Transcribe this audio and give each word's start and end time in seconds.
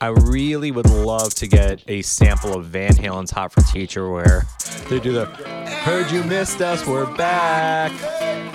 I 0.00 0.08
really 0.08 0.70
would 0.70 0.88
love 0.88 1.34
to 1.34 1.48
get 1.48 1.82
a 1.88 2.02
sample 2.02 2.54
of 2.56 2.66
Van 2.66 2.94
Halen's 2.94 3.32
Hot 3.32 3.52
for 3.52 3.62
Teacher 3.62 4.08
where 4.08 4.46
they 4.88 5.00
do 5.00 5.12
the 5.12 5.24
Heard 5.24 6.10
you 6.12 6.22
missed 6.22 6.60
us, 6.60 6.86
we're 6.86 7.12
back. 7.16 7.90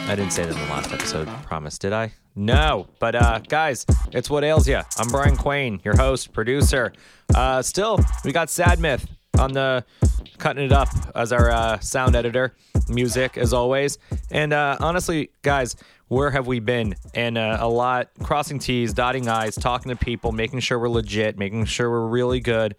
I 0.08 0.16
didn't 0.16 0.32
say 0.32 0.44
that 0.44 0.54
in 0.54 0.58
the 0.58 0.70
last 0.70 0.94
episode, 0.94 1.28
promise, 1.44 1.78
did 1.78 1.92
I? 1.92 2.14
No, 2.36 2.88
but 3.00 3.16
uh, 3.16 3.40
guys, 3.40 3.86
it's 4.14 4.30
what 4.30 4.46
ails 4.46 4.70
ya. 4.70 4.84
I'm 4.98 5.10
Brian 5.10 5.36
Quain, 5.36 5.84
your 5.84 5.98
host, 5.98 6.32
producer. 6.32 6.94
Uh, 7.36 7.62
still, 7.62 8.00
we 8.24 8.32
got 8.32 8.50
Sad 8.50 8.80
Myth 8.80 9.06
on 9.38 9.52
the 9.52 9.84
cutting 10.38 10.64
it 10.64 10.72
up 10.72 10.88
as 11.14 11.34
our 11.34 11.52
uh, 11.52 11.80
sound 11.80 12.16
editor, 12.16 12.56
music 12.88 13.38
as 13.38 13.52
always. 13.52 13.98
And 14.32 14.54
uh, 14.54 14.78
honestly, 14.80 15.30
guys, 15.42 15.76
where 16.14 16.32
have 16.32 16.48
we 16.48 16.60
been? 16.60 16.96
And 17.14 17.38
uh, 17.38 17.58
a 17.60 17.68
lot 17.68 18.10
crossing 18.22 18.60
T's, 18.60 18.94
dotting 18.94 19.28
I's, 19.28 19.56
talking 19.56 19.90
to 19.90 19.96
people, 19.96 20.32
making 20.32 20.60
sure 20.60 20.80
we're 20.80 20.90
legit, 20.90 21.38
making 21.38 21.66
sure 21.66 21.90
we're 21.90 22.08
really 22.08 22.40
good. 22.40 22.76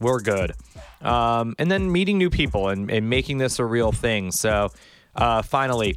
We're 0.00 0.20
good. 0.20 0.52
Um, 1.00 1.54
and 1.58 1.70
then 1.70 1.92
meeting 1.92 2.18
new 2.18 2.30
people 2.30 2.68
and, 2.68 2.90
and 2.90 3.08
making 3.08 3.38
this 3.38 3.58
a 3.58 3.64
real 3.64 3.92
thing. 3.92 4.32
So 4.32 4.70
uh, 5.14 5.42
finally, 5.42 5.96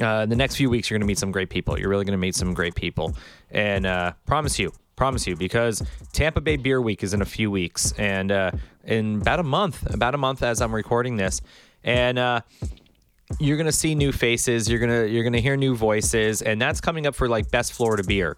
uh, 0.00 0.26
the 0.26 0.36
next 0.36 0.56
few 0.56 0.70
weeks, 0.70 0.90
you're 0.90 0.96
going 0.98 1.06
to 1.06 1.10
meet 1.10 1.18
some 1.18 1.32
great 1.32 1.50
people. 1.50 1.78
You're 1.78 1.90
really 1.90 2.04
going 2.04 2.18
to 2.18 2.18
meet 2.18 2.34
some 2.34 2.54
great 2.54 2.74
people. 2.74 3.14
And 3.50 3.86
uh, 3.86 4.12
promise 4.26 4.58
you, 4.58 4.72
promise 4.96 5.26
you, 5.26 5.36
because 5.36 5.82
Tampa 6.12 6.40
Bay 6.40 6.56
Beer 6.56 6.80
Week 6.80 7.02
is 7.02 7.14
in 7.14 7.22
a 7.22 7.26
few 7.26 7.50
weeks 7.50 7.92
and 7.92 8.32
uh, 8.32 8.50
in 8.84 9.20
about 9.20 9.40
a 9.40 9.44
month, 9.44 9.92
about 9.92 10.14
a 10.14 10.18
month 10.18 10.42
as 10.42 10.60
I'm 10.60 10.74
recording 10.74 11.16
this. 11.16 11.40
And 11.82 12.18
uh, 12.18 12.40
you're 13.38 13.56
gonna 13.56 13.72
see 13.72 13.94
new 13.94 14.12
faces. 14.12 14.68
You're 14.68 14.80
gonna 14.80 15.06
you're 15.06 15.24
gonna 15.24 15.40
hear 15.40 15.56
new 15.56 15.74
voices, 15.74 16.42
and 16.42 16.60
that's 16.60 16.80
coming 16.80 17.06
up 17.06 17.14
for 17.14 17.28
like 17.28 17.50
best 17.50 17.72
Florida 17.72 18.02
beer. 18.02 18.36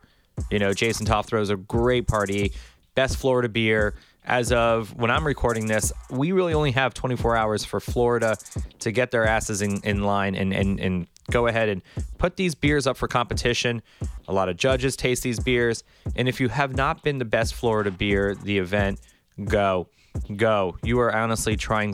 You 0.50 0.58
know, 0.58 0.72
Jason 0.72 1.06
Toff 1.06 1.26
throws 1.26 1.50
a 1.50 1.56
great 1.56 2.06
party. 2.06 2.52
Best 2.94 3.16
Florida 3.16 3.48
beer. 3.48 3.94
As 4.24 4.52
of 4.52 4.94
when 4.94 5.10
I'm 5.10 5.26
recording 5.26 5.66
this, 5.66 5.92
we 6.08 6.30
really 6.30 6.54
only 6.54 6.70
have 6.72 6.94
24 6.94 7.36
hours 7.36 7.64
for 7.64 7.80
Florida 7.80 8.36
to 8.78 8.92
get 8.92 9.10
their 9.10 9.26
asses 9.26 9.62
in, 9.62 9.80
in 9.82 10.04
line 10.04 10.36
and, 10.36 10.52
and, 10.52 10.78
and 10.78 11.06
go 11.30 11.48
ahead 11.48 11.68
and 11.68 11.82
put 12.18 12.36
these 12.36 12.54
beers 12.54 12.86
up 12.86 12.96
for 12.96 13.08
competition. 13.08 13.82
A 14.28 14.32
lot 14.32 14.48
of 14.48 14.56
judges 14.56 14.94
taste 14.94 15.24
these 15.24 15.40
beers. 15.40 15.82
And 16.14 16.28
if 16.28 16.40
you 16.40 16.48
have 16.50 16.76
not 16.76 17.02
been 17.02 17.18
the 17.18 17.24
best 17.24 17.54
Florida 17.54 17.90
beer, 17.90 18.36
the 18.36 18.58
event, 18.58 19.00
go. 19.44 19.88
Go. 20.36 20.76
You 20.84 21.00
are 21.00 21.12
honestly 21.12 21.56
trying. 21.56 21.92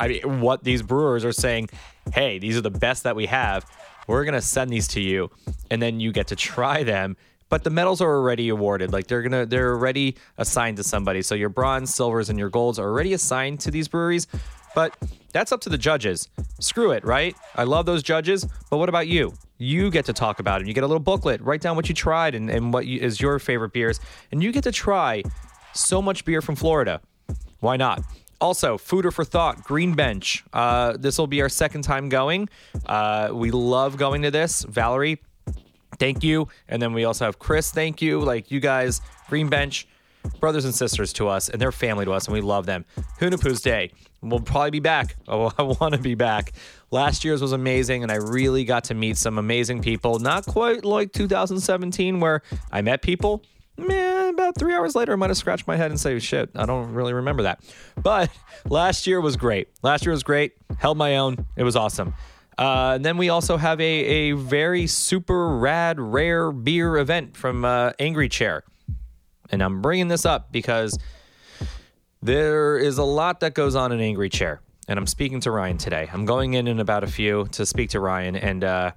I 0.00 0.08
mean, 0.08 0.40
what 0.40 0.64
these 0.64 0.80
brewers 0.80 1.24
are 1.24 1.32
saying, 1.32 1.68
hey, 2.12 2.38
these 2.38 2.56
are 2.56 2.60
the 2.60 2.70
best 2.70 3.02
that 3.04 3.16
we 3.16 3.26
have. 3.26 3.66
We're 4.06 4.24
going 4.24 4.34
to 4.34 4.42
send 4.42 4.70
these 4.70 4.88
to 4.88 5.00
you. 5.00 5.30
And 5.70 5.80
then 5.82 6.00
you 6.00 6.12
get 6.12 6.28
to 6.28 6.36
try 6.36 6.82
them. 6.82 7.16
But 7.48 7.62
the 7.62 7.70
medals 7.70 8.00
are 8.00 8.12
already 8.12 8.48
awarded. 8.48 8.92
Like 8.92 9.06
they're 9.06 9.22
gonna 9.22 9.46
they're 9.46 9.70
already 9.70 10.16
assigned 10.36 10.78
to 10.78 10.84
somebody. 10.84 11.22
So 11.22 11.34
your 11.34 11.48
bronze 11.48 11.94
silvers 11.94 12.28
and 12.28 12.38
your 12.38 12.50
golds 12.50 12.78
are 12.78 12.88
already 12.88 13.12
assigned 13.12 13.60
to 13.60 13.70
these 13.70 13.86
breweries. 13.86 14.26
But 14.74 14.96
that's 15.32 15.52
up 15.52 15.60
to 15.62 15.68
the 15.68 15.78
judges. 15.78 16.28
Screw 16.58 16.90
it 16.90 17.04
right? 17.04 17.36
I 17.54 17.62
love 17.64 17.86
those 17.86 18.02
judges 18.02 18.44
but 18.68 18.78
what 18.78 18.88
about 18.88 19.06
you? 19.06 19.32
You 19.58 19.90
get 19.90 20.06
to 20.06 20.12
talk 20.12 20.40
about 20.40 20.60
it 20.60 20.66
you 20.66 20.74
get 20.74 20.82
a 20.82 20.88
little 20.88 20.98
booklet. 20.98 21.40
Write 21.40 21.60
down 21.60 21.76
what 21.76 21.88
you 21.88 21.94
tried 21.94 22.34
and, 22.34 22.50
and 22.50 22.72
what 22.72 22.86
you, 22.86 23.00
is 23.00 23.20
your 23.20 23.38
favorite 23.38 23.72
beers. 23.72 24.00
And 24.32 24.42
you 24.42 24.50
get 24.50 24.64
to 24.64 24.72
try 24.72 25.22
so 25.72 26.02
much 26.02 26.24
beer 26.24 26.42
from 26.42 26.56
florida. 26.56 27.00
Why 27.60 27.76
not 27.76 28.02
also, 28.40 28.76
Fooder 28.76 29.12
for 29.12 29.24
Thought, 29.24 29.64
Green 29.64 29.94
Bench. 29.94 30.44
Uh, 30.52 30.96
this 30.96 31.18
will 31.18 31.26
be 31.26 31.40
our 31.42 31.48
second 31.48 31.82
time 31.82 32.08
going. 32.08 32.48
Uh, 32.84 33.30
we 33.32 33.50
love 33.50 33.96
going 33.96 34.22
to 34.22 34.30
this. 34.30 34.62
Valerie, 34.64 35.20
thank 35.98 36.22
you. 36.22 36.48
And 36.68 36.80
then 36.80 36.92
we 36.92 37.04
also 37.04 37.24
have 37.24 37.38
Chris, 37.38 37.70
thank 37.70 38.02
you. 38.02 38.20
Like 38.20 38.50
you 38.50 38.60
guys, 38.60 39.00
Green 39.28 39.48
Bench, 39.48 39.88
brothers 40.40 40.64
and 40.64 40.74
sisters 40.74 41.12
to 41.14 41.28
us, 41.28 41.48
and 41.48 41.60
they're 41.60 41.72
family 41.72 42.04
to 42.04 42.12
us, 42.12 42.26
and 42.26 42.34
we 42.34 42.40
love 42.40 42.66
them. 42.66 42.84
Hunahpu's 43.20 43.60
Day. 43.60 43.92
We'll 44.22 44.40
probably 44.40 44.70
be 44.70 44.80
back. 44.80 45.16
Oh, 45.28 45.52
I 45.58 45.62
want 45.62 45.94
to 45.94 46.00
be 46.00 46.14
back. 46.14 46.52
Last 46.90 47.24
year's 47.24 47.42
was 47.42 47.52
amazing, 47.52 48.02
and 48.02 48.12
I 48.12 48.16
really 48.16 48.64
got 48.64 48.84
to 48.84 48.94
meet 48.94 49.16
some 49.16 49.38
amazing 49.38 49.82
people. 49.82 50.18
Not 50.18 50.46
quite 50.46 50.84
like 50.84 51.12
2017, 51.12 52.20
where 52.20 52.42
I 52.70 52.80
met 52.80 53.02
people. 53.02 53.42
Man, 53.76 54.15
about 54.38 54.56
three 54.56 54.74
hours 54.74 54.94
later, 54.94 55.12
I 55.12 55.16
might 55.16 55.30
have 55.30 55.36
scratched 55.36 55.66
my 55.66 55.76
head 55.76 55.90
and 55.90 55.98
say, 55.98 56.18
shit, 56.18 56.50
I 56.54 56.66
don't 56.66 56.92
really 56.92 57.12
remember 57.12 57.44
that. 57.44 57.60
But 58.00 58.30
last 58.68 59.06
year 59.06 59.20
was 59.20 59.36
great. 59.36 59.68
Last 59.82 60.04
year 60.04 60.12
was 60.12 60.22
great. 60.22 60.52
Held 60.78 60.98
my 60.98 61.16
own. 61.16 61.46
It 61.56 61.64
was 61.64 61.76
awesome. 61.76 62.14
Uh, 62.58 62.92
and 62.94 63.04
then 63.04 63.16
we 63.16 63.28
also 63.28 63.56
have 63.56 63.80
a, 63.80 63.84
a 63.84 64.32
very 64.32 64.86
super 64.86 65.56
rad, 65.58 66.00
rare 66.00 66.52
beer 66.52 66.96
event 66.96 67.36
from 67.36 67.64
uh, 67.64 67.92
Angry 67.98 68.28
Chair. 68.28 68.64
And 69.50 69.62
I'm 69.62 69.82
bringing 69.82 70.08
this 70.08 70.24
up 70.24 70.52
because 70.52 70.98
there 72.22 72.78
is 72.78 72.98
a 72.98 73.04
lot 73.04 73.40
that 73.40 73.54
goes 73.54 73.74
on 73.74 73.92
in 73.92 74.00
Angry 74.00 74.28
Chair. 74.28 74.60
And 74.88 74.98
I'm 74.98 75.06
speaking 75.06 75.40
to 75.40 75.50
Ryan 75.50 75.78
today. 75.78 76.08
I'm 76.12 76.24
going 76.24 76.54
in 76.54 76.66
in 76.68 76.80
about 76.80 77.04
a 77.04 77.08
few 77.08 77.46
to 77.52 77.66
speak 77.66 77.90
to 77.90 78.00
Ryan. 78.00 78.36
And 78.36 78.64
uh, 78.64 78.92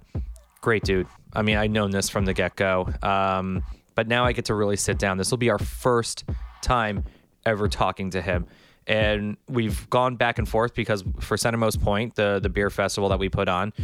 great 0.60 0.84
dude. 0.84 1.06
I 1.32 1.42
mean, 1.42 1.56
I've 1.56 1.70
known 1.70 1.90
this 1.90 2.08
from 2.08 2.24
the 2.24 2.32
get 2.32 2.56
go. 2.56 2.88
Um, 3.02 3.62
but 4.00 4.08
now 4.08 4.24
I 4.24 4.32
get 4.32 4.46
to 4.46 4.54
really 4.54 4.76
sit 4.76 4.98
down. 4.98 5.18
This 5.18 5.30
will 5.30 5.36
be 5.36 5.50
our 5.50 5.58
first 5.58 6.24
time 6.62 7.04
ever 7.44 7.68
talking 7.68 8.08
to 8.12 8.22
him 8.22 8.46
and 8.86 9.36
we've 9.46 9.90
gone 9.90 10.16
back 10.16 10.38
and 10.38 10.48
forth 10.48 10.72
because 10.72 11.04
for 11.20 11.36
Centermost 11.36 11.82
Point, 11.82 12.14
the 12.14 12.40
the 12.42 12.48
beer 12.48 12.70
festival 12.70 13.10
that 13.10 13.18
we 13.18 13.28
put 13.28 13.46
on, 13.46 13.74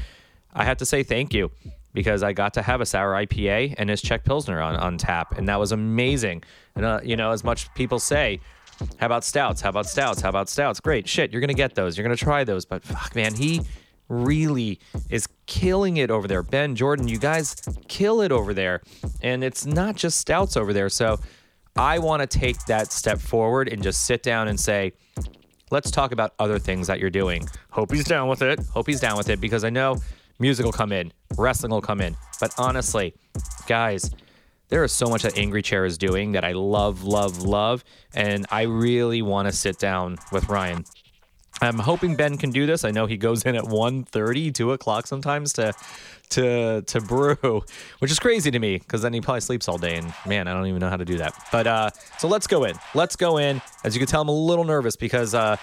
I 0.54 0.64
have 0.64 0.78
to 0.78 0.86
say 0.86 1.02
thank 1.02 1.34
you 1.34 1.50
because 1.92 2.22
I 2.22 2.32
got 2.32 2.54
to 2.54 2.62
have 2.62 2.80
a 2.80 2.86
sour 2.86 3.12
IPA 3.12 3.74
and 3.76 3.90
his 3.90 4.00
Czech 4.00 4.24
Pilsner 4.24 4.58
on, 4.58 4.74
on 4.76 4.96
tap, 4.96 5.36
and 5.36 5.46
that 5.50 5.60
was 5.60 5.70
amazing. 5.70 6.44
And 6.76 6.86
uh, 6.86 7.00
you 7.04 7.16
know, 7.16 7.30
as 7.30 7.44
much 7.44 7.72
people 7.74 7.98
say, 7.98 8.40
how 8.96 9.04
about 9.04 9.22
stouts? 9.22 9.60
How 9.60 9.68
about 9.68 9.84
stouts? 9.84 10.22
How 10.22 10.30
about 10.30 10.48
stouts? 10.48 10.80
Great 10.80 11.06
shit, 11.06 11.30
you're 11.30 11.42
gonna 11.42 11.52
get 11.52 11.74
those. 11.74 11.98
You're 11.98 12.04
gonna 12.04 12.16
try 12.16 12.42
those, 12.42 12.64
but 12.64 12.82
fuck, 12.82 13.14
man, 13.14 13.34
he 13.34 13.60
really 14.08 14.80
is 15.10 15.28
killing 15.46 15.96
it 15.96 16.10
over 16.10 16.28
there. 16.28 16.42
Ben 16.42 16.74
Jordan, 16.76 17.08
you 17.08 17.18
guys 17.18 17.56
kill 17.88 18.20
it 18.20 18.32
over 18.32 18.54
there, 18.54 18.82
and 19.22 19.42
it's 19.42 19.66
not 19.66 19.96
just 19.96 20.18
stouts 20.18 20.56
over 20.56 20.72
there. 20.72 20.88
So 20.88 21.18
I 21.76 21.98
want 21.98 22.28
to 22.28 22.38
take 22.38 22.58
that 22.66 22.92
step 22.92 23.18
forward 23.18 23.68
and 23.68 23.82
just 23.82 24.04
sit 24.04 24.22
down 24.22 24.48
and 24.48 24.58
say, 24.58 24.92
let's 25.70 25.90
talk 25.90 26.12
about 26.12 26.34
other 26.38 26.58
things 26.58 26.86
that 26.86 27.00
you're 27.00 27.10
doing. 27.10 27.48
Hope 27.70 27.92
he's 27.92 28.04
down 28.04 28.28
with 28.28 28.42
it. 28.42 28.60
Hope 28.72 28.86
he's 28.86 29.00
down 29.00 29.16
with 29.16 29.28
it 29.28 29.40
because 29.40 29.64
I 29.64 29.70
know 29.70 29.96
music 30.38 30.64
will 30.64 30.72
come 30.72 30.92
in, 30.92 31.12
wrestling 31.36 31.72
will 31.72 31.80
come 31.80 32.00
in. 32.00 32.16
But 32.40 32.54
honestly, 32.58 33.14
guys, 33.66 34.10
there 34.68 34.82
is 34.84 34.92
so 34.92 35.06
much 35.06 35.22
that 35.22 35.38
Angry 35.38 35.62
Chair 35.62 35.84
is 35.84 35.96
doing 35.98 36.32
that 36.32 36.44
I 36.44 36.52
love, 36.52 37.04
love, 37.04 37.42
love. 37.42 37.84
And 38.14 38.46
I 38.50 38.62
really 38.62 39.22
want 39.22 39.46
to 39.46 39.52
sit 39.52 39.78
down 39.78 40.16
with 40.32 40.48
Ryan. 40.48 40.84
I'm 41.60 41.78
hoping 41.78 42.16
Ben 42.16 42.36
can 42.36 42.50
do 42.50 42.66
this. 42.66 42.84
I 42.84 42.90
know 42.90 43.06
he 43.06 43.16
goes 43.16 43.42
in 43.44 43.54
at 43.54 43.64
1.30, 43.64 44.54
2 44.54 44.72
o'clock 44.72 45.06
sometimes 45.06 45.52
to 45.54 45.72
to 46.28 46.82
to 46.82 47.00
brew, 47.00 47.62
which 48.00 48.10
is 48.10 48.18
crazy 48.18 48.50
to 48.50 48.58
me 48.58 48.78
because 48.78 49.02
then 49.02 49.12
he 49.12 49.20
probably 49.20 49.40
sleeps 49.40 49.68
all 49.68 49.78
day. 49.78 49.96
And 49.96 50.12
man, 50.26 50.48
I 50.48 50.54
don't 50.54 50.66
even 50.66 50.80
know 50.80 50.90
how 50.90 50.96
to 50.96 51.04
do 51.04 51.18
that. 51.18 51.34
But 51.52 51.66
uh, 51.66 51.90
so 52.18 52.28
let's 52.28 52.46
go 52.46 52.64
in. 52.64 52.76
Let's 52.94 53.16
go 53.16 53.38
in. 53.38 53.62
As 53.84 53.94
you 53.94 54.00
can 54.00 54.08
tell, 54.08 54.22
I'm 54.22 54.28
a 54.28 54.32
little 54.32 54.64
nervous 54.64 54.96
because 54.96 55.34
uh, 55.34 55.56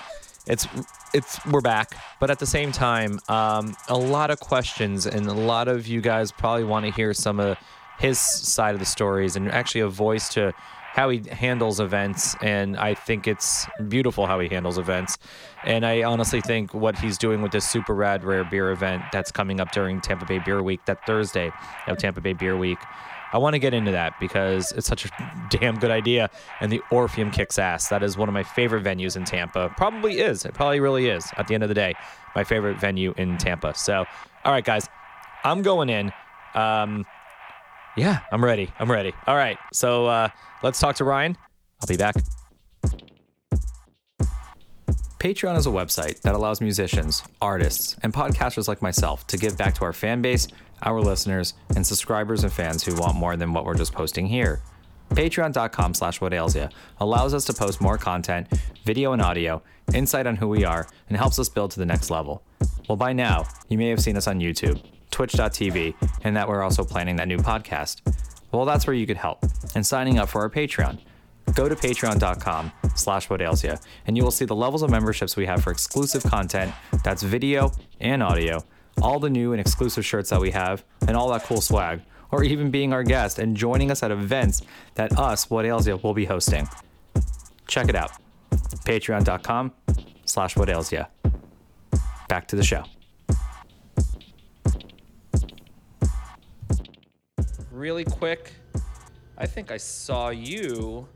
it's 0.48 0.68
it's 1.14 1.46
we're 1.46 1.62
back, 1.62 1.96
but 2.20 2.32
at 2.32 2.40
the 2.40 2.46
same 2.46 2.72
time, 2.72 3.20
um, 3.30 3.76
a 3.88 3.98
lot 3.98 4.32
of 4.32 4.40
questions 4.40 5.06
and 5.06 5.28
a 5.28 5.34
lot 5.34 5.68
of 5.68 5.86
you 5.86 6.02
guys 6.02 6.32
probably 6.32 6.64
want 6.64 6.86
to 6.86 6.92
hear 6.92 7.14
some 7.14 7.40
of 7.40 7.58
his 8.00 8.18
side 8.18 8.74
of 8.74 8.80
the 8.80 8.86
stories 8.86 9.36
and 9.36 9.50
actually 9.52 9.82
a 9.82 9.88
voice 9.88 10.28
to 10.30 10.54
how 10.94 11.10
he 11.10 11.24
handles 11.32 11.80
events, 11.80 12.36
and 12.44 12.78
I 12.78 12.94
think 12.94 13.28
it's 13.28 13.66
beautiful 13.88 14.28
how 14.28 14.40
he 14.40 14.48
handles 14.48 14.78
events. 14.78 15.18
And 15.64 15.88
I 15.88 16.04
honestly 16.04 16.40
think 16.40 16.72
what 16.72 17.00
he's 17.00 17.18
doing 17.18 17.42
with 17.42 17.52
this 17.52 17.68
super 17.68 17.96
rad 17.96 18.24
rare 18.24 18.44
beer 18.44 18.70
event 18.70 19.02
that's 19.12 19.32
coming 19.32 19.60
up 19.60 19.72
during 19.72 20.02
Tampa 20.02 20.26
Bay 20.26 20.38
Beer 20.38 20.62
Week, 20.62 20.86
that 20.86 21.04
Thursday 21.08 21.52
of 21.88 21.98
Tampa 21.98 22.22
Bay 22.22 22.34
Beer 22.34 22.56
Week. 22.56 22.78
I 23.32 23.40
want 23.40 23.56
to 23.56 23.60
get 23.60 23.74
into 23.74 23.90
that 23.90 24.20
because 24.20 24.72
it's 24.74 24.86
such 24.86 25.06
a 25.06 25.48
damn 25.50 25.80
good 25.80 25.90
idea, 25.90 26.30
and 26.62 26.72
the 26.72 26.82
Orpheum 26.92 27.32
kicks 27.32 27.58
ass. 27.58 27.90
That 27.90 28.04
is 28.04 28.16
one 28.16 28.30
of 28.30 28.34
my 28.34 28.44
favorite 28.44 28.84
venues 28.84 29.18
in 29.18 29.26
Tampa. 29.26 29.74
Probably 29.76 30.20
is. 30.20 30.46
It 30.46 30.54
probably 30.54 30.80
really 30.80 31.10
is. 31.10 31.28
At 31.38 31.48
the 31.48 31.56
end 31.56 31.64
of 31.64 31.70
the 31.70 31.76
day, 31.76 31.96
my 32.36 32.44
favorite 32.44 32.80
venue 32.80 33.16
in 33.18 33.40
Tampa. 33.40 33.74
So, 33.74 34.06
all 34.46 34.52
right, 34.52 34.64
guys, 34.64 34.88
I'm 35.44 35.64
going 35.64 35.90
in. 35.90 36.12
Um, 36.54 37.08
yeah, 37.96 38.20
I'm 38.32 38.44
ready. 38.44 38.72
I'm 38.80 38.92
ready. 38.92 39.14
All 39.28 39.36
right. 39.36 39.58
So 39.72 40.06
uh, 40.08 40.30
let's 40.62 40.80
talk 40.80 40.96
to 40.98 41.04
Ryan. 41.04 41.38
I'll 41.82 41.88
be 41.88 41.98
back. 41.98 42.16
Patreon 45.20 45.56
is 45.56 45.66
a 45.66 45.70
website 45.70 46.20
that 46.22 46.36
allows 46.36 46.60
musicians, 46.60 47.24
artists, 47.42 47.96
and 48.04 48.14
podcasters 48.14 48.68
like 48.68 48.82
myself 48.82 49.26
to 49.28 49.38
give 49.38 49.58
back 49.58 49.74
to 49.76 49.86
our 49.86 49.94
fan 49.94 50.22
base, 50.22 50.50
our 50.82 51.00
listeners, 51.00 51.54
and 51.78 51.88
subscribers 51.88 52.44
and 52.44 52.52
fans 52.52 52.84
who 52.84 52.94
want 52.96 53.16
more 53.16 53.38
than 53.38 53.54
what 53.54 53.64
we're 53.64 53.74
just 53.74 53.94
posting 53.94 54.28
here. 54.28 54.62
Patreon.com 55.12 55.94
slash 55.94 56.20
what 56.20 56.34
allows 57.00 57.34
us 57.34 57.46
to 57.46 57.54
post 57.54 57.80
more 57.80 57.98
content, 57.98 58.48
video 58.84 59.14
and 59.14 59.22
audio, 59.22 59.64
insight 59.94 60.28
on 60.28 60.36
who 60.36 60.50
we 60.50 60.66
are, 60.66 60.88
and 61.08 61.18
helps 61.18 61.40
us 61.40 61.48
build 61.48 61.72
to 61.72 61.80
the 61.80 61.86
next 61.86 62.10
level. 62.10 62.44
Well, 62.90 62.98
by 62.98 63.14
now, 63.14 63.46
you 63.70 63.78
may 63.78 63.88
have 63.90 64.02
seen 64.02 64.18
us 64.18 64.28
on 64.28 64.40
YouTube 64.40 64.84
twitch.tv, 65.14 65.94
and 66.24 66.36
that 66.36 66.48
we're 66.48 66.62
also 66.62 66.84
planning 66.84 67.16
that 67.16 67.28
new 67.28 67.38
podcast. 67.38 68.02
Well, 68.52 68.66
that's 68.66 68.86
where 68.86 68.96
you 68.96 69.08
could 69.08 69.18
help 69.18 69.46
and 69.76 69.86
signing 69.86 70.20
up 70.20 70.30
for 70.30 70.42
our 70.42 70.50
Patreon. 70.50 71.00
go 71.56 71.70
to 71.70 71.76
patreon.com 71.76 72.72
slash 72.96 73.30
ya, 73.30 73.76
and 74.08 74.18
you 74.18 74.24
will 74.24 74.32
see 74.32 74.46
the 74.46 74.56
levels 74.56 74.82
of 74.82 74.90
memberships 74.90 75.36
we 75.36 75.46
have 75.46 75.64
for 75.64 75.72
exclusive 75.72 76.24
content 76.24 76.74
that's 77.04 77.24
video 77.24 77.72
and 78.00 78.22
audio, 78.22 78.64
all 79.02 79.20
the 79.20 79.30
new 79.30 79.54
and 79.54 79.62
exclusive 79.62 80.06
shirts 80.06 80.30
that 80.30 80.42
we 80.42 80.52
have, 80.52 80.84
and 81.08 81.16
all 81.16 81.32
that 81.32 81.44
cool 81.44 81.62
swag, 81.62 82.02
or 82.32 82.44
even 82.44 82.72
being 82.72 82.94
our 82.94 83.04
guest 83.04 83.40
and 83.40 83.56
joining 83.56 83.92
us 83.92 84.04
at 84.04 84.12
events 84.12 84.62
that 84.96 85.18
us, 85.20 85.50
Ya, 85.50 85.96
will 86.02 86.14
be 86.14 86.26
hosting. 86.26 86.68
Check 87.68 87.90
it 87.90 87.96
out. 87.96 88.12
Patreon.com 88.86 89.72
slash 90.26 90.56
ya. 90.58 91.06
Back 92.28 92.48
to 92.48 92.56
the 92.56 92.64
show. 92.64 92.84
Really 97.74 98.04
quick, 98.06 98.54
I 99.36 99.48
think 99.48 99.72
I 99.72 99.78
saw 99.78 100.30
you 100.30 101.08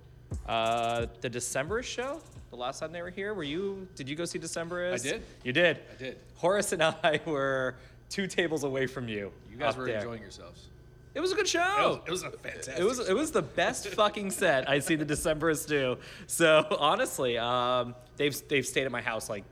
uh, 0.48 1.06
the 1.21 1.30
December 1.30 1.83
show. 1.83 2.19
The 2.50 2.56
last 2.56 2.80
time 2.80 2.92
they 2.92 3.01
were 3.04 3.12
here, 3.12 3.36
were 3.36 3.44
you? 3.44 3.88
Did 3.95 4.09
you 4.09 4.15
go 4.15 4.25
see 4.25 4.39
December? 4.39 4.92
I 4.92 4.98
did. 4.98 5.21
You 5.44 5.54
did. 5.54 5.80
I 5.94 5.98
did. 6.00 6.18
Horace 6.36 6.71
and 6.71 6.81
I 6.81 7.19
were 7.27 7.75
two 8.09 8.25
tables 8.25 8.63
away 8.63 8.88
from 8.88 9.07
you. 9.07 9.31
You 9.51 9.57
guys 9.57 9.77
were 9.77 9.86
there. 9.86 9.98
enjoying 9.98 10.21
yourselves. 10.21 10.69
It 11.13 11.19
was 11.19 11.31
a 11.31 11.36
good 11.36 11.45
It 11.45 11.50
show. 11.50 12.00
was, 12.07 12.07
it 12.07 12.12
was 12.12 12.24
a 12.24 12.31
fantastic. 12.31 12.80
It 12.80 12.83
was 12.83 13.00
it 13.09 13.13
was 13.15 13.31
the 13.31 13.42
best 13.44 13.88
fucking 13.89 14.31
set 14.31 14.68
I 14.69 14.80
see 14.80 14.95
the 14.95 15.06
Decemberists 15.06 15.68
do. 15.68 15.98
So 16.25 16.65
honestly, 16.80 17.38
um, 17.38 17.94
they've 18.18 18.36
they've 18.48 18.65
stayed 18.65 18.86
at 18.86 18.92
my 18.92 19.01
house 19.01 19.30
like 19.30 19.44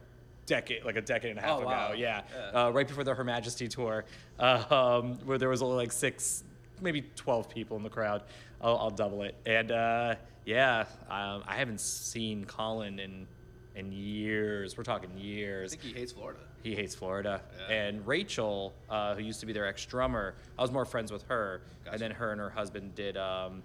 decade 0.48 0.84
like 0.86 0.96
a 0.96 1.02
decade 1.02 1.32
and 1.32 1.40
a 1.40 1.42
half 1.44 1.60
Oh, 1.62 1.66
wow. 1.66 1.88
ago. 1.90 1.96
Yeah, 2.00 2.22
Yeah. 2.54 2.66
Uh, 2.66 2.70
right 2.72 2.88
before 2.88 3.04
the 3.04 3.14
Her 3.14 3.24
Majesty 3.24 3.68
tour, 3.68 4.06
um, 4.40 5.20
where 5.26 5.38
there 5.38 5.50
was 5.50 5.62
only 5.62 5.76
like 5.78 5.92
six, 5.92 6.44
maybe 6.82 7.04
twelve 7.16 7.50
people 7.50 7.78
in 7.78 7.84
the 7.84 7.90
crowd. 7.90 8.24
I'll, 8.62 8.78
I'll 8.78 8.90
double 8.90 9.24
it. 9.24 9.36
And 9.46 9.72
uh, 9.72 10.16
yeah, 10.46 10.86
um, 11.10 11.44
I 11.48 11.56
haven't 11.56 11.82
seen 11.82 12.46
Colin 12.46 13.00
in 13.00 13.28
in 13.76 13.92
years. 13.92 14.78
We're 14.78 14.84
talking 14.84 15.10
years. 15.18 15.74
I 15.74 15.78
think 15.78 15.94
he 15.94 16.00
hates 16.00 16.12
Florida. 16.12 16.40
He 16.64 16.74
hates 16.74 16.96
Florida. 16.96 17.42
Yeah. 17.70 17.76
And 17.76 18.08
Rachel, 18.08 18.74
uh, 18.90 19.14
who 19.14 19.22
used 19.22 19.40
to 19.42 19.46
be 19.46 19.54
their 19.54 19.68
ex 19.68 19.86
drummer, 19.86 20.34
I 20.58 20.62
was 20.62 20.72
more 20.72 20.86
friends 20.86 21.12
with 21.12 21.24
her. 21.24 21.62
Gotcha. 21.84 21.94
And 21.94 22.02
then 22.02 22.12
her 22.12 22.32
and 22.32 22.42
her 22.42 22.50
husband 22.50 22.96
did, 22.96 23.18
um, 23.18 23.62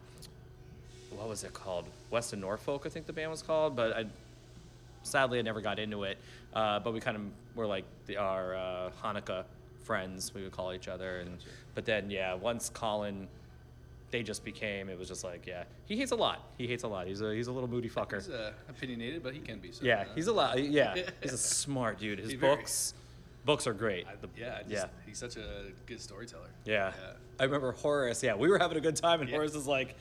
what 1.10 1.26
was 1.26 1.44
it 1.44 1.54
called? 1.54 1.86
Weston 2.10 2.40
Norfolk, 2.40 2.82
I 2.84 2.90
think 2.90 3.06
the 3.06 3.12
band 3.14 3.30
was 3.30 3.40
called. 3.40 3.74
But 3.74 3.96
I, 3.96 4.04
sadly, 5.02 5.38
I 5.38 5.42
never 5.42 5.62
got 5.62 5.78
into 5.78 6.02
it. 6.02 6.18
Uh, 6.52 6.80
but 6.80 6.92
we 6.92 7.00
kind 7.00 7.16
of 7.16 7.22
were 7.54 7.66
like 7.66 7.84
the, 8.06 8.18
our 8.18 8.54
uh, 8.54 8.90
Hanukkah 9.02 9.44
friends, 9.84 10.34
we 10.34 10.42
would 10.42 10.52
call 10.52 10.74
each 10.74 10.88
other. 10.88 11.20
And 11.20 11.38
But 11.74 11.84
then, 11.84 12.10
yeah, 12.10 12.34
once 12.34 12.68
Colin. 12.68 13.28
They 14.12 14.24
just 14.24 14.44
became. 14.44 14.88
It 14.88 14.98
was 14.98 15.06
just 15.06 15.22
like, 15.22 15.46
yeah, 15.46 15.62
he 15.86 15.96
hates 15.96 16.10
a 16.10 16.16
lot. 16.16 16.42
He 16.58 16.66
hates 16.66 16.82
a 16.82 16.88
lot. 16.88 17.06
He's 17.06 17.20
a 17.20 17.32
he's 17.32 17.46
a 17.46 17.52
little 17.52 17.68
moody 17.68 17.88
fucker. 17.88 18.14
He's 18.16 18.28
uh, 18.28 18.50
opinionated, 18.68 19.22
but 19.22 19.34
he 19.34 19.38
can 19.38 19.60
be. 19.60 19.70
So, 19.70 19.84
Yeah, 19.84 20.00
uh, 20.00 20.14
he's 20.16 20.26
a 20.26 20.32
lot. 20.32 20.58
Yeah, 20.60 20.96
he's 21.22 21.32
a 21.32 21.38
smart 21.38 22.00
dude. 22.00 22.18
His 22.18 22.32
very- 22.32 22.56
books, 22.56 22.92
books 23.44 23.68
are 23.68 23.72
great. 23.72 24.08
I, 24.08 24.16
The- 24.20 24.28
yeah, 24.36 24.56
I 24.58 24.62
just, 24.62 24.72
yeah, 24.72 24.84
He's 25.06 25.16
such 25.18 25.36
a 25.36 25.66
good 25.86 26.00
storyteller. 26.00 26.48
yeah. 26.64 26.92
I 27.38 27.44
remember 27.44 27.70
Horace. 27.70 28.20
Yeah, 28.20 28.34
we 28.34 28.48
were 28.48 28.58
having 28.58 28.78
a 28.78 28.80
good 28.80 28.96
time, 28.96 29.20
and 29.20 29.30
Yeah. 29.30 29.36
Horace 29.36 29.54
was 29.54 29.68
like, 29.68 29.94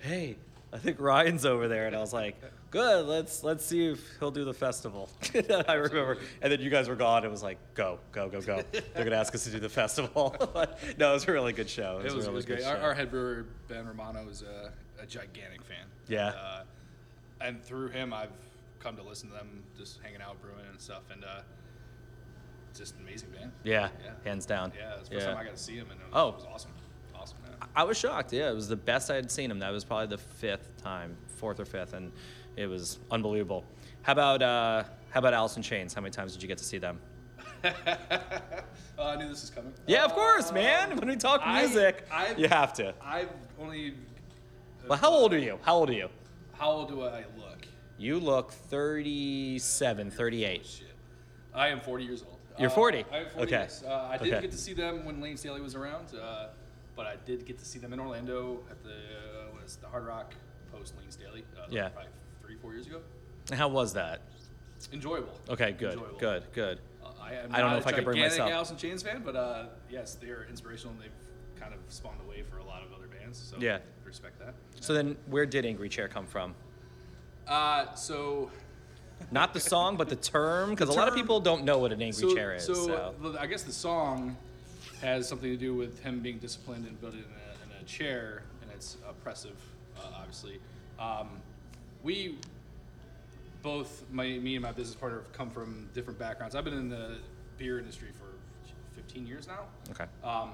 "Hey, 0.00 0.36
I 0.74 0.78
think 0.78 0.98
Ryan's 1.00 1.46
over 1.46 1.68
there," 1.68 1.86
and 1.86 1.94
I 1.94 2.00
was 2.00 2.12
like, 2.12 2.34
"Good. 2.72 3.06
Let's 3.06 3.44
let's 3.44 3.64
see 3.64 3.86
if 3.86 4.00
he'll 4.18 4.32
do 4.32 4.44
the 4.44 4.52
festival." 4.52 5.08
I 5.68 5.74
remember, 5.74 6.18
and 6.42 6.52
then 6.52 6.60
you 6.60 6.68
guys 6.68 6.88
were 6.88 6.96
gone. 6.96 7.24
It 7.24 7.30
was 7.30 7.42
like, 7.44 7.58
"Go, 7.74 8.00
go, 8.10 8.28
go, 8.28 8.40
go." 8.40 8.60
They're 8.72 9.04
gonna 9.04 9.14
ask 9.16 9.32
us 9.34 9.44
to 9.44 9.50
do 9.50 9.60
the 9.60 9.68
festival. 9.68 10.34
But 10.52 10.78
no, 10.98 11.10
it 11.10 11.14
was 11.14 11.28
a 11.28 11.32
really 11.32 11.52
good 11.52 11.70
show. 11.70 11.98
It 12.00 12.04
was, 12.06 12.14
it 12.14 12.18
really 12.18 12.34
was 12.34 12.44
good 12.44 12.58
great. 12.58 12.66
Our, 12.66 12.76
our 12.78 12.94
head 12.94 13.10
brewer 13.10 13.46
Ben 13.68 13.86
Romano 13.86 14.28
is 14.28 14.42
a, 14.42 14.72
a 15.00 15.06
gigantic 15.06 15.62
fan. 15.62 15.86
Yeah. 16.08 16.26
And, 16.28 16.36
uh, 16.36 16.62
and 17.40 17.62
through 17.64 17.88
him, 17.88 18.12
I've 18.12 18.30
come 18.80 18.96
to 18.96 19.02
listen 19.02 19.28
to 19.30 19.34
them 19.36 19.62
just 19.78 20.00
hanging 20.02 20.20
out, 20.20 20.40
brewing 20.42 20.66
and 20.70 20.80
stuff, 20.80 21.02
and 21.12 21.24
uh, 21.24 21.40
just 22.76 22.96
an 22.96 23.02
amazing 23.02 23.30
band. 23.30 23.52
yeah, 23.62 23.88
Yeah. 24.04 24.10
hands 24.24 24.44
down. 24.46 24.72
Yeah, 24.76 24.96
the 25.02 25.10
first 25.14 25.26
time 25.26 25.36
I 25.36 25.44
got 25.44 25.56
to 25.56 25.62
see 25.62 25.74
him, 25.76 25.86
and 25.90 26.00
it 26.00 26.04
was, 26.06 26.12
Oh. 26.14 26.28
it 26.30 26.34
was 26.36 26.44
awesome. 26.52 26.70
I 27.76 27.84
was 27.84 27.98
shocked. 27.98 28.32
Yeah, 28.32 28.50
it 28.50 28.54
was 28.54 28.68
the 28.68 28.76
best 28.76 29.10
I 29.10 29.14
had 29.16 29.30
seen 29.30 29.50
him. 29.50 29.58
That 29.58 29.70
was 29.72 29.84
probably 29.84 30.06
the 30.06 30.18
fifth 30.18 30.76
time, 30.82 31.16
fourth 31.36 31.60
or 31.60 31.64
fifth, 31.64 31.92
and 31.92 32.12
it 32.56 32.66
was 32.66 32.98
unbelievable. 33.10 33.64
How 34.02 34.12
about 34.12 34.42
uh, 34.42 34.84
how 35.10 35.18
about 35.20 35.34
Alice 35.34 35.56
in 35.56 35.62
Chains? 35.62 35.94
How 35.94 36.00
many 36.00 36.10
times 36.12 36.32
did 36.32 36.42
you 36.42 36.48
get 36.48 36.58
to 36.58 36.64
see 36.64 36.78
them? 36.78 36.98
Uh, 37.64 37.72
I 38.98 39.16
knew 39.16 39.28
this 39.28 39.40
was 39.42 39.50
coming. 39.50 39.72
Yeah, 39.86 40.04
of 40.04 40.12
course, 40.12 40.50
Uh, 40.50 40.54
man. 40.54 40.96
When 40.96 41.08
we 41.08 41.16
talk 41.16 41.40
I- 41.44 41.62
music, 41.62 42.06
I've- 42.12 42.40
you 42.40 42.48
have 42.48 42.72
to. 42.74 42.94
I've 43.02 43.30
only. 43.58 43.94
Well, 44.88 44.98
how 44.98 45.10
old 45.10 45.32
are 45.32 45.38
you? 45.38 45.58
How 45.62 45.76
old 45.76 45.90
are 45.90 45.94
you? 45.94 46.08
How 46.52 46.70
old 46.70 46.88
do 46.88 47.02
I 47.04 47.24
look? 47.38 47.66
You 47.96 48.18
look 48.20 48.52
37, 48.52 50.10
38. 50.10 50.66
Shit. 50.66 50.86
I 51.54 51.68
am 51.68 51.80
40 51.80 52.04
years 52.04 52.22
old. 52.22 52.38
You're 52.58 52.70
Uh, 52.70 52.74
40? 52.74 53.04
I 53.10 53.16
am 53.18 53.24
40 53.30 53.38
Okay. 53.42 53.50
yes. 53.62 53.82
Uh, 53.82 54.08
I 54.10 54.18
did 54.18 54.28
Okay. 54.32 54.42
get 54.42 54.50
to 54.50 54.56
see 54.58 54.74
them 54.74 55.04
when 55.04 55.20
Layne 55.20 55.36
Staley 55.36 55.60
was 55.60 55.74
around, 55.74 56.06
uh, 56.14 56.48
but 56.96 57.06
I 57.06 57.16
did 57.24 57.44
get 57.44 57.58
to 57.58 57.64
see 57.64 57.78
them 57.78 57.92
in 57.92 58.00
Orlando 58.00 58.60
at 58.70 58.82
the 58.82 58.90
uh, 58.90 59.52
what 59.52 59.64
is 59.64 59.74
it, 59.74 59.80
the 59.80 59.88
Hard 59.88 60.06
Rock 60.06 60.34
post 60.72 60.94
Layne 60.98 61.10
Staley. 61.10 61.44
Uh, 61.56 61.66
Yeah. 61.70 61.88
Probably 61.88 62.10
three, 62.42 62.56
four 62.56 62.72
years 62.72 62.86
ago. 62.86 63.00
How 63.52 63.68
was 63.68 63.92
that? 63.94 64.22
Enjoyable. 64.92 65.32
Okay, 65.48 65.72
good, 65.72 65.94
Enjoyable. 65.94 66.18
good, 66.18 66.44
good. 66.52 66.80
Uh, 67.02 67.08
I, 67.20 67.34
am 67.34 67.54
I 67.54 67.60
don't 67.60 67.70
know 67.70 67.78
if 67.78 67.86
I 67.86 67.92
could 67.92 68.04
bring 68.04 68.20
myself. 68.20 68.50
Alice 68.50 68.70
in 68.70 68.76
Chains 68.76 69.02
fan, 69.02 69.22
but 69.24 69.34
uh, 69.36 69.66
yes, 69.90 70.14
they're 70.14 70.46
inspirational 70.48 70.92
and 70.92 71.02
they've 71.02 71.60
kind 71.60 71.72
of 71.72 71.80
spawned 71.88 72.20
the 72.20 72.28
way 72.28 72.42
for 72.42 72.58
a 72.58 72.64
lot 72.64 72.82
of 72.82 72.92
other 72.92 73.06
bands. 73.06 73.38
So 73.38 73.56
Yeah. 73.58 73.78
respect 74.04 74.38
that. 74.40 74.54
So 74.80 74.92
then, 74.92 75.16
where 75.26 75.46
did 75.46 75.64
Angry 75.64 75.88
Chair 75.88 76.08
come 76.08 76.26
from? 76.26 76.54
Uh, 77.46 77.94
so 77.94 78.50
Not 79.30 79.54
the 79.54 79.60
song, 79.60 79.96
but 79.96 80.08
the 80.08 80.16
term, 80.16 80.70
because 80.70 80.88
a 80.88 80.92
lot 80.92 81.08
of 81.08 81.14
people 81.14 81.40
don't 81.40 81.64
know 81.64 81.78
what 81.78 81.92
an 81.92 82.02
Angry 82.02 82.28
so, 82.28 82.34
Chair 82.34 82.54
is. 82.54 82.64
So, 82.64 82.74
So, 82.74 83.36
I 83.38 83.46
guess 83.46 83.62
the 83.62 83.72
song 83.72 84.36
has 85.00 85.28
something 85.28 85.50
to 85.50 85.56
do 85.56 85.74
with 85.74 86.02
him 86.02 86.20
being 86.20 86.38
disciplined 86.38 86.86
and 86.86 87.00
building 87.00 87.20
in 87.20 87.24
a, 87.24 87.76
in 87.76 87.82
a 87.82 87.84
chair, 87.86 88.42
and 88.62 88.70
it's 88.72 88.96
oppressive, 89.08 89.56
uh, 89.98 90.18
obviously. 90.18 90.58
Um, 90.98 91.28
we 92.02 92.38
both, 93.62 94.04
my, 94.12 94.26
me 94.38 94.56
and 94.56 94.62
my 94.62 94.72
business 94.72 94.94
partner, 94.94 95.18
have 95.18 95.32
come 95.32 95.50
from 95.50 95.88
different 95.94 96.18
backgrounds. 96.18 96.54
I've 96.54 96.64
been 96.64 96.74
in 96.74 96.90
the 96.90 97.16
beer 97.56 97.78
industry 97.78 98.08
for 98.12 98.26
15 98.94 99.26
years 99.26 99.48
now. 99.48 99.64
okay. 99.90 100.04
Um, 100.22 100.50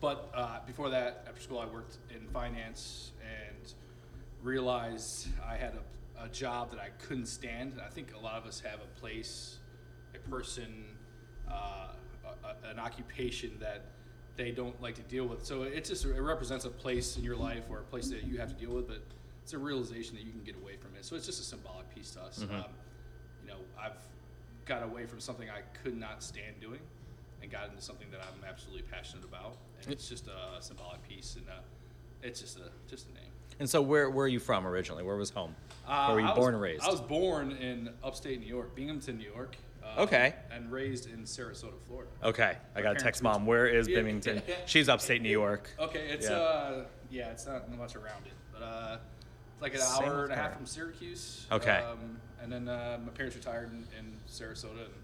but 0.00 0.30
uh, 0.34 0.58
before 0.66 0.90
that, 0.90 1.24
after 1.26 1.40
school, 1.40 1.58
I 1.58 1.66
worked 1.66 1.96
in 2.14 2.26
finance 2.28 3.12
and 3.22 3.72
realized 4.42 5.28
I 5.48 5.56
had 5.56 5.74
a, 6.18 6.24
a 6.24 6.28
job 6.28 6.70
that 6.70 6.80
I 6.80 6.90
couldn't 7.06 7.26
stand. 7.26 7.72
And 7.72 7.80
I 7.80 7.88
think 7.88 8.08
a 8.14 8.22
lot 8.22 8.34
of 8.34 8.46
us 8.46 8.60
have 8.60 8.80
a 8.80 9.00
place, 9.00 9.56
a 10.14 10.18
person, 10.28 10.84
uh, 11.50 11.88
a- 12.44 12.70
an 12.70 12.78
occupation 12.78 13.56
that 13.60 13.82
they 14.36 14.50
don't 14.50 14.80
like 14.82 14.94
to 14.96 15.02
deal 15.02 15.26
with. 15.26 15.44
So 15.44 15.62
it 15.62 15.84
just 15.84 16.04
it 16.04 16.20
represents 16.20 16.64
a 16.64 16.70
place 16.70 17.16
in 17.16 17.24
your 17.24 17.36
life 17.36 17.64
or 17.70 17.78
a 17.78 17.82
place 17.84 18.08
that 18.08 18.24
you 18.24 18.38
have 18.38 18.48
to 18.48 18.54
deal 18.54 18.74
with, 18.74 18.86
but 18.88 19.00
it's 19.42 19.52
a 19.54 19.58
realization 19.58 20.14
that 20.16 20.24
you 20.24 20.32
can 20.32 20.42
get 20.42 20.56
away 20.56 20.76
from 20.76 20.94
it. 20.96 21.04
So 21.04 21.16
it's 21.16 21.26
just 21.26 21.40
a 21.40 21.44
symbolic 21.44 21.92
piece 21.94 22.10
to 22.12 22.22
us. 22.22 22.42
Um, 22.42 22.50
you 23.42 23.48
know, 23.48 23.58
I've 23.80 23.96
got 24.66 24.82
away 24.82 25.06
from 25.06 25.20
something 25.20 25.48
I 25.48 25.60
could 25.82 25.96
not 25.96 26.22
stand 26.22 26.60
doing 26.60 26.80
and 27.42 27.50
got 27.50 27.68
into 27.68 27.80
something 27.80 28.08
that 28.10 28.20
I'm 28.20 28.44
absolutely 28.44 28.82
passionate 28.82 29.24
about. 29.24 29.56
And 29.82 29.92
it's 29.92 30.08
just 30.08 30.26
a 30.26 30.60
symbolic 30.60 31.06
piece, 31.08 31.36
and 31.36 31.48
uh, 31.48 31.52
it's 32.22 32.40
just 32.40 32.58
a 32.58 32.70
just 32.88 33.08
a 33.08 33.14
name. 33.14 33.30
And 33.58 33.70
so, 33.70 33.80
where, 33.80 34.10
where 34.10 34.24
are 34.26 34.28
you 34.28 34.40
from 34.40 34.66
originally? 34.66 35.02
Where 35.02 35.16
was 35.16 35.30
home? 35.30 35.54
Uh, 35.86 36.06
where 36.08 36.16
were 36.16 36.20
you 36.20 36.26
I 36.26 36.30
was- 36.30 36.38
born 36.38 36.54
and 36.54 36.62
raised? 36.62 36.82
I 36.82 36.90
was 36.90 37.00
born 37.00 37.52
in 37.52 37.88
upstate 38.04 38.40
New 38.40 38.46
York, 38.46 38.74
Binghamton, 38.74 39.16
New 39.16 39.30
York. 39.30 39.56
Uh, 39.96 40.02
Okay. 40.02 40.34
And 40.50 40.70
raised 40.72 41.06
in 41.10 41.20
Sarasota, 41.24 41.80
Florida. 41.86 42.10
okay, 42.24 42.56
I 42.74 42.82
got 42.82 42.98
to 42.98 43.02
text 43.04 43.22
mom. 43.22 43.46
Where 43.46 43.66
is 43.66 43.86
Yeah. 43.88 43.96
Binghamton? 44.02 44.42
She's 44.66 44.88
upstate 44.88 45.22
New 45.22 45.30
York. 45.30 45.70
Okay, 45.78 46.08
it's 46.10 46.28
Yeah. 46.28 46.36
uh 46.36 46.84
yeah, 47.10 47.30
it's 47.30 47.46
not 47.46 47.70
much 47.76 47.94
around 47.94 48.26
it, 48.26 48.32
but 48.52 48.62
uh, 48.62 48.98
it's 49.52 49.62
like 49.62 49.74
an 49.74 49.80
Same 49.80 50.08
hour 50.08 50.24
and 50.24 50.32
a 50.32 50.36
half 50.36 50.54
from 50.56 50.66
Syracuse. 50.66 51.46
Okay. 51.52 51.78
Um, 51.78 52.18
and 52.42 52.52
then 52.52 52.68
uh, 52.68 52.98
my 53.04 53.10
parents 53.12 53.36
retired 53.36 53.70
in, 53.70 53.84
in 53.98 54.12
Sarasota, 54.28 54.84
and 54.86 54.94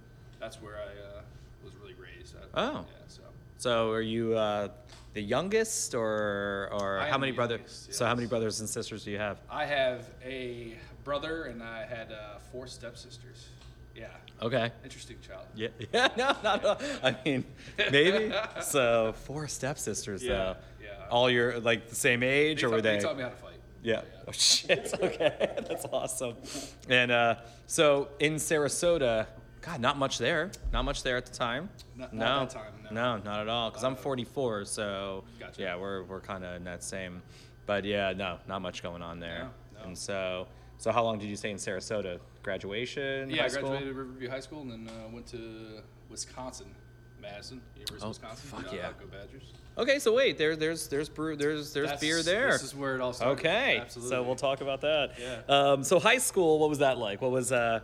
that's 0.41 0.61
where 0.61 0.77
I 0.79 1.19
uh, 1.19 1.23
was 1.65 1.75
really 1.77 1.95
raised. 1.95 2.35
I- 2.37 2.61
Oh. 2.61 2.73
Yeah. 2.73 3.05
So 3.07 3.23
So, 3.59 3.91
are 3.93 4.01
you 4.01 4.37
uh, 4.37 4.69
the 5.15 5.23
youngest, 5.23 5.95
or 5.95 6.69
or 6.73 6.99
I 6.99 7.09
how 7.09 7.19
many 7.19 7.31
brothers? 7.33 7.61
youngest, 7.61 7.95
So, 7.95 8.05
how 8.05 8.15
many 8.17 8.27
brothers 8.27 8.59
and 8.61 8.69
sisters 8.69 9.05
do 9.05 9.13
you 9.13 9.19
have? 9.19 9.39
I 9.49 9.65
have 9.65 10.07
a 10.25 10.77
brother, 11.05 11.45
and 11.45 11.63
I 11.63 11.85
had 11.87 12.11
uh, 12.11 12.39
four 12.51 12.67
stepsisters. 12.67 13.47
Yeah. 13.95 14.07
Okay. 14.41 14.71
Interesting 14.85 15.17
child. 15.27 15.45
Yeah, 15.55 15.69
yeah, 15.93 16.09
no, 16.17 16.35
not 16.43 16.47
at 16.59 16.65
all. 16.65 16.79
I 17.03 17.17
mean, 17.25 17.45
maybe. 17.91 18.33
So 18.63 19.13
four 19.25 19.47
stepsisters, 19.49 20.23
Yeah, 20.23 20.31
though. 20.33 20.57
yeah. 20.83 20.89
All 21.11 21.31
your 21.31 21.61
like 21.61 21.89
the 21.89 21.95
same 21.95 22.23
age, 22.23 22.61
They 22.63 22.67
or 22.67 22.71
were 22.71 22.81
they? 22.81 22.97
they 22.97 23.03
taught 23.03 23.17
me 23.17 23.23
how 23.23 23.29
to 23.29 23.37
fight. 23.37 23.53
Yeah. 23.83 24.03
Oh 24.27 24.33
shit. 24.33 24.93
Okay, 25.03 25.57
that's 25.69 25.85
awesome. 25.93 26.35
And 26.89 27.11
uh, 27.13 27.37
so 27.67 28.09
in 28.21 28.35
Sarasota, 28.37 29.27
God, 29.61 29.81
not 29.81 29.97
much 29.97 30.19
there. 30.19 30.51
Not 30.73 30.85
much 30.85 31.03
there 31.05 31.17
at 31.17 31.27
the 31.27 31.33
time. 31.33 31.69
Not- 31.97 32.13
no. 32.13 32.25
not 32.25 32.51
time, 32.51 32.73
no. 32.91 33.19
not 33.19 33.41
at 33.41 33.49
all. 33.49 33.71
Because 33.71 33.85
I'm 33.85 33.93
Uh, 33.93 33.97
44, 33.97 34.65
so 34.65 35.25
Gotcha. 35.39 35.61
yeah, 35.63 35.77
we're 35.77 36.03
we're 36.05 36.21
kind 36.21 36.45
of 36.45 36.57
in 36.57 36.65
that 36.65 36.83
same. 36.83 37.23
But 37.67 37.85
yeah, 37.85 38.13
no, 38.13 38.39
not 38.49 38.61
much 38.63 38.83
going 38.83 39.03
on 39.03 39.21
there. 39.21 39.49
No, 39.75 39.85
And 39.85 39.97
so, 39.97 40.49
so 40.83 40.91
how 40.91 41.05
long 41.05 41.17
did 41.21 41.29
you 41.29 41.37
stay 41.37 41.53
in 41.53 41.59
Sarasota? 41.59 42.19
Graduation, 42.43 43.31
Yeah, 43.31 43.37
high 43.39 43.45
I 43.45 43.49
school? 43.49 43.69
graduated 43.69 43.95
Riverview 43.95 44.29
High 44.29 44.41
School 44.41 44.63
and 44.63 44.71
then 44.73 44.89
uh, 44.89 45.09
went 45.13 45.29
to 45.29 45.81
Wisconsin, 46.11 46.67
Madison, 47.21 47.63
University 47.77 48.01
Oh, 48.03 48.11
of 48.11 48.21
Wisconsin. 48.21 48.51
fuck 48.51 48.65
Shout 48.65 48.75
yeah. 48.75 48.87
out, 48.89 48.99
Go 48.99 49.07
Badgers. 49.07 49.45
Okay, 49.79 50.01
so 50.01 50.13
wait, 50.13 50.39
there, 50.39 50.57
there's, 50.57 50.89
there's 50.89 51.09
brew, 51.09 51.37
there's, 51.37 51.73
there's 51.73 51.87
That's- 51.87 52.01
beer 52.01 52.25
there. 52.25 52.51
This 52.51 52.65
is 52.65 52.75
where 52.75 52.97
it 52.97 53.01
all 53.01 53.13
started. 53.13 53.39
Okay, 53.39 53.79
Absolutely. 53.81 54.11
so 54.11 54.23
we'll 54.25 54.35
talk 54.35 54.61
about 54.61 54.81
that. 54.81 55.13
Yeah. 55.21 55.41
Um, 55.49 55.85
so 55.85 56.01
high 56.01 56.19
school, 56.19 56.59
what 56.59 56.69
was 56.69 56.79
that 56.81 56.99
like? 56.99 57.23
What 57.23 57.31
was 57.31 57.53
uh, 57.53 57.79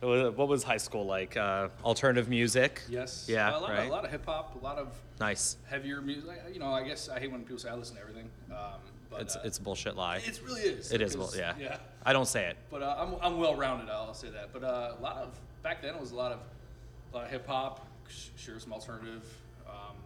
what 0.00 0.36
was, 0.46 0.62
high 0.62 0.76
school 0.76 1.06
like? 1.06 1.38
Uh, 1.38 1.68
alternative 1.82 2.28
music. 2.28 2.82
Yes. 2.86 3.24
Yeah. 3.30 3.50
A 3.50 3.58
lot, 3.58 3.70
right. 3.70 3.78
of, 3.80 3.86
a 3.88 3.90
lot 3.90 4.04
of 4.04 4.10
hip 4.10 4.26
hop, 4.26 4.60
a 4.60 4.62
lot 4.62 4.76
of 4.76 4.88
Nice. 5.18 5.56
heavier 5.70 6.02
music. 6.02 6.30
You 6.52 6.60
know, 6.60 6.68
I 6.70 6.82
guess 6.86 7.08
I 7.08 7.18
hate 7.18 7.32
when 7.32 7.40
people 7.44 7.58
say 7.58 7.70
I 7.70 7.74
listen 7.74 7.96
to 7.96 8.02
everything. 8.02 8.28
Um, 8.50 8.78
but 9.16 9.22
It's 9.22 9.36
uh, 9.36 9.40
it's 9.44 9.58
a 9.58 9.62
bullshit 9.62 9.96
lie. 9.96 10.16
It 10.18 10.40
really 10.44 10.60
is. 10.62 10.92
It 10.92 11.00
is. 11.00 11.16
Well, 11.16 11.30
yeah. 11.36 11.54
Yeah. 11.58 11.78
I 12.04 12.12
don't 12.12 12.28
say 12.28 12.46
it. 12.46 12.56
But 12.70 12.82
uh, 12.82 12.96
I'm, 12.98 13.14
I'm 13.22 13.38
well 13.38 13.54
rounded. 13.56 13.88
I'll 13.88 14.14
say 14.14 14.30
that. 14.30 14.52
But 14.52 14.62
uh, 14.62 14.94
a 14.98 15.02
lot 15.02 15.16
of 15.16 15.38
back 15.62 15.82
then 15.82 15.94
it 15.94 16.00
was 16.00 16.12
a 16.12 16.16
lot 16.16 16.32
of 16.32 16.40
a 17.12 17.16
lot 17.16 17.24
of 17.24 17.30
hip 17.30 17.46
hop, 17.46 17.86
sure 18.36 18.58
some 18.58 18.72
alternative, 18.72 19.24
um, 19.68 19.96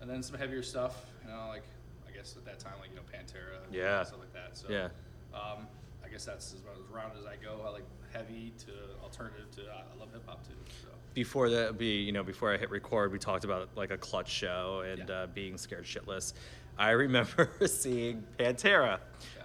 and 0.00 0.10
then 0.10 0.22
some 0.22 0.36
heavier 0.38 0.62
stuff. 0.62 0.96
You 1.24 1.30
know, 1.30 1.46
like 1.48 1.62
I 2.08 2.12
guess 2.12 2.36
at 2.36 2.44
that 2.44 2.58
time, 2.58 2.74
like 2.80 2.90
you 2.90 2.96
know 2.96 3.02
Pantera, 3.02 3.64
and 3.64 3.74
Yeah. 3.74 4.02
stuff 4.04 4.18
like 4.20 4.32
that. 4.32 4.56
So 4.56 4.66
Yeah. 4.68 4.88
um, 5.34 5.66
I 6.04 6.08
guess 6.08 6.24
that's 6.24 6.52
as, 6.52 6.60
about 6.60 6.76
as 6.76 6.90
rounded 6.92 7.18
as 7.18 7.26
I 7.26 7.36
go. 7.42 7.60
I 7.66 7.70
like 7.70 7.84
heavy 8.14 8.52
to 8.66 8.72
alternative 9.02 9.50
to 9.56 9.62
I 9.62 9.82
I 9.94 9.98
love 10.00 10.12
hip 10.12 10.22
hop 10.26 10.46
too. 10.46 10.54
So 10.82 10.88
before 11.14 11.50
that, 11.50 11.76
be 11.78 12.02
you 12.02 12.12
know 12.12 12.22
before 12.22 12.52
I 12.52 12.56
hit 12.56 12.70
record, 12.70 13.12
we 13.12 13.18
talked 13.18 13.44
about 13.44 13.68
like 13.76 13.90
a 13.90 13.98
clutch 13.98 14.30
show 14.30 14.82
and 14.88 15.08
Yeah. 15.08 15.14
uh, 15.14 15.26
being 15.26 15.56
scared 15.58 15.84
shitless. 15.84 16.32
I 16.76 16.90
remember 16.90 17.50
seeing 17.66 18.24
Pantera. 18.38 18.98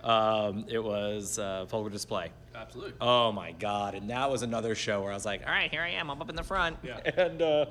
Um, 0.03 0.65
it 0.67 0.83
was 0.83 1.37
uh, 1.37 1.65
Vulgar 1.65 1.89
Display. 1.91 2.31
absolutely. 2.55 2.93
Oh 3.01 3.31
my 3.31 3.51
god! 3.51 3.93
And 3.95 4.09
that 4.09 4.31
was 4.31 4.41
another 4.41 4.73
show 4.75 5.01
where 5.01 5.11
I 5.11 5.13
was 5.15 5.25
like, 5.25 5.41
"All 5.45 5.51
right, 5.51 5.69
here 5.69 5.81
I 5.81 5.89
am. 5.89 6.09
I'm 6.09 6.21
up 6.21 6.29
in 6.29 6.35
the 6.35 6.43
front." 6.43 6.77
Yeah. 6.83 6.99
And 7.17 7.41
uh, 7.41 7.65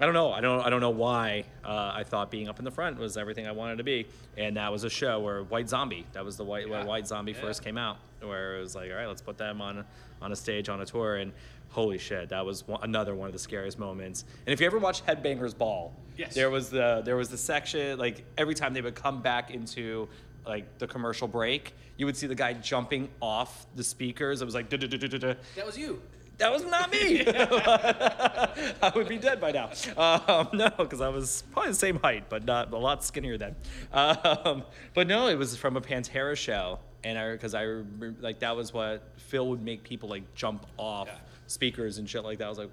I 0.00 0.04
don't 0.04 0.14
know. 0.14 0.32
I 0.32 0.40
don't. 0.40 0.60
I 0.64 0.70
don't 0.70 0.80
know 0.80 0.90
why. 0.90 1.44
Uh, 1.64 1.92
I 1.94 2.04
thought 2.04 2.30
being 2.30 2.48
up 2.48 2.58
in 2.60 2.64
the 2.64 2.70
front 2.70 2.98
was 2.98 3.16
everything 3.16 3.46
I 3.46 3.52
wanted 3.52 3.78
to 3.78 3.84
be. 3.84 4.06
And 4.36 4.56
that 4.56 4.70
was 4.72 4.84
a 4.84 4.90
show 4.90 5.18
where 5.20 5.42
White 5.42 5.68
Zombie. 5.68 6.06
That 6.12 6.24
was 6.24 6.36
the 6.36 6.44
white 6.44 6.68
where 6.68 6.80
Yeah. 6.80 6.86
White 6.86 7.06
Zombie 7.08 7.32
Yeah. 7.32 7.40
first 7.40 7.62
came 7.64 7.76
out. 7.78 7.98
Where 8.22 8.56
it 8.56 8.60
was 8.60 8.74
like, 8.74 8.90
"All 8.90 8.96
right, 8.96 9.06
let's 9.06 9.22
put 9.22 9.38
them 9.38 9.60
on 9.60 9.84
on 10.20 10.32
a 10.32 10.36
stage 10.36 10.68
on 10.68 10.80
a 10.80 10.86
tour." 10.86 11.16
And 11.16 11.32
holy 11.70 11.98
shit, 11.98 12.30
that 12.30 12.44
was 12.44 12.66
one, 12.66 12.80
another 12.82 13.14
one 13.14 13.26
of 13.26 13.32
the 13.32 13.38
scariest 13.38 13.78
moments. 13.78 14.24
And 14.46 14.52
if 14.52 14.60
you 14.60 14.66
ever 14.66 14.78
watch 14.78 15.04
Headbangers 15.06 15.56
Ball, 15.56 15.92
Yes. 16.16 16.34
there 16.34 16.50
was 16.50 16.70
the 16.70 17.02
there 17.04 17.16
was 17.16 17.28
the 17.28 17.38
section 17.38 17.98
like 17.98 18.24
every 18.36 18.54
time 18.54 18.74
they 18.74 18.80
would 18.82 18.94
come 18.96 19.22
back 19.22 19.50
into 19.50 20.08
like 20.46 20.78
the 20.78 20.86
commercial 20.86 21.28
break, 21.28 21.74
you 21.98 22.06
would 22.06 22.16
see 22.16 22.26
the 22.26 22.34
guy 22.34 22.54
jumping 22.54 23.08
off 23.20 23.66
the 23.76 23.84
speakers. 23.84 24.40
It 24.42 24.46
was 24.46 24.54
like. 24.54 24.70
That 24.70 25.66
was 25.66 25.76
you. 25.78 26.00
that 26.38 26.50
was 26.52 26.64
not 26.64 26.90
me. 26.90 27.22
I 27.26 28.92
would 28.94 29.08
be 29.08 29.18
dead 29.18 29.40
by 29.40 29.50
now. 29.52 29.70
Um, 29.96 30.48
no, 30.54 30.70
because 30.78 31.00
I 31.00 31.08
was 31.08 31.42
probably 31.52 31.72
the 31.72 31.76
same 31.78 31.98
height, 32.00 32.24
but 32.28 32.44
not 32.44 32.72
a 32.72 32.76
lot 32.78 33.04
skinnier 33.04 33.36
then. 33.36 33.56
Um, 33.92 34.62
but 34.94 35.06
no, 35.06 35.28
it 35.28 35.36
was 35.36 35.56
from 35.56 35.76
a 35.76 35.80
Pantera 35.80 36.36
show, 36.36 36.78
and 37.04 37.18
I 37.18 37.32
because 37.32 37.54
I 37.54 37.62
remember, 37.62 38.14
like 38.20 38.40
that 38.40 38.54
was 38.56 38.72
what 38.72 39.02
Phil 39.16 39.48
would 39.48 39.62
make 39.62 39.82
people 39.84 40.08
like 40.08 40.34
jump 40.34 40.66
off 40.76 41.08
Yeah. 41.08 41.14
speakers 41.46 41.98
and 41.98 42.08
shit 42.08 42.24
like 42.24 42.38
that. 42.38 42.46
I 42.46 42.48
was 42.48 42.58
like, 42.58 42.70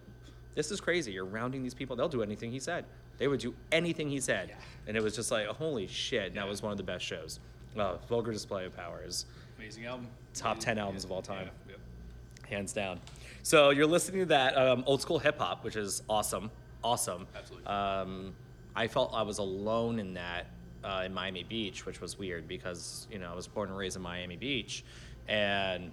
this 0.55 0.72
is 0.72 0.79
crazy. 0.82 1.12
You're 1.12 1.25
rounding 1.25 1.63
these 1.63 1.74
people. 1.74 1.96
They'll 1.96 2.10
do 2.10 2.24
anything 2.24 2.51
he 2.51 2.60
said. 2.60 2.86
They 3.17 3.27
would 3.27 3.39
do 3.39 3.53
anything 3.72 4.10
he 4.10 4.20
said, 4.20 4.50
Yeah. 4.50 4.55
and 4.88 4.98
it 4.98 5.03
was 5.03 5.15
just 5.15 5.32
like, 5.32 5.48
holy 5.48 5.88
shit. 5.88 6.27
And 6.27 6.36
that 6.36 6.48
was 6.48 6.62
one 6.62 6.72
of 6.72 6.77
the 6.77 6.84
best 6.84 7.05
shows. 7.05 7.39
Uh, 7.77 7.96
Vulgar 8.10 8.32
Display 8.32 8.65
of 8.65 8.75
Power 8.75 9.01
is 9.05 9.25
Amazing 9.58 9.86
album. 9.86 10.08
Top 10.34 10.53
Amazing- 10.55 10.65
10 10.65 10.77
albums 10.79 11.03
of 11.05 11.12
all 11.12 11.22
time. 11.22 11.50
Yeah, 11.67 11.72
yep. 11.74 12.50
hands 12.50 12.74
down. 12.74 13.00
So 13.44 13.70
you're 13.70 13.86
listening 13.88 14.22
to 14.22 14.25
that 14.27 14.58
um, 14.58 14.84
old 14.86 15.01
school 15.01 15.20
hip 15.20 15.38
hop, 15.39 15.63
which 15.63 15.75
is 15.77 16.01
awesome, 16.10 16.51
awesome. 16.84 17.25
Absolutely. 17.38 17.67
Um, 17.67 18.34
I 18.75 18.88
felt 18.88 19.13
I 19.13 19.22
was 19.22 19.38
alone 19.38 20.00
in 20.00 20.13
that 20.15 20.48
uh, 20.86 21.04
in 21.06 21.13
Miami 21.13 21.44
Beach, 21.44 21.86
which 21.86 22.00
was 22.00 22.18
weird 22.18 22.48
because 22.48 23.08
you 23.12 23.18
know 23.20 23.32
I 23.32 23.36
was 23.36 23.48
born 23.48 23.70
and 23.70 23.77
raised 23.77 23.96
in 23.96 24.01
Miami 24.04 24.36
Beach, 24.38 24.84
and 25.27 25.92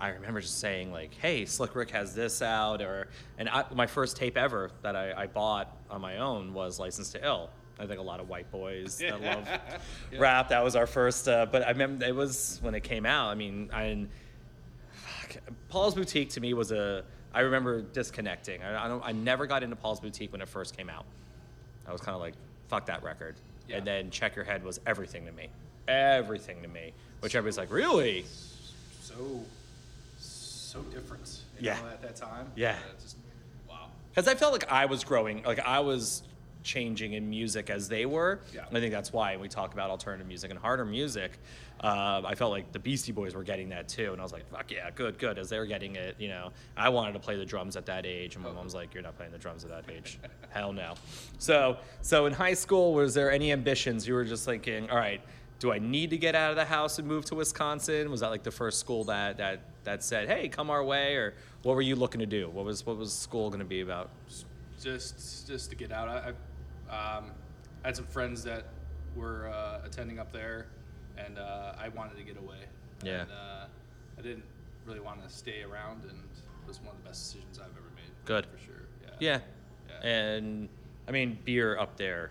I 0.00 0.08
remember 0.08 0.40
just 0.40 0.58
saying 0.58 0.90
like, 0.90 1.14
"Hey, 1.14 1.44
Slick 1.44 1.74
Rick 1.76 1.90
has 1.90 2.14
this 2.14 2.40
out," 2.42 2.80
or 2.80 3.08
and 3.38 3.48
I, 3.48 3.64
my 3.74 3.86
first 3.86 4.16
tape 4.16 4.36
ever 4.36 4.70
that 4.82 4.96
I, 4.96 5.12
I 5.22 5.26
bought 5.26 5.76
on 5.90 6.00
my 6.00 6.18
own 6.18 6.54
was 6.54 6.78
License 6.80 7.10
to 7.12 7.24
Ill. 7.24 7.50
I 7.78 7.86
think 7.86 7.98
a 7.98 8.02
lot 8.02 8.20
of 8.20 8.28
white 8.28 8.50
boys 8.52 8.98
that 8.98 9.20
love 9.22 9.48
Yeah. 10.12 10.18
rap. 10.18 10.48
That 10.48 10.62
was 10.64 10.76
our 10.76 10.86
first, 10.86 11.28
uh, 11.28 11.46
but 11.50 11.64
I 11.66 11.70
remember 11.70 12.04
it 12.06 12.14
was 12.14 12.58
when 12.62 12.74
it 12.74 12.82
came 12.84 13.04
out. 13.04 13.28
I 13.30 13.34
mean, 13.34 13.68
I 13.72 14.06
fuck, 14.92 15.36
Paul's 15.68 15.94
Boutique 15.94 16.30
to 16.30 16.40
me 16.40 16.54
was 16.54 16.72
a. 16.72 17.04
I 17.32 17.40
remember 17.40 17.82
disconnecting. 17.82 18.62
I, 18.62 18.84
I 18.84 18.88
don't. 18.88 19.04
I 19.04 19.12
never 19.12 19.46
got 19.46 19.62
into 19.64 19.76
Paul's 19.76 20.00
Boutique 20.00 20.32
when 20.32 20.40
it 20.40 20.48
first 20.48 20.76
came 20.76 20.88
out. 20.88 21.04
I 21.86 21.92
was 21.92 22.00
kind 22.00 22.14
of 22.14 22.20
like, 22.20 22.34
fuck 22.68 22.86
that 22.86 23.02
record. 23.02 23.34
Yeah. 23.68 23.76
And 23.78 23.86
then 23.86 24.10
Check 24.10 24.36
Your 24.36 24.44
Head 24.44 24.64
was 24.64 24.80
everything 24.86 25.24
to 25.26 25.32
me. 25.32 25.48
Everything 25.88 26.62
to 26.62 26.68
me. 26.68 26.92
Which 27.20 27.34
everybody's 27.34 27.58
like, 27.58 27.72
really? 27.72 28.24
So 29.00 29.42
so 30.18 30.80
different. 30.82 31.40
You 31.58 31.66
Yeah. 31.66 31.80
Know, 31.80 31.88
at 31.88 32.02
that 32.02 32.16
time. 32.16 32.50
Yeah. 32.56 32.72
Uh, 32.72 33.00
just 33.00 33.16
wow. 33.68 33.86
Because 34.10 34.28
I 34.28 34.34
felt 34.34 34.52
like 34.52 34.70
I 34.70 34.86
was 34.86 35.04
growing, 35.04 35.42
like 35.44 35.60
I 35.60 35.80
was 35.80 36.22
changing 36.64 37.12
in 37.12 37.30
music 37.30 37.70
as 37.70 37.88
they 37.88 38.06
were. 38.06 38.40
Yeah. 38.52 38.66
And 38.66 38.76
I 38.76 38.80
think 38.80 38.92
that's 38.92 39.12
why 39.12 39.36
we 39.36 39.48
talk 39.48 39.72
about 39.74 39.90
alternative 39.90 40.26
music 40.26 40.50
and 40.50 40.58
harder 40.58 40.84
music. 40.84 41.38
Uh, 41.80 42.22
I 42.24 42.34
felt 42.34 42.50
like 42.50 42.72
the 42.72 42.78
Beastie 42.78 43.12
Boys 43.12 43.34
were 43.34 43.42
getting 43.44 43.68
that 43.68 43.88
too, 43.88 44.12
and 44.12 44.20
I 44.20 44.24
was 44.24 44.32
like, 44.32 44.48
"Fuck 44.50 44.70
yeah, 44.72 44.90
good, 44.90 45.18
good." 45.18 45.38
As 45.38 45.50
they're 45.50 45.66
getting 45.66 45.96
it, 45.96 46.16
you 46.18 46.28
know, 46.28 46.50
I 46.76 46.88
wanted 46.88 47.12
to 47.12 47.18
play 47.18 47.36
the 47.36 47.44
drums 47.44 47.76
at 47.76 47.84
that 47.86 48.06
age, 48.06 48.34
and 48.34 48.42
my 48.42 48.50
Oh. 48.50 48.54
mom's 48.54 48.74
like, 48.74 48.94
"You're 48.94 49.02
not 49.02 49.16
playing 49.16 49.32
the 49.32 49.38
drums 49.38 49.64
at 49.64 49.70
that 49.70 49.84
age, 49.94 50.18
hell 50.50 50.72
no." 50.72 50.94
So, 51.38 51.76
so 52.00 52.26
in 52.26 52.32
high 52.32 52.54
school, 52.54 52.94
was 52.94 53.12
there 53.14 53.30
any 53.30 53.52
ambitions? 53.52 54.08
You 54.08 54.14
were 54.14 54.24
just 54.24 54.46
thinking, 54.46 54.88
"All 54.88 54.96
right, 54.96 55.20
do 55.58 55.72
I 55.72 55.78
need 55.78 56.10
to 56.10 56.16
get 56.16 56.34
out 56.34 56.50
of 56.50 56.56
the 56.56 56.64
house 56.64 56.98
and 56.98 57.06
move 57.06 57.26
to 57.26 57.34
Wisconsin?" 57.34 58.10
Was 58.10 58.20
that 58.20 58.30
like 58.30 58.44
the 58.44 58.50
first 58.52 58.80
school 58.80 59.04
that 59.04 59.36
that 59.36 59.60
that 59.82 60.02
said, 60.02 60.28
"Hey, 60.28 60.48
come 60.48 60.70
our 60.70 60.82
way," 60.82 61.16
or 61.16 61.34
what 61.64 61.74
were 61.74 61.82
you 61.82 61.96
looking 61.96 62.20
to 62.20 62.26
do? 62.26 62.48
What 62.48 62.64
was 62.64 62.86
what 62.86 62.96
was 62.96 63.12
school 63.12 63.50
going 63.50 63.58
to 63.60 63.66
be 63.66 63.82
about? 63.82 64.08
just 64.80 65.46
just 65.46 65.70
to 65.70 65.76
get 65.76 65.92
out. 65.92 66.08
I, 66.08 66.30
I 66.30 66.32
um, 66.90 67.30
had 67.82 67.96
some 67.96 68.06
friends 68.06 68.42
that 68.44 68.64
were 69.16 69.48
uh, 69.48 69.80
attending 69.84 70.18
up 70.18 70.32
there, 70.32 70.66
and 71.16 71.38
uh, 71.38 71.74
I 71.78 71.88
wanted 71.88 72.16
to 72.16 72.22
get 72.24 72.36
away. 72.36 72.58
Yeah. 73.02 73.22
And, 73.22 73.30
uh, 73.30 73.66
I 74.18 74.22
didn't 74.22 74.44
really 74.86 75.00
want 75.00 75.22
to 75.22 75.28
stay 75.34 75.62
around, 75.62 76.02
and 76.04 76.12
it 76.12 76.66
was 76.68 76.80
one 76.80 76.94
of 76.96 77.02
the 77.02 77.08
best 77.08 77.24
decisions 77.32 77.58
I've 77.58 77.66
ever 77.76 77.90
made. 77.94 78.10
Good. 78.24 78.46
For 78.46 78.58
sure. 78.64 78.82
Yeah. 79.02 79.10
Yeah. 79.20 79.38
Yeah. 80.02 80.08
And 80.08 80.68
I 81.08 81.12
mean, 81.12 81.38
beer 81.44 81.78
up 81.78 81.96
there. 81.96 82.30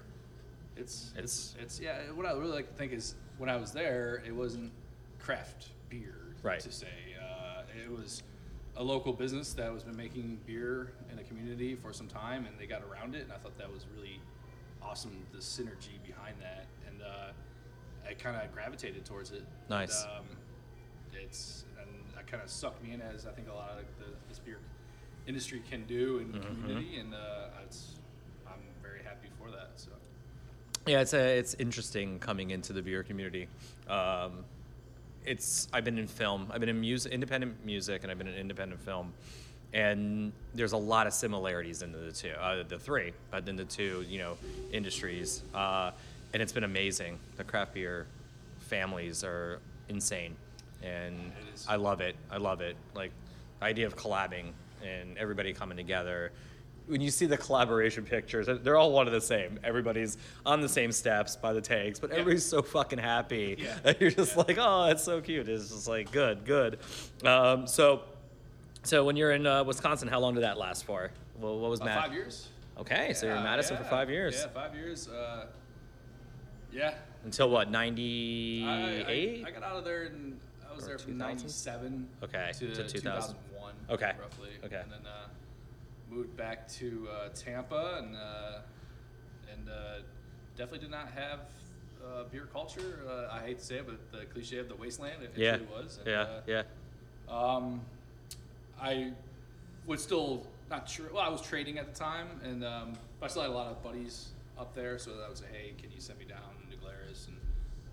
It's 0.76 1.12
It's- 1.16 1.24
it's 1.24 1.56
it's 1.60 1.80
yeah. 1.80 2.00
What 2.14 2.26
I 2.26 2.32
really 2.32 2.52
like 2.52 2.68
to 2.68 2.74
think 2.74 2.94
is 2.94 3.16
when 3.38 3.50
I 3.50 3.58
was 3.58 3.72
there, 3.72 4.24
it 4.26 4.32
wasn't 4.34 4.72
craft 5.20 5.68
beer 5.90 6.16
Right. 6.42 6.60
to 6.62 6.72
say. 6.72 6.88
Uh, 7.22 7.62
it 7.86 7.92
was 7.92 8.24
a 8.76 8.84
local 8.84 9.14
business 9.14 9.54
that 9.54 9.72
was 9.72 9.84
been 9.84 9.96
making 9.96 10.40
beer 10.48 10.94
in 11.12 11.20
a 11.20 11.24
community 11.24 11.76
for 11.76 11.94
some 11.94 12.08
time, 12.08 12.46
and 12.48 12.58
they 12.60 12.66
got 12.66 12.82
around 12.84 13.14
it, 13.16 13.22
and 13.22 13.32
I 13.32 13.38
thought 13.38 13.56
that 13.60 13.72
was 13.72 13.86
really 13.96 14.20
awesome. 14.86 15.26
The 15.32 15.40
synergy 15.40 16.02
behind 16.06 16.36
that, 16.42 16.66
and 16.88 17.02
uh, 17.02 18.10
I 18.10 18.14
kind 18.14 18.36
of 18.36 18.52
gravitated 18.54 19.06
towards 19.06 19.32
it. 19.32 19.44
Nice. 19.70 20.04
And, 20.04 20.12
um, 20.12 20.26
it's 21.14 21.66
and 21.80 21.90
that 22.16 22.28
kind 22.28 22.42
of 22.44 22.50
sucked 22.50 22.84
me 22.84 22.94
in 22.94 23.02
as 23.02 23.26
I 23.26 23.32
think 23.32 23.48
a 23.50 23.54
lot 23.54 23.72
of 23.72 23.86
the 24.00 24.12
this 24.30 24.40
beer 24.40 24.60
industry 25.28 25.62
can 25.70 25.86
do 25.86 26.20
in 26.20 26.32
the 26.32 26.40
Mm-hmm. 26.40 26.62
community, 26.62 26.98
and 26.98 27.14
uh, 27.14 27.64
it's 27.64 27.96
I'm 28.48 28.62
very 28.82 29.04
happy 29.04 29.30
for 29.40 29.50
that. 29.52 29.72
So. 29.76 29.92
Yeah, 30.86 31.00
it's 31.00 31.14
a, 31.14 31.38
it's 31.38 31.54
interesting 31.56 32.20
coming 32.20 32.50
into 32.52 32.74
the 32.74 32.82
beer 32.82 33.04
community. 33.04 33.48
Um, 33.88 34.44
it's 35.26 35.70
I've 35.72 35.86
been 35.86 35.98
in 35.98 36.08
film, 36.08 36.52
I've 36.52 36.60
been 36.60 36.68
in 36.68 36.82
music, 36.82 37.14
independent 37.14 37.66
music, 37.66 38.04
and 38.04 38.12
I've 38.12 38.18
been 38.18 38.28
in 38.28 38.36
independent 38.36 38.82
film, 38.82 39.14
and 39.74 40.32
there's 40.54 40.74
a 40.74 40.78
lot 40.78 41.08
of 41.08 41.14
similarities 41.14 41.82
in 41.82 41.92
the 41.92 42.12
two, 42.12 42.30
uh, 42.32 42.64
the 42.68 42.78
three, 42.78 43.12
but 43.32 43.48
in 43.50 43.56
the 43.56 43.66
two, 43.66 44.06
you 44.08 44.20
know, 44.20 44.38
industries, 44.72 45.42
uh, 45.56 45.92
and 46.34 46.42
it's 46.42 46.52
been 46.54 46.64
amazing. 46.64 47.18
The 47.38 47.44
craft 47.44 47.74
beer 47.74 48.06
families 48.60 49.24
are 49.24 49.60
insane, 49.90 50.36
and 50.82 51.32
I 51.68 51.76
love 51.76 52.02
it. 52.02 52.16
I 52.32 52.38
love 52.38 52.62
it. 52.62 52.76
Like 52.96 53.12
the 53.60 53.66
idea 53.66 53.88
of 53.88 53.96
collabing 53.96 54.52
and 54.84 55.18
everybody 55.18 55.54
coming 55.54 55.78
together. 55.78 56.32
When 56.88 57.00
you 57.00 57.12
see 57.12 57.26
the 57.28 57.38
collaboration 57.38 58.04
pictures, 58.04 58.48
they're 58.62 58.76
all 58.76 58.92
one 58.92 59.08
of 59.08 59.14
the 59.14 59.22
same. 59.22 59.58
Everybody's 59.64 60.18
on 60.46 60.60
the 60.60 60.68
same 60.68 60.92
steps 60.92 61.38
by 61.38 61.54
the 61.54 61.62
tanks, 61.62 61.98
but 61.98 62.10
Yeah. 62.10 62.18
everybody's 62.18 62.46
so 62.46 62.62
fucking 62.62 63.00
happy. 63.00 63.56
Yeah. 63.58 63.78
And 63.86 63.96
you're 64.02 64.12
just 64.12 64.36
Yeah. 64.36 64.44
like, 64.46 64.58
oh, 64.60 64.88
that's 64.88 65.02
so 65.04 65.22
cute. 65.22 65.48
It's 65.48 65.70
just 65.70 65.88
like 65.88 66.12
good, 66.12 66.44
good. 66.44 66.80
Um, 67.24 67.68
so, 67.68 68.04
so 68.84 69.04
when 69.06 69.16
you're 69.16 69.32
in 69.32 69.46
uh, 69.48 69.64
Wisconsin, 69.64 70.08
how 70.08 70.20
long 70.20 70.34
did 70.34 70.44
that 70.44 70.58
last 70.58 70.86
for? 70.86 71.12
Well, 71.40 71.60
what 71.60 71.70
was 71.70 71.82
Uh, 71.82 71.86
Matt? 71.86 72.04
five 72.04 72.14
years. 72.14 72.50
Okay, 72.78 73.14
so 73.14 73.26
you're 73.26 73.36
in 73.36 73.42
Yeah, 73.44 73.50
Madison 73.50 73.78
for 73.78 73.84
five 73.86 74.10
years. 74.10 74.36
Yeah, 74.36 74.48
five 74.48 74.76
years. 74.76 75.08
Uh, 75.08 75.46
yeah. 76.72 76.96
Until 77.24 77.50
what? 77.50 77.70
Ninety 77.70 78.64
I. 78.68 79.44
I 79.48 79.52
got 79.52 79.64
out 79.64 79.78
of 79.78 79.86
there 79.86 80.04
and 80.04 80.40
I 80.70 80.76
was 80.76 80.84
or 80.86 80.88
there 80.90 80.98
from 80.98 81.18
'97 81.18 82.10
Okay, 82.24 82.52
to, 82.54 82.68
to 82.76 82.88
2000. 82.88 82.92
2001. 82.92 83.74
Okay, 83.92 84.12
roughly. 84.20 84.50
okay. 84.66 84.82
And 84.82 84.92
then 84.92 85.06
uh, 85.06 85.28
moved 86.10 86.36
back 86.36 86.68
to 86.74 87.08
uh, 87.12 87.30
Tampa 87.34 88.00
and 88.04 88.16
uh, 88.18 88.60
and 89.52 89.70
uh, 89.70 89.74
definitely 90.58 90.80
did 90.80 90.92
not 90.92 91.10
have 91.12 91.40
uh, 92.04 92.24
beer 92.32 92.48
culture. 92.52 93.00
Uh, 93.08 93.32
I 93.34 93.40
hate 93.46 93.60
to 93.60 93.64
say 93.66 93.76
it, 93.76 93.86
but 93.86 94.00
the 94.12 94.26
cliche 94.26 94.58
of 94.58 94.68
the 94.68 94.76
wasteland. 94.76 95.22
It, 95.24 95.32
it 95.36 95.42
Yeah. 95.42 95.52
really 95.54 95.66
was. 95.68 96.00
And, 96.00 96.08
Yeah. 96.08 96.22
uh, 96.22 96.42
yeah. 96.48 96.64
um, 97.30 97.82
I 98.82 99.12
was 99.86 100.02
still 100.02 100.46
not 100.70 100.90
sure. 100.90 101.08
Well, 101.14 101.22
I 101.24 101.30
was 101.30 101.42
trading 101.42 101.78
at 101.78 101.94
the 101.94 102.00
time, 102.00 102.28
and 102.44 102.64
um, 102.64 102.94
but 103.20 103.28
I 103.28 103.30
still 103.30 103.42
had 103.44 103.52
a 103.52 103.54
lot 103.54 103.68
of 103.68 103.84
buddies 103.84 104.30
up 104.58 104.74
there. 104.74 104.98
So 104.98 105.12
that 105.18 105.30
was 105.30 105.42
a 105.42 105.46
hey, 105.46 105.74
can 105.82 105.92
you 105.92 106.00
send 106.00 106.20
me 106.20 106.26
down 106.26 106.40
to 106.62 106.70
New 106.70 106.78
Glarus 106.78 107.28
and 107.28 107.38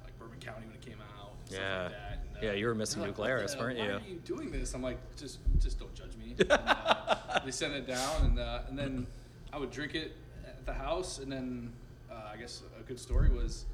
like 0.02 0.16
Bourbon 0.18 0.38
County 0.40 0.66
when 0.66 0.75
it 0.76 0.80
came 0.82 0.99
out? 1.18 1.32
And 1.46 1.52
Yeah. 1.52 1.58
Stuff 1.58 1.82
like 1.82 1.92
that. 1.92 2.18
And, 2.28 2.37
uh, 2.37 2.46
Yeah, 2.46 2.52
you 2.58 2.66
were 2.66 2.75
missing 2.75 3.02
New 3.02 3.12
Glarus, 3.12 3.54
the- 3.54 3.58
weren't 3.60 3.78
you? 3.78 3.84
why 3.84 3.88
you?" 3.90 3.96
are 3.96 4.08
you 4.08 4.18
doing 4.25 4.50
this? 4.50 4.75
I'm 4.75 4.82
like, 4.82 4.99
just 5.16 5.38
just 5.58 5.78
don't 5.78 5.94
judge 5.94 6.16
me. 6.16 6.34
And, 6.38 6.50
uh, 6.52 7.40
they 7.44 7.50
sent 7.50 7.75
it 7.75 7.87
down, 7.87 8.25
and 8.25 8.38
uh, 8.38 8.62
and 8.68 8.78
then 8.78 9.06
I 9.52 9.58
would 9.58 9.70
drink 9.70 9.94
it 9.94 10.12
at 10.46 10.64
the 10.66 10.72
house, 10.75 11.18
and 11.18 11.30
then 11.30 11.72
uh, 12.10 12.30
I 12.32 12.37
guess 12.37 12.62
a 12.78 12.82
good 12.82 12.99
story 13.00 13.30
was 13.30 13.66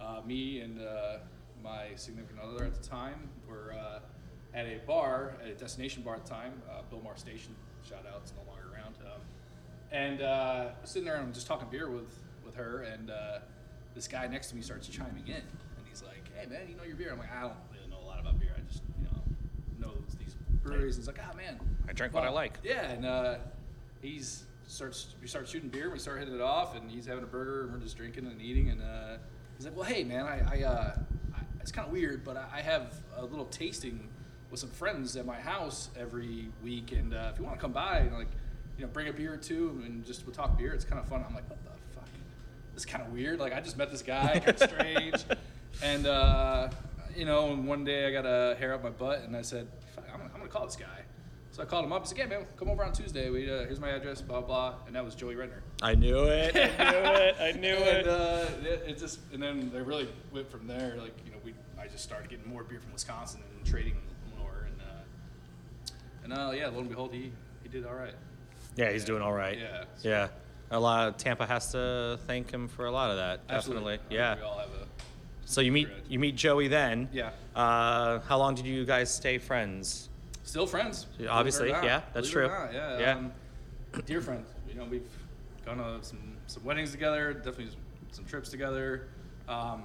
uh, 0.00 0.20
me 0.26 0.60
and 0.60 0.80
uh, 0.80 1.18
my 1.62 1.94
significant 1.96 2.40
other 2.40 2.64
at 2.64 2.74
the 2.74 2.86
time 2.88 3.28
were 3.48 3.72
uh, 3.78 4.00
at 4.54 4.66
a 4.66 4.80
bar, 4.86 5.34
at 5.42 5.48
a 5.50 5.54
destination 5.54 6.02
bar 6.02 6.16
at 6.16 6.24
the 6.24 6.30
time, 6.30 6.52
uh, 6.70 6.82
Billmar 6.94 7.18
Station. 7.18 7.54
Shout 7.88 8.04
out, 8.06 8.20
it's 8.22 8.32
no 8.36 8.50
longer 8.50 8.74
around. 8.74 8.94
Um, 9.00 9.20
and 9.90 10.22
uh, 10.22 10.68
sitting 10.84 11.04
there 11.04 11.16
and 11.16 11.26
I'm 11.26 11.32
just 11.32 11.46
talking 11.46 11.68
beer 11.70 11.90
with 11.90 12.12
with 12.44 12.54
her, 12.54 12.82
and 12.82 13.10
uh, 13.10 13.38
this 13.94 14.08
guy 14.08 14.26
next 14.26 14.48
to 14.48 14.56
me 14.56 14.62
starts 14.62 14.88
chiming 14.88 15.26
in, 15.26 15.34
and 15.34 15.86
he's 15.88 16.02
like, 16.02 16.30
"Hey 16.34 16.46
man, 16.46 16.68
you 16.68 16.76
know 16.76 16.82
your 16.82 16.96
beer?" 16.96 17.12
I'm 17.12 17.18
like, 17.18 17.32
"I 17.32 17.42
don't 17.42 17.52
really 17.72 17.88
know 17.90 17.98
a 18.02 18.08
lot 18.08 18.20
about 18.20 18.38
beer. 18.40 18.54
I 18.56 18.60
just 18.70 18.82
you 18.98 19.04
know 19.04 19.86
know 19.86 19.94
these 20.18 20.34
breweries." 20.62 20.96
And 20.96 21.02
he's 21.02 21.06
like, 21.06 21.20
"Ah 21.22 21.34
man, 21.36 21.60
I 21.88 21.92
drink 21.92 22.14
what 22.14 22.24
I 22.24 22.30
like." 22.30 22.58
Yeah, 22.62 22.90
and 22.90 23.04
uh, 23.04 23.36
he's 24.00 24.44
starts 24.66 25.14
we 25.20 25.28
start 25.28 25.48
shooting 25.48 25.68
beer, 25.68 25.90
we 25.90 25.98
start 25.98 26.18
hitting 26.18 26.34
it 26.34 26.40
off, 26.40 26.76
and 26.76 26.90
he's 26.90 27.06
having 27.06 27.24
a 27.24 27.26
burger, 27.26 27.64
and 27.64 27.72
we're 27.72 27.78
just 27.78 27.96
drinking 27.96 28.26
and 28.26 28.40
eating, 28.40 28.70
and 28.70 28.80
uh, 28.82 29.16
he's 29.56 29.66
like, 29.66 29.76
"Well, 29.76 29.84
hey 29.84 30.04
man, 30.04 30.24
I, 30.24 30.60
I, 30.60 30.62
uh, 30.62 30.96
I 31.34 31.40
it's 31.60 31.70
kind 31.70 31.86
of 31.86 31.92
weird, 31.92 32.24
but 32.24 32.36
I, 32.36 32.46
I 32.54 32.60
have 32.62 32.94
a 33.16 33.24
little 33.24 33.46
tasting." 33.46 34.08
With 34.52 34.60
some 34.60 34.70
friends 34.70 35.16
at 35.16 35.24
my 35.24 35.40
house 35.40 35.88
every 35.98 36.50
week, 36.62 36.92
and 36.92 37.14
uh, 37.14 37.30
if 37.32 37.38
you 37.38 37.44
want 37.44 37.56
to 37.56 37.60
come 37.60 37.72
by, 37.72 38.00
and 38.00 38.12
like, 38.12 38.28
you 38.76 38.84
know, 38.84 38.90
bring 38.92 39.08
a 39.08 39.12
beer 39.12 39.32
or 39.32 39.38
two, 39.38 39.82
and 39.84 40.04
just 40.04 40.26
we'll 40.26 40.34
talk 40.34 40.58
beer. 40.58 40.74
It's 40.74 40.84
kind 40.84 41.00
of 41.00 41.08
fun. 41.08 41.24
I'm 41.26 41.34
like, 41.34 41.48
what 41.48 41.58
the 41.64 41.70
fuck? 41.94 42.08
This 42.74 42.82
is 42.82 42.86
kind 42.86 43.02
of 43.02 43.14
weird. 43.14 43.40
Like, 43.40 43.54
I 43.54 43.60
just 43.60 43.78
met 43.78 43.90
this 43.90 44.02
guy, 44.02 44.40
kind 44.44 44.60
of 44.60 44.70
strange, 44.70 45.24
and 45.82 46.06
uh, 46.06 46.68
you 47.16 47.24
know, 47.24 47.50
and 47.54 47.66
one 47.66 47.82
day 47.82 48.06
I 48.06 48.12
got 48.12 48.26
a 48.26 48.54
hair 48.58 48.74
up 48.74 48.82
my 48.82 48.90
butt, 48.90 49.22
and 49.22 49.34
I 49.34 49.40
said, 49.40 49.68
fuck, 49.94 50.04
I'm 50.12 50.18
gonna, 50.18 50.30
I'm 50.34 50.40
gonna 50.40 50.50
call 50.50 50.66
this 50.66 50.76
guy. 50.76 51.00
So 51.52 51.62
I 51.62 51.66
called 51.66 51.84
him 51.84 51.92
up. 51.92 52.02
He 52.02 52.08
said, 52.08 52.18
"Yeah, 52.18 52.26
man, 52.26 52.46
come 52.56 52.68
over 52.68 52.82
on 52.82 52.92
Tuesday. 52.94 53.28
We, 53.28 53.44
uh, 53.50 53.64
here's 53.64 53.80
my 53.80 53.90
address, 53.90 54.22
blah 54.22 54.40
blah." 54.40 54.74
And 54.86 54.96
that 54.96 55.04
was 55.04 55.14
Joey 55.14 55.34
Redner. 55.34 55.60
I 55.82 55.94
knew 55.94 56.24
it. 56.24 56.56
I 56.56 56.90
knew 56.90 56.98
it. 56.98 57.36
I 57.40 57.52
knew 57.58 57.74
and, 57.74 58.06
it. 58.06 58.08
Uh, 58.08 58.46
it, 58.62 58.84
it 58.88 58.98
just 58.98 59.20
and 59.32 59.42
then 59.42 59.70
they 59.72 59.82
really 59.82 60.08
went 60.32 60.50
from 60.50 60.66
there. 60.66 60.96
Like 60.98 61.14
you 61.26 61.30
know, 61.30 61.38
we 61.44 61.54
I 61.78 61.88
just 61.88 62.04
started 62.04 62.30
getting 62.30 62.48
more 62.50 62.64
beer 62.64 62.80
from 62.80 62.92
Wisconsin 62.92 63.40
and 63.54 63.66
trading 63.66 63.92
more, 63.94 64.02
and 64.02 64.11
and 66.24 66.32
uh, 66.32 66.52
yeah, 66.54 66.68
lo 66.68 66.80
and 66.80 66.88
behold, 66.88 67.12
he 67.12 67.32
he 67.62 67.68
did 67.68 67.86
all 67.86 67.94
right. 67.94 68.14
Yeah, 68.76 68.90
he's 68.90 69.04
doing 69.04 69.22
all 69.22 69.32
right. 69.32 69.58
Yeah. 69.58 69.84
Yeah. 70.02 70.28
A 70.70 70.80
lot 70.80 71.08
of 71.08 71.16
Tampa 71.18 71.46
has 71.46 71.70
to 71.72 72.18
thank 72.26 72.50
him 72.50 72.66
for 72.68 72.86
a 72.86 72.90
lot 72.90 73.10
of 73.10 73.16
that. 73.18 73.40
Absolutely. 73.50 73.98
Definitely. 73.98 74.18
I 74.18 74.34
We 74.36 74.40
all 74.42 74.58
have 74.58 74.68
a 74.70 74.86
So 75.44 75.60
you 75.60 75.70
meet 75.72 75.88
you 76.08 76.18
meet 76.18 76.34
Joey 76.36 76.68
then. 76.68 77.08
Yeah. 77.12 77.30
Uh, 77.54 78.20
how 78.20 78.38
long 78.38 78.54
did 78.54 78.64
you 78.66 78.84
guys 78.84 79.12
stay 79.14 79.38
friends? 79.38 80.08
still 80.44 80.66
friends. 80.66 81.06
Yeah, 81.12 81.16
believe 81.18 81.26
it 81.26 81.30
obviously, 81.30 81.72
not. 81.72 81.84
yeah, 81.84 82.00
that's 82.14 82.28
true. 82.30 82.48
not, 82.48 82.72
Yeah. 82.72 82.98
Yeah. 82.98 83.16
Um, 83.16 83.32
dear 84.06 84.20
friends. 84.20 84.48
You 84.68 84.74
know, 84.74 84.84
we've 84.84 85.08
gone 85.64 85.78
to 85.78 85.98
some 86.04 86.36
some 86.46 86.64
weddings 86.64 86.90
together. 86.90 87.32
Definitely 87.34 87.68
some 88.10 88.24
trips 88.24 88.48
together. 88.48 89.08
Um, 89.48 89.84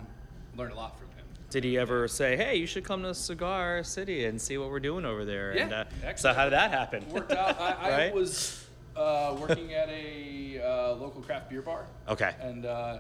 learned 0.55 0.73
a 0.73 0.75
lot 0.75 0.97
from. 0.97 1.06
Did 1.49 1.63
he 1.63 1.77
ever 1.77 2.07
say, 2.09 2.35
"Hey, 2.35 2.55
you 2.57 2.67
should 2.67 2.83
come 2.83 3.03
to 3.03 3.13
Cigar 3.13 3.83
City 3.83 4.25
and 4.25 4.39
see 4.41 4.57
what 4.57 4.69
we're 4.69 4.81
doing 4.81 5.05
over 5.05 5.23
there"? 5.23 5.55
Yeah, 5.55 5.63
And, 5.63 5.73
uh, 5.73 6.15
so 6.15 6.33
how 6.33 6.43
did 6.43 6.53
that 6.53 6.71
happen? 6.71 7.09
Worked 7.09 7.31
out. 7.31 7.59
I, 7.59 7.71
I 7.71 7.89
Right? 8.05 8.13
was 8.13 8.65
uh, 8.97 9.35
working 9.39 9.73
at 9.73 9.87
a 9.89 10.59
uh, 10.61 10.95
local 10.95 11.21
craft 11.21 11.49
beer 11.49 11.61
bar. 11.61 11.85
Okay. 12.09 12.35
And 12.41 12.65
uh, 12.65 12.99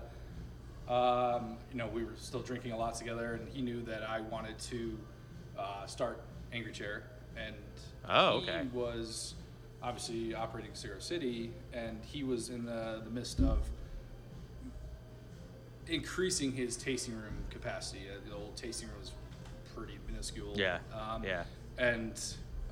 um, 0.87 1.57
you 1.71 1.77
know, 1.77 1.87
we 1.87 2.05
were 2.05 2.15
still 2.15 2.39
drinking 2.41 2.71
a 2.71 2.77
lot 2.77 2.95
together, 2.95 3.33
and 3.33 3.49
he 3.49 3.61
knew 3.61 3.81
that 3.83 4.03
I 4.03 4.21
wanted 4.21 4.57
to 4.59 4.97
uh, 5.59 5.85
start 5.85 6.21
Angry 6.53 6.71
Chair, 6.71 7.03
and 7.35 7.53
Oh, 8.09 8.37
okay. 8.37 8.61
he 8.63 8.77
was 8.77 9.33
obviously 9.83 10.33
operating 10.33 10.71
Cigar 10.73 11.01
City, 11.01 11.51
and 11.73 11.99
he 12.05 12.23
was 12.23 12.49
in 12.49 12.63
the, 12.65 13.01
the 13.03 13.09
midst 13.09 13.41
of 13.41 13.59
increasing 15.87 16.51
his 16.53 16.75
tasting 16.77 17.13
room 17.15 17.33
capacity. 17.67 18.03
Uh, 18.09 18.17
the 18.29 18.35
old 18.35 18.55
tasting 18.55 18.87
room 18.89 18.99
was 18.99 19.11
pretty 19.75 19.97
minuscule. 20.07 20.53
Yeah, 20.55 20.79
Um, 20.93 21.23
yeah. 21.23 21.43
And 21.77 22.19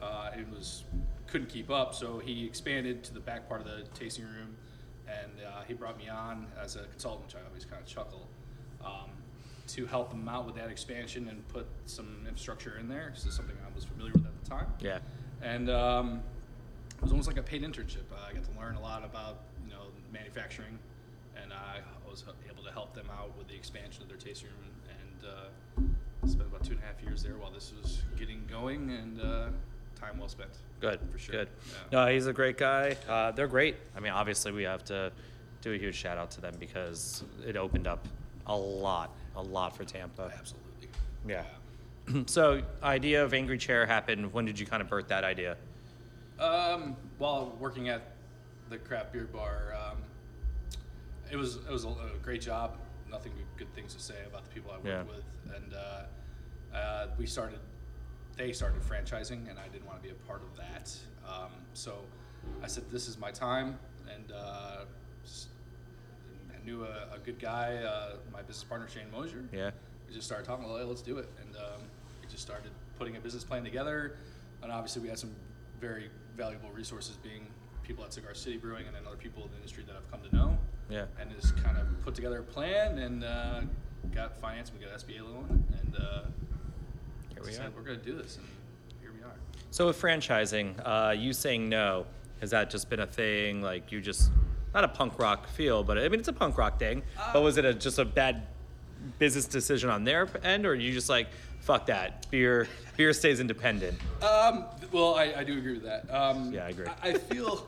uh, 0.02 0.32
it 0.38 0.48
was 0.50 0.84
couldn't 1.28 1.50
keep 1.50 1.70
up, 1.70 1.94
so 1.94 2.20
he 2.20 2.46
expanded 2.46 3.04
to 3.04 3.14
the 3.14 3.20
back 3.20 3.48
part 3.50 3.60
of 3.62 3.68
the 3.68 3.84
tasting 3.94 4.26
room, 4.26 4.56
and 5.08 5.32
uh, 5.46 5.62
he 5.68 5.74
brought 5.74 5.98
me 5.98 6.08
on 6.08 6.48
as 6.62 6.76
a 6.76 6.84
consultant, 6.86 7.26
which 7.26 7.36
I 7.36 7.46
always 7.48 7.66
kind 7.66 7.82
of 7.82 7.88
chuckle, 7.88 8.28
um, 8.84 9.10
to 9.68 9.86
help 9.86 10.12
him 10.14 10.28
out 10.30 10.46
with 10.46 10.56
that 10.56 10.70
expansion 10.70 11.28
and 11.28 11.46
put 11.50 11.66
some 11.88 12.24
infrastructure 12.28 12.78
in 12.80 12.88
there. 12.88 13.12
This 13.14 13.26
is 13.26 13.34
something 13.36 13.56
I 13.70 13.76
was 13.76 13.84
familiar 13.86 14.14
with 14.14 14.26
at 14.26 14.44
the 14.44 14.50
time 14.50 14.68
Yeah. 14.80 15.00
and 15.42 15.70
um, 15.70 16.22
it 16.98 17.02
was 17.02 17.12
almost 17.12 17.28
like 17.28 17.38
a 17.38 17.44
paid 17.44 17.64
internship. 17.64 18.06
Uh, 18.12 18.30
I 18.30 18.34
got 18.34 18.44
to 18.44 18.60
learn 18.60 18.76
a 18.76 18.82
lot 18.82 19.04
about 19.04 19.40
you 19.64 19.70
know 19.72 19.88
manufacturing, 20.14 20.78
and 21.42 21.52
I 21.52 21.80
was 22.10 22.24
able 22.52 22.64
to 22.64 22.72
help 22.72 22.94
them 22.96 23.08
out 23.12 23.36
with 23.38 23.48
the 23.48 23.56
expansion 23.56 24.04
of 24.04 24.08
their 24.10 24.18
tasting 24.18 24.50
room, 24.50 24.70
uh, 25.26 26.28
spent 26.28 26.48
about 26.48 26.64
two 26.64 26.74
and 26.74 26.82
a 26.82 26.86
half 26.86 27.02
years 27.04 27.24
there 27.24 27.36
while 27.38 27.52
this 27.52 27.74
was 27.82 28.04
getting 28.18 28.44
going, 28.50 28.92
and 28.92 29.22
uh, 29.22 29.48
time 30.00 30.18
well 30.18 30.30
spent. 30.30 30.52
Good. 30.80 31.00
for 31.12 31.18
sure. 31.18 31.36
Good. 31.36 31.50
Yeah. 31.92 32.06
No, 32.06 32.12
he's 32.12 32.28
a 32.28 32.34
great 32.34 32.58
guy. 32.58 32.98
Uh, 33.08 33.32
they're 33.32 33.48
great. 33.48 33.76
I 33.96 34.00
mean, 34.00 34.12
obviously, 34.12 34.52
we 34.52 34.64
have 34.64 34.84
to 34.86 35.12
do 35.62 35.74
a 35.74 35.78
huge 35.78 35.96
shout 35.96 36.18
out 36.18 36.32
to 36.32 36.42
them 36.42 36.54
because 36.60 37.24
it 37.46 37.58
opened 37.58 37.88
up 37.88 38.08
a 38.48 38.56
lot, 38.56 39.12
a 39.36 39.42
lot 39.42 39.76
for 39.76 39.84
Tampa. 39.84 40.32
Absolutely. 40.38 40.90
Yeah. 41.28 41.44
so, 42.28 42.62
idea 42.84 43.24
of 43.24 43.34
Angry 43.34 43.58
Chair 43.58 43.86
happened. 43.86 44.32
When 44.34 44.46
did 44.46 44.60
you 44.60 44.66
kind 44.66 44.82
of 44.82 44.90
birth 44.90 45.08
that 45.08 45.24
idea? 45.24 45.58
Um, 46.40 46.96
while 47.18 47.56
working 47.60 47.90
at 47.90 48.02
the 48.70 48.78
craft 48.78 49.14
beer 49.14 49.28
bar, 49.32 49.76
um, 49.76 49.98
it 51.32 51.38
was 51.38 51.56
it 51.56 51.72
was 51.72 51.86
a, 51.86 51.90
a 51.90 52.18
great 52.22 52.42
job. 52.42 52.78
Nothing 53.16 53.32
but 53.38 53.58
good 53.58 53.74
things 53.74 53.96
to 53.96 54.02
say 54.02 54.16
about 54.28 54.44
the 54.44 54.50
people 54.50 54.72
I 54.72 54.76
worked 54.76 54.88
Yeah. 54.88 55.04
with, 55.04 55.56
and 55.56 55.74
uh, 55.74 56.76
uh, 56.76 57.08
we 57.18 57.26
started. 57.26 57.60
They 58.36 58.52
started 58.52 58.82
franchising, 58.82 59.50
and 59.50 59.58
I 59.58 59.70
didn't 59.70 59.86
want 59.86 60.00
to 60.00 60.04
be 60.04 60.10
a 60.14 60.28
part 60.28 60.42
of 60.42 60.54
that. 60.58 60.94
Um, 61.26 61.52
so 61.74 62.00
I 62.62 62.68
said, 62.68 62.84
"This 62.92 63.08
is 63.08 63.18
my 63.18 63.32
time," 63.32 63.80
and 64.14 64.34
uh, 64.34 64.84
I 66.52 66.66
knew 66.66 66.84
a, 66.84 67.08
a 67.16 67.20
good 67.24 67.40
guy, 67.40 67.78
uh, 67.78 68.18
my 68.34 68.42
business 68.42 68.66
partner 68.66 68.90
Shane 68.90 69.10
Mosier 69.12 69.46
Yeah. 69.54 69.72
we 70.10 70.14
just 70.14 70.28
started 70.28 70.44
talking. 70.46 70.66
Well, 70.68 70.78
hey, 70.78 70.84
let's 70.84 71.02
do 71.02 71.18
it, 71.18 71.30
and 71.42 71.56
um, 71.56 71.84
we 72.22 72.28
just 72.28 72.44
started 72.44 72.72
putting 73.00 73.16
a 73.16 73.22
business 73.22 73.46
plan 73.46 73.64
together. 73.64 74.18
And 74.62 74.74
obviously, 74.74 75.02
we 75.04 75.08
had 75.08 75.20
some 75.20 75.32
very 75.80 76.10
valuable 76.36 76.70
resources, 76.72 77.16
being 77.16 77.48
people 77.82 78.04
at 78.04 78.12
Cigar 78.12 78.34
City 78.36 78.58
Brewing, 78.58 78.88
and 78.88 78.94
then 78.94 79.04
other 79.08 79.16
people 79.16 79.44
in 79.46 79.52
the 79.52 79.56
industry 79.56 79.86
that 79.88 79.96
I've 79.96 80.12
come 80.12 80.20
to 80.30 80.36
know. 80.36 80.58
Yeah. 80.90 81.06
And 81.20 81.30
just 81.40 81.62
kind 81.64 81.78
of 81.78 81.86
put 82.04 82.16
together 82.16 82.40
a 82.40 82.44
plan, 82.44 83.00
and 83.00 83.24
uh, 83.24 83.62
got 84.14 84.38
finance. 84.40 84.72
We 84.78 84.86
got 84.86 84.96
SBA 84.98 85.22
loan, 85.22 85.64
and 85.82 85.96
uh, 85.96 86.22
Here 87.34 87.44
we 87.44 87.52
said 87.52 87.68
are. 87.68 87.72
we're 87.76 87.82
going 87.84 88.00
to 88.00 88.06
do 88.06 88.16
this, 88.16 88.38
and 88.38 88.46
here 89.02 89.12
we 89.12 89.24
are. 89.24 89.34
So, 89.72 89.88
with 89.88 90.00
franchising, 90.00 90.76
uh, 90.86 91.12
you 91.12 91.34
saying 91.34 91.68
no, 91.70 92.06
has 92.42 92.52
that 92.52 92.70
just 92.70 92.90
been 92.90 93.00
a 93.00 93.08
thing? 93.08 93.62
Like, 93.62 93.92
you 93.92 94.00
just, 94.00 94.32
not 94.74 94.84
a 94.84 94.88
punk 94.88 95.18
rock 95.20 95.48
feel, 95.48 95.84
but 95.84 95.98
I 95.98 96.08
mean, 96.08 96.20
it's 96.20 96.30
a 96.30 96.34
punk 96.34 96.58
rock 96.58 96.78
thing. 96.78 97.02
but 97.34 97.42
was 97.42 97.58
it 97.58 97.66
a, 97.66 97.74
just 97.74 97.98
a 97.98 98.06
bad 98.06 98.44
business 99.20 99.46
decision 99.46 99.90
on 99.90 100.04
their 100.04 100.28
end, 100.44 100.66
or 100.66 100.72
are 100.72 100.76
you 100.76 100.94
just 100.94 101.10
like, 101.10 101.28
fuck 101.62 101.88
that? 101.88 102.30
Beer, 102.30 102.68
beer 102.96 103.12
stays 103.12 103.40
independent. 103.40 103.98
Um, 104.22 104.66
well, 104.92 105.16
I, 105.16 105.34
I 105.38 105.44
do 105.44 105.58
agree 105.58 105.74
with 105.74 105.84
that. 105.84 106.06
Um, 106.14 106.54
Yeah, 106.54 106.66
I 106.66 106.70
agree. 106.70 106.86
I, 107.02 107.10
I 107.10 107.14
feel 107.14 107.68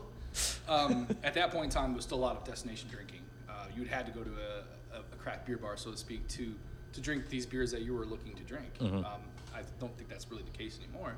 um, 0.68 1.08
at 1.24 1.34
that 1.34 1.52
point 1.52 1.66
in 1.66 1.70
time, 1.72 1.90
there 1.90 1.96
was 1.96 2.06
still 2.06 2.18
a 2.18 2.20
lot 2.20 2.38
of 2.38 2.44
destination 2.44 2.90
drinking. 2.90 3.22
Uh, 3.50 3.66
you 3.76 3.86
had 3.86 4.06
to 4.06 4.12
go 4.12 4.24
to 4.24 4.32
a, 4.32 4.98
a, 4.98 5.18
craft 5.18 5.46
beer 5.46 5.58
bar, 5.58 5.78
so 5.78 5.92
to 5.92 5.98
speak, 5.98 6.28
to 6.30 6.54
to 6.94 7.02
drink 7.02 7.30
these 7.30 7.46
beers 7.46 7.72
that 7.72 7.82
you 7.82 7.94
were 7.94 8.06
looking 8.06 8.34
to 8.34 8.44
drink. 8.44 8.78
Mm-hmm. 8.80 8.98
Um, 8.98 9.22
I 9.54 9.62
don't 9.80 9.96
think 9.98 10.10
that's 10.10 10.30
really 10.32 10.44
the 10.44 10.58
case 10.58 10.80
anymore. 10.82 11.16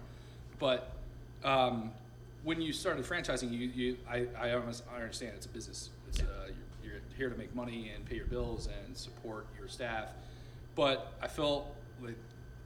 But 0.58 0.92
um, 1.44 1.92
when 2.44 2.62
you 2.62 2.74
started 2.74 3.06
franchising, 3.06 3.52
you, 3.52 3.68
you 3.68 3.98
I, 4.10 4.28
I 4.38 4.52
almost 4.54 4.84
I 4.92 4.98
understand 4.98 5.34
it's 5.36 5.46
a 5.46 5.50
business. 5.50 5.90
It's, 6.08 6.22
uh, 6.22 6.26
you're, 6.84 6.94
you're 6.94 7.02
here 7.16 7.30
to 7.30 7.38
make 7.38 7.56
money 7.56 7.92
and 7.96 8.06
pay 8.06 8.16
your 8.16 8.26
bills 8.26 8.68
and 8.86 8.98
support 8.98 9.48
your 9.58 9.68
staff. 9.68 10.10
But 10.76 11.14
I 11.22 11.28
felt 11.28 11.76
like 12.02 12.18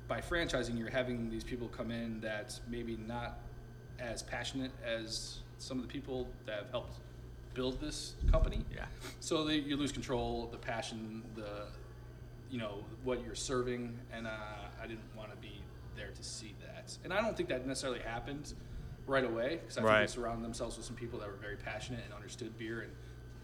by 0.08 0.22
franchising, 0.22 0.78
you're 0.78 0.90
having 0.90 1.30
these 1.30 1.44
people 1.44 1.68
come 1.68 1.92
in 1.92 2.20
that 2.22 2.60
maybe 2.68 2.98
not 3.08 3.40
as 4.00 4.22
passionate 4.22 4.72
as 4.86 5.40
some 5.64 5.80
of 5.80 5.88
the 5.88 5.92
people 5.92 6.28
that 6.46 6.56
have 6.58 6.70
helped 6.72 6.98
build 7.54 7.80
this 7.80 8.16
company. 8.32 8.62
Yeah. 8.74 8.86
So 9.22 9.44
they, 9.46 9.56
you 9.56 9.78
lose 9.78 9.92
control, 9.92 10.50
the 10.52 10.58
passion, 10.58 11.24
the 11.36 11.68
you 12.52 12.60
know 12.60 12.84
what 13.04 13.24
you're 13.26 13.34
serving, 13.36 13.98
and 14.12 14.28
uh, 14.28 14.30
I 14.82 14.86
didn't 14.88 15.02
want 15.18 15.32
to 15.32 15.38
be 15.38 15.62
there 15.96 16.10
to 16.14 16.24
see 16.24 16.54
that. 16.62 16.96
And 17.04 17.14
I 17.14 17.22
don't 17.22 17.36
think 17.36 17.50
that 17.50 17.66
necessarily 17.66 18.00
happened 18.00 18.54
right 19.08 19.24
away 19.24 19.60
because 19.62 19.78
I 19.78 19.82
think 19.82 20.08
they 20.08 20.14
surrounded 20.14 20.44
themselves 20.46 20.78
with 20.78 20.86
some 20.86 20.96
people 20.96 21.20
that 21.20 21.28
were 21.28 21.36
very 21.38 21.56
passionate 21.56 22.02
and 22.06 22.14
understood 22.14 22.56
beer 22.58 22.82
and 22.82 22.92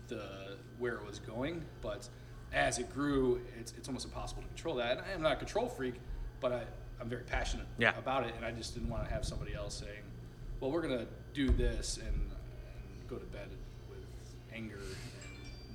the 0.07 0.57
where 0.77 0.95
it 0.95 1.05
was 1.05 1.19
going. 1.19 1.63
But 1.81 2.07
as 2.53 2.77
it 2.79 2.93
grew, 2.93 3.41
it's, 3.59 3.73
it's 3.77 3.87
almost 3.87 4.05
impossible 4.05 4.41
to 4.41 4.47
control 4.49 4.75
that. 4.75 4.91
And 4.97 5.01
I'm 5.15 5.21
not 5.21 5.33
a 5.33 5.35
control 5.37 5.67
freak, 5.67 5.95
but 6.39 6.51
I, 6.51 6.63
I'm 7.01 7.09
very 7.09 7.23
passionate 7.23 7.67
Yeah. 7.77 7.97
about 7.97 8.25
it, 8.27 8.33
and 8.35 8.45
I 8.45 8.51
just 8.51 8.73
didn't 8.73 8.89
want 8.89 9.07
to 9.07 9.13
have 9.13 9.23
somebody 9.25 9.53
else 9.55 9.75
saying, 9.75 10.01
"Well, 10.59 10.71
we're 10.71 10.81
gonna 10.81 11.05
do 11.33 11.49
this," 11.49 11.97
and, 11.97 12.07
and 12.07 13.09
go 13.09 13.15
to 13.17 13.25
bed 13.27 13.47
with 13.89 13.99
anger 14.53 14.79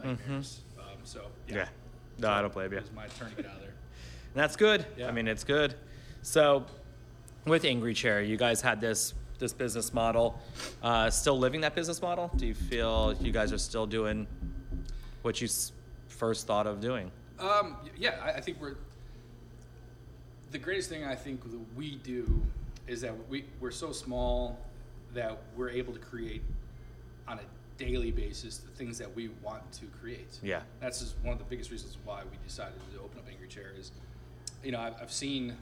and 0.03 0.11
nightmares. 0.19 0.61
Um, 0.79 0.85
so 1.05 1.21
Mm-hmm. 1.49 1.57
Yeah. 1.57 1.69
No, 2.19 2.31
I 2.31 2.41
don't 2.43 2.53
blame 2.55 2.71
you. 2.73 2.79
It 2.79 2.83
was 2.83 2.93
my 2.93 3.07
turn 3.09 3.31
to 3.31 3.37
get 3.37 3.47
out 3.47 3.57
of 3.57 3.61
there. 3.61 3.71
And 3.71 4.43
that's 4.43 4.57
good. 4.57 4.87
Yeah. 4.97 5.09
I 5.09 5.11
mean, 5.13 5.27
it's 5.29 5.43
good. 5.45 5.75
So, 6.23 6.65
with 7.45 7.65
Angry 7.65 7.93
Chair, 7.93 8.23
you 8.23 8.37
guys 8.37 8.61
had 8.61 8.81
this 8.81 9.15
this 9.39 9.53
business 9.53 9.93
model. 9.93 10.41
Uh, 10.83 11.11
still 11.11 11.37
living 11.39 11.61
that 11.63 11.75
business 11.75 12.01
model? 12.01 12.31
Do 12.37 12.47
you 12.47 12.55
feel 12.55 13.15
you 13.21 13.33
guys 13.33 13.53
are 13.53 13.59
still 13.59 13.85
doing 13.85 14.27
what 15.23 15.41
you 15.41 15.47
s- 15.47 15.73
first 16.09 16.47
thought 16.47 16.67
of 16.69 16.81
doing? 16.81 17.11
Um, 17.41 17.77
yeah, 17.99 18.21
I, 18.23 18.35
I 18.35 18.41
think 18.41 18.61
we're 18.61 18.77
the 20.53 20.59
greatest 20.59 20.89
thing 20.89 21.05
I 21.05 21.17
think 21.17 21.43
that 21.51 21.77
we 21.77 21.97
do 21.97 22.43
is 22.87 23.01
that 23.01 23.13
we 23.29 23.45
we're 23.61 23.73
so 23.73 23.91
small 23.91 24.59
that 25.15 25.39
we're 25.57 25.71
able 25.71 25.93
to 25.93 25.99
create 25.99 26.43
on 27.27 27.39
a 27.39 27.43
daily 27.79 28.11
basis 28.11 28.59
the 28.59 28.71
things 28.71 28.99
that 28.99 29.15
we 29.15 29.31
want 29.43 29.71
to 29.73 29.87
create. 30.01 30.39
Yeah. 30.43 30.61
that's 30.81 31.01
just 31.01 31.17
one 31.23 31.33
of 31.33 31.39
the 31.39 31.45
biggest 31.45 31.71
reasons 31.71 31.97
why 32.05 32.23
we 32.23 32.37
decided 32.47 32.75
to 32.93 33.01
open 33.01 33.19
up 33.19 33.25
Angry 33.29 33.49
Chair. 33.49 33.73
Is 33.79 33.91
you 34.63 34.73
know 34.73 34.81
I've, 34.81 34.95
I've 35.01 35.13
seen 35.13 35.57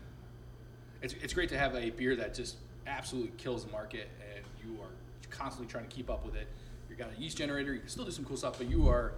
it's 1.00 1.14
it's 1.22 1.34
great 1.34 1.48
to 1.50 1.58
have 1.58 1.74
a 1.74 1.90
beer 1.90 2.16
that 2.16 2.34
just 2.34 2.56
absolutely 2.86 3.32
kills 3.38 3.64
the 3.64 3.70
market 3.70 4.08
and 4.34 4.44
you 4.64 4.80
are 4.82 4.90
constantly 5.30 5.70
trying 5.70 5.84
to 5.86 5.94
keep 5.94 6.10
up 6.10 6.24
with 6.24 6.34
it. 6.34 6.48
You've 6.88 6.98
got 6.98 7.08
a 7.16 7.20
yeast 7.20 7.38
generator, 7.38 7.72
you 7.72 7.80
can 7.80 7.88
still 7.88 8.04
do 8.04 8.10
some 8.10 8.24
cool 8.24 8.36
stuff, 8.36 8.58
but 8.58 8.68
you 8.68 8.88
are 8.88 9.14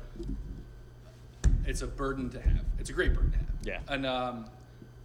it's 1.66 1.82
a 1.82 1.86
burden 1.86 2.30
to 2.30 2.40
have. 2.40 2.64
It's 2.78 2.90
a 2.90 2.92
great 2.92 3.14
burden 3.14 3.32
to 3.32 3.38
have. 3.38 3.46
Yeah. 3.64 3.80
And 3.88 4.06
um, 4.06 4.46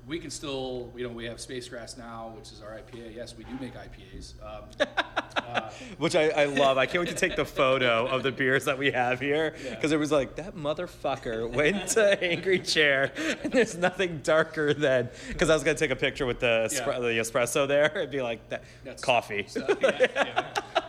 we 0.08 0.18
can 0.20 0.32
still, 0.32 0.92
you 0.96 1.04
know, 1.08 1.14
we 1.14 1.26
have 1.26 1.40
Space 1.40 1.68
Grass 1.68 1.98
now, 1.98 2.34
which 2.36 2.52
is 2.52 2.62
our 2.62 2.72
IPA. 2.72 3.16
Yes, 3.16 3.36
we 3.38 3.44
do 3.44 3.52
make 3.60 3.74
IPAs. 3.76 4.34
Um, 4.44 4.64
uh, 5.38 5.70
Which 6.00 6.16
I, 6.16 6.30
I 6.30 6.46
love. 6.46 6.78
I 6.78 6.86
can't 6.88 7.00
wait 7.06 7.10
to 7.10 7.16
take 7.16 7.36
the 7.36 7.46
photo 7.46 8.08
of 8.08 8.24
the 8.24 8.32
beers 8.32 8.66
that 8.66 8.78
we 8.78 8.92
have 8.92 9.20
here 9.20 9.54
Yeah. 9.64 9.76
because 9.76 9.92
it 9.92 9.98
was 10.00 10.12
like 10.12 10.36
that 10.38 10.56
motherfucker 10.56 11.50
went 11.52 11.90
to 11.90 12.24
Angry 12.24 12.60
Chair, 12.60 13.12
and 13.44 13.52
there's 13.52 13.78
nothing 13.78 14.20
darker 14.24 14.74
than 14.74 15.10
because 15.28 15.50
I 15.50 15.54
was 15.54 15.64
gonna 15.64 15.78
take 15.78 15.92
a 15.92 15.96
picture 15.96 16.26
with 16.26 16.40
the 16.40 16.70
Yeah. 16.72 17.00
the 17.00 17.08
espresso 17.20 17.68
there. 17.68 17.86
It'd 17.96 18.12
be 18.12 18.22
like 18.22 18.48
that 18.50 18.64
That's- 18.84 19.02
coffee. 19.04 19.46
yeah, 19.56 20.46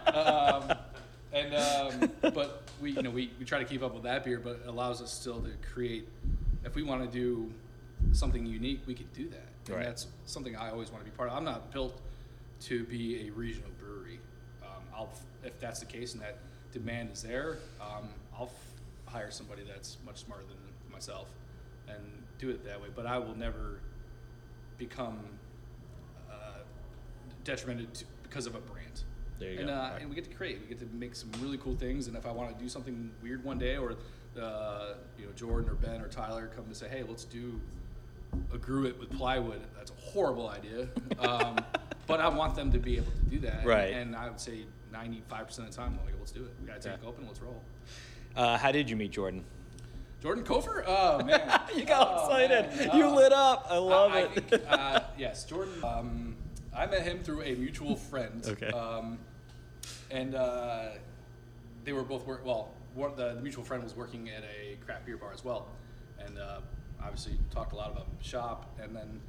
yeah. 0.06 0.10
Um, 0.10 0.72
and 1.32 1.54
um, 1.54 2.10
but 2.34 2.62
we, 2.80 2.92
you 2.92 3.02
know, 3.02 3.10
we, 3.10 3.30
we 3.38 3.44
try 3.44 3.58
to 3.58 3.64
keep 3.64 3.82
up 3.82 3.92
with 3.94 4.02
that 4.04 4.24
beer, 4.24 4.40
but 4.42 4.60
it 4.64 4.66
allows 4.66 5.00
us 5.02 5.12
still 5.12 5.40
to 5.42 5.50
create. 5.72 6.08
If 6.64 6.74
we 6.74 6.82
want 6.82 7.02
to 7.02 7.08
do 7.18 7.52
something 8.12 8.44
unique, 8.46 8.82
we 8.86 8.94
could 8.94 9.12
do 9.12 9.28
that, 9.28 9.48
and 9.66 9.76
Right. 9.76 9.84
that's 9.84 10.06
something 10.26 10.56
I 10.56 10.70
always 10.70 10.90
want 10.90 11.04
to 11.04 11.10
be 11.10 11.16
part 11.16 11.30
of. 11.30 11.36
I'm 11.36 11.44
not 11.44 11.70
built 11.72 12.00
to 12.62 12.84
be 12.84 13.26
a 13.28 13.30
regional 13.30 13.70
brewery. 13.78 14.20
Um, 14.62 14.82
I'll, 14.94 15.12
if 15.44 15.58
that's 15.60 15.80
the 15.80 15.86
case 15.86 16.12
and 16.14 16.22
that 16.22 16.38
demand 16.72 17.10
is 17.12 17.22
there, 17.22 17.58
um, 17.80 18.08
I'll 18.36 18.46
f- 18.46 19.12
hire 19.12 19.30
somebody 19.30 19.62
that's 19.64 19.96
much 20.04 20.18
smarter 20.18 20.44
than 20.44 20.58
myself 20.92 21.28
and 21.88 21.98
do 22.38 22.50
it 22.50 22.64
that 22.64 22.80
way. 22.80 22.88
But 22.94 23.06
I 23.06 23.18
will 23.18 23.34
never 23.36 23.80
become 24.78 25.18
uh, 26.30 26.34
detrimental 27.44 27.86
to, 27.86 28.04
because 28.22 28.46
of 28.46 28.54
a 28.54 28.60
brand. 28.60 29.02
There 29.38 29.52
you 29.52 29.58
and, 29.60 29.68
go. 29.68 29.74
Uh, 29.74 29.90
Right. 29.92 30.00
and 30.02 30.10
we 30.10 30.14
get 30.14 30.24
to 30.24 30.30
create. 30.36 30.60
We 30.60 30.66
get 30.66 30.78
to 30.80 30.86
make 30.94 31.14
some 31.14 31.30
really 31.40 31.58
cool 31.58 31.76
things. 31.76 32.06
And 32.08 32.16
if 32.16 32.26
I 32.26 32.32
want 32.32 32.56
to 32.56 32.62
do 32.62 32.68
something 32.68 33.10
weird 33.22 33.42
one 33.42 33.58
day, 33.58 33.76
or 33.76 33.96
uh, 34.40 34.94
you 35.18 35.26
know 35.26 35.32
Jordan 35.32 35.70
or 35.70 35.74
Ben 35.74 36.00
or 36.02 36.08
Tyler 36.08 36.50
come 36.54 36.66
to 36.68 36.74
say, 36.74 36.88
"Hey, 36.88 37.02
let's 37.02 37.24
do 37.24 37.60
a 38.52 38.58
gruit 38.58 38.98
with 38.98 39.10
plywood," 39.10 39.60
that's 39.76 39.90
a 39.90 39.94
horrible 39.94 40.48
idea. 40.48 40.88
Um, 41.20 41.56
but 42.06 42.18
I 42.20 42.28
want 42.28 42.54
them 42.56 42.72
to 42.72 42.78
be 42.78 42.96
able 42.96 43.12
to 43.12 43.30
do 43.30 43.38
that. 43.40 43.64
Right. 43.64 43.92
And, 43.92 44.16
I 44.16 44.28
would 44.28 44.40
say 44.40 44.64
95% 44.92 45.58
of 45.58 45.66
the 45.66 45.76
time, 45.76 45.96
I'm 46.00 46.04
like, 46.06 46.14
let's 46.18 46.32
do 46.32 46.42
it. 46.42 46.50
We 46.60 46.66
got 46.66 46.80
to 46.80 46.88
take 46.88 46.98
Yeah. 47.00 47.06
it 47.06 47.08
open. 47.08 47.26
Let's 47.26 47.40
roll. 47.40 47.62
Uh, 48.34 48.56
how 48.58 48.72
did 48.72 48.88
you 48.90 48.96
meet 48.96 49.12
Jordan? 49.12 49.44
Jordan 50.22 50.42
Kofer? 50.44 50.82
Oh 50.86 51.22
man, 51.22 51.60
You 51.76 51.84
got 51.84 52.08
Oh, 52.10 52.24
excited. 52.26 52.76
man. 52.76 52.96
You 52.96 53.04
Oh. 53.04 53.14
lit 53.14 53.32
up. 53.32 53.66
I 53.70 53.76
love 53.78 54.12
I, 54.12 54.16
I 54.16 54.20
it. 54.22 54.48
think, 54.48 54.62
uh, 54.68 55.00
yes, 55.18 55.44
Jordan. 55.44 55.74
Um, 55.84 56.36
I 56.74 56.86
met 56.86 57.02
him 57.02 57.22
through 57.22 57.42
a 57.42 57.54
mutual 57.54 57.94
friend. 57.96 58.44
Okay. 58.46 58.68
Um, 58.68 59.18
and 60.10 60.34
uh, 60.34 60.88
they 61.84 61.92
were 61.92 62.02
both 62.02 62.26
work. 62.26 62.44
Well, 62.44 62.70
the 63.16 63.34
mutual 63.42 63.62
friend 63.64 63.82
was 63.84 63.94
working 63.94 64.28
at 64.30 64.42
a 64.44 64.76
craft 64.84 65.06
beer 65.06 65.16
bar 65.16 65.32
as 65.32 65.44
well, 65.44 65.68
and 66.18 66.38
uh, 66.38 66.58
obviously 67.02 67.38
talked 67.50 67.72
a 67.72 67.76
lot 67.76 67.90
about 67.90 68.06
shop. 68.20 68.66
And 68.82 68.94
then 68.94 69.20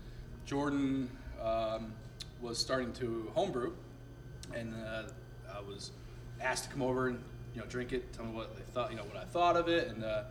Jordan 0.45 1.09
um, 1.43 1.93
was 2.41 2.57
starting 2.57 2.91
to 2.93 3.31
homebrew, 3.33 3.73
and 4.55 4.73
uh, 4.75 5.03
I 5.55 5.61
was 5.61 5.91
asked 6.41 6.65
to 6.65 6.69
come 6.71 6.81
over 6.81 7.07
and 7.09 7.19
you 7.53 7.61
know 7.61 7.67
drink 7.67 7.93
it, 7.93 8.11
tell 8.13 8.25
me 8.25 8.31
what 8.31 8.55
they 8.55 8.63
thought, 8.73 8.91
you 8.91 8.97
know 8.97 9.03
what 9.03 9.17
I 9.17 9.25
thought 9.25 9.55
of 9.57 9.67
it, 9.67 9.89
and 9.89 10.03
uh, 10.03 10.23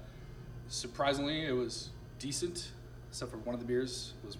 surprisingly, 0.68 1.44
it 1.46 1.53
was 1.53 1.90
decent. 2.18 2.72
Except 3.09 3.31
for 3.33 3.38
one 3.38 3.55
of 3.55 3.61
the 3.61 3.66
beers 3.66 4.12
was 4.24 4.37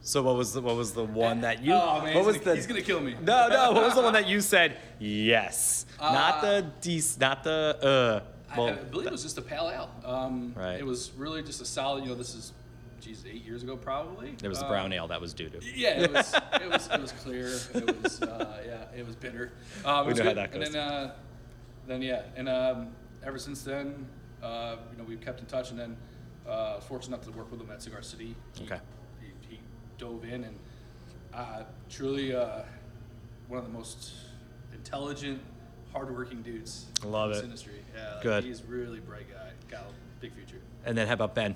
So 0.00 0.22
what 0.22 0.34
was 0.36 0.52
the 0.52 0.60
what 0.60 0.74
was 0.76 0.92
the 0.92 1.04
one 1.26 1.40
that 1.42 1.62
you? 1.62 1.72
Oh, 1.72 2.02
man, 2.02 2.14
what 2.14 2.16
he's 2.16 2.26
was 2.26 2.36
gonna- 2.36 2.44
the? 2.50 2.54
he's 2.56 2.66
gonna 2.66 2.82
kill 2.82 3.00
me. 3.00 3.14
No, 3.22 3.48
no. 3.48 3.72
What 3.72 3.84
was 3.84 3.94
the 3.94 4.02
one 4.02 4.12
that 4.14 4.26
you 4.28 4.40
said 4.54 4.76
yes? 4.98 5.86
not 6.00 6.42
Uh, 6.44 6.60
the 6.60 6.66
dec- 6.82 7.20
not 7.20 7.44
the 7.44 8.22
uh. 8.24 8.37
I, 8.50 8.58
Well, 8.58 8.68
I 8.68 8.72
believe 8.76 9.06
it 9.06 9.12
was 9.12 9.22
just 9.22 9.38
a 9.38 9.42
pale 9.42 9.70
ale. 9.72 9.90
Um, 10.04 10.52
Right. 10.56 10.78
It 10.78 10.86
was 10.86 11.12
really 11.16 11.42
just 11.42 11.60
a 11.60 11.64
solid. 11.64 12.02
You 12.04 12.10
know, 12.10 12.14
this 12.16 12.34
is, 12.34 12.52
geez, 13.00 13.24
eight 13.30 13.44
years 13.44 13.62
ago 13.62 13.76
probably. 13.76 14.34
it 14.42 14.48
was 14.48 14.58
the 14.58 14.64
Um, 14.64 14.70
brown 14.70 14.92
ale 14.92 15.08
that 15.08 15.20
was 15.20 15.32
due 15.34 15.48
to. 15.50 15.60
Yeah, 15.74 16.02
it 16.02 16.12
was. 16.12 16.34
it 16.54 16.70
was. 16.70 16.88
It 16.90 17.00
was 17.00 17.12
clear. 17.12 17.48
It 17.74 18.02
was. 18.02 18.22
Uh, 18.22 18.62
yeah, 18.66 18.98
it 18.98 19.06
was 19.06 19.16
bitter. 19.16 19.52
Um, 19.84 20.06
We 20.06 20.14
know 20.14 20.24
how 20.24 20.32
that 20.34 20.52
goes. 20.52 20.66
And 20.66 20.74
then, 20.74 20.82
uh, 20.82 21.14
then 21.86 22.02
yeah, 22.02 22.22
and 22.36 22.48
um, 22.48 22.88
ever 23.24 23.38
since 23.38 23.62
then, 23.62 24.06
uh, 24.42 24.76
you 24.92 24.98
know, 24.98 25.04
we've 25.04 25.20
kept 25.20 25.40
in 25.40 25.46
touch. 25.46 25.70
And 25.70 25.78
then, 25.78 25.96
uh, 26.48 26.80
fortunate 26.80 27.16
enough 27.16 27.26
to 27.26 27.32
work 27.38 27.50
with 27.50 27.60
him 27.60 27.70
at 27.70 27.82
Cigar 27.82 28.02
City. 28.02 28.34
He, 28.56 28.64
Okay. 28.64 28.80
He, 29.20 29.26
he 29.56 29.60
dove 29.98 30.24
in 30.24 30.44
and 30.44 30.58
uh, 31.34 31.64
truly 31.90 32.34
uh, 32.34 32.62
one 33.48 33.58
of 33.58 33.64
the 33.66 33.72
most 33.72 34.12
intelligent, 34.72 35.40
hardworking 35.92 36.42
dudes 36.42 36.86
Love 37.04 37.30
in 37.30 37.32
this 37.32 37.40
it. 37.40 37.44
industry. 37.44 37.74
Yeah, 37.96 38.14
like, 38.14 38.22
Good. 38.22 38.44
He's 38.44 38.60
a 38.60 38.64
really 38.64 39.00
bright 39.00 39.30
guy. 39.30 39.50
Got 39.70 39.82
a 39.82 40.20
big 40.20 40.32
future. 40.34 40.60
And 40.84 40.96
then 40.96 41.06
how 41.06 41.14
about 41.14 41.34
Ben? 41.34 41.54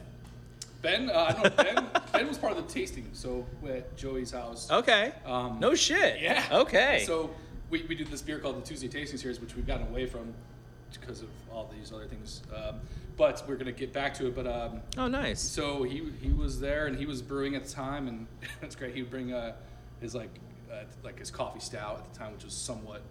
Ben, 0.82 1.10
uh, 1.10 1.34
I 1.36 1.42
know 1.42 1.50
Ben. 1.50 1.86
Ben 2.12 2.28
was 2.28 2.38
part 2.38 2.56
of 2.56 2.66
the 2.66 2.72
tasting, 2.72 3.08
so 3.12 3.46
at 3.68 3.96
Joey's 3.96 4.32
house. 4.32 4.70
Okay. 4.70 5.12
Um, 5.24 5.58
no 5.60 5.74
shit. 5.74 6.20
Yeah. 6.20 6.44
Okay. 6.50 7.04
So 7.06 7.30
we, 7.70 7.82
we 7.84 7.94
did 7.94 8.08
this 8.08 8.20
beer 8.20 8.38
called 8.38 8.60
the 8.60 8.66
Tuesday 8.66 8.88
Tasting 8.88 9.18
Series, 9.18 9.40
which 9.40 9.54
we've 9.54 9.66
gotten 9.66 9.86
away 9.86 10.06
from 10.06 10.34
because 10.92 11.22
of 11.22 11.28
all 11.52 11.70
these 11.74 11.92
other 11.92 12.06
things. 12.06 12.42
Um, 12.54 12.80
but 13.16 13.42
we're 13.46 13.56
gonna 13.56 13.72
get 13.72 13.92
back 13.92 14.14
to 14.14 14.26
it. 14.26 14.34
But 14.34 14.46
um, 14.46 14.80
oh, 14.98 15.06
nice. 15.06 15.40
so 15.40 15.82
he 15.82 16.02
he 16.20 16.32
was 16.32 16.60
there 16.60 16.86
and 16.86 16.98
he 16.98 17.06
was 17.06 17.22
brewing 17.22 17.54
at 17.54 17.64
the 17.64 17.70
time, 17.72 18.08
and 18.08 18.26
it's 18.62 18.74
great. 18.74 18.94
He 18.94 19.02
would 19.02 19.10
bring 19.10 19.32
uh, 19.32 19.52
his 20.00 20.14
like 20.14 20.30
uh, 20.72 20.84
like 21.02 21.18
his 21.18 21.30
coffee 21.30 21.60
stout 21.60 21.98
at 21.98 22.12
the 22.12 22.18
time, 22.18 22.32
which 22.32 22.44
was 22.44 22.54
somewhat 22.54 23.02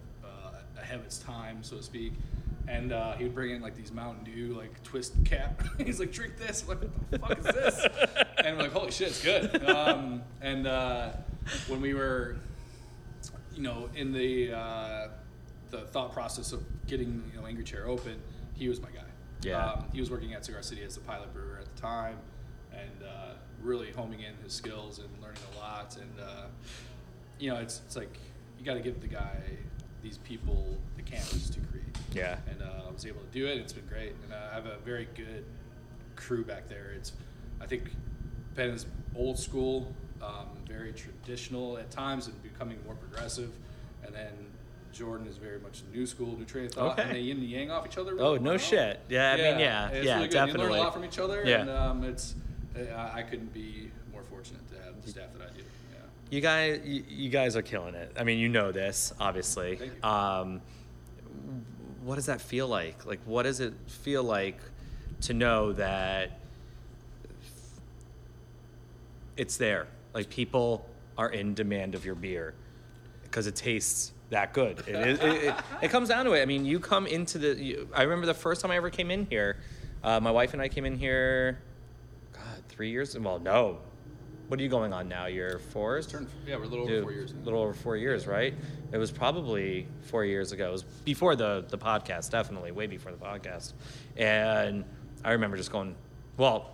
ahead 0.82 0.98
of 0.98 1.04
its 1.04 1.18
time, 1.18 1.62
so 1.62 1.76
to 1.76 1.82
speak. 1.82 2.12
And 2.68 2.92
uh, 2.92 3.14
he 3.14 3.24
would 3.24 3.34
bring 3.34 3.50
in 3.50 3.62
like 3.62 3.74
these 3.74 3.92
Mountain 3.92 4.24
Dew 4.24 4.54
like 4.54 4.82
twist 4.82 5.14
cap. 5.24 5.62
He's 5.78 5.98
like, 5.98 6.12
drink 6.12 6.36
this. 6.38 6.62
I'm 6.62 6.68
like, 6.68 6.80
what 6.82 7.10
the 7.10 7.18
fuck 7.18 7.38
is 7.38 7.44
this? 7.44 7.86
and 8.44 8.56
we're 8.56 8.64
like, 8.64 8.72
holy 8.72 8.90
shit, 8.90 9.08
it's 9.08 9.22
good. 9.22 9.64
Um, 9.68 10.22
and 10.40 10.66
uh, 10.66 11.10
when 11.66 11.80
we 11.80 11.94
were, 11.94 12.36
you 13.54 13.62
know, 13.62 13.88
in 13.94 14.12
the 14.12 14.52
uh, 14.52 15.08
the 15.70 15.80
thought 15.80 16.12
process 16.12 16.52
of 16.52 16.62
getting 16.86 17.24
you 17.32 17.40
know 17.40 17.46
Angry 17.46 17.64
Chair 17.64 17.86
open, 17.86 18.20
he 18.54 18.68
was 18.68 18.80
my 18.80 18.90
guy. 18.90 19.00
Yeah. 19.42 19.72
Um, 19.72 19.84
he 19.92 20.00
was 20.00 20.10
working 20.10 20.34
at 20.34 20.44
Cigar 20.44 20.62
City 20.62 20.82
as 20.84 20.94
the 20.94 21.00
pilot 21.00 21.32
brewer 21.32 21.58
at 21.60 21.74
the 21.74 21.82
time, 21.82 22.18
and 22.72 23.02
uh, 23.02 23.34
really 23.60 23.90
homing 23.90 24.20
in 24.20 24.34
his 24.44 24.52
skills 24.52 24.98
and 24.98 25.08
learning 25.20 25.42
a 25.54 25.58
lot. 25.58 25.96
And 25.96 26.20
uh, 26.20 26.46
you 27.38 27.50
know, 27.50 27.56
it's 27.56 27.80
it's 27.86 27.96
like 27.96 28.16
you 28.58 28.64
got 28.64 28.74
to 28.74 28.80
give 28.80 29.00
the 29.00 29.08
guy 29.08 29.40
these 30.02 30.18
people 30.18 30.76
the 30.96 31.02
canvas 31.02 31.48
to 31.50 31.60
create. 31.60 31.84
Yeah. 32.12 32.36
And 32.50 32.60
uh, 32.62 32.88
I 32.88 32.92
was 32.92 33.06
able 33.06 33.20
to 33.20 33.26
do 33.32 33.46
it. 33.46 33.58
It's 33.58 33.72
been 33.72 33.86
great, 33.86 34.14
and 34.24 34.32
uh, 34.32 34.36
I 34.50 34.54
have 34.54 34.66
a 34.66 34.76
very 34.84 35.08
good 35.14 35.44
crew 36.16 36.44
back 36.44 36.68
there. 36.68 36.92
It's 36.96 37.12
I 37.60 37.66
think 37.66 37.90
Ben 38.54 38.70
is 38.70 38.86
old 39.16 39.38
school, 39.38 39.92
um, 40.22 40.48
very 40.66 40.92
traditional 40.92 41.78
at 41.78 41.90
times 41.90 42.26
and 42.26 42.42
becoming 42.42 42.78
more 42.84 42.94
progressive. 42.96 43.52
And 44.04 44.14
then 44.14 44.32
Jordan 44.92 45.26
is 45.28 45.36
very 45.36 45.60
much 45.60 45.82
new 45.94 46.06
school, 46.06 46.36
new 46.36 46.44
train 46.44 46.66
of 46.66 46.72
thought, 46.72 46.98
Okay. 46.98 47.02
and 47.02 47.12
they 47.16 47.20
yin 47.20 47.38
and 47.38 47.46
yang 47.48 47.70
off 47.70 47.86
each 47.86 47.96
other. 47.98 48.14
really 48.14 48.26
Oh, 48.26 48.36
no 48.36 48.50
well. 48.50 48.58
shit. 48.58 49.00
Yeah, 49.08 49.32
I 49.32 49.36
mean, 49.36 49.58
yeah, 49.60 49.88
it's 49.88 50.06
yeah, 50.06 50.16
really 50.16 50.28
good. 50.28 50.48
You 50.48 50.54
learn 50.58 50.72
a 50.72 50.76
lot 50.82 50.92
from 50.92 51.04
each 51.04 51.18
other, 51.18 51.42
Yeah. 51.46 51.60
and 51.62 51.70
um, 51.70 52.04
it's 52.04 52.34
I, 52.76 53.20
I 53.20 53.22
couldn't 53.22 53.52
be 53.54 53.90
more 54.12 54.22
fortunate 54.24 54.66
to 54.72 54.82
have 54.82 55.00
the 55.02 55.08
staff 55.08 55.28
that 55.38 55.48
I 55.48 55.56
do. 55.56 55.62
You 56.32 56.40
guys, 56.40 56.80
you, 56.82 57.04
you 57.10 57.28
guys 57.28 57.56
are 57.56 57.62
killing 57.62 57.94
it. 57.94 58.10
I 58.18 58.24
mean, 58.24 58.38
you 58.38 58.48
know 58.48 58.72
this, 58.72 59.12
obviously. 59.20 59.78
Um, 60.02 60.62
what 62.02 62.14
does 62.14 62.24
that 62.24 62.40
feel 62.40 62.66
like? 62.66 63.04
Like, 63.04 63.20
what 63.26 63.42
does 63.42 63.60
it 63.60 63.74
feel 63.86 64.24
like 64.24 64.56
to 65.20 65.34
know 65.34 65.74
that 65.74 66.40
it's 69.36 69.58
there? 69.58 69.88
Like, 70.14 70.30
people 70.30 70.88
are 71.18 71.28
in 71.28 71.52
demand 71.52 71.94
of 71.94 72.06
your 72.06 72.14
beer 72.14 72.54
because 73.24 73.46
it 73.46 73.54
tastes 73.54 74.12
that 74.30 74.54
good. 74.54 74.78
It, 74.88 74.94
is, 74.94 75.18
it, 75.18 75.44
it, 75.44 75.54
it 75.82 75.88
comes 75.90 76.08
down 76.08 76.24
to 76.24 76.32
it. 76.32 76.40
I 76.40 76.46
mean, 76.46 76.64
you 76.64 76.80
come 76.80 77.06
into 77.06 77.36
the. 77.36 77.62
You, 77.62 77.88
I 77.94 78.04
remember 78.04 78.24
the 78.24 78.32
first 78.32 78.62
time 78.62 78.70
I 78.70 78.76
ever 78.76 78.88
came 78.88 79.10
in 79.10 79.26
here. 79.26 79.58
Uh, 80.02 80.18
my 80.18 80.30
wife 80.30 80.54
and 80.54 80.62
I 80.62 80.68
came 80.68 80.86
in 80.86 80.96
here. 80.96 81.58
God, 82.32 82.62
three 82.70 82.88
years. 82.88 83.18
Well, 83.18 83.38
no. 83.38 83.80
What 84.48 84.60
are 84.60 84.62
you 84.62 84.68
going 84.68 84.92
on 84.92 85.08
now? 85.08 85.26
You're 85.26 85.58
four. 85.58 85.96
It's 85.98 86.06
turned, 86.06 86.28
yeah, 86.46 86.56
we're 86.56 86.64
a 86.64 86.66
little 86.66 86.84
over 86.90 87.02
four 87.02 87.12
years 87.12 87.32
now. 87.32 87.40
little 87.44 87.60
over 87.60 87.72
four 87.72 87.96
years, 87.96 88.26
right? 88.26 88.54
It 88.92 88.98
was 88.98 89.10
probably 89.10 89.86
four 90.02 90.24
years 90.24 90.52
ago. 90.52 90.68
It 90.68 90.72
was 90.72 90.82
before 90.82 91.36
the 91.36 91.64
the 91.68 91.78
podcast, 91.78 92.30
definitely 92.30 92.70
way 92.72 92.86
before 92.86 93.12
the 93.12 93.18
podcast. 93.18 93.72
And 94.16 94.84
I 95.24 95.32
remember 95.32 95.56
just 95.56 95.72
going, 95.72 95.94
"Well, 96.36 96.70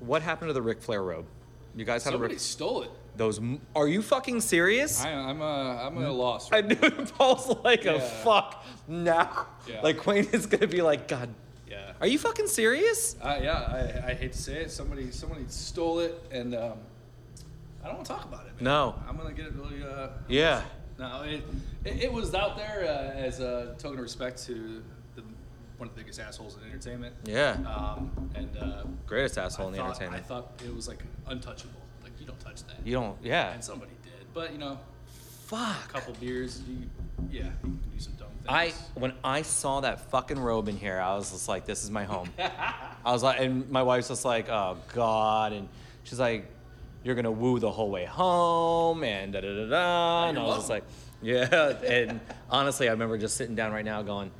what 0.00 0.20
happened 0.22 0.50
to 0.50 0.52
the 0.52 0.62
Ric 0.62 0.82
Flair 0.82 1.02
robe? 1.02 1.26
You 1.74 1.84
guys 1.84 2.04
had 2.04 2.10
Somebody 2.12 2.32
a 2.32 2.34
Ric, 2.34 2.40
stole 2.40 2.82
it. 2.82 2.90
those? 3.16 3.40
Are 3.74 3.88
you 3.88 4.02
fucking 4.02 4.40
serious?" 4.42 5.02
I, 5.02 5.10
I'm 5.12 5.40
a, 5.40 5.86
I'm 5.86 5.96
at 5.98 6.08
a 6.08 6.12
loss. 6.12 6.52
I 6.52 6.56
Right 6.60 6.82
knew 6.82 7.06
Paul's 7.16 7.48
like 7.64 7.86
oh, 7.86 7.96
a 7.96 8.00
fuck 8.00 8.64
now. 8.88 9.46
Yeah. 9.66 9.80
Like 9.80 9.98
Quain 9.98 10.28
is 10.34 10.46
gonna 10.46 10.66
be 10.66 10.82
like, 10.82 11.08
God, 11.08 11.30
Yeah. 11.70 11.92
are 12.00 12.06
you 12.06 12.18
fucking 12.18 12.48
serious? 12.48 13.16
Uh, 13.22 13.38
yeah, 13.40 14.00
I, 14.04 14.10
I 14.10 14.14
hate 14.14 14.32
to 14.32 14.38
say 14.38 14.62
it. 14.62 14.70
Somebody 14.70 15.10
somebody 15.12 15.44
stole 15.48 16.00
it, 16.00 16.20
and 16.32 16.54
um, 16.54 16.78
I 17.82 17.86
don't 17.86 17.96
want 17.96 18.06
to 18.06 18.12
talk 18.12 18.24
about 18.24 18.46
it. 18.46 18.54
Man. 18.56 18.64
No. 18.64 18.94
I'm 19.08 19.16
gonna 19.16 19.32
get 19.32 19.46
it 19.46 19.54
really. 19.54 19.82
Uh, 19.82 20.08
Yeah. 20.28 20.62
no, 20.98 21.22
it, 21.22 21.42
it 21.84 22.04
it 22.04 22.12
was 22.12 22.34
out 22.34 22.56
there 22.56 22.84
uh, 22.84 23.16
as 23.18 23.40
a 23.40 23.74
token 23.78 23.98
of 23.98 24.02
respect 24.02 24.42
to 24.46 24.82
the, 25.14 25.22
one 25.78 25.88
of 25.88 25.94
the 25.94 26.00
biggest 26.00 26.18
assholes 26.20 26.56
in 26.56 26.68
entertainment. 26.68 27.14
Yeah. 27.24 27.52
Um, 27.66 28.30
and 28.34 28.56
uh, 28.58 28.82
Greatest 29.06 29.38
asshole 29.38 29.66
I 29.66 29.68
in 29.68 29.72
the 29.74 29.78
thought, 29.78 29.86
entertainment. 29.90 30.24
I 30.24 30.26
thought 30.26 30.60
it 30.64 30.74
was 30.74 30.88
like 30.88 31.04
untouchable. 31.28 31.80
Like 32.02 32.12
you 32.18 32.26
don't 32.26 32.40
touch 32.40 32.64
that. 32.66 32.84
You 32.84 32.94
don't. 32.94 33.16
Yeah. 33.22 33.52
And 33.52 33.62
somebody 33.62 33.92
did, 34.02 34.26
but 34.34 34.52
you 34.52 34.58
know, 34.58 34.78
a 35.52 35.56
Fuck. 35.56 35.92
couple 35.92 36.14
beers, 36.14 36.62
you, 36.68 36.78
yeah, 37.30 37.44
you 37.44 37.50
can 37.60 37.90
do 37.92 37.98
some 37.98 38.12
dumb 38.14 38.28
things. 38.28 38.46
I 38.48 38.72
when 38.94 39.12
I 39.24 39.42
saw 39.42 39.80
that 39.80 40.10
fucking 40.10 40.38
robe 40.38 40.68
in 40.68 40.76
here, 40.76 41.00
I 41.00 41.14
was 41.16 41.30
just 41.30 41.48
like, 41.48 41.66
"This 41.66 41.84
is 41.84 41.90
my 41.90 42.04
home." 42.04 42.28
I 42.38 43.12
was 43.12 43.22
like, 43.22 43.40
and 43.40 43.68
my 43.70 43.82
wife's 43.82 44.08
just 44.08 44.24
like, 44.24 44.48
"Oh 44.48 44.76
God," 44.94 45.52
and 45.52 45.68
she's 46.04 46.20
like, 46.20 46.46
"You're 47.04 47.14
gonna 47.14 47.30
woo 47.30 47.58
the 47.58 47.70
whole 47.70 47.90
way 47.90 48.04
home," 48.04 49.04
and 49.04 49.32
da 49.32 49.40
da 49.40 49.54
da 49.54 49.66
da. 49.68 50.28
And 50.28 50.38
I 50.38 50.42
was 50.42 50.56
just 50.56 50.70
like, 50.70 50.84
"Yeah." 51.22 51.74
And 51.84 52.20
honestly, 52.50 52.88
I 52.88 52.92
remember 52.92 53.18
just 53.18 53.36
sitting 53.36 53.54
down 53.54 53.72
right 53.72 53.84
now, 53.84 54.02
going, 54.02 54.30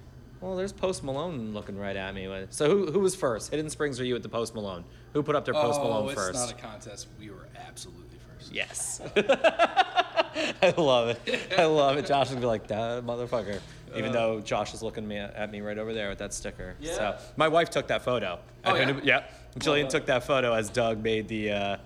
"Well, 0.41 0.57
there's 0.57 0.73
Post 0.73 1.05
Malone 1.05 1.53
looking 1.53 1.79
right 1.79 1.97
at 1.97 2.15
me." 2.15 2.29
So 2.51 2.69
who 2.69 2.93
who 2.93 3.01
was 3.01 3.15
first? 3.15 3.51
Hidden 3.51 3.71
Springs 3.71 4.01
or 4.01 4.05
you 4.05 4.17
at 4.17 4.23
the 4.23 4.29
Post 4.29 4.55
Malone? 4.55 4.85
Who 5.13 5.23
put 5.23 5.35
up 5.35 5.45
their 5.45 5.55
Post 5.55 5.81
oh, 5.81 5.85
Malone 5.85 6.11
it's 6.11 6.15
first? 6.15 6.35
not 6.35 6.51
a 6.51 6.55
contest. 6.55 7.09
We 7.19 7.31
were 7.31 7.49
absolutely 7.67 8.19
first. 8.29 8.53
Yes. 8.53 9.01
I 10.63 10.75
love 10.77 11.09
it. 11.09 11.53
I 11.59 11.65
love 11.65 11.97
it. 11.99 12.07
Josh 12.07 12.31
would 12.31 12.41
be 12.41 12.47
like, 12.47 12.67
that 12.69 13.05
motherfucker. 13.05 13.61
Even 13.97 14.11
Uh. 14.11 14.13
though 14.13 14.41
Josh 14.41 14.73
is 14.75 14.83
looking 14.83 15.07
me 15.07 15.17
at 15.19 15.51
me 15.51 15.61
right 15.61 15.79
over 15.79 15.93
there 15.93 16.09
with 16.09 16.19
that 16.19 16.33
sticker. 16.33 16.75
Yeah. 16.81 16.95
So 16.95 17.17
my 17.37 17.49
wife 17.49 17.71
took 17.71 17.89
that 17.89 18.03
photo. 18.03 18.39
Oh, 18.65 18.75
yeah? 18.75 19.01
yeah. 19.03 19.25
Jillian 19.59 19.87
uh, 19.87 19.91
took 19.91 20.07
that 20.07 20.25
photo 20.25 20.53
as 20.53 20.71
Doug 20.71 21.03
made 21.03 21.27
the 21.27 21.51
uh, 21.53 21.77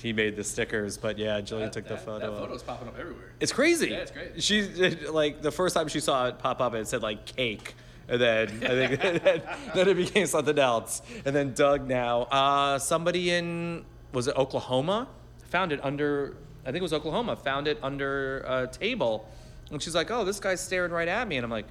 he 0.00 0.12
made 0.12 0.36
the 0.36 0.44
stickers. 0.44 0.98
But 0.98 1.18
yeah, 1.18 1.40
Jillian 1.40 1.60
That, 1.64 1.72
took 1.72 1.88
that, 1.88 1.98
the 1.98 2.04
photo. 2.04 2.32
That 2.32 2.38
photo's 2.40 2.62
popping 2.62 2.88
up 2.88 2.98
everywhere. 2.98 3.32
It's 3.40 3.52
crazy. 3.52 3.88
Yeah, 3.90 3.96
it's 3.96 4.10
great. 4.10 4.42
She 4.42 4.62
like 5.10 5.42
the 5.42 5.50
first 5.50 5.74
time 5.74 5.88
she 5.88 6.00
saw 6.00 6.26
it 6.26 6.38
pop 6.38 6.60
up, 6.60 6.74
it 6.74 6.86
said 6.86 7.02
like 7.02 7.24
cake, 7.24 7.74
and 8.08 8.20
then 8.20 8.48
I 8.64 8.68
think 8.68 9.00
then, 9.22 9.42
then 9.74 9.88
it 9.88 9.94
became 9.96 10.26
something 10.26 10.58
else. 10.58 11.02
And 11.24 11.34
then 11.34 11.54
Doug 11.54 11.88
now, 11.88 12.22
uh, 12.24 12.78
somebody 12.78 13.30
in 13.30 13.84
was 14.12 14.28
it 14.28 14.36
Oklahoma 14.36 15.08
found 15.48 15.72
it 15.72 15.82
under 15.82 16.36
I 16.68 16.70
think 16.70 16.80
it 16.80 16.82
was 16.82 16.92
Oklahoma 16.92 17.34
found 17.34 17.66
it 17.66 17.78
under 17.82 18.40
a 18.46 18.66
table, 18.66 19.26
and 19.70 19.82
she's 19.82 19.94
like, 19.94 20.10
oh, 20.10 20.24
this 20.24 20.38
guy's 20.38 20.60
staring 20.60 20.92
right 20.92 21.08
at 21.08 21.26
me, 21.26 21.36
and 21.36 21.44
I'm 21.44 21.50
like, 21.50 21.66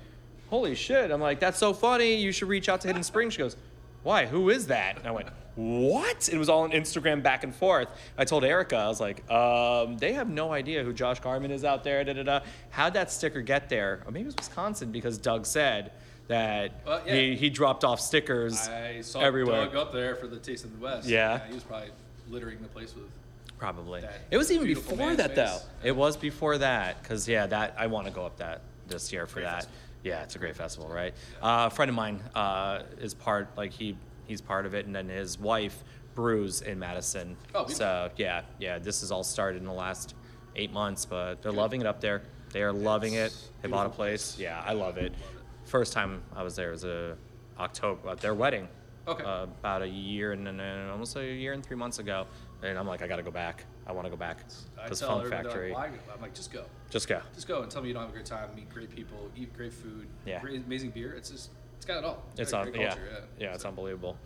holy 0.49 0.73
shit! 0.73 1.11
I'm 1.11 1.21
like, 1.21 1.39
that's 1.39 1.59
so 1.59 1.71
funny. 1.71 2.15
You 2.15 2.31
should 2.31 2.49
reach 2.49 2.67
out 2.67 2.81
to 2.81 2.87
Hidden 2.87 3.03
Spring. 3.03 3.29
She 3.29 3.37
goes. 3.37 3.55
Why? 4.03 4.25
Who 4.25 4.49
is 4.49 4.67
that? 4.67 4.97
And 4.99 5.05
I 5.05 5.11
went, 5.11 5.27
what? 5.55 6.29
It 6.29 6.37
was 6.37 6.47
all 6.47 6.61
on 6.61 6.71
Instagram 6.71 7.21
back 7.21 7.43
and 7.43 7.53
forth. 7.53 7.89
I 8.17 8.23
told 8.23 8.45
Erica, 8.45 8.77
I 8.77 8.87
was 8.87 9.01
like, 9.01 9.29
um, 9.29 9.97
they 9.97 10.13
have 10.13 10.29
no 10.29 10.53
idea 10.53 10.81
who 10.83 10.93
Josh 10.93 11.19
Garman 11.19 11.51
is 11.51 11.65
out 11.65 11.83
there. 11.83 12.03
Da, 12.05 12.13
da, 12.13 12.23
da. 12.23 12.39
How'd 12.69 12.93
that 12.93 13.11
sticker 13.11 13.41
get 13.41 13.67
there? 13.67 14.03
Or 14.05 14.11
maybe 14.11 14.21
it 14.23 14.27
was 14.27 14.35
Wisconsin 14.37 14.91
because 14.93 15.17
Doug 15.17 15.45
said 15.45 15.91
that 16.27 16.71
Well, 16.85 17.01
yeah. 17.05 17.15
he, 17.15 17.35
he 17.35 17.49
dropped 17.49 17.83
off 17.83 17.99
stickers 17.99 18.69
I 18.69 19.01
saw 19.01 19.19
everywhere. 19.19 19.65
Doug 19.65 19.75
up 19.75 19.91
there 19.91 20.15
for 20.15 20.27
the 20.27 20.37
Taste 20.37 20.63
of 20.63 20.71
the 20.71 20.83
West. 20.85 21.07
Yeah. 21.07 21.45
he 21.45 21.53
was 21.53 21.63
probably 21.63 21.89
littering 22.29 22.61
the 22.61 22.69
place 22.69 22.95
with. 22.95 23.09
Probably. 23.57 24.01
That 24.01 24.13
It 24.31 24.37
was 24.37 24.51
even 24.51 24.67
before 24.67 25.15
that, 25.15 25.35
though. 25.35 25.57
It 25.83 25.95
was 25.95 26.15
before 26.17 26.57
that, 26.59 27.01
because 27.01 27.27
yeah, 27.27 27.47
that 27.47 27.75
I 27.77 27.87
want 27.87 28.05
to 28.07 28.13
go 28.13 28.25
up 28.25 28.37
that 28.37 28.61
this 28.87 29.11
year 29.11 29.25
for 29.25 29.35
Great 29.35 29.45
that. 29.45 29.55
festival. 29.55 29.77
Yeah, 30.03 30.23
it's 30.23 30.35
a 30.35 30.39
great 30.39 30.55
festival, 30.55 30.89
right? 30.89 31.13
Uh, 31.41 31.67
a 31.67 31.69
friend 31.69 31.89
of 31.89 31.95
mine 31.95 32.21
uh, 32.35 32.83
is 32.99 33.13
part, 33.13 33.49
like 33.57 33.71
he 33.73 33.97
he's 34.25 34.41
part 34.41 34.65
of 34.65 34.73
it, 34.75 34.85
and 34.85 34.95
then 34.95 35.09
his 35.09 35.39
wife 35.39 35.83
brews 36.13 36.61
in 36.61 36.79
Madison. 36.79 37.35
Oh, 37.55 37.67
so 37.67 38.09
yeah, 38.15 38.43
yeah, 38.59 38.77
this 38.79 39.01
has 39.01 39.11
all 39.11 39.23
started 39.23 39.57
in 39.57 39.65
the 39.65 39.73
last 39.73 40.15
eight 40.55 40.71
months, 40.71 41.05
but 41.05 41.41
they're 41.41 41.51
loving 41.51 41.81
it 41.81 41.87
up 41.87 41.99
there. 41.99 42.21
They 42.53 42.61
are 42.61 42.71
loving 42.71 43.13
it. 43.15 43.35
They 43.61 43.67
bought 43.69 43.87
a 43.87 43.89
place. 43.89 44.33
place. 44.35 44.39
Yeah, 44.39 44.63
I 44.65 44.73
love 44.73 44.97
it. 44.97 45.11
Love 45.13 45.21
it. 45.35 45.69
First 45.69 45.93
time 45.93 46.21
I 46.35 46.43
was 46.43 46.55
there 46.55 46.71
was 46.71 46.85
a 46.85 47.17
October, 47.59 48.09
uh, 48.09 48.15
their 48.15 48.33
wedding. 48.35 48.67
Okay. 49.07 49.23
Uh, 49.23 49.43
about 49.43 49.81
a 49.81 49.87
year 49.87 50.33
and 50.33 50.45
then 50.45 50.59
uh, 50.59 50.89
almost 50.91 51.15
a 51.15 51.23
year 51.23 51.53
and 51.53 51.65
three 51.65 51.77
months 51.77 51.99
ago, 51.99 52.27
and 52.63 52.77
I'm 52.77 52.87
like, 52.87 53.01
I 53.01 53.07
gotta 53.07 53.23
go 53.23 53.31
back. 53.31 53.65
I 53.85 53.91
want 53.91 54.05
to 54.05 54.09
go 54.09 54.17
back. 54.17 54.39
I 54.81 54.89
This 54.89 54.99
tell 54.99 55.21
Fun 55.21 55.29
Factory. 55.29 55.71
Like? 55.71 55.91
I'm 56.13 56.21
like, 56.21 56.33
just 56.33 56.51
go. 56.51 56.65
Just 56.89 57.07
go. 57.07 57.21
Just 57.33 57.47
go 57.47 57.61
and 57.61 57.71
tell 57.71 57.81
me 57.81 57.87
you 57.87 57.93
don't 57.93 58.03
have 58.03 58.09
a 58.09 58.13
great 58.13 58.25
time. 58.25 58.49
Meet 58.55 58.69
great 58.69 58.93
people. 58.93 59.29
Eat 59.35 59.55
great 59.55 59.73
food. 59.73 60.07
Yeah. 60.25 60.41
Great, 60.41 60.65
amazing 60.65 60.89
beer. 60.89 61.13
It's 61.13 61.29
just, 61.29 61.51
it's 61.77 61.85
got 61.85 61.99
it 61.99 62.03
all. 62.03 62.23
It's 62.37 62.51
got 62.51 62.67
a 62.67 62.69
on. 62.71 62.75
Yeah. 62.75 62.87
culture, 62.89 63.23
yeah, 63.39 63.53
it's 63.53 63.63
unbelievable. 63.63 64.17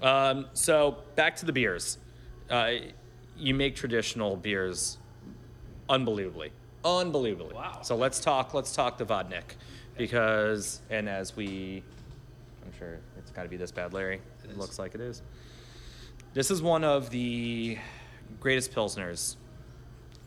Um, 0.00 0.46
so 0.52 0.98
back 1.16 1.34
to 1.36 1.46
the 1.46 1.52
beers. 1.52 1.98
Uh, 2.48 2.72
you 3.36 3.54
make 3.54 3.74
traditional 3.74 4.36
beers 4.36 4.98
unbelievably, 5.88 6.52
unbelievably. 6.84 7.54
Wow. 7.54 7.80
So 7.82 7.96
let's 7.96 8.20
talk. 8.20 8.54
Let's 8.54 8.74
talk 8.74 8.98
the 8.98 9.04
Vodnik, 9.04 9.56
because 9.96 10.80
and 10.90 11.08
as 11.08 11.34
we, 11.36 11.82
I'm 12.64 12.72
sure 12.78 12.98
it's 13.18 13.30
got 13.30 13.42
to 13.44 13.48
be 13.48 13.56
this 13.56 13.72
bad, 13.72 13.92
Larry. 13.92 14.20
It 14.44 14.50
It, 14.50 14.58
looks 14.58 14.78
like 14.78 14.94
it 14.94 15.00
is. 15.00 15.22
This 16.38 16.52
is 16.52 16.62
one 16.62 16.84
of 16.84 17.10
the 17.10 17.78
greatest 18.38 18.72
pilsners. 18.72 19.34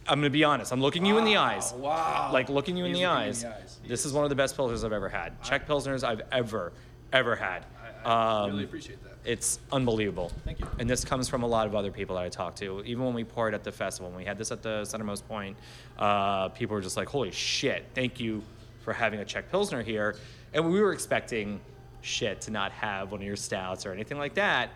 I'm 0.05 0.19
gonna 0.19 0.29
be 0.29 0.43
honest. 0.43 0.73
I'm 0.73 0.81
looking 0.81 1.05
you 1.05 1.17
in 1.17 1.23
the 1.23 1.35
Wow, 1.35 1.41
eyes. 1.45 1.71
wow. 1.71 2.29
Like 2.33 2.49
looking 2.49 2.75
you 2.75 2.83
in 2.83 2.89
He's 2.91 2.99
the 2.99 3.07
looking 3.07 3.21
in 3.21 3.27
eyes. 3.29 3.41
the 3.43 3.55
eyes. 3.55 3.79
This 3.87 4.05
is. 4.05 4.11
one 4.11 4.25
of 4.25 4.29
the 4.29 4.35
best 4.35 4.57
pilsners 4.57 4.83
I've 4.83 4.91
ever 4.91 5.07
had. 5.07 5.41
Czech 5.41 5.65
pilsners 5.65 6.03
I've 6.03 6.21
ever, 6.33 6.73
ever 7.13 7.37
had. 7.37 7.65
I, 8.03 8.09
I 8.09 8.41
Um, 8.43 8.51
really 8.51 8.65
appreciate 8.65 9.01
that. 9.05 9.13
It's 9.23 9.61
unbelievable. 9.71 10.33
Thank 10.43 10.59
you. 10.59 10.67
And 10.79 10.89
this 10.89 11.05
comes 11.05 11.29
from 11.29 11.43
a 11.43 11.47
lot 11.47 11.65
of 11.65 11.75
other 11.75 11.91
people 11.91 12.17
that 12.17 12.25
I 12.25 12.27
talked 12.27 12.57
to. 12.57 12.83
Even 12.83 13.05
when 13.05 13.13
we 13.13 13.23
poured 13.23 13.53
at 13.53 13.63
the 13.63 13.71
festival, 13.71 14.09
when 14.09 14.17
we 14.17 14.25
had 14.25 14.37
this 14.37 14.51
at 14.51 14.61
the 14.61 14.81
Centermost 14.81 15.25
Point, 15.29 15.55
uh, 15.97 16.49
people 16.49 16.75
were 16.75 16.81
just 16.81 16.97
like, 16.97 17.07
"Holy 17.07 17.31
shit! 17.31 17.85
Thank 17.95 18.19
you 18.19 18.43
for 18.83 18.91
having 18.91 19.21
a 19.21 19.23
Czech 19.25 19.49
Pilsner 19.49 19.81
here." 19.81 20.17
And 20.53 20.69
we 20.73 20.81
were 20.81 20.91
expecting 20.91 21.61
shit 22.01 22.41
to 22.41 22.51
not 22.51 22.73
have 22.73 23.13
one 23.13 23.21
of 23.21 23.25
your 23.25 23.37
stouts 23.37 23.85
or 23.85 23.93
anything 23.93 24.17
like 24.17 24.33
that. 24.33 24.71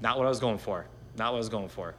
Not 0.00 0.18
what 0.18 0.26
I 0.26 0.28
was 0.28 0.40
going 0.40 0.58
for. 0.58 0.86
Not 1.16 1.32
what 1.32 1.36
I 1.36 1.38
was 1.38 1.48
going 1.48 1.68
for. 1.68 1.94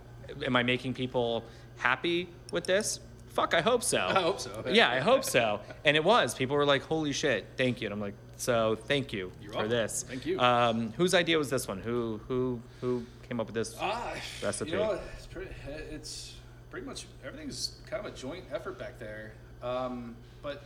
Am 0.45 0.55
I 0.55 0.63
making 0.63 0.93
people 0.93 1.43
happy 1.77 2.29
with 2.51 2.65
this? 2.65 2.99
Fuck, 3.29 3.53
I 3.53 3.61
hope 3.61 3.83
so. 3.83 3.99
I 4.07 4.21
hope 4.21 4.39
so. 4.39 4.63
Yeah, 4.71 4.89
I 4.89 4.99
hope 4.99 5.23
so. 5.23 5.59
And 5.85 5.95
it 5.95 6.03
was. 6.03 6.33
People 6.35 6.55
were 6.55 6.65
like, 6.65 6.83
"Holy 6.83 7.13
shit, 7.13 7.45
thank 7.55 7.81
you!" 7.81 7.87
And 7.87 7.93
I'm 7.93 8.01
like, 8.01 8.15
"So 8.35 8.75
thank 8.75 9.13
you 9.13 9.31
You're 9.41 9.51
for 9.51 9.59
welcome. 9.59 9.71
this." 9.71 10.03
Thank 10.07 10.25
you. 10.25 10.39
Um, 10.39 10.91
whose 10.97 11.13
idea 11.13 11.37
was 11.37 11.49
this 11.49 11.67
one? 11.67 11.79
Who 11.79 12.19
who 12.27 12.59
who 12.81 13.05
came 13.27 13.39
up 13.39 13.45
with 13.47 13.55
this? 13.55 13.75
Ah, 13.79 14.13
recipe. 14.43 14.71
You 14.71 14.77
know, 14.77 14.99
it's 15.15 15.27
pretty. 15.27 15.51
It's 15.91 16.33
pretty 16.71 16.85
much 16.85 17.05
everything's 17.25 17.77
kind 17.89 18.05
of 18.05 18.11
a 18.11 18.15
joint 18.15 18.43
effort 18.53 18.77
back 18.79 18.99
there. 18.99 19.33
Um, 19.63 20.15
but 20.41 20.63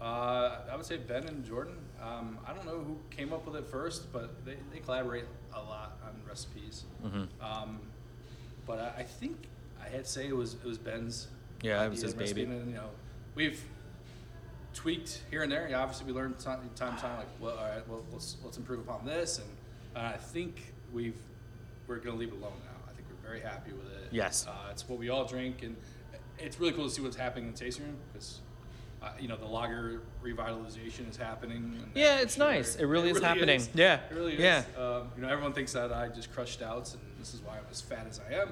uh, 0.00 0.56
I 0.70 0.76
would 0.76 0.86
say 0.86 0.96
Ben 0.98 1.24
and 1.24 1.44
Jordan. 1.44 1.76
Um, 2.02 2.38
I 2.46 2.52
don't 2.54 2.64
know 2.64 2.78
who 2.78 2.96
came 3.10 3.32
up 3.32 3.46
with 3.46 3.56
it 3.56 3.66
first, 3.66 4.12
but 4.12 4.44
they, 4.44 4.56
they 4.72 4.78
collaborate 4.80 5.24
a 5.54 5.60
lot 5.60 5.98
on 6.04 6.12
recipes. 6.26 6.84
Mhm. 7.04 7.28
Um, 7.42 7.80
but 8.66 8.78
I, 8.78 9.00
I 9.00 9.02
think 9.02 9.36
I 9.84 9.88
had 9.88 10.04
to 10.04 10.10
say 10.10 10.26
it 10.28 10.36
was 10.36 10.54
it 10.54 10.64
was 10.64 10.78
Ben's. 10.78 11.28
Yeah, 11.62 11.84
it 11.84 11.90
was 11.90 12.00
his 12.02 12.14
baby. 12.14 12.44
And, 12.44 12.68
you 12.70 12.74
know, 12.76 12.88
we've 13.34 13.62
tweaked 14.72 15.22
here 15.30 15.42
and 15.42 15.52
there. 15.52 15.68
Yeah, 15.68 15.80
obviously 15.80 16.06
we 16.06 16.12
learned 16.12 16.38
time 16.38 16.60
time 16.74 16.96
to 16.96 17.02
time 17.02 17.18
like, 17.18 17.26
well, 17.38 17.56
all 17.58 17.64
right, 17.68 17.86
well, 17.88 18.02
let's 18.12 18.36
let's 18.44 18.56
improve 18.56 18.80
upon 18.80 19.04
this, 19.04 19.38
and 19.38 19.48
uh, 19.96 20.12
I 20.14 20.16
think 20.16 20.72
we've 20.92 21.18
we're 21.86 21.98
gonna 21.98 22.16
leave 22.16 22.28
it 22.32 22.38
alone 22.38 22.52
now. 22.64 22.88
I 22.88 22.92
think 22.92 23.06
we're 23.10 23.28
very 23.28 23.40
happy 23.40 23.72
with 23.72 23.86
it. 23.92 24.08
Yes. 24.10 24.46
uh, 24.48 24.52
it's 24.70 24.88
what 24.88 24.98
we 24.98 25.08
all 25.10 25.24
drink, 25.24 25.62
and 25.62 25.76
it's 26.38 26.58
really 26.58 26.72
cool 26.72 26.84
to 26.88 26.90
see 26.90 27.02
what's 27.02 27.16
happening 27.16 27.46
in 27.48 27.52
the 27.52 27.58
tasting 27.58 27.84
room 27.84 27.96
because. 28.12 28.40
Uh, 29.02 29.08
you 29.18 29.28
know 29.28 29.36
the 29.36 29.46
lager 29.46 30.02
revitalization 30.22 31.08
is 31.08 31.16
happening. 31.16 31.74
Yeah, 31.94 32.20
it's 32.20 32.34
for 32.34 32.40
nice. 32.40 32.76
It 32.76 32.84
really 32.84 33.08
is 33.10 33.20
happening. 33.20 33.56
is. 33.56 33.70
Yeah. 33.72 34.00
it 34.10 34.14
really 34.14 34.34
is. 34.34 34.40
Yeah. 34.40 34.64
Um, 34.76 35.08
you 35.16 35.22
know, 35.22 35.28
everyone 35.28 35.54
thinks 35.54 35.72
that 35.72 35.90
I 35.90 36.08
just 36.08 36.30
crush 36.34 36.52
stouts, 36.52 36.92
and 36.94 37.02
this 37.18 37.32
is 37.32 37.40
why 37.40 37.54
I'm 37.56 37.64
as 37.70 37.80
fat 37.80 38.06
as 38.08 38.20
I 38.20 38.34
am. 38.34 38.48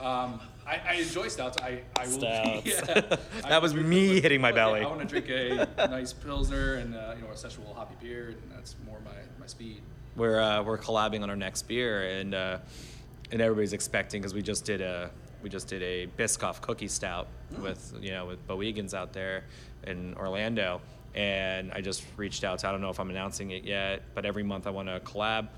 Um, 0.00 0.40
I, 0.64 0.80
I 0.90 0.94
enjoy 0.94 1.26
stouts. 1.26 1.60
I, 1.60 1.80
I 1.98 2.06
will. 2.06 2.20
Stouts. 2.20 2.66
yeah. 2.66 3.16
I 3.44 3.48
That 3.48 3.60
was 3.60 3.74
me 3.74 4.14
them, 4.14 4.22
hitting 4.22 4.40
my 4.40 4.52
but, 4.52 4.58
yeah, 4.58 4.64
belly. 4.66 4.80
I 4.82 4.86
want 4.86 5.00
to 5.00 5.06
drink 5.06 5.28
a 5.30 5.66
nice 5.90 6.12
pilsner 6.12 6.74
and 6.74 6.94
uh, 6.94 7.14
you 7.16 7.22
know 7.26 7.32
a 7.32 7.36
sexual 7.36 7.74
hoppy 7.74 7.96
beer, 8.00 8.28
and 8.28 8.52
that's 8.52 8.76
more 8.86 8.98
my, 9.04 9.10
my 9.40 9.46
speed. 9.46 9.82
we're 10.14 10.40
uh, 10.40 10.62
we're 10.62 10.78
collabing 10.78 11.22
on 11.24 11.30
our 11.30 11.36
next 11.36 11.62
beer, 11.62 12.08
and 12.08 12.34
uh, 12.34 12.58
and 13.32 13.40
everybody's 13.42 13.72
expecting 13.72 14.20
because 14.20 14.34
we 14.34 14.42
just 14.42 14.64
did 14.64 14.80
a 14.80 15.10
we 15.42 15.48
just 15.48 15.66
did 15.66 15.82
a 15.82 16.06
Biscoff 16.16 16.60
cookie 16.60 16.86
stout 16.88 17.26
with 17.60 17.94
you 18.00 18.10
know 18.10 18.26
with 18.26 18.46
Bowigens 18.46 18.94
out 18.94 19.12
there 19.12 19.44
in 19.86 20.14
Orlando, 20.14 20.80
and 21.14 21.72
I 21.72 21.80
just 21.80 22.04
reached 22.16 22.44
out. 22.44 22.58
to 22.60 22.68
I 22.68 22.72
don't 22.72 22.80
know 22.80 22.90
if 22.90 23.00
I'm 23.00 23.10
announcing 23.10 23.50
it 23.50 23.64
yet, 23.64 24.02
but 24.14 24.24
every 24.24 24.42
month 24.42 24.66
I 24.66 24.70
want 24.70 24.88
to 24.88 25.00
collab 25.00 25.48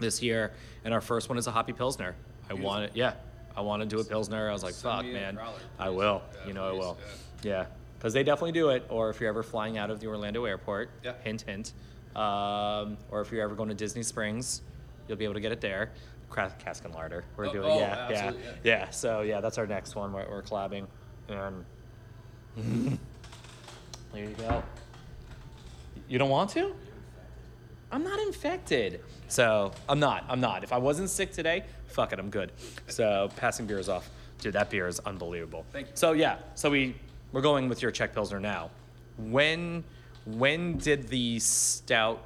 this 0.00 0.22
year, 0.22 0.52
and 0.84 0.92
our 0.92 1.00
first 1.00 1.28
one 1.28 1.38
is 1.38 1.46
a 1.46 1.50
hoppy 1.50 1.72
pilsner. 1.72 2.14
I 2.44 2.48
Beautiful. 2.48 2.66
want 2.70 2.84
it, 2.84 2.90
yeah. 2.94 3.14
I 3.56 3.60
want 3.60 3.82
to 3.82 3.86
do 3.88 4.00
a 4.00 4.04
pilsner. 4.04 4.50
I 4.50 4.52
was 4.52 4.64
like, 4.64 4.74
fuck, 4.74 5.04
man, 5.04 5.38
I 5.78 5.88
will. 5.88 6.22
Yeah, 6.40 6.46
you 6.48 6.52
know, 6.54 6.68
I 6.68 6.72
will. 6.72 6.98
Yeah, 7.42 7.66
because 7.98 8.12
they 8.12 8.24
definitely 8.24 8.52
do 8.52 8.70
it. 8.70 8.84
Or 8.88 9.10
if 9.10 9.20
you're 9.20 9.28
ever 9.28 9.42
flying 9.44 9.78
out 9.78 9.90
of 9.90 10.00
the 10.00 10.08
Orlando 10.08 10.44
airport, 10.44 10.90
Yeah. 11.04 11.12
hint, 11.22 11.42
hint. 11.42 11.72
Um, 12.16 12.96
or 13.10 13.20
if 13.20 13.30
you're 13.30 13.42
ever 13.42 13.54
going 13.54 13.68
to 13.68 13.74
Disney 13.74 14.02
Springs, 14.02 14.62
you'll 15.08 15.18
be 15.18 15.24
able 15.24 15.34
to 15.34 15.40
get 15.40 15.52
it 15.52 15.60
there. 15.60 15.90
Cask 16.32 16.84
and 16.84 16.92
Larder. 16.94 17.24
We're 17.36 17.46
Oh, 17.46 17.52
doing, 17.52 17.64
oh, 17.70 17.78
yeah, 17.78 18.10
yeah, 18.10 18.16
absolutely, 18.26 18.50
yeah, 18.64 18.90
So 18.90 19.20
yeah, 19.20 19.40
that's 19.40 19.56
our 19.56 19.68
next 19.68 19.94
one. 19.94 20.12
We're, 20.12 20.28
we're 20.28 20.42
collabing, 20.42 20.86
and 21.28 21.64
there 24.12 24.24
you 24.24 24.34
go. 24.36 24.62
You 26.08 26.18
don't 26.18 26.30
want 26.30 26.50
to? 26.50 26.74
I'm 27.90 28.04
not 28.04 28.18
infected. 28.20 29.00
So 29.28 29.72
I'm 29.88 30.00
not. 30.00 30.24
I'm 30.28 30.40
not. 30.40 30.64
If 30.64 30.72
I 30.72 30.78
wasn't 30.78 31.10
sick 31.10 31.32
today, 31.32 31.64
fuck 31.86 32.12
it, 32.12 32.18
I'm 32.18 32.30
good. 32.30 32.52
So 32.88 33.30
passing 33.36 33.66
beers 33.66 33.88
off. 33.88 34.08
Dude, 34.40 34.54
that 34.54 34.70
beer 34.70 34.88
is 34.88 35.00
unbelievable. 35.00 35.64
Thank 35.72 35.88
you. 35.88 35.92
So 35.94 36.12
yeah, 36.12 36.38
so 36.54 36.70
we 36.70 36.94
we're 37.32 37.40
going 37.40 37.68
with 37.68 37.82
your 37.82 37.90
Czech 37.90 38.12
Pilsner 38.14 38.40
now. 38.40 38.70
When 39.18 39.84
when 40.26 40.78
did 40.78 41.08
the 41.08 41.38
stout 41.38 42.22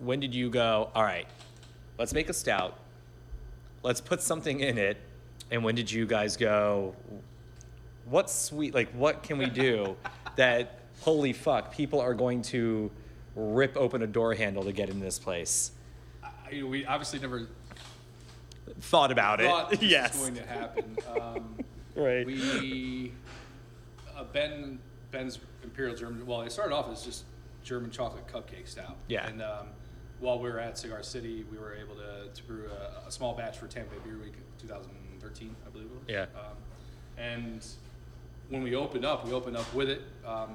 when 0.00 0.20
did 0.20 0.34
you 0.34 0.50
go, 0.50 0.90
all 0.94 1.02
right, 1.02 1.26
let's 1.98 2.12
make 2.12 2.28
a 2.28 2.32
stout. 2.32 2.78
Let's 3.82 4.00
put 4.00 4.22
something 4.22 4.60
in 4.60 4.78
it. 4.78 4.98
And 5.50 5.62
when 5.62 5.74
did 5.74 5.90
you 5.90 6.06
guys 6.06 6.36
go, 6.36 6.94
what's 8.06 8.34
sweet 8.34 8.74
like 8.74 8.90
what 8.92 9.22
can 9.22 9.38
we 9.38 9.46
do 9.46 9.96
that 10.36 10.80
holy 11.00 11.32
fuck, 11.32 11.72
people 11.72 12.00
are 12.00 12.14
going 12.14 12.42
to 12.42 12.90
rip 13.34 13.76
open 13.76 14.02
a 14.02 14.06
door 14.06 14.34
handle 14.34 14.64
to 14.64 14.72
get 14.72 14.88
in 14.88 15.00
this 15.00 15.18
place? 15.18 15.72
I, 16.24 16.62
we 16.62 16.86
obviously 16.86 17.18
never 17.18 17.46
Thought 18.80 19.12
about 19.12 19.40
thought 19.40 19.72
it. 19.72 19.80
this 19.80 19.90
yes. 19.90 20.12
was 20.18 20.28
going 20.30 20.34
to 20.34 20.46
happen. 20.46 20.96
Um, 21.16 21.56
right. 21.94 22.26
we 22.26 23.12
uh, 24.16 24.24
Ben 24.24 24.78
Ben's 25.10 25.38
Imperial 25.62 25.96
German. 25.96 26.26
Well, 26.26 26.42
it 26.42 26.52
started 26.52 26.74
off 26.74 26.90
as 26.90 27.02
just 27.02 27.24
German 27.62 27.90
chocolate 27.90 28.26
cupcake 28.26 28.68
stout. 28.68 28.96
Yeah. 29.08 29.26
And 29.26 29.40
um, 29.40 29.68
while 30.20 30.38
we 30.38 30.50
were 30.50 30.58
at 30.58 30.76
Cigar 30.76 31.02
City, 31.02 31.44
we 31.50 31.58
were 31.58 31.74
able 31.74 31.94
to, 31.94 32.28
to 32.34 32.42
brew 32.44 32.68
a, 32.68 33.08
a 33.08 33.10
small 33.10 33.34
batch 33.34 33.56
for 33.58 33.66
Tampa 33.66 33.94
Bay 33.94 34.00
Beer 34.04 34.18
Week 34.18 34.34
2013, 34.58 35.56
I 35.66 35.70
believe 35.70 35.86
it 35.86 35.92
was. 35.92 36.02
Yeah. 36.06 36.26
Um, 36.38 36.56
and 37.16 37.66
when 38.48 38.62
we 38.62 38.74
opened 38.74 39.04
up, 39.04 39.26
we 39.26 39.32
opened 39.32 39.56
up 39.56 39.72
with 39.74 39.88
it. 39.88 40.02
Um, 40.26 40.54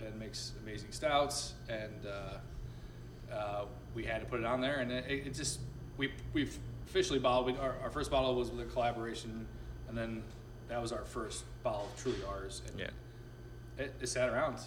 Ben 0.00 0.18
makes 0.18 0.52
amazing 0.62 0.90
stouts, 0.92 1.54
and 1.68 2.06
uh, 2.06 3.32
uh, 3.34 3.64
we 3.94 4.04
had 4.04 4.20
to 4.20 4.26
put 4.26 4.40
it 4.40 4.46
on 4.46 4.60
there, 4.60 4.78
and 4.80 4.90
it, 4.90 5.04
it 5.08 5.34
just 5.34 5.60
we 5.96 6.12
we've 6.32 6.56
officially 6.86 7.18
bottled. 7.18 7.46
We, 7.46 7.58
our, 7.58 7.76
our 7.82 7.90
first 7.90 8.10
bottle 8.10 8.34
was 8.34 8.50
with 8.50 8.66
a 8.66 8.70
collaboration, 8.70 9.46
and 9.88 9.96
then 9.96 10.22
that 10.68 10.80
was 10.80 10.92
our 10.92 11.04
first 11.04 11.44
bottle 11.62 11.88
truly 11.96 12.18
ours. 12.28 12.62
And 12.68 12.80
Yeah. 12.80 13.84
it, 13.84 13.94
it 14.00 14.08
sat 14.08 14.28
around 14.30 14.58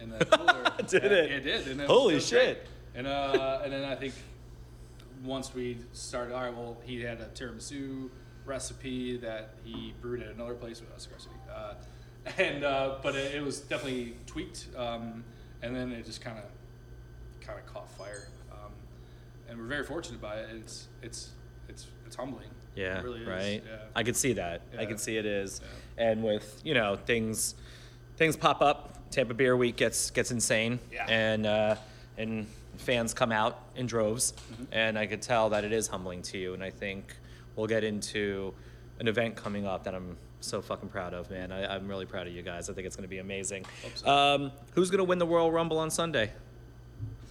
in 0.00 0.10
the 0.10 0.24
cooler. 0.24 0.64
Did 0.88 1.04
it? 1.12 1.30
It 1.32 1.40
did. 1.40 1.68
And 1.68 1.80
it 1.80 1.86
Holy 1.86 2.14
was 2.16 2.28
great. 2.30 2.40
shit. 2.56 2.66
And 2.96 3.06
uh, 3.06 3.60
and 3.62 3.72
then 3.72 3.84
I 3.84 3.94
think 3.94 4.14
once 5.24 5.54
we 5.54 5.78
started, 5.92 6.34
all 6.34 6.42
right, 6.42 6.54
well, 6.54 6.76
he 6.84 7.00
had 7.00 7.20
a 7.20 7.26
tiramisu 7.28 8.10
recipe 8.44 9.16
that 9.18 9.54
he 9.64 9.94
brewed 10.00 10.22
at 10.22 10.34
another 10.34 10.54
place 10.54 10.80
with 10.80 10.92
us. 10.92 11.08
Uh, 11.52 11.74
and 12.38 12.64
uh, 12.64 12.96
but 13.02 13.14
it, 13.14 13.34
it 13.36 13.42
was 13.44 13.60
definitely 13.60 14.16
tweaked, 14.26 14.66
um, 14.76 15.24
and 15.62 15.74
then 15.76 15.92
it 15.92 16.04
just 16.06 16.20
kind 16.22 16.38
of 16.38 16.44
kind 17.46 17.58
of 17.58 17.66
caught 17.66 17.88
fire. 17.90 18.28
Um, 18.50 18.72
and 19.48 19.58
we're 19.58 19.66
very 19.66 19.84
fortunate 19.84 20.20
by 20.20 20.36
it. 20.36 20.48
It's 20.54 20.88
it's 21.02 21.30
it's 21.68 21.86
it's 22.06 22.16
humbling. 22.16 22.48
Yeah, 22.74 22.98
it 22.98 23.04
really 23.04 23.20
is. 23.20 23.28
right. 23.28 23.62
Yeah. 23.64 23.76
I 23.94 24.02
could 24.02 24.16
see 24.16 24.32
that. 24.34 24.62
I 24.76 24.82
Yeah. 24.82 24.88
could 24.88 24.98
see 25.00 25.16
it 25.16 25.26
is. 25.26 25.60
Yeah. 25.98 26.04
And 26.10 26.24
with 26.24 26.60
you 26.64 26.74
know 26.74 26.96
things, 26.96 27.54
things 28.16 28.36
pop 28.36 28.62
up. 28.62 28.90
Tampa 29.10 29.34
Beer 29.34 29.56
Week 29.56 29.76
gets 29.76 30.10
gets 30.10 30.30
insane, 30.32 30.80
Yeah. 30.90 31.06
and 31.08 31.46
uh, 31.46 31.76
and 32.18 32.46
fans 32.78 33.12
come 33.14 33.30
out 33.32 33.60
in 33.76 33.86
droves, 33.86 34.32
Mm-hmm. 34.32 34.64
and 34.72 34.98
I 34.98 35.06
could 35.06 35.20
tell 35.22 35.50
that 35.50 35.62
it 35.64 35.72
is 35.72 35.86
humbling 35.88 36.22
to 36.22 36.38
you. 36.38 36.54
And 36.54 36.64
I 36.64 36.70
think 36.70 37.14
we'll 37.56 37.66
get 37.66 37.84
into 37.84 38.52
an 39.00 39.08
event 39.08 39.36
coming 39.36 39.66
up 39.66 39.84
that 39.84 39.94
I'm 39.94 40.16
so 40.40 40.60
fucking 40.62 40.88
proud 40.88 41.14
of, 41.14 41.30
man. 41.30 41.50
I, 41.52 41.74
I'm 41.74 41.88
really 41.88 42.06
proud 42.06 42.26
of 42.26 42.32
you 42.34 42.42
guys. 42.42 42.68
I 42.68 42.74
think 42.74 42.86
it's 42.86 42.96
going 42.96 43.04
to 43.04 43.08
be 43.08 43.18
amazing. 43.18 43.64
So. 43.94 44.06
Um, 44.06 44.52
who's 44.74 44.90
going 44.90 44.98
to 44.98 45.04
win 45.04 45.18
the 45.18 45.26
Royal 45.26 45.50
Rumble 45.50 45.78
on 45.78 45.90
Sunday? 45.90 46.32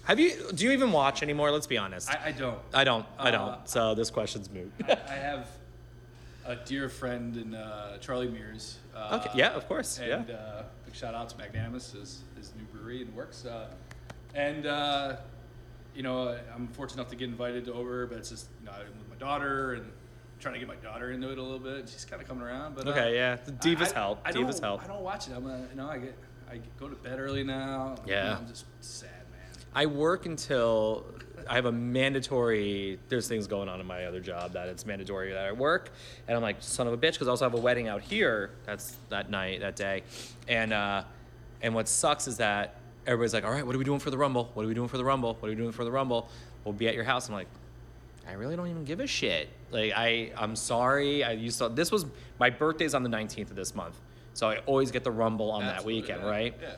Have 0.05 0.19
you? 0.19 0.33
Do 0.53 0.65
you 0.65 0.71
even 0.71 0.91
watch 0.91 1.23
anymore? 1.23 1.49
Let's 1.51 1.67
be 1.67 1.77
honest. 1.77 2.09
I, 2.09 2.19
I 2.27 2.31
don't. 2.33 2.59
I 2.73 2.83
don't. 2.83 3.05
I 3.17 3.29
Uh, 3.29 3.31
don't. 3.31 3.69
So 3.69 3.95
this 3.95 4.09
question's 4.09 4.49
moot. 4.49 4.69
I, 4.87 4.97
I 5.07 5.13
have 5.13 5.47
a 6.45 6.57
dear 6.57 6.89
friend 6.89 7.37
in 7.37 7.55
uh, 7.55 7.97
Charlie 7.99 8.27
Mears. 8.27 8.79
Uh, 8.93 9.21
Okay, 9.23 9.37
yeah, 9.37 9.51
of 9.53 9.65
course, 9.69 9.97
yeah. 10.05 10.15
And 10.17 10.31
uh, 10.31 10.63
big 10.85 10.93
shout 10.93 11.15
out 11.15 11.29
to 11.29 11.37
Magnanimous, 11.37 11.93
his, 11.93 12.19
his 12.37 12.51
new 12.57 12.65
brewery 12.65 13.01
and 13.03 13.15
works. 13.15 13.45
Uh, 13.45 13.67
and 14.35 14.65
uh, 14.65 15.15
you 15.95 16.03
know, 16.03 16.37
I'm 16.53 16.67
fortunate 16.69 16.99
enough 17.01 17.11
to 17.11 17.15
get 17.15 17.29
invited 17.29 17.69
over, 17.69 18.05
but 18.05 18.17
it's 18.17 18.29
just 18.29 18.47
you 18.59 18.65
know 18.65 18.73
I'm 18.73 18.87
with 18.99 19.09
my 19.09 19.15
daughter 19.15 19.75
and 19.75 19.85
trying 20.39 20.53
to 20.55 20.59
get 20.59 20.67
my 20.67 20.75
daughter 20.75 21.11
into 21.11 21.31
it 21.31 21.37
a 21.37 21.41
little 21.41 21.59
bit. 21.59 21.87
She's 21.89 22.05
kind 22.05 22.21
of 22.21 22.27
coming 22.27 22.43
around, 22.43 22.75
but 22.75 22.87
uh, 22.87 22.91
Okay, 22.91 23.15
yeah. 23.15 23.35
The 23.35 23.51
divas 23.53 23.87
I, 23.87 23.91
I, 23.91 23.93
help. 23.93 24.19
I 24.25 24.31
Divas 24.31 24.51
don't, 24.59 24.63
help. 24.63 24.83
I 24.83 24.87
don't 24.87 25.01
watch 25.01 25.27
it. 25.27 25.33
I'm 25.35 25.45
a, 25.47 25.59
you 25.69 25.75
know 25.75 25.87
I 25.89 25.97
get 25.97 26.17
I 26.51 26.59
go 26.79 26.87
to 26.87 26.95
bed 26.95 27.19
early 27.19 27.43
now. 27.43 27.95
Yeah. 28.05 28.37
I'm 28.37 28.47
just 28.47 28.65
sad, 28.81 29.09
man. 29.31 29.39
I 29.73 29.85
work 29.85 30.25
until 30.25 31.05
I 31.49 31.55
have 31.55 31.65
a 31.65 31.71
mandatory. 31.71 32.99
There's 33.09 33.27
things 33.27 33.47
going 33.47 33.69
on 33.69 33.79
in 33.79 33.85
my 33.87 34.05
other 34.05 34.19
job 34.19 34.53
that 34.53 34.67
it's 34.67 34.85
mandatory 34.85 35.31
that 35.33 35.45
I 35.45 35.51
work, 35.51 35.91
and 36.27 36.35
I'm 36.35 36.43
like 36.43 36.57
son 36.59 36.87
of 36.87 36.93
a 36.93 36.97
bitch 36.97 37.13
because 37.13 37.27
I 37.27 37.31
also 37.31 37.45
have 37.45 37.55
a 37.55 37.61
wedding 37.61 37.87
out 37.87 38.01
here. 38.01 38.51
That's 38.65 38.97
that 39.09 39.29
night, 39.29 39.61
that 39.61 39.75
day, 39.75 40.03
and 40.47 40.73
uh, 40.73 41.03
and 41.61 41.73
what 41.73 41.87
sucks 41.87 42.27
is 42.27 42.37
that 42.37 42.75
everybody's 43.07 43.33
like, 43.33 43.45
all 43.45 43.51
right, 43.51 43.65
what 43.65 43.75
are 43.75 43.79
we 43.79 43.83
doing 43.83 43.99
for 43.99 44.11
the 44.11 44.17
rumble? 44.17 44.51
What 44.53 44.63
are 44.63 44.67
we 44.67 44.73
doing 44.75 44.87
for 44.89 44.97
the 44.97 45.05
rumble? 45.05 45.35
What 45.39 45.47
are 45.47 45.51
we 45.51 45.57
doing 45.57 45.71
for 45.71 45.85
the 45.85 45.91
rumble? 45.91 46.29
We'll 46.65 46.73
be 46.73 46.87
at 46.87 46.95
your 46.95 47.03
house. 47.05 47.27
I'm 47.29 47.33
like. 47.35 47.47
I 48.27 48.33
really 48.33 48.55
don't 48.55 48.67
even 48.67 48.85
give 48.85 48.99
a 48.99 49.07
shit. 49.07 49.49
Like 49.71 49.93
I, 49.95 50.31
I'm 50.37 50.55
sorry. 50.55 51.23
I 51.23 51.31
used 51.31 51.59
to. 51.59 51.69
This 51.69 51.91
was 51.91 52.05
my 52.39 52.49
birthday's 52.49 52.93
on 52.93 53.03
the 53.03 53.09
19th 53.09 53.49
of 53.49 53.55
this 53.55 53.75
month, 53.75 53.99
so 54.33 54.49
I 54.49 54.57
always 54.65 54.91
get 54.91 55.03
the 55.03 55.11
rumble 55.11 55.51
on 55.51 55.63
that 55.65 55.83
weekend, 55.83 56.21
yeah, 56.23 56.29
right? 56.29 56.57
Yeah. 56.61 56.75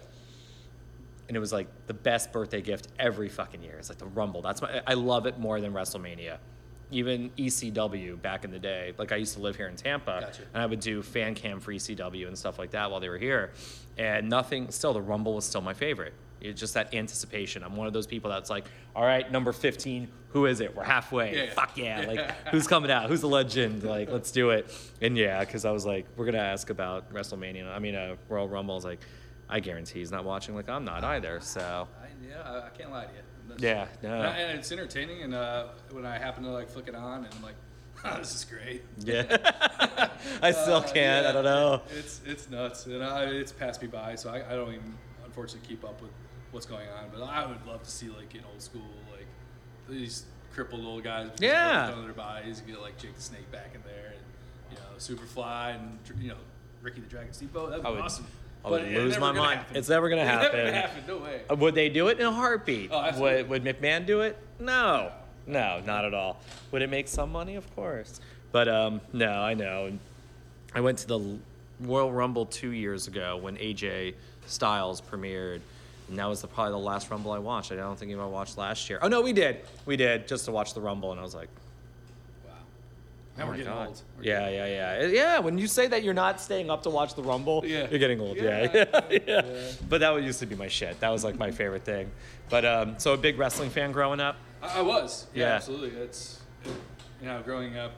and 1.27 1.37
it 1.37 1.39
was 1.39 1.53
like 1.53 1.67
the 1.87 1.93
best 1.93 2.31
birthday 2.31 2.61
gift 2.61 2.87
every 2.99 3.29
fucking 3.29 3.61
year. 3.61 3.75
It's 3.77 3.89
like 3.89 3.97
the 3.99 4.05
Rumble. 4.05 4.41
That's 4.41 4.61
my, 4.61 4.81
I 4.87 4.93
love 4.95 5.25
it 5.27 5.39
more 5.39 5.59
than 5.61 5.73
WrestleMania. 5.73 6.37
Even 6.91 7.31
ECW 7.37 8.21
back 8.21 8.43
in 8.45 8.51
the 8.51 8.59
day, 8.59 8.93
like 8.97 9.11
I 9.11 9.15
used 9.15 9.33
to 9.33 9.39
live 9.41 9.55
here 9.55 9.67
in 9.67 9.75
Tampa, 9.75 10.19
Gotcha. 10.21 10.43
and 10.53 10.61
I 10.61 10.65
would 10.67 10.79
do 10.79 11.01
fan 11.01 11.33
cam 11.33 11.59
for 11.59 11.73
ECW 11.73 12.27
and 12.27 12.37
stuff 12.37 12.59
like 12.59 12.71
that 12.71 12.91
while 12.91 12.99
they 12.99 13.09
were 13.09 13.17
here. 13.17 13.51
And 13.97 14.29
nothing, 14.29 14.69
still, 14.71 14.93
the 14.93 15.01
Rumble 15.01 15.33
was 15.33 15.45
still 15.45 15.61
my 15.61 15.73
favorite. 15.73 16.13
It's 16.41 16.59
just 16.59 16.73
that 16.75 16.93
anticipation. 16.93 17.63
I'm 17.63 17.75
one 17.75 17.87
of 17.87 17.93
those 17.93 18.07
people 18.07 18.29
that's 18.29 18.49
like, 18.49 18.65
all 18.95 19.03
right, 19.03 19.29
number 19.31 19.51
15, 19.51 20.07
who 20.29 20.45
is 20.45 20.59
it? 20.59 20.75
We're 20.75 20.83
halfway. 20.83 21.35
Yeah, 21.35 21.43
yeah. 21.45 21.53
Fuck 21.53 21.77
yeah. 21.77 22.05
Like, 22.07 22.47
who's 22.51 22.67
coming 22.67 22.91
out? 22.91 23.09
Who's 23.09 23.21
the 23.21 23.27
legend? 23.27 23.83
Like, 23.83 24.11
let's 24.11 24.31
do 24.31 24.49
it. 24.51 24.69
And 25.01 25.17
yeah, 25.17 25.39
because 25.39 25.65
I 25.65 25.71
was 25.71 25.85
like, 25.85 26.05
we're 26.17 26.25
going 26.25 26.35
to 26.35 26.41
ask 26.41 26.69
about 26.69 27.11
WrestleMania. 27.13 27.67
I 27.73 27.79
mean, 27.79 27.95
uh, 27.95 28.15
Royal 28.29 28.47
Rumble. 28.49 28.75
I 28.75 28.77
was 28.77 28.85
like, 28.85 28.99
I 29.49 29.59
guarantee 29.59 29.99
he's 29.99 30.11
not 30.11 30.25
watching. 30.25 30.55
Like, 30.55 30.69
I'm 30.69 30.85
not 30.85 31.03
either. 31.03 31.39
So, 31.41 31.87
I, 32.01 32.07
yeah, 32.27 32.41
I, 32.41 32.57
I 32.67 32.69
can't 32.77 32.91
lie 32.91 33.05
to 33.05 33.11
you. 33.11 33.19
That's- 33.47 33.61
yeah, 33.61 33.87
no. 34.07 34.15
And, 34.15 34.27
I- 34.27 34.37
and 34.39 34.59
it's 34.59 34.71
entertaining, 34.71 35.21
and 35.23 35.33
uh, 35.33 35.67
when 35.91 36.05
I 36.05 36.17
happen 36.17 36.43
to 36.43 36.49
like 36.49 36.69
flick 36.69 36.87
it 36.87 36.95
on, 36.95 37.25
and 37.25 37.33
I'm 37.33 37.43
like, 37.43 37.55
this 38.19 38.33
is 38.35 38.43
great. 38.45 38.83
Yeah. 38.99 39.23
I 40.41 40.51
still 40.51 40.75
Uh, 40.77 40.81
can't. 40.83 41.25
I 41.25 41.29
yeah, 41.29 41.31
don't 41.31 41.43
know. 41.45 41.81
It's 41.95 42.21
it's 42.25 42.49
nuts, 42.49 42.87
and 42.87 43.03
I, 43.03 43.23
it's 43.25 43.51
passed 43.51 43.81
me 43.81 43.87
by, 43.87 44.15
so 44.15 44.29
I, 44.31 44.37
I 44.51 44.55
don't 44.55 44.73
even 44.73 44.95
unfortunately 45.23 45.67
keep 45.67 45.83
up 45.85 46.01
with 46.01 46.11
what's 46.55 46.65
going 46.65 46.87
on. 46.97 47.09
But 47.13 47.23
I 47.25 47.45
would 47.45 47.63
love 47.67 47.83
to 47.83 47.91
see 47.91 48.07
like 48.09 48.33
in 48.33 48.41
old 48.51 48.61
school, 48.61 48.81
like 49.11 49.27
these 49.87 50.23
crippled 50.53 50.85
old 50.85 51.03
guys. 51.03 51.29
with 51.29 51.41
Yeah. 51.41 51.93
their 52.03 52.13
bodies, 52.13 52.61
get 52.65 52.81
like 52.81 52.97
Jake 52.97 53.13
the 53.15 53.21
Snake 53.21 53.51
back 53.51 53.71
in 53.75 53.81
there, 53.83 54.13
and 54.13 54.71
you 54.71 54.77
know 54.77 54.97
Superfly 54.97 55.75
and 55.75 55.99
you 56.21 56.29
know 56.29 56.37
Ricky 56.81 57.01
the 57.01 57.07
Dragon 57.07 57.33
Steamboat. 57.33 57.69
That'd 57.69 57.83
be 57.83 57.87
I 57.89 57.91
would- 57.91 58.01
awesome. 58.01 58.25
I 58.63 58.69
would 58.69 58.81
But 58.81 58.87
it 58.91 58.97
lose 58.97 59.19
my 59.19 59.31
mind. 59.31 59.59
happen. 59.59 59.75
It's 59.77 59.89
never 59.89 60.09
gonna 60.09 60.21
It's 60.23 60.31
never 60.31 60.43
happen. 60.43 60.65
gonna 60.65 60.81
happen. 60.81 61.03
No 61.07 61.17
way. 61.17 61.41
Uh, 61.51 61.55
Would 61.55 61.75
they 61.75 61.89
do 61.89 62.07
it 62.07 62.19
in 62.19 62.25
a 62.25 62.31
heartbeat? 62.31 62.89
Oh, 62.91 62.99
absolutely. 62.99 63.43
would, 63.43 63.63
would 63.63 63.75
McMahon 63.79 64.07
do 64.07 64.21
it? 64.21 64.37
No. 64.59 65.11
No, 65.45 65.81
not 65.85 66.03
at 66.05 66.15
all. 66.15 66.39
Would 66.71 66.81
it 66.81 66.89
make 66.89 67.07
some 67.07 67.31
money? 67.31 67.55
Of 67.57 67.75
course. 67.75 68.19
But 68.51 68.67
um, 68.67 69.01
no, 69.13 69.29
I 69.31 69.53
know. 69.53 69.91
I 70.73 70.79
went 70.81 70.97
to 70.99 71.07
the 71.07 71.37
Royal 71.81 72.11
Rumble 72.11 72.47
two 72.47 72.71
years 72.71 73.07
ago 73.07 73.37
when 73.37 73.55
AJ 73.57 74.15
Styles 74.47 74.99
premiered. 75.01 75.59
And 76.09 76.19
that 76.19 76.25
was 76.25 76.41
the, 76.41 76.47
probably 76.47 76.71
the 76.71 76.77
last 76.77 77.09
Rumble 77.09 77.31
I 77.31 77.39
watched. 77.39 77.71
I 77.71 77.75
don't 77.75 77.97
think 77.97 78.15
I 78.15 78.25
watched 78.25 78.57
last 78.57 78.89
year. 78.89 78.99
Oh, 79.01 79.07
no, 79.07 79.21
we 79.21 79.33
did. 79.33 79.61
We 79.85 79.97
did, 79.97 80.27
just 80.27 80.45
to 80.45 80.51
watch 80.51 80.73
the 80.73 80.81
Rumble. 80.81 81.11
And 81.11 81.19
I 81.19 81.23
was 81.23 81.33
like, 81.33 81.49
Wow. 82.45 82.51
Now 83.37 83.43
oh 83.43 83.47
we're 83.47 83.57
getting 83.57 83.73
God. 83.73 83.87
old. 83.87 84.01
We're 84.17 84.23
Yeah, 84.25 84.49
yeah, 84.49 84.65
yeah. 85.01 85.07
Yeah, 85.07 85.39
when 85.39 85.57
you 85.57 85.65
say 85.67 85.87
that 85.87 86.03
you're 86.03 86.13
not 86.13 86.39
staying 86.39 86.69
up 86.69 86.83
to 86.83 86.89
watch 86.91 87.15
the 87.15 87.23
Rumble, 87.23 87.63
Yeah. 87.65 87.87
you're 87.89 87.99
getting 87.99 88.21
old. 88.21 88.37
Yeah. 88.37 88.67
Yeah. 88.73 89.01
Yeah. 89.09 89.19
Yeah. 89.27 89.71
But 89.89 90.01
that 90.01 90.21
used 90.21 90.39
to 90.41 90.45
be 90.45 90.55
my 90.55 90.67
shit. 90.67 90.99
That 90.99 91.09
was 91.09 91.23
like 91.23 91.37
my 91.39 91.49
favorite 91.51 91.83
thing. 91.83 92.11
But 92.49 92.65
um, 92.65 92.95
so 92.99 93.13
a 93.13 93.17
big 93.17 93.39
wrestling 93.39 93.71
fan 93.71 93.91
growing 93.91 94.19
up. 94.19 94.35
I, 94.61 94.79
I 94.79 94.81
was. 94.81 95.25
Yeah, 95.33 95.45
absolutely. 95.55 95.89
It's 95.99 96.39
you 96.65 97.27
know, 97.27 97.41
growing 97.43 97.77
up 97.77 97.93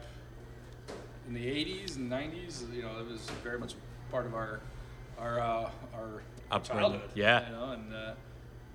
in 1.28 1.34
the 1.34 1.46
'80s 1.46 1.98
and 1.98 2.10
'90s, 2.10 2.74
you 2.74 2.82
know, 2.84 2.98
it 3.00 3.10
was 3.10 3.20
very 3.44 3.60
much 3.60 3.74
part 4.10 4.26
of 4.26 4.34
our 4.34 4.62
our 5.20 5.40
uh, 5.42 5.70
our 5.96 6.22
Upbringing. 6.52 6.84
childhood. 6.84 7.10
Yeah. 7.16 7.46
you 7.46 7.56
know, 7.56 7.72
and 7.72 7.94
uh, 7.94 8.14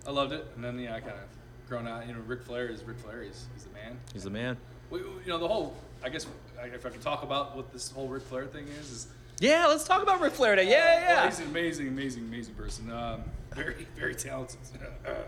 I 0.07 0.11
loved 0.11 0.33
it. 0.33 0.47
And 0.55 0.65
then 0.65 0.79
yeah, 0.79 0.95
I 0.95 1.01
kind 1.01 1.13
of 1.13 1.69
grown 1.69 1.87
out. 1.87 2.07
You 2.07 2.15
know, 2.15 2.21
Ric 2.21 2.43
Flair 2.43 2.69
is 2.69 2.83
Ric 2.85 2.99
Flair. 2.99 3.23
He's, 3.23 3.47
he's 3.55 3.65
the 3.65 3.73
man. 3.73 3.99
He's 4.13 4.25
the 4.25 4.31
man. 4.31 4.57
We, 4.91 5.01
you 5.01 5.29
know, 5.29 5.39
the 5.39 5.49
whole. 5.49 5.75
I 6.05 6.09
guess 6.09 6.27
if 6.63 6.85
I 6.85 6.91
could 6.91 7.01
talk 7.01 7.23
about 7.23 7.57
what 7.57 7.73
this 7.73 7.91
whole 7.91 8.09
Ric 8.09 8.23
Flair 8.25 8.47
thing 8.47 8.67
is, 8.69 8.91
is 8.91 9.07
Yeah, 9.41 9.67
let's 9.67 9.85
talk 9.85 10.03
about 10.03 10.21
Ric 10.21 10.33
Flair 10.33 10.57
today. 10.57 10.71
Yeah, 10.71 11.07
well, 11.07 11.25
yeah. 11.25 11.31
he's 11.31 11.39
an 11.41 11.47
amazing, 11.47 11.89
amazing, 11.89 12.25
amazing 12.25 12.55
person. 12.55 12.91
Um, 12.91 13.23
very, 13.55 13.87
very 13.97 14.15
talented. 14.15 14.59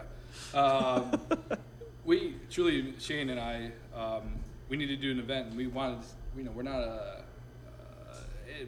um, 0.55 1.20
we, 2.05 2.36
Julie, 2.51 2.95
Shane, 2.99 3.30
and 3.30 3.40
I, 3.40 3.70
um, 3.97 4.34
we 4.68 4.76
need 4.76 4.86
to 4.86 4.97
do 4.97 5.11
an 5.12 5.18
event, 5.18 5.49
and 5.49 5.57
we 5.57 5.66
wanted, 5.66 5.99
you 6.36 6.45
know, 6.45 6.51
we're 6.51 6.62
not 6.62 6.80
a. 6.80 7.23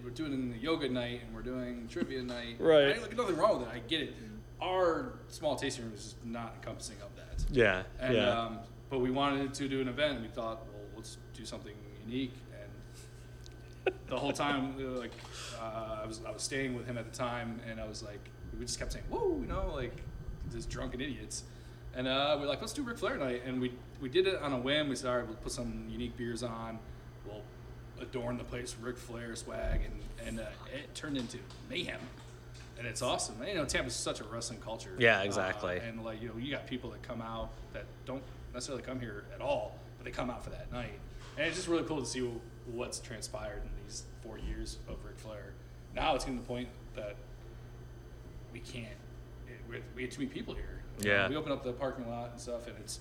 We're 0.03 0.11
doing 0.11 0.55
a 0.57 0.63
yoga 0.63 0.89
night, 0.89 1.23
and 1.25 1.35
we're 1.35 1.43
doing 1.43 1.89
trivia 1.89 2.23
night. 2.23 2.57
Right. 2.59 2.97
I, 2.97 3.01
like, 3.01 3.17
nothing 3.17 3.37
wrong 3.37 3.61
with 3.61 3.69
it. 3.69 3.75
I 3.75 3.79
get 3.81 4.01
it. 4.01 4.15
Our 4.61 5.15
small 5.29 5.57
tasting 5.57 5.85
room 5.85 5.95
is 5.95 6.03
just 6.05 6.25
not 6.25 6.55
encompassing 6.57 6.97
of 7.03 7.15
that. 7.17 7.45
Yeah, 7.51 7.83
And, 8.01 8.15
yeah. 8.17 8.41
um, 8.41 8.59
but 8.91 9.01
we 9.01 9.11
wanted 9.11 9.53
to 9.55 9.69
do 9.69 9.81
an 9.81 9.89
event, 9.89 10.15
and 10.15 10.23
we 10.23 10.29
thought, 10.29 10.67
well, 10.73 10.83
let's 10.97 11.19
do 11.35 11.45
something 11.45 11.75
unique. 12.07 12.33
And 13.85 13.95
the 14.09 14.17
whole 14.19 14.33
time, 14.33 14.77
we 14.77 14.85
like, 14.85 15.13
uh, 15.61 16.01
I 16.03 16.07
was 16.07 16.21
I 16.27 16.31
was 16.31 16.43
staying 16.43 16.75
with 16.75 16.87
him 16.87 16.99
at 16.99 17.11
the 17.11 17.17
time, 17.17 17.61
and 17.69 17.81
I 17.81 17.87
was 17.87 18.03
like, 18.03 18.31
we 18.59 18.65
just 18.65 18.79
kept 18.79 18.93
saying, 18.93 19.05
"Whoa," 19.11 19.39
you 19.41 19.47
know, 19.47 19.73
like 19.75 19.93
just 20.53 20.71
drunken 20.71 21.01
idiots. 21.01 21.45
And 21.95 22.09
uh, 22.09 22.37
we're 22.41 22.47
like, 22.47 22.61
let's 22.61 22.73
do 22.73 22.83
Ric 22.83 22.99
Flair 22.99 23.17
night, 23.17 23.43
and 23.47 23.61
we 23.61 23.73
we 24.01 24.09
did 24.09 24.27
it 24.27 24.41
on 24.41 24.53
a 24.53 24.59
whim. 24.59 24.89
We 24.89 24.97
said, 24.97 25.11
all 25.11 25.19
right, 25.19 25.27
we'll 25.27 25.37
put 25.37 25.53
some 25.53 25.85
unique 25.89 26.17
beers 26.17 26.43
on, 26.43 26.79
we'll 27.27 27.43
adorn 28.01 28.37
the 28.39 28.45
place 28.45 28.75
with 28.77 28.85
Ric 28.87 28.97
Flair 28.99 29.35
swag, 29.37 29.81
and 29.85 30.27
and 30.29 30.41
uh, 30.41 30.45
it 30.75 30.95
turned 30.95 31.17
into 31.17 31.39
mayhem. 31.71 32.01
And 32.79 32.87
it's 32.87 33.01
awesome. 33.01 33.37
You 33.47 33.55
know, 33.55 33.65
Tampa's 33.65 33.95
such 33.95 34.21
a 34.21 34.25
wrestling 34.25 34.61
culture. 34.61 34.95
Yeah, 34.99 35.23
exactly. 35.23 35.79
Uh, 35.79 35.85
and 35.85 36.05
like 36.05 36.21
you 36.21 36.29
know, 36.29 36.35
you 36.39 36.51
got 36.51 36.67
people 36.67 36.91
that 36.91 37.03
come 37.03 37.23
out 37.23 37.51
that 37.73 37.85
don't 38.05 38.23
necessarily 38.53 38.83
come 38.83 39.01
here 39.01 39.25
at 39.35 39.41
all, 39.41 39.79
but 39.97 40.05
they 40.05 40.11
come 40.11 40.29
out 40.31 40.45
for 40.45 40.51
that 40.51 40.71
night. 40.73 40.99
And 41.39 41.47
it's 41.47 41.57
just 41.57 41.69
really 41.69 41.85
cool 41.85 42.01
to 42.01 42.07
see 42.07 42.29
what's 42.73 42.99
transpired 43.01 43.63
in 43.63 43.71
these 43.85 44.05
four 44.23 44.39
years 44.39 44.79
of 44.89 44.97
Ric 45.05 45.19
Flair. 45.19 45.53
Now 45.95 46.15
it's 46.15 46.25
getting 46.25 46.39
to 46.39 46.43
the 46.43 46.49
point 46.49 46.69
that 46.97 47.17
we 48.53 48.61
can't. 48.61 48.87
It, 49.49 49.59
we, 49.71 49.77
we 49.95 50.03
have 50.03 50.11
too 50.13 50.21
many 50.21 50.31
people 50.33 50.55
here. 50.55 50.83
You 51.01 51.09
know, 51.09 51.15
Yeah. 51.15 51.29
we 51.29 51.37
open 51.37 51.53
up 51.53 51.63
the 51.65 51.73
parking 51.73 52.09
lot 52.11 52.31
and 52.33 52.41
stuff, 52.41 52.67
and 52.67 52.77
it's. 52.81 53.01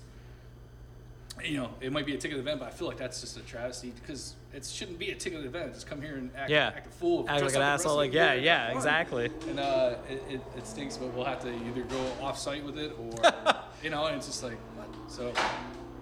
You 1.44 1.58
know, 1.58 1.70
it 1.80 1.92
might 1.92 2.06
be 2.06 2.14
a 2.14 2.18
ticket 2.18 2.38
event, 2.38 2.60
but 2.60 2.66
I 2.68 2.70
feel 2.70 2.88
like 2.88 2.96
that's 2.96 3.20
just 3.20 3.36
a 3.36 3.40
travesty 3.40 3.90
because 4.00 4.34
it 4.54 4.64
shouldn't 4.64 4.98
be 4.98 5.10
a 5.10 5.14
ticket 5.14 5.44
event. 5.44 5.74
Just 5.74 5.86
come 5.86 6.00
here 6.00 6.16
and 6.16 6.30
act, 6.36 6.50
Yeah. 6.50 6.68
act 6.74 6.86
a 6.86 6.90
fool, 6.90 7.26
Act 7.28 7.42
like 7.42 7.54
an 7.54 7.62
asshole, 7.62 7.96
like, 7.96 8.12
yeah, 8.12 8.32
yeah, 8.32 8.72
exactly. 8.74 9.30
And 9.48 9.60
uh, 9.60 9.96
it, 10.08 10.22
it, 10.30 10.40
it 10.56 10.66
stinks, 10.66 10.96
but 10.96 11.12
we'll 11.12 11.24
have 11.26 11.40
to 11.42 11.48
either 11.52 11.82
go 11.82 12.00
off 12.22 12.38
site 12.38 12.64
with 12.64 12.78
it 12.78 12.92
or, 12.98 13.54
you 13.82 13.90
know, 13.90 14.06
and 14.06 14.16
it's 14.16 14.26
just 14.26 14.42
like, 14.42 14.56
what? 14.76 14.88
So 15.12 15.32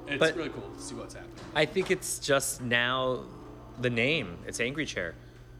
it's 0.06 0.18
But- 0.20 0.36
really 0.36 0.50
cool 0.50 0.70
to 0.70 0.80
see 0.82 0.94
what's 0.94 1.14
happening. 1.14 1.34
I 1.54 1.64
think 1.66 1.90
it's 1.90 2.18
just 2.20 2.60
now 2.62 3.24
the 3.80 3.90
name. 3.90 4.38
It's 4.46 4.60
Angry 4.60 4.86
Chair. 4.86 5.14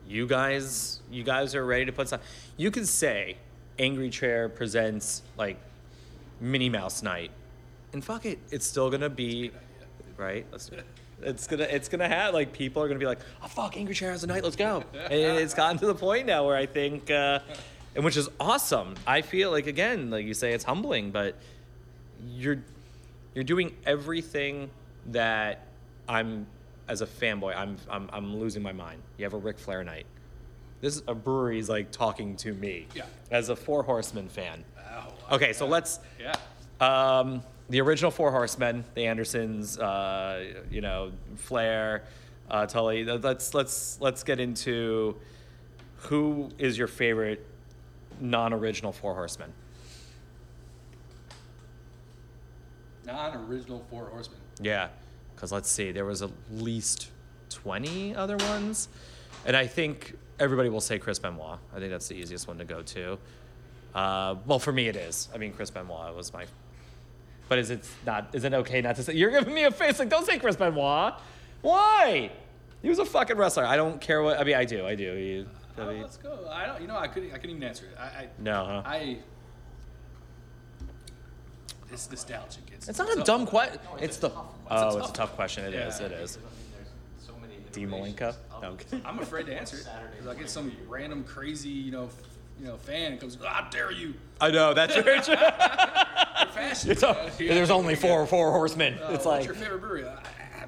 You 0.06 0.26
guys, 0.26 1.00
you 1.10 1.24
guys 1.24 1.54
are 1.54 1.64
ready 1.66 1.86
to 1.86 1.92
put 1.92 2.08
some. 2.08 2.20
You 2.56 2.70
can 2.70 2.86
say 2.86 3.38
Angry 3.78 4.10
Chair 4.10 4.48
presents 4.48 5.22
like 5.36 5.56
Minnie 6.40 6.68
Mouse 6.68 7.02
Night, 7.02 7.30
and 7.92 8.04
fuck 8.04 8.24
it, 8.26 8.38
it's 8.50 8.66
still 8.66 8.90
gonna 8.90 9.08
be 9.08 9.50
right. 10.16 10.46
Let's 10.52 10.68
do 10.68 10.76
it. 10.78 10.84
It's 11.22 11.46
gonna, 11.46 11.62
it's 11.64 11.88
gonna 11.88 12.08
have 12.08 12.34
like 12.34 12.52
people 12.52 12.82
are 12.82 12.88
gonna 12.88 13.00
be 13.00 13.06
like, 13.06 13.20
oh 13.42 13.46
fuck, 13.46 13.76
Angry 13.76 13.94
Chair 13.94 14.10
has 14.10 14.24
a 14.24 14.26
night. 14.26 14.42
Let's 14.44 14.56
go. 14.56 14.82
And 14.94 15.12
it's 15.38 15.54
gotten 15.54 15.78
to 15.78 15.86
the 15.86 15.94
point 15.94 16.26
now 16.26 16.46
where 16.46 16.56
I 16.56 16.66
think, 16.66 17.10
uh, 17.10 17.38
and 17.94 18.04
which 18.04 18.16
is 18.16 18.28
awesome. 18.40 18.94
I 19.06 19.22
feel 19.22 19.50
like 19.50 19.66
again, 19.66 20.10
like 20.10 20.26
you 20.26 20.34
say, 20.34 20.52
it's 20.52 20.64
humbling, 20.64 21.10
but 21.12 21.36
you're 22.28 22.58
you're 23.34 23.44
doing 23.44 23.74
everything 23.86 24.70
that 25.06 25.66
I'm 26.08 26.46
as 26.88 27.00
a 27.00 27.06
fanboy. 27.06 27.56
I'm 27.56 27.76
I'm 27.88 28.10
I'm 28.12 28.36
losing 28.36 28.62
my 28.62 28.72
mind. 28.72 29.00
You 29.16 29.24
have 29.24 29.34
a 29.34 29.38
Ric 29.38 29.58
Flair 29.58 29.84
night. 29.84 30.06
This 30.80 30.96
is 30.96 31.02
a 31.08 31.14
brewery's 31.14 31.68
like 31.70 31.90
talking 31.92 32.36
to 32.38 32.52
me 32.52 32.86
Yeah. 32.94 33.04
as 33.30 33.48
a 33.48 33.56
Four 33.56 33.82
Horsemen 33.84 34.28
fan. 34.28 34.64
Ow. 34.78 35.12
Okay, 35.32 35.52
so 35.54 35.66
let's 35.66 36.00
Yeah. 36.20 36.34
um, 36.80 37.42
the 37.68 37.80
original 37.80 38.10
Four 38.10 38.30
Horsemen, 38.30 38.84
the 38.94 39.06
Andersons, 39.06 39.78
uh, 39.78 40.44
you 40.70 40.80
know, 40.80 41.12
Flair, 41.36 42.04
uh, 42.50 42.66
Tully. 42.66 43.04
Let's 43.04 43.54
let's 43.54 43.98
let's 44.00 44.22
get 44.22 44.40
into 44.40 45.16
who 45.96 46.50
is 46.58 46.76
your 46.76 46.88
favorite 46.88 47.46
non-original 48.20 48.92
Four 48.92 49.14
Horsemen. 49.14 49.52
Non-original 53.06 53.84
Four 53.90 54.06
Horsemen. 54.06 54.38
Yeah, 54.60 54.88
because 55.34 55.52
let's 55.52 55.70
see, 55.70 55.92
there 55.92 56.04
was 56.04 56.22
at 56.22 56.30
least 56.50 57.10
twenty 57.48 58.14
other 58.14 58.36
ones, 58.36 58.88
and 59.46 59.56
I 59.56 59.66
think 59.66 60.16
everybody 60.38 60.68
will 60.68 60.80
say 60.80 60.98
Chris 60.98 61.18
Benoit. 61.18 61.58
I 61.74 61.78
think 61.78 61.90
that's 61.90 62.08
the 62.08 62.14
easiest 62.14 62.46
one 62.46 62.58
to 62.58 62.64
go 62.64 62.82
to. 62.82 63.18
Uh, 63.94 64.34
well, 64.46 64.58
for 64.58 64.72
me, 64.72 64.88
it 64.88 64.96
is. 64.96 65.28
I 65.34 65.38
mean, 65.38 65.52
Chris 65.52 65.70
Benoit 65.70 66.14
was 66.14 66.32
my. 66.32 66.44
But 67.48 67.58
is 67.58 67.70
it 67.70 67.84
not? 68.06 68.28
Is 68.32 68.44
it 68.44 68.54
okay 68.54 68.80
not 68.80 68.96
to 68.96 69.02
say? 69.02 69.14
You're 69.14 69.30
giving 69.30 69.52
me 69.54 69.64
a 69.64 69.70
face 69.70 69.98
like, 69.98 70.08
don't 70.08 70.26
say 70.26 70.38
Chris 70.38 70.56
Benoit. 70.56 71.14
Why? 71.62 72.30
He 72.82 72.88
was 72.88 72.98
a 72.98 73.04
fucking 73.04 73.36
wrestler. 73.36 73.64
I 73.64 73.76
don't 73.76 74.00
care 74.00 74.22
what. 74.22 74.38
I 74.38 74.44
mean, 74.44 74.54
I 74.56 74.64
do. 74.64 74.86
I 74.86 74.94
do. 74.94 75.14
He, 75.14 75.46
I 75.80 75.86
mean, 75.86 76.02
let's 76.02 76.16
go. 76.16 76.48
I 76.50 76.66
don't. 76.66 76.80
You 76.80 76.86
know, 76.88 76.96
I 76.96 77.06
couldn't. 77.08 77.30
I 77.32 77.34
couldn't 77.38 77.50
even 77.56 77.62
answer 77.64 77.86
it. 77.86 77.96
I. 77.98 78.02
I 78.04 78.28
no, 78.38 78.64
huh? 78.64 78.82
I 78.84 79.18
it's 81.92 82.10
nostalgic. 82.10 82.62
It's, 82.72 82.88
it's 82.88 82.98
not 82.98 83.16
a 83.16 83.22
dumb 83.22 83.46
question. 83.46 83.78
No, 83.84 83.96
It's 83.98 84.18
a 84.18 84.22
the. 84.22 84.28
tough 84.30 84.36
one. 84.36 84.46
Oh, 84.70 84.86
It's 84.86 84.94
a 84.96 84.98
it's 84.98 85.08
a 85.08 85.12
tough 85.12 85.12
tough 85.14 85.36
question. 85.36 85.64
It 85.64 85.74
is. 85.74 86.00
Yeah. 86.00 86.06
It 86.06 86.12
is. 86.12 86.36
Because, 86.38 86.48
So 87.26 87.32
many 87.40 87.54
D 87.72 87.86
Malenko. 87.86 88.34
No, 88.62 88.76
I'm, 88.92 89.02
I'm 89.06 89.18
afraid 89.20 89.46
to 89.46 89.54
answer 89.58 89.76
it. 89.76 89.82
Saturday 89.84 90.16
'Cause 90.18 90.26
I 90.28 90.34
get 90.34 90.50
some 90.50 90.72
random 90.88 91.22
crazy, 91.24 91.68
you 91.68 91.92
know, 91.92 92.04
f- 92.04 92.14
you 92.60 92.66
know, 92.66 92.76
fan 92.78 93.18
comes, 93.18 93.36
"How 93.44 93.68
dare 93.70 93.92
you!" 93.92 94.14
I 94.40 94.50
know 94.50 94.74
that's 94.74 94.94
very 94.94 95.20
true. 95.20 95.34
You're 96.54 96.64
fashion. 96.64 96.90
It's 96.90 97.02
a, 97.02 97.08
Uh, 97.24 97.30
yeah, 97.38 97.54
there's 97.54 97.70
only 97.70 97.94
yeah. 97.94 98.00
four 98.00 98.26
four 98.26 98.50
horsemen. 98.50 98.94
Uh, 98.94 99.08
it's 99.12 99.24
what's 99.24 99.26
like, 99.26 99.44
your 99.44 99.54
favorite 99.54 99.80
brewery? 99.80 100.04
Uh, 100.04 100.16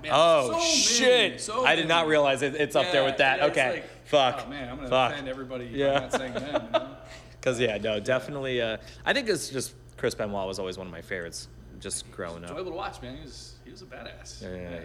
man, 0.03 0.13
oh 0.13 0.47
so 0.47 0.59
many, 0.59 0.71
shit! 0.71 1.41
so 1.41 1.65
I 1.65 1.75
did 1.75 1.89
not 1.89 2.07
realize 2.07 2.43
it, 2.43 2.55
it's 2.55 2.77
up 2.77 2.93
there 2.93 3.05
with 3.05 3.19
that. 3.19 3.39
yeah, 3.39 3.47
okay, 3.47 3.71
like, 3.71 4.07
fuck. 4.07 4.43
Oh 4.47 4.51
man, 4.51 4.69
I'm 4.69 4.77
gonna 4.77 4.89
fuck. 4.89 5.13
offend 5.13 5.29
everybody. 5.29 5.67
Yeah. 5.67 5.87
Yeah. 5.87 5.99
Not 6.01 6.13
saying 6.13 6.33
them. 6.35 6.45
You 6.67 6.71
know? 6.73 6.97
Because 7.41 7.61
yeah, 7.61 7.79
no, 7.79 8.01
definitely. 8.01 8.61
Uh, 8.61 8.77
I 9.05 9.13
think 9.13 9.29
it's 9.29 9.51
just 9.51 9.75
Chris 9.97 10.17
Benoit 10.17 10.49
was 10.49 10.59
always 10.59 10.79
one 10.79 10.89
of 10.89 10.93
my 10.93 11.01
favorites, 11.01 11.47
just 11.79 12.11
growing 12.11 12.43
up. 12.43 12.51
Enjoyable 12.51 12.73
to 12.73 12.77
watch, 12.77 13.01
man. 13.01 13.19
He 13.19 13.23
was 13.23 13.55
he 13.65 13.71
was 13.71 13.83
a 13.83 13.85
badass. 13.85 14.43
Yeah, 14.43 14.49
yeah, 14.49 14.59
yeah, 14.59 14.81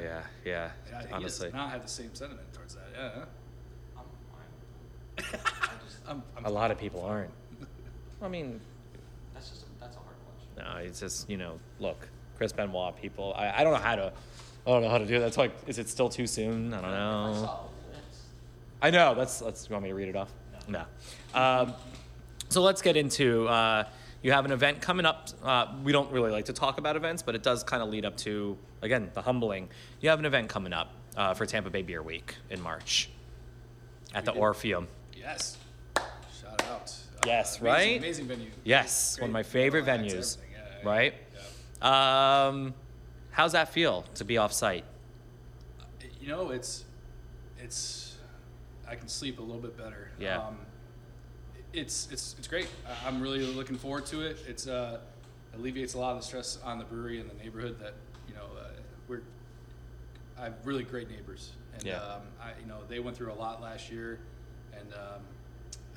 yeah. 0.45 0.71
Yeah, 0.91 1.07
he 1.07 1.11
honestly, 1.11 1.47
does 1.47 1.55
not 1.55 1.71
have 1.71 1.81
the 1.81 1.87
same 1.87 2.13
sentiment 2.13 2.53
towards 2.53 2.75
that. 2.75 2.83
Yeah. 2.95 3.25
I'm. 3.97 4.05
I 5.17 5.69
just, 5.83 5.97
I'm, 6.07 6.21
I'm 6.37 6.45
a 6.45 6.51
lot 6.51 6.69
of 6.69 6.77
people 6.77 7.01
aren't. 7.01 7.31
I 8.21 8.27
mean, 8.27 8.61
that's 10.63 10.69
just 10.69 10.69
a, 10.69 10.69
that's 10.69 10.69
a 10.69 10.69
hard 10.69 10.69
question. 10.69 10.83
no, 10.83 10.87
it's 10.87 10.99
just 10.99 11.29
you 11.29 11.37
know, 11.37 11.59
look, 11.79 12.07
Chris 12.37 12.51
Benoit. 12.51 12.95
People, 13.01 13.33
I, 13.35 13.59
I 13.59 13.63
don't 13.63 13.73
know 13.73 13.79
how 13.79 13.95
to 13.95 14.13
I 14.65 14.69
don't 14.69 14.81
know 14.83 14.89
how 14.89 14.97
to 14.99 15.05
do 15.05 15.13
that. 15.15 15.19
That's 15.25 15.37
like, 15.37 15.53
is 15.67 15.79
it 15.79 15.89
still 15.89 16.09
too 16.09 16.27
soon? 16.27 16.73
I 16.73 16.81
don't 16.81 16.91
know. 16.91 17.59
I 18.81 18.89
know. 18.91 19.15
That's 19.15 19.39
that's. 19.39 19.69
You 19.69 19.73
want 19.73 19.83
me 19.83 19.89
to 19.89 19.95
read 19.95 20.09
it 20.09 20.15
off? 20.15 20.29
No. 20.67 20.83
Um, 21.33 21.73
so 22.49 22.61
let's 22.61 22.81
get 22.81 22.97
into. 22.97 23.47
Uh, 23.47 23.85
you 24.23 24.31
have 24.31 24.45
an 24.45 24.51
event 24.51 24.81
coming 24.81 25.05
up. 25.05 25.29
Uh, 25.43 25.67
we 25.83 25.91
don't 25.91 26.11
really 26.11 26.29
like 26.31 26.45
to 26.45 26.53
talk 26.53 26.77
about 26.77 26.95
events, 26.95 27.23
but 27.23 27.33
it 27.35 27.41
does 27.43 27.63
kind 27.63 27.81
of 27.81 27.89
lead 27.89 28.05
up 28.05 28.17
to 28.17 28.57
again 28.81 29.09
the 29.13 29.21
humbling. 29.21 29.69
You 29.99 30.09
have 30.09 30.19
an 30.19 30.25
event 30.25 30.49
coming 30.49 30.73
up 30.73 30.93
uh, 31.17 31.33
for 31.33 31.45
Tampa 31.45 31.69
Bay 31.69 31.81
Beer 31.81 32.01
Week 32.03 32.35
in 32.49 32.61
March 32.61 33.09
at 34.13 34.25
the 34.25 34.31
We 34.31 34.35
do. 34.37 34.41
Orpheum. 34.41 34.87
Yes. 35.15 35.57
Shout 36.39 36.63
out. 36.69 36.91
Uh, 36.91 37.21
Yes, 37.25 37.59
amazing- 37.59 37.65
right? 37.67 37.97
Amazing 37.99 38.27
venue. 38.27 38.49
Yes, 38.63 39.19
one 39.19 39.29
of 39.29 39.33
my 39.33 39.43
favorite 39.43 39.85
venues, 39.85 40.37
everything. 40.37 40.50
Right? 40.83 41.13
yeah. 41.81 42.47
Um, 42.47 42.73
how's 43.31 43.53
that 43.53 43.71
feel 43.73 44.03
to 44.15 44.25
be 44.25 44.37
off 44.37 44.53
site? 44.53 44.83
You 46.19 46.27
know, 46.27 46.51
it's 46.51 46.85
it's 47.59 48.17
I 48.87 48.95
can 48.95 49.07
sleep 49.07 49.39
a 49.39 49.41
little 49.41 49.61
bit 49.61 49.77
better. 49.77 50.11
Yeah. 50.19 50.39
Um, 50.39 50.57
it's 51.73 52.07
it's 52.11 52.35
it's 52.37 52.47
great. 52.47 52.67
I'm 53.05 53.21
really 53.21 53.45
looking 53.45 53.77
forward 53.77 54.05
to 54.07 54.21
it. 54.21 54.37
It's 54.47 54.67
uh 54.67 54.99
alleviates 55.55 55.95
a 55.95 55.99
lot 55.99 56.11
of 56.15 56.21
the 56.21 56.25
stress 56.25 56.59
on 56.63 56.77
the 56.79 56.85
brewery 56.85 57.19
and 57.19 57.29
the 57.29 57.33
neighborhood 57.43 57.77
that 57.79 57.93
you 58.27 58.33
know 58.35 58.45
uh, 58.59 58.69
we're 59.07 59.21
I 60.39 60.45
have 60.45 60.53
really 60.63 60.83
great 60.83 61.09
neighbors 61.09 61.51
and 61.73 61.83
Yeah. 61.83 61.97
um, 61.97 62.21
I 62.41 62.51
you 62.61 62.67
know 62.67 62.79
they 62.87 62.99
went 62.99 63.17
through 63.17 63.31
a 63.31 63.35
lot 63.35 63.61
last 63.61 63.91
year 63.91 64.19
and 64.77 64.93
um, 64.93 65.21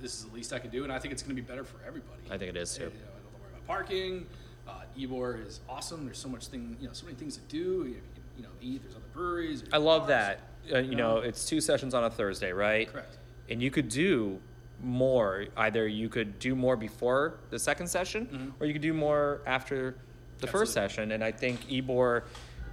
this 0.00 0.14
is 0.14 0.24
the 0.24 0.34
least 0.34 0.52
I 0.52 0.58
can 0.58 0.70
do 0.70 0.84
and 0.84 0.92
I 0.92 0.98
think 0.98 1.12
it's 1.12 1.22
going 1.22 1.36
to 1.36 1.40
be 1.40 1.46
better 1.46 1.64
for 1.64 1.76
everybody. 1.86 2.22
I 2.30 2.36
think 2.38 2.50
it 2.50 2.56
is, 2.56 2.74
too. 2.74 2.84
You 2.84 2.88
know, 2.88 2.94
I 2.96 3.22
don't 3.22 3.40
worry 3.42 3.50
about 3.52 3.66
parking. 3.66 4.26
Uh, 4.66 4.72
Ybor 4.98 5.46
is 5.46 5.60
awesome. 5.68 6.04
There's 6.04 6.18
so 6.18 6.28
much 6.28 6.46
thing 6.46 6.76
you 6.80 6.86
know 6.86 6.92
so 6.92 7.04
many 7.06 7.16
things 7.18 7.36
to 7.36 7.42
do. 7.48 7.58
You, 7.88 8.00
you 8.36 8.42
know 8.42 8.48
eat. 8.60 8.82
There's 8.82 8.94
other 8.94 9.04
breweries. 9.12 9.60
there's 9.62 9.72
I 9.74 9.78
love 9.78 10.02
bars. 10.08 10.08
that. 10.08 10.40
Uh, 10.72 10.78
you 10.78 10.96
know, 10.96 11.16
No. 11.16 11.20
it's 11.20 11.46
two 11.46 11.60
sessions 11.60 11.92
on 11.94 12.04
a 12.04 12.10
Thursday, 12.10 12.52
right? 12.52 12.90
Correct. 12.90 13.18
And 13.50 13.62
you 13.62 13.70
could 13.70 13.88
do 13.90 14.40
more. 14.82 15.46
Either 15.56 15.86
you 15.86 16.08
could 16.08 16.38
do 16.38 16.54
more 16.54 16.76
before 16.76 17.34
the 17.50 17.58
second 17.58 17.86
session, 17.88 18.26
Mhm. 18.26 18.52
or 18.60 18.66
you 18.66 18.72
could 18.72 18.82
do 18.82 18.94
more 18.94 19.40
after 19.46 19.96
the 20.38 20.46
first 20.46 20.72
session. 20.72 21.12
And 21.12 21.22
I 21.22 21.30
think 21.32 21.68
Ybor, 21.68 22.22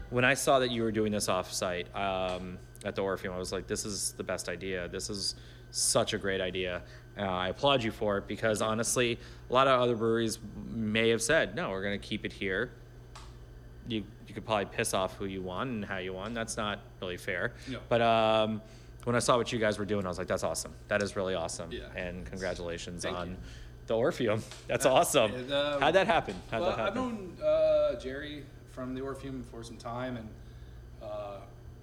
when 0.09 0.23
I 0.25 0.33
saw 0.33 0.59
that 0.59 0.71
you 0.71 0.83
were 0.83 0.91
doing 0.91 1.11
this 1.11 1.27
offsite 1.27 1.93
um, 1.95 2.57
at 2.85 2.95
the 2.95 3.01
Orpheum, 3.01 3.33
I 3.33 3.37
was 3.37 3.51
like, 3.51 3.67
this 3.67 3.85
is 3.85 4.13
the 4.13 4.23
best 4.23 4.47
idea. 4.49 4.87
This 4.87 5.09
is 5.09 5.35
such 5.71 6.13
a 6.13 6.17
great 6.17 6.41
idea. 6.41 6.81
Uh, 7.17 7.23
I 7.23 7.49
applaud 7.49 7.83
you 7.83 7.91
for 7.91 8.17
it 8.17 8.27
because 8.27 8.61
honestly, 8.61 9.19
a 9.49 9.53
lot 9.53 9.67
of 9.67 9.79
other 9.81 9.95
breweries 9.95 10.39
may 10.69 11.09
have 11.09 11.21
said, 11.21 11.55
no, 11.55 11.69
we're 11.69 11.81
going 11.83 11.99
to 11.99 12.07
keep 12.07 12.25
it 12.25 12.31
here 12.33 12.71
you 13.87 14.03
you 14.27 14.33
could 14.33 14.45
probably 14.45 14.65
piss 14.65 14.93
off 14.93 15.15
who 15.17 15.25
you 15.25 15.41
want 15.41 15.69
and 15.69 15.83
how 15.83 15.97
you 15.97 16.13
want. 16.13 16.33
That's 16.33 16.55
not 16.55 16.79
really 17.01 17.17
fair. 17.17 17.53
No. 17.67 17.79
But 17.89 18.01
um, 18.01 18.61
when 19.03 19.15
I 19.15 19.19
saw 19.19 19.37
what 19.37 19.51
you 19.51 19.59
guys 19.59 19.77
were 19.77 19.85
doing, 19.85 20.05
I 20.05 20.07
was 20.07 20.17
like, 20.17 20.27
that's 20.27 20.43
awesome. 20.43 20.73
That 20.87 21.01
is 21.01 21.15
really 21.15 21.35
awesome. 21.35 21.71
Yeah. 21.71 21.81
And 21.95 22.25
congratulations 22.25 23.03
Thank 23.03 23.17
on 23.17 23.29
you. 23.31 23.37
the 23.87 23.97
Orpheum. 23.97 24.41
That's 24.67 24.85
Uh, 24.85 24.93
awesome. 24.93 25.33
and, 25.33 25.51
uh, 25.51 25.79
How'd 25.79 25.95
that 25.95 26.07
happen? 26.07 26.35
How'd 26.49 26.61
well, 26.61 26.69
that 26.77 26.79
I've 26.79 26.95
known 26.95 27.35
uh, 27.43 27.95
Jerry 27.95 28.43
from 28.71 28.93
the 28.95 29.01
Orpheum 29.01 29.43
for 29.51 29.63
some 29.63 29.75
time, 29.77 30.15
and 30.15 30.29
uh, 31.03 31.37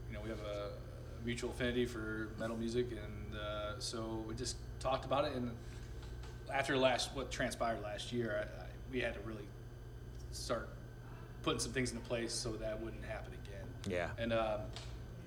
you 0.09 0.15
know 0.15 0.23
we 0.23 0.31
have 0.31 0.41
a 0.41 0.71
mutual 1.29 1.51
affinity 1.51 1.85
for 1.85 2.31
metal 2.41 2.57
music, 2.57 2.87
and 2.91 3.37
uh, 3.39 3.79
so 3.79 4.25
we 4.27 4.35
just 4.35 4.57
talked 4.81 5.05
about 5.05 5.27
it. 5.27 5.35
And 5.35 5.51
after 6.53 6.75
last 6.77 7.15
what 7.15 7.31
transpired 7.31 7.83
last 7.83 8.11
year, 8.13 8.47
I, 8.59 8.63
I, 8.63 8.67
we 8.91 8.99
had 9.01 9.13
to 9.13 9.21
really 9.21 9.45
start 10.33 10.71
putting 11.43 11.61
some 11.61 11.71
things 11.73 11.93
into 11.93 12.03
place 12.05 12.33
so 12.33 12.53
that 12.53 12.81
wouldn't 12.81 13.05
happen 13.05 13.33
again. 13.45 13.67
Yeah. 13.87 14.09
And 14.17 14.33
um, 14.33 14.63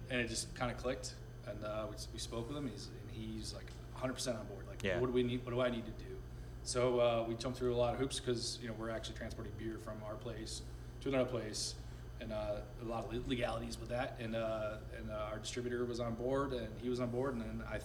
and 0.10 0.20
it 0.20 0.28
just 0.28 0.54
kind 0.56 0.72
of 0.72 0.78
clicked, 0.78 1.14
and 1.47 1.64
uh, 1.64 1.86
we, 1.88 1.95
we 2.14 2.20
spoke 2.20 2.47
with 2.47 2.58
him. 2.58 2.68
He's 2.68 2.88
and 2.88 3.12
he's 3.12 3.54
like 3.54 3.68
100 3.93 4.14
percent 4.14 4.38
on 4.39 4.45
board. 4.47 4.66
Like, 4.68 4.82
Yeah. 4.84 4.97
what 4.99 5.06
do 5.06 5.14
we 5.14 5.22
need? 5.22 5.45
What 5.45 5.52
do 5.54 5.62
I 5.62 5.70
need 5.70 5.86
to 5.86 5.91
do? 6.04 6.16
So 6.64 6.99
uh, 6.99 7.26
we 7.28 7.36
jumped 7.36 7.60
through 7.60 7.76
a 7.76 7.78
lot 7.78 7.93
of 7.93 7.99
hoops 7.99 8.20
because 8.20 8.58
you 8.60 8.68
know 8.70 8.74
we're 8.80 8.89
actually 8.89 9.18
transporting 9.18 9.54
beer 9.60 9.78
from 9.84 9.97
our 10.08 10.16
place 10.16 10.64
to 11.02 11.10
another 11.10 11.30
place, 11.30 11.76
and 12.22 12.32
uh, 12.32 12.56
a 12.82 12.86
lot 12.86 13.06
of 13.06 13.28
legalities 13.28 13.80
with 13.80 13.90
that. 13.90 14.18
And 14.22 14.36
uh, 14.36 14.76
and 14.98 15.10
uh, 15.12 15.30
our 15.32 15.40
distributor 15.40 15.84
was 15.86 16.00
on 16.00 16.14
board, 16.16 16.54
and 16.54 16.68
he 16.82 16.90
was 16.90 17.00
on 17.00 17.10
board, 17.10 17.34
and 17.34 17.42
then 17.42 17.64
I, 17.70 17.76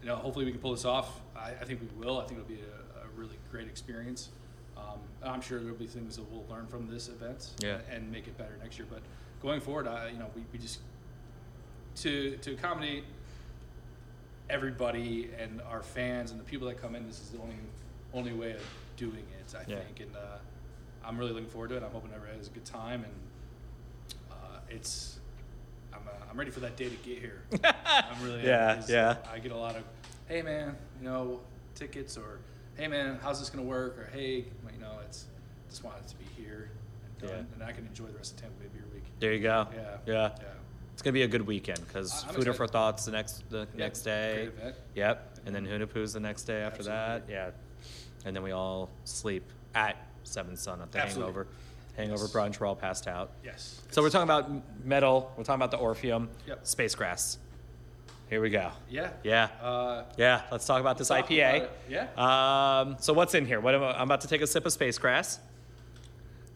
you 0.00 0.06
know, 0.08 0.16
hopefully 0.16 0.44
we 0.44 0.52
can 0.52 0.60
pull 0.60 0.72
this 0.72 0.84
off. 0.84 1.20
I, 1.34 1.50
I 1.60 1.64
think 1.64 1.80
we 1.80 1.88
will. 2.04 2.20
I 2.20 2.24
think 2.26 2.40
it'll 2.40 2.48
be 2.48 2.60
a, 2.60 3.04
a 3.04 3.08
really 3.16 3.36
great 3.50 3.66
experience. 3.68 4.28
Um, 4.76 5.00
I'm 5.22 5.40
sure 5.40 5.60
there'll 5.60 5.76
be 5.76 5.86
things 5.86 6.16
that 6.16 6.30
we'll 6.30 6.44
learn 6.50 6.66
from 6.66 6.88
this 6.88 7.08
event 7.08 7.50
Yeah. 7.62 7.78
and 7.90 8.10
make 8.10 8.26
it 8.26 8.36
better 8.38 8.56
next 8.62 8.78
year. 8.78 8.86
But 8.90 9.00
going 9.42 9.60
forward, 9.60 9.86
I, 9.86 10.08
you 10.10 10.18
know, 10.18 10.30
we, 10.34 10.42
we 10.52 10.58
just 10.58 10.80
to 11.96 12.36
to 12.38 12.52
accommodate 12.52 13.04
everybody 14.50 15.30
and 15.38 15.60
our 15.70 15.82
fans 15.82 16.30
and 16.30 16.40
the 16.40 16.44
people 16.44 16.66
that 16.68 16.80
come 16.80 16.94
in. 16.94 17.06
This 17.06 17.20
is 17.20 17.30
the 17.30 17.38
only 17.40 17.56
only 18.14 18.32
way 18.34 18.52
of 18.52 18.62
doing 18.96 19.24
it, 19.40 19.54
I 19.56 19.64
Yeah. 19.70 19.78
think, 19.78 20.00
and 20.00 20.14
uh, 20.16 20.36
I'm 21.04 21.16
really 21.16 21.32
looking 21.32 21.48
forward 21.48 21.70
to 21.70 21.76
it. 21.76 21.82
I'm 21.82 21.90
hoping 21.92 22.10
everybody 22.12 22.36
has 22.38 22.48
a 22.48 22.50
good 22.50 22.64
time, 22.66 23.04
and 23.04 23.12
it's 24.74 25.18
I'm 25.92 26.00
uh, 26.06 26.10
I'm 26.30 26.36
ready 26.38 26.50
for 26.50 26.60
that 26.60 26.76
day 26.76 26.88
to 26.88 26.96
get 26.96 27.18
here. 27.18 27.42
I'm 27.86 28.22
really 28.22 28.44
Yeah, 28.46 28.82
yeah. 28.88 29.16
I 29.32 29.38
get 29.38 29.52
a 29.52 29.56
lot 29.56 29.76
of, 29.76 29.84
hey 30.28 30.42
man, 30.42 30.76
you 31.00 31.06
know, 31.08 31.40
tickets 31.74 32.16
or 32.16 32.40
hey 32.76 32.88
man, 32.88 33.18
how's 33.22 33.38
this 33.38 33.50
gonna 33.50 33.66
work 33.66 33.98
or 33.98 34.08
hey, 34.12 34.36
you 34.72 34.80
know, 34.80 34.98
it's 35.04 35.26
just 35.68 35.84
want 35.84 35.96
it 35.98 36.08
to 36.08 36.16
be 36.16 36.24
here 36.36 36.70
and 37.20 37.28
done, 37.28 37.38
Yeah. 37.38 37.54
and 37.54 37.62
I 37.62 37.72
can 37.72 37.86
enjoy 37.86 38.06
the 38.06 38.16
rest 38.16 38.34
of 38.34 38.40
Tampa 38.42 38.60
Bay 38.62 38.68
Beer 38.72 38.84
Week. 38.92 39.04
There 39.20 39.32
you 39.32 39.40
go. 39.42 39.66
Yeah, 39.74 39.80
Yeah. 40.06 40.30
yeah. 40.38 40.44
It's 40.92 41.00
gonna 41.02 41.12
be 41.14 41.22
a 41.22 41.28
good 41.28 41.46
weekend 41.46 41.80
because 41.86 42.24
Food 42.24 42.54
for. 42.54 42.66
Thoughts 42.66 43.04
the 43.06 43.12
next 43.12 43.48
the 43.50 43.66
Yeah, 43.74 43.78
next 43.84 44.02
day. 44.02 44.34
great 44.34 44.58
event. 44.60 44.76
Yep. 44.94 45.38
And 45.46 45.54
then 45.54 45.66
Hunahpu's 45.66 46.12
the 46.12 46.20
next 46.20 46.44
day 46.44 46.60
after 46.62 46.82
that. 46.84 47.24
Yeah. 47.28 47.50
And 48.24 48.36
then 48.36 48.42
we 48.42 48.52
all 48.52 48.88
sleep 49.04 49.42
at 49.74 49.96
Seven 50.22 50.56
Sun 50.56 50.80
at 50.82 50.92
the 50.92 50.98
Absolutely. 51.00 51.32
Hangover. 51.32 51.46
Hangover 51.96 52.24
Yes. 52.24 52.32
brunch. 52.32 52.60
We're 52.60 52.66
all 52.66 52.76
passed 52.76 53.06
out. 53.06 53.30
Yes. 53.44 53.80
So 53.90 54.02
we're 54.02 54.10
talking 54.10 54.24
about 54.24 54.44
m- 54.46 54.62
metal. 54.84 55.32
We're 55.36 55.44
talking 55.44 55.60
about 55.60 55.70
the 55.70 55.76
Orpheum. 55.78 56.30
Yep. 56.46 56.66
Space 56.66 56.94
Grass. 56.94 57.38
Here 58.30 58.40
we 58.40 58.48
go. 58.48 58.70
Yeah. 58.88 59.10
Yeah. 59.22 59.48
Uh, 59.60 60.04
Yeah. 60.16 60.42
Let's 60.50 60.64
talk 60.66 60.80
about 60.80 60.96
this 60.96 61.08
Talk 61.08 61.26
IPA. 61.28 61.66
about 61.66 61.70
it. 61.90 62.18
Um, 62.18 62.96
so 62.98 63.12
what's 63.12 63.34
in 63.34 63.44
here? 63.44 63.60
What 63.60 63.74
am 63.74 63.82
I, 63.82 63.92
I'm 63.92 64.02
about 64.08 64.22
to 64.22 64.28
take 64.28 64.40
a 64.40 64.46
sip 64.46 64.64
of 64.64 64.72
Space 64.72 64.96
Grass. 64.98 65.38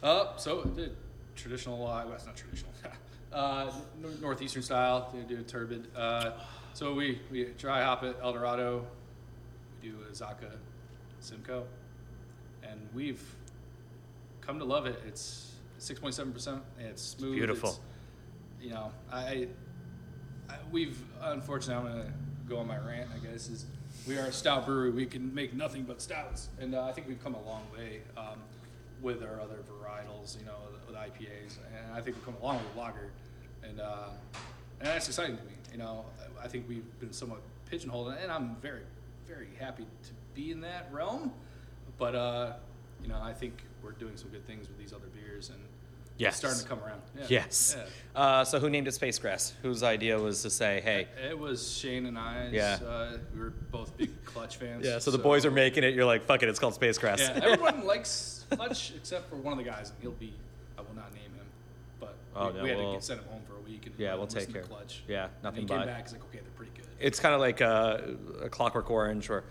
Uh, 0.03 0.37
so 0.37 0.62
the 0.62 0.91
traditional, 1.34 1.87
uh, 1.87 2.05
well, 2.07 2.14
it's 2.14 2.24
not 2.26 2.37
traditional. 2.37 2.72
uh, 3.32 3.70
nor- 4.01 4.11
northeastern 4.22 4.62
style. 4.62 5.11
They 5.12 5.20
do 5.34 5.41
a 5.41 5.43
turbid. 5.43 5.89
Uh, 5.95 6.30
so 6.72 6.95
we 6.95 7.20
we 7.30 7.45
dry 7.59 7.82
hop 7.82 8.05
it 8.05 8.16
El 8.22 8.32
Dorado. 8.32 8.87
We 9.82 9.89
do 9.91 9.97
Azacca 10.11 10.53
Simcoe, 11.20 11.64
and 12.62 12.80
we've 12.95 13.22
come 14.47 14.59
to 14.61 14.64
love 14.64 14.86
it. 14.86 15.03
It's 15.07 15.53
six 15.78 15.99
point 15.99 16.14
seven 16.14 16.32
percent. 16.32 16.62
It's 16.78 17.03
smooth. 17.03 17.34
beautiful. 17.34 17.70
It's, 17.70 17.80
you 18.62 18.70
know, 18.70 18.92
I, 19.12 19.49
I 20.49 20.55
we've 20.70 20.99
unfortunately 21.20 21.90
I'm 21.90 21.99
gonna 21.99 22.12
go 22.49 22.59
on 22.59 22.68
my 22.68 22.78
rant. 22.78 23.11
I 23.14 23.26
guess 23.26 23.49
is 23.49 23.66
we 24.07 24.16
are 24.18 24.26
a 24.26 24.32
stout 24.32 24.66
brewery. 24.66 24.90
We 24.90 25.07
can 25.07 25.34
make 25.34 25.53
nothing 25.53 25.82
but 25.82 26.01
stouts, 26.01 26.49
and 26.61 26.74
uh, 26.74 26.84
I 26.84 26.92
think 26.92 27.09
we've 27.09 27.22
come 27.22 27.34
a 27.34 27.42
long 27.42 27.62
way 27.76 28.01
um, 28.16 28.38
with 29.03 29.22
our 29.22 29.40
other 29.40 29.59
varietals. 29.68 30.38
You 30.38 30.47
know, 30.47 30.57
with 30.86 30.97
IPAs, 30.97 31.59
and 31.76 31.92
I 31.92 32.01
think 32.01 32.16
we've 32.16 32.24
come 32.24 32.36
a 32.40 32.44
long 32.44 32.57
way 32.57 32.62
with 32.68 32.76
lager, 32.76 33.11
and 33.64 33.80
uh, 33.80 34.09
and 34.80 34.88
that's 34.88 35.09
exciting 35.09 35.36
to 35.36 35.42
me. 35.42 35.53
You 35.72 35.78
know, 35.78 36.05
I 36.42 36.47
think 36.47 36.68
we've 36.68 36.99
been 37.01 37.12
somewhat 37.12 37.40
pigeonholed, 37.68 38.14
and 38.22 38.30
I'm 38.30 38.57
very 38.62 38.82
very 39.26 39.49
happy 39.59 39.82
to 39.82 40.11
be 40.34 40.53
in 40.53 40.61
that 40.61 40.88
realm. 40.92 41.32
But 41.99 42.14
uh, 42.14 42.53
you 43.03 43.09
know, 43.09 43.20
I 43.20 43.32
think 43.32 43.62
we're 43.87 43.93
doing 43.93 44.16
some 44.16 44.28
good 44.30 44.47
things 44.47 44.66
with 44.68 44.76
these 44.78 44.93
other 44.93 45.07
beers, 45.14 45.49
and 45.51 45.59
Yes. 46.18 46.32
it's 46.32 46.39
starting 46.39 46.61
to 46.62 46.66
come 46.68 46.80
around. 46.82 47.03
Yeah. 47.16 47.24
Yes. 47.28 47.76
Yeah. 47.78 48.20
Uh, 48.20 48.45
so 48.45 48.59
who 48.59 48.68
named 48.70 48.89
it 48.89 48.93
Space 48.93 49.18
Grass? 49.18 49.53
Whose 49.62 49.82
idea 49.82 50.18
was 50.18 50.43
to 50.43 50.51
say, 50.51 50.80
hey, 50.82 51.07
It 51.28 51.39
was 51.39 51.70
Shane 51.76 52.07
and 52.07 52.18
I. 52.18 52.49
Yeah. 52.53 52.78
Uh, 52.84 53.18
we 53.34 53.41
were 53.41 53.51
both 53.70 53.97
big 53.97 54.11
Clutch 54.24 54.57
fans. 54.57 54.84
yeah, 54.84 54.99
so 54.99 55.11
the 55.11 55.18
boys 55.18 55.45
are 55.47 55.51
making 55.51 55.84
it. 55.84 55.95
You're 55.95 56.07
like, 56.07 56.26
fuck 56.26 56.43
it, 56.43 56.49
it's 56.49 56.59
called 56.59 56.74
Space 56.74 56.99
Grass. 56.99 57.20
Yeah, 57.20 57.39
everyone 57.43 57.84
likes 57.87 58.45
Clutch 58.51 58.93
except 58.97 59.28
for 59.30 59.37
one 59.37 59.53
of 59.53 59.59
the 59.59 59.70
guys, 59.70 59.91
and 59.91 59.99
he'll 60.01 60.11
be. 60.12 60.32
I 60.78 60.82
will 60.82 60.95
not 60.95 61.12
name 61.14 61.22
him, 61.22 61.47
but 62.01 62.14
Oh, 62.34 62.49
we, 62.49 62.57
no, 62.57 62.62
we 62.64 62.68
had 62.70 62.78
we'll- 62.78 62.91
to 62.93 62.97
get, 62.97 63.05
send 63.05 63.20
him 63.20 63.26
home 63.28 63.43
for 63.49 63.57
a 63.57 63.61
week 63.61 63.87
and 63.87 63.95
Yeah, 63.99 64.14
we'll 64.14 64.26
take 64.26 64.53
care. 64.53 64.62
Clutch. 64.62 65.03
Yeah, 65.09 65.24
And 65.24 65.32
nothing 65.43 65.61
he 65.62 65.66
came 65.68 65.84
back. 65.84 66.03
He's 66.03 66.12
like, 66.12 66.22
okay, 66.24 66.39
they're 66.41 66.51
pretty 66.57 66.72
good. 66.76 66.87
it's 66.99 67.20
kind 67.20 67.34
of 67.34 67.41
like 67.41 67.61
a, 67.61 68.16
a 68.43 68.49
Clockwork 68.49 68.91
Orange, 68.91 69.28
or 69.30 69.45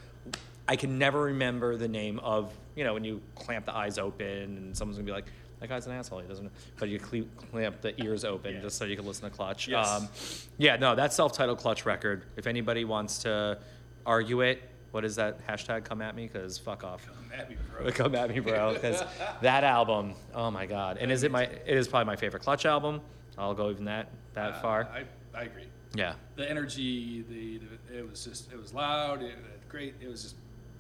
I 0.68 0.76
can 0.76 0.98
never 0.98 1.22
remember 1.24 1.78
the 1.78 1.88
name 1.88 2.20
of 2.20 2.52
you 2.76 2.84
know 2.84 2.94
when 2.94 3.04
you 3.04 3.22
clamp 3.36 3.66
the 3.66 3.76
eyes 3.76 3.98
open 3.98 4.28
and 4.28 4.76
someone's 4.78 4.98
gonna 4.98 5.06
be 5.06 5.12
like, 5.12 5.26
that 5.60 5.70
guy's 5.70 5.86
an 5.88 5.94
asshole. 5.94 6.20
He 6.20 6.28
doesn't. 6.28 6.52
But 6.80 6.90
you 6.90 7.00
cle- 7.00 7.28
clamp 7.52 7.82
the 7.82 8.00
ears 8.04 8.26
open 8.26 8.56
Yeah. 8.56 8.62
just 8.62 8.78
so 8.78 8.86
you 8.86 8.96
can 8.96 9.06
listen 9.06 9.30
to 9.30 9.36
Clutch. 9.36 9.68
Yes. 9.68 9.88
Um, 9.88 10.10
yeah, 10.58 10.76
no, 10.76 10.96
that 10.96 11.14
self-titled 11.14 11.60
Clutch 11.60 11.86
record. 11.86 12.24
If 12.36 12.48
anybody 12.48 12.84
wants 12.84 13.20
to 13.20 13.58
argue 14.06 14.42
it, 14.42 14.62
what 14.92 15.06
is 15.06 15.16
that 15.18 15.46
hashtag? 15.48 15.84
Come 15.86 16.02
at 16.02 16.16
me, 16.16 16.28
cause 16.28 16.58
fuck 16.58 16.84
off. 16.84 17.06
Come 17.06 17.32
at 17.38 17.50
me, 17.50 17.58
bro. 17.72 17.92
Come 17.92 18.16
at 18.16 18.30
me, 18.30 18.40
bro, 18.40 18.74
because 18.74 19.04
that 19.42 19.64
album, 19.64 20.14
oh 20.34 20.50
my 20.52 20.66
god! 20.66 20.98
And 21.00 21.12
is 21.12 21.24
it 21.24 21.32
my? 21.32 21.44
It 21.44 21.78
is 21.78 21.88
probably 21.88 22.06
my 22.08 22.16
favorite 22.16 22.44
Clutch 22.44 22.66
album. 22.66 23.02
I'll 23.38 23.54
go 23.54 23.70
even 23.70 23.86
that 23.86 24.08
that 24.34 24.54
Uh, 24.54 24.62
far. 24.62 24.88
I, 24.94 25.04
I 25.38 25.44
agree. 25.44 25.66
yeah. 25.94 26.14
The 26.38 26.50
energy, 26.50 27.24
the, 27.30 27.58
the 27.92 28.00
it 28.00 28.10
was 28.10 28.24
just 28.24 28.52
it 28.54 28.58
was 28.58 28.74
loud, 28.74 29.22
it, 29.22 29.28
it 29.32 29.70
great. 29.70 29.96
It 30.02 30.08
was 30.08 30.24
just, 30.24 30.36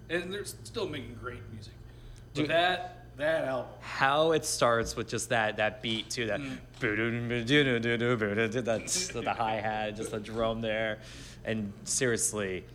and 0.10 0.32
they're 0.34 0.45
still 0.45 0.88
making 0.88 1.18
great 1.22 1.39
music. 1.53 1.74
But 2.34 2.41
Dude. 2.41 2.49
that 2.49 2.91
that 3.18 3.45
album, 3.45 3.72
How 3.80 4.34
it 4.34 4.43
starts 4.45 4.95
with 4.97 5.08
just 5.08 5.30
that 5.30 5.58
that 5.58 5.82
beat 5.82 6.10
too, 6.10 6.28
that 6.28 6.39
Mm. 6.41 6.58
that's 8.66 9.08
the 9.08 9.34
hi 9.34 9.56
hat, 9.56 9.95
just 9.95 10.12
the 10.12 10.20
drum 10.20 10.62
there, 10.62 10.99
and 11.45 11.72
seriously, 11.86 12.66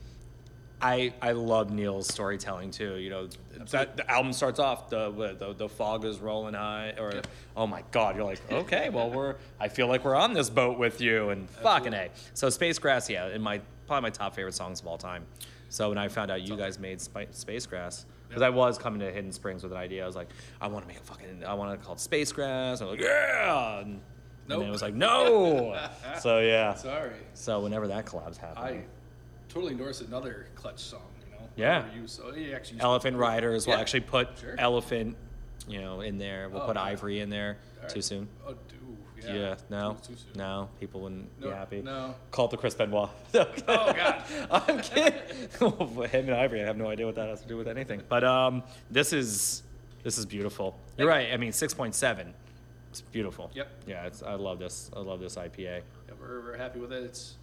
I 0.80 1.12
I 1.20 1.32
love 1.32 1.70
Neil's 1.70 2.08
storytelling 2.08 2.70
too. 2.70 2.96
You 2.96 3.10
know, 3.10 3.28
that 3.70 3.98
the 3.98 4.10
album 4.10 4.32
starts 4.32 4.58
off 4.58 4.88
the 4.88 5.10
the 5.38 5.52
the 5.52 5.68
fog 5.68 6.06
is 6.06 6.18
rolling 6.20 6.54
high, 6.54 6.94
or 6.98 7.12
Yep. 7.12 7.26
oh 7.54 7.66
my 7.66 7.82
god, 7.90 8.16
you're 8.16 8.24
like 8.24 8.40
okay, 8.50 8.88
well 8.88 9.10
we're 9.10 9.34
I 9.60 9.68
feel 9.68 9.88
like 9.88 10.06
we're 10.06 10.16
on 10.16 10.32
this 10.32 10.48
boat 10.48 10.78
with 10.78 11.02
you, 11.02 11.28
and 11.28 11.50
fucking 11.50 11.92
a. 11.92 12.08
So 12.32 12.48
Space 12.48 12.78
Grass, 12.78 13.10
yeah, 13.10 13.28
in 13.28 13.42
my 13.42 13.60
probably 13.86 14.02
my 14.08 14.10
top 14.10 14.34
favorite 14.34 14.54
songs 14.54 14.80
of 14.80 14.86
all 14.86 14.96
time. 14.96 15.26
So 15.70 15.88
when 15.88 15.96
I 15.98 16.08
found 16.08 16.30
out 16.30 16.42
you 16.46 16.56
guys 16.56 16.78
made 16.78 17.00
Spi- 17.00 17.28
Space 17.30 17.64
Grass. 17.64 18.04
Because 18.28 18.42
I 18.42 18.48
was 18.50 18.78
coming 18.78 19.00
to 19.00 19.10
Hidden 19.10 19.32
Springs 19.32 19.62
with 19.64 19.72
an 19.72 19.78
idea. 19.78 20.04
I 20.04 20.06
was 20.06 20.14
like, 20.14 20.28
I 20.60 20.68
want 20.68 20.84
to 20.84 20.88
make 20.88 20.98
a 20.98 21.02
fucking, 21.02 21.44
I 21.44 21.54
want 21.54 21.76
to 21.78 21.84
call 21.84 21.94
it 21.94 22.00
Space 22.00 22.30
Grass. 22.30 22.80
I 22.80 22.84
was 22.84 22.92
like, 22.92 23.00
yeah. 23.00 23.78
And, 23.80 24.00
and 24.48 24.60
then 24.60 24.68
it 24.68 24.70
was 24.70 24.82
like, 24.82 24.94
no. 24.94 25.76
so 26.20 26.38
yeah. 26.40 26.74
sorry, 26.74 27.10
So 27.34 27.60
whenever 27.60 27.88
that 27.88 28.06
collab's 28.06 28.36
happening. 28.36 28.82
I 28.82 29.52
totally 29.52 29.72
endorse 29.72 30.00
another 30.00 30.46
Clutch 30.54 30.78
song. 30.78 31.02
You 31.24 31.32
know, 31.32 31.48
Yeah. 31.56 31.78
Whatever 31.80 31.96
You, 32.00 32.06
so 32.06 32.32
he 32.32 32.54
actually 32.54 32.74
used- 32.74 32.84
Elephant 32.84 33.16
Riders. 33.16 33.66
We'll 33.66 33.76
Yeah. 33.76 33.80
actually 33.80 34.00
put 34.02 34.28
Sure. 34.38 34.54
Elephant, 34.58 35.16
you 35.68 35.80
know, 35.80 36.00
in 36.00 36.18
there. 36.18 36.48
We'll 36.48 36.62
Oh, 36.62 36.66
put. 36.66 36.76
Ivory 36.76 37.18
in 37.20 37.30
there. 37.30 37.58
All 37.82 37.88
Too 37.88 38.02
soon. 38.02 38.28
Oh, 38.46 38.52
do 38.52 38.76
Yeah. 39.26 39.34
yeah. 39.34 39.54
no. 39.68 39.96
Too, 40.02 40.12
too 40.14 40.18
soon. 40.18 40.32
No. 40.36 40.68
People 40.80 41.00
wouldn't 41.02 41.40
be 41.40 41.48
happy. 41.48 41.82
no. 41.82 42.14
Call 42.30 42.46
it 42.46 42.50
the 42.52 42.56
Chris 42.56 42.74
Benoit. 42.74 43.10
Oh 43.34 43.46
God. 43.66 44.22
I'm 44.50 44.80
kidding. 44.80 45.12
Him 46.10 46.28
and 46.28 46.34
Ivory, 46.34 46.62
I 46.62 46.66
have 46.66 46.76
no 46.76 46.88
idea 46.88 47.06
what 47.06 47.14
that 47.16 47.28
has 47.28 47.40
to 47.42 47.48
do 47.48 47.56
with 47.56 47.68
anything. 47.68 48.02
But 48.08 48.24
um, 48.24 48.62
this 48.90 49.12
is 49.12 49.62
this 50.02 50.16
is 50.18 50.26
beautiful. 50.26 50.76
You're 50.96 51.08
right. 51.08 51.28
I 51.32 51.36
mean, 51.36 51.52
six 51.52 51.74
point 51.74 51.94
seven. 51.94 52.32
It's 52.90 53.00
beautiful. 53.02 53.50
Yep. 53.54 53.68
Yeah, 53.86 54.06
it's, 54.06 54.22
I 54.22 54.34
love 54.34 54.58
this. 54.58 54.90
I 54.96 55.00
love 55.00 55.20
this 55.20 55.36
IPA. 55.36 55.58
Yeah, 55.58 55.80
we're, 56.20 56.40
we're 56.40 56.56
happy 56.56 56.80
with 56.80 56.92
it. 56.92 57.04
It's 57.04 57.34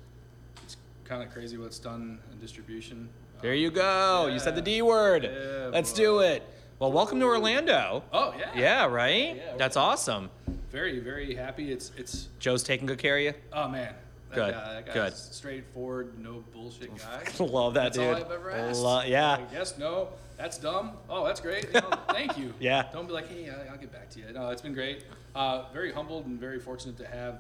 it's 0.64 0.76
kind 1.06 1.24
of 1.24 1.32
crazy 1.32 1.58
what's 1.58 1.80
done 1.80 2.20
in 2.32 2.40
distribution. 2.40 3.08
There 3.42 3.54
you 3.54 3.70
go. 3.72 4.28
You 4.28 4.40
said 4.40 4.56
the 4.56 4.62
D 4.62 4.82
word. 4.82 5.24
Yeah, 5.24 5.70
Let's 5.72 5.92
boy. 5.92 5.98
do 5.98 6.20
it. 6.20 6.44
Well, 6.80 6.92
welcome 6.92 7.20
to 7.20 7.26
Orlando. 7.28 8.04
Oh 8.12 8.34
yeah. 8.38 8.50
Yeah, 8.56 8.86
right. 8.88 9.38
Yeah, 9.38 9.54
That's 9.58 9.78
awesome. 9.78 10.30
Very 10.72 11.00
very 11.00 11.34
happy. 11.36 11.72
It's 11.72 11.92
it's 11.98 12.28
Joe's 12.40 12.64
taking 12.64 12.88
good 12.88 12.98
care 13.00 13.18
of 13.18 13.24
you. 13.24 13.34
oh 13.54 13.68
man. 13.70 13.94
That 14.30 14.36
Good, 14.36 14.54
Guy, 14.56 14.74
that 14.74 14.86
guy's 14.88 14.94
good. 15.26 15.34
straightforward, 15.34 16.20
no 16.20 16.44
bullshit 16.52 16.92
guy. 16.98 17.24
Love 17.46 17.76
that 17.76 17.94
That's 17.94 17.98
dude. 17.98 18.08
all 18.08 18.16
I've 18.26 18.30
ever 18.32 18.52
asked. 18.52 18.82
Lo- 18.82 19.02
yeah. 19.04 19.38
Like, 19.38 19.54
yes, 19.54 19.78
no, 19.78 20.10
that's 20.36 20.58
dumb. 20.58 20.92
Oh, 21.10 21.26
that's 21.26 21.40
great. 21.40 21.68
You 21.74 21.80
know, 21.80 21.90
thank 22.10 22.38
you. 22.38 22.54
Yeah. 22.60 22.84
Don't 22.92 23.08
be 23.08 23.14
like, 23.14 23.30
hey, 23.30 23.50
I- 23.50 23.72
I'll 23.72 23.78
get 23.78 23.94
back 23.94 24.10
to 24.12 24.20
you. 24.20 24.26
No, 24.34 24.50
it's 24.50 24.62
been 24.62 24.74
great. 24.74 25.06
Uh, 25.34 25.64
very 25.72 25.94
humbled 25.94 26.26
and 26.26 26.38
very 26.38 26.60
fortunate 26.60 26.98
to 26.98 27.08
have 27.08 27.40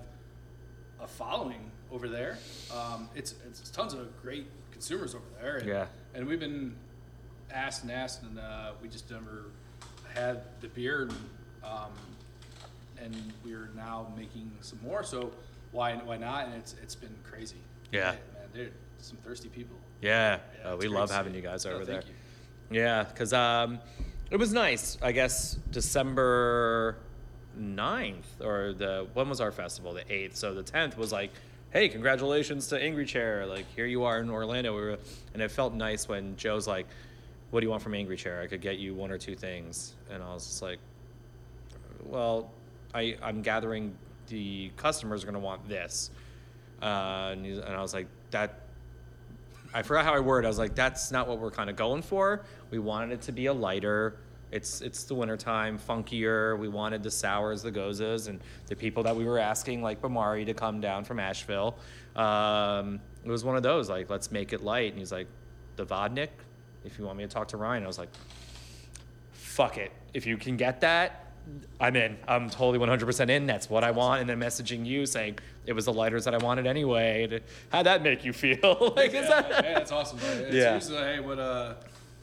a 1.01 1.07
following 1.07 1.69
over 1.91 2.07
there. 2.07 2.37
Um, 2.73 3.09
it's, 3.15 3.35
it's 3.45 3.69
tons 3.69 3.93
of 3.93 4.07
great 4.21 4.47
consumers 4.71 5.13
over 5.13 5.25
there. 5.41 5.57
And, 5.57 5.67
Yeah. 5.67 5.87
And 6.15 6.25
we've 6.25 6.39
been 6.39 6.73
asked 7.53 7.83
and 7.83 7.91
asked, 7.91 8.23
and 8.23 8.39
uh, 8.39 8.71
we 8.81 8.87
just 8.87 9.11
never 9.11 9.47
had 10.13 10.43
the 10.61 10.69
beer. 10.69 11.01
And, 11.01 11.11
um, 11.65 11.91
and 13.03 13.15
we're 13.43 13.69
now 13.75 14.07
making 14.17 14.51
some 14.61 14.79
more. 14.83 15.03
So 15.03 15.31
why 15.71 15.95
why 15.95 16.17
not? 16.17 16.45
And 16.45 16.55
it's 16.55 16.75
it's 16.81 16.95
been 16.95 17.15
crazy. 17.23 17.57
Yeah. 17.91 18.11
man, 18.33 18.43
they're 18.53 18.69
some 18.99 19.17
thirsty 19.17 19.49
people. 19.49 19.75
Yeah. 20.01 20.39
Yeah, 20.63 20.71
Uh, 20.71 20.77
we 20.77 20.87
love 20.87 21.09
having 21.11 21.33
you 21.33 21.41
guys 21.41 21.65
No, 21.65 21.71
over 21.71 21.85
there. 21.85 22.01
you. 22.01 22.77
Yeah, 22.79 23.03
because 23.03 23.31
um, 23.33 23.79
it 24.29 24.37
was 24.37 24.51
nice. 24.53 24.97
I 25.01 25.11
guess 25.13 25.57
December 25.71 26.97
9th, 27.59 28.23
or 28.43 28.73
the 28.73 29.07
when 29.13 29.29
was 29.29 29.39
our 29.41 29.51
festival? 29.51 29.93
The 29.93 30.11
eighth. 30.13 30.35
So 30.35 30.53
the 30.53 30.63
tenth 30.63 30.97
was 30.97 31.11
like, 31.11 31.31
hey, 31.71 31.89
congratulations 31.89 32.67
to 32.67 32.81
Angry 32.81 33.05
Chair. 33.05 33.45
Like 33.45 33.65
here 33.75 33.85
you 33.85 34.03
are 34.03 34.19
in 34.19 34.29
Orlando. 34.29 34.75
We 34.75 34.81
were, 34.81 34.97
and 35.33 35.41
it 35.41 35.49
felt 35.51 35.73
nice 35.73 36.07
when 36.07 36.35
Joe's 36.37 36.67
like, 36.67 36.87
what 37.51 37.61
do 37.61 37.65
you 37.65 37.71
want 37.71 37.81
from 37.81 37.93
Angry 37.95 38.17
Chair? 38.17 38.41
I 38.41 38.47
could 38.47 38.61
get 38.61 38.77
you 38.77 38.93
one 38.93 39.09
or 39.11 39.17
two 39.17 39.35
things, 39.35 39.93
and 40.11 40.21
I 40.21 40.33
was 40.33 40.45
just 40.45 40.61
like, 40.61 40.79
well, 42.03 42.51
I 42.97 43.15
I'm 43.21 43.41
gathering 43.41 43.95
the 44.27 44.71
customers 44.75 45.23
are 45.23 45.27
gonna 45.27 45.39
want 45.39 45.67
this, 45.69 46.11
uh, 46.81 47.29
and, 47.31 47.45
and 47.45 47.75
I 47.75 47.81
was 47.81 47.93
like 47.93 48.07
that 48.31 48.61
I 49.73 49.83
forgot 49.83 50.05
how 50.05 50.13
I 50.13 50.19
worded. 50.19 50.45
I 50.45 50.49
was 50.49 50.57
like, 50.57 50.75
that's 50.75 51.11
not 51.11 51.27
what 51.27 51.39
we're 51.39 51.51
kind 51.51 51.69
of 51.69 51.75
going 51.75 52.01
for. 52.01 52.41
We 52.71 52.79
wanted 52.79 53.11
it 53.11 53.21
to 53.23 53.31
be 53.31 53.47
a 53.47 53.53
lighter. 53.53 54.17
It's 54.51 54.81
it's 54.81 55.03
the 55.03 55.13
wintertime, 55.13 55.77
funkier. 55.77 56.57
We 56.57 56.69
wanted 56.69 57.03
the 57.03 57.11
sours, 57.11 57.61
the 57.61 57.71
gozas, 57.71 58.29
and 58.29 58.39
the 58.67 58.75
people 58.75 59.03
that 59.03 59.15
we 59.15 59.25
were 59.25 59.39
asking, 59.39 59.81
like 59.81 60.01
Bamari, 60.01 60.45
to 60.45 60.53
come 60.53 60.79
down 60.79 61.03
from 61.03 61.19
Asheville. 61.19 61.77
Um, 62.15 62.99
it 63.25 63.29
was 63.29 63.43
one 63.43 63.57
of 63.57 63.63
those, 63.63 63.89
like, 63.89 64.09
let's 64.09 64.31
make 64.31 64.53
it 64.53 64.63
light. 64.63 64.91
And 64.91 64.99
he's 64.99 65.11
like, 65.11 65.27
the 65.75 65.85
Vodnik, 65.85 66.29
if 66.85 66.97
you 66.97 67.05
want 67.05 67.17
me 67.17 67.25
to 67.25 67.29
talk 67.29 67.49
to 67.49 67.57
Ryan. 67.57 67.83
I 67.83 67.87
was 67.87 67.99
like, 67.99 68.09
fuck 69.33 69.77
it. 69.77 69.91
If 70.13 70.25
you 70.25 70.37
can 70.37 70.55
get 70.55 70.79
that, 70.81 71.26
I'm 71.79 71.95
in. 71.95 72.17
I'm 72.27 72.49
totally 72.49 72.79
100% 72.85 73.29
in. 73.29 73.45
That's 73.45 73.69
what 73.69 73.83
I 73.83 73.91
want. 73.91 74.21
And 74.21 74.29
then 74.29 74.39
messaging 74.39 74.85
you 74.85 75.05
saying 75.05 75.37
it 75.65 75.73
was 75.73 75.85
the 75.85 75.93
lighters 75.93 76.25
that 76.25 76.33
I 76.33 76.37
wanted 76.37 76.65
anyway. 76.67 77.41
How'd 77.69 77.85
that 77.85 78.01
make 78.03 78.25
you 78.25 78.33
feel? 78.33 78.93
like, 78.95 79.09
is 79.09 79.13
yeah, 79.29 79.41
that? 79.41 79.49
yeah, 79.49 79.73
that's 79.75 79.91
awesome. 79.91 80.17
man. 80.19 80.37
It's 80.45 80.55
Yeah. 80.55 80.73
usually, 80.75 80.97
hey, 80.97 81.19
what 81.19 81.37
uh, 81.39 81.75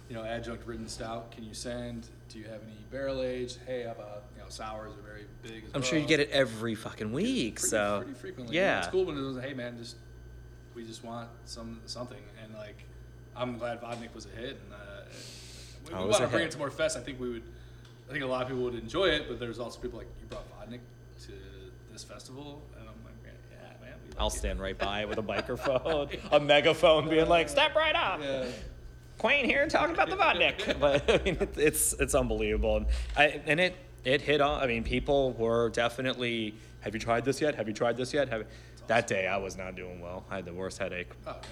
you 0.08 0.16
know, 0.16 0.24
adjunct 0.24 0.66
written 0.66 0.88
stout 0.88 1.30
can 1.30 1.44
you 1.44 1.54
send? 1.54 2.08
Do 2.28 2.38
you 2.38 2.44
have 2.46 2.60
any 2.64 2.76
barrel 2.90 3.22
aged? 3.22 3.58
Hey, 3.66 3.84
how 3.84 3.92
about 3.92 4.24
you 4.36 4.42
know, 4.42 4.48
sours 4.48 4.92
are 4.92 5.02
very 5.08 5.26
big. 5.42 5.64
As 5.64 5.70
I'm 5.74 5.80
well. 5.80 5.88
sure 5.88 5.98
you 5.98 6.06
get 6.06 6.20
it 6.20 6.30
every 6.30 6.74
fucking 6.74 7.12
week. 7.12 7.56
pretty, 7.60 7.68
so 7.68 8.02
pretty 8.04 8.18
frequently. 8.18 8.54
You 8.56 8.60
know, 8.62 8.66
yeah, 8.66 8.78
it's 8.80 8.88
cool 8.88 9.04
when 9.04 9.16
it 9.16 9.20
was, 9.22 9.38
hey 9.38 9.54
man, 9.54 9.78
just 9.78 9.96
we 10.74 10.84
just 10.84 11.04
want 11.04 11.28
some 11.44 11.80
something, 11.86 12.18
and 12.42 12.52
like 12.54 12.82
I'm 13.36 13.56
glad 13.58 13.80
Vodnik 13.80 14.12
was 14.14 14.26
a 14.26 14.40
hit, 14.40 14.58
and 14.64 14.72
uh, 14.72 14.76
we, 15.88 15.94
Oh, 15.94 16.04
we 16.04 16.10
want 16.10 16.22
to 16.22 16.28
bring 16.28 16.40
hit. 16.40 16.48
it 16.48 16.52
to 16.52 16.58
more 16.58 16.70
fest. 16.70 16.96
I 16.96 17.00
think 17.00 17.20
we 17.20 17.30
would. 17.30 17.42
I 18.08 18.12
think 18.12 18.24
a 18.24 18.26
lot 18.26 18.42
of 18.42 18.48
people 18.48 18.64
would 18.64 18.74
enjoy 18.74 19.06
it, 19.06 19.26
but 19.28 19.38
there's 19.40 19.58
also 19.58 19.80
people 19.80 19.98
like 19.98 20.08
you 20.20 20.26
brought 20.26 20.44
Vodnik 20.50 20.80
to 21.26 21.32
this 21.92 22.04
festival, 22.04 22.62
and 22.78 22.88
I'm 22.88 22.94
like, 23.04 23.14
yeah, 23.24 23.66
man, 23.80 23.94
like 24.06 24.14
I'll 24.20 24.28
it." 24.28 24.32
stand 24.32 24.60
right 24.60 24.78
by 24.78 25.00
it 25.02 25.08
with 25.08 25.18
a 25.18 25.22
microphone, 25.34 26.08
a 26.30 26.40
megaphone, 26.40 27.08
being 27.08 27.28
like, 27.28 27.48
"Step 27.48 27.74
right 27.74 27.94
up." 27.94 28.20
Yeah. 28.22 28.44
Quain 29.18 29.44
here 29.44 29.66
talking 29.68 29.94
about 29.94 30.10
the 30.10 30.16
Vodnik. 30.16 30.78
but 30.80 31.08
I 31.10 31.22
mean, 31.24 31.36
it- 31.40 31.56
it's 31.56 31.92
it's 31.94 32.14
unbelievable, 32.14 32.76
and 32.78 32.86
I 33.16 33.40
and 33.46 33.58
it 33.60 33.76
it 34.04 34.20
hit 34.20 34.40
on. 34.40 34.60
I 34.62 34.66
mean, 34.66 34.84
people 34.84 35.32
were 35.32 35.70
definitely. 35.70 36.54
Have 36.80 36.92
you 36.92 37.00
tried 37.00 37.24
this 37.24 37.40
yet? 37.40 37.54
Have 37.54 37.66
you 37.68 37.72
tried 37.74 37.96
this 37.96 38.12
yet? 38.12 38.28
Have 38.28 38.44
that 38.88 39.06
day 39.06 39.26
I 39.26 39.38
was 39.38 39.56
not 39.56 39.74
doing 39.76 40.00
well. 40.02 40.24
I 40.30 40.36
had 40.36 40.44
the 40.44 40.52
worst 40.52 40.76
headache, 40.76 41.08
Oh 41.26 41.32
god. 41.32 41.42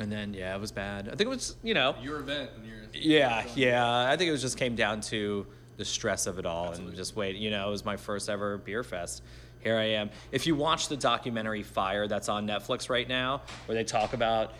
and 0.00 0.10
then 0.10 0.34
yeah, 0.34 0.52
it 0.56 0.60
was 0.60 0.72
bad. 0.72 1.06
I 1.06 1.10
think 1.10 1.20
it 1.20 1.28
was 1.28 1.54
you 1.62 1.74
know 1.74 1.94
Your 2.02 2.18
event 2.18 2.50
and 2.56 2.66
your 2.66 2.78
Yeah, 2.92 3.44
yeah. 3.54 3.86
I 4.10 4.16
think 4.16 4.28
it 4.28 4.32
was 4.32 4.42
just 4.42 4.56
came 4.58 4.74
down 4.74 5.00
to 5.02 5.46
the 5.76 5.84
stress 5.84 6.26
of 6.26 6.38
it 6.38 6.46
all 6.46 6.68
Absolutely. 6.68 6.90
and 6.90 6.96
just 6.96 7.16
wait. 7.16 7.36
You 7.36 7.50
know, 7.50 7.68
it 7.68 7.70
was 7.70 7.84
my 7.84 7.96
first 7.96 8.28
ever 8.28 8.58
beer 8.58 8.82
fest. 8.82 9.22
Here 9.60 9.76
I 9.76 9.84
am. 9.84 10.10
If 10.32 10.46
you 10.46 10.54
watch 10.56 10.88
the 10.88 10.96
documentary 10.96 11.62
Fyre 11.62 12.08
that's 12.08 12.28
on 12.28 12.46
Netflix 12.46 12.90
right 12.90 13.08
now, 13.08 13.42
where 13.66 13.76
they 13.76 13.84
talk 13.84 14.12
about, 14.12 14.52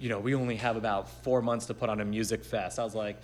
you 0.00 0.08
know, 0.08 0.18
we 0.18 0.34
only 0.34 0.56
have 0.56 0.76
about 0.76 1.08
four 1.22 1.42
months 1.42 1.66
to 1.66 1.74
put 1.74 1.88
on 1.88 2.00
a 2.00 2.04
music 2.04 2.44
fest. 2.44 2.78
I 2.78 2.84
was 2.84 2.94
like, 2.94 3.18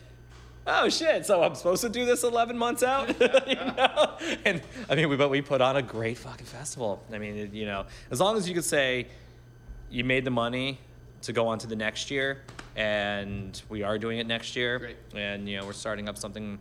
oh 0.67 0.89
shit! 0.89 1.27
So 1.27 1.43
I'm 1.43 1.57
supposed 1.57 1.83
to 1.83 1.89
do 1.89 2.05
this 2.05 2.23
11 2.23 2.57
months 2.57 2.83
out, 2.83 3.09
you 3.21 3.55
know? 3.57 4.17
And 4.45 4.63
I 4.89 4.95
mean, 4.95 5.09
we 5.09 5.17
but 5.17 5.29
we 5.29 5.43
put 5.43 5.61
on 5.61 5.77
a 5.77 5.83
great 5.83 6.19
fucking 6.19 6.47
festival. 6.47 7.03
I 7.13 7.19
mean, 7.19 7.37
it, 7.37 7.53
you 7.53 7.67
know, 7.67 7.87
as 8.11 8.21
long 8.21 8.37
as 8.37 8.49
you 8.49 8.55
could 8.55 8.65
say 8.65 9.09
you 9.91 10.05
made 10.05 10.25
the 10.25 10.31
money 10.31 10.79
to 11.23 11.33
go 11.33 11.49
on 11.49 11.59
to 11.59 11.67
the 11.67 11.77
next 11.77 12.11
year 12.11 12.43
and 12.77 13.61
we 13.69 13.83
are 13.83 13.99
doing 13.99 14.19
it 14.19 14.27
next 14.27 14.55
year 14.55 14.79
Great. 14.79 14.97
and 15.15 15.49
you 15.49 15.59
know 15.59 15.67
we're 15.67 15.73
starting 15.73 16.09
up 16.09 16.17
something 16.17 16.59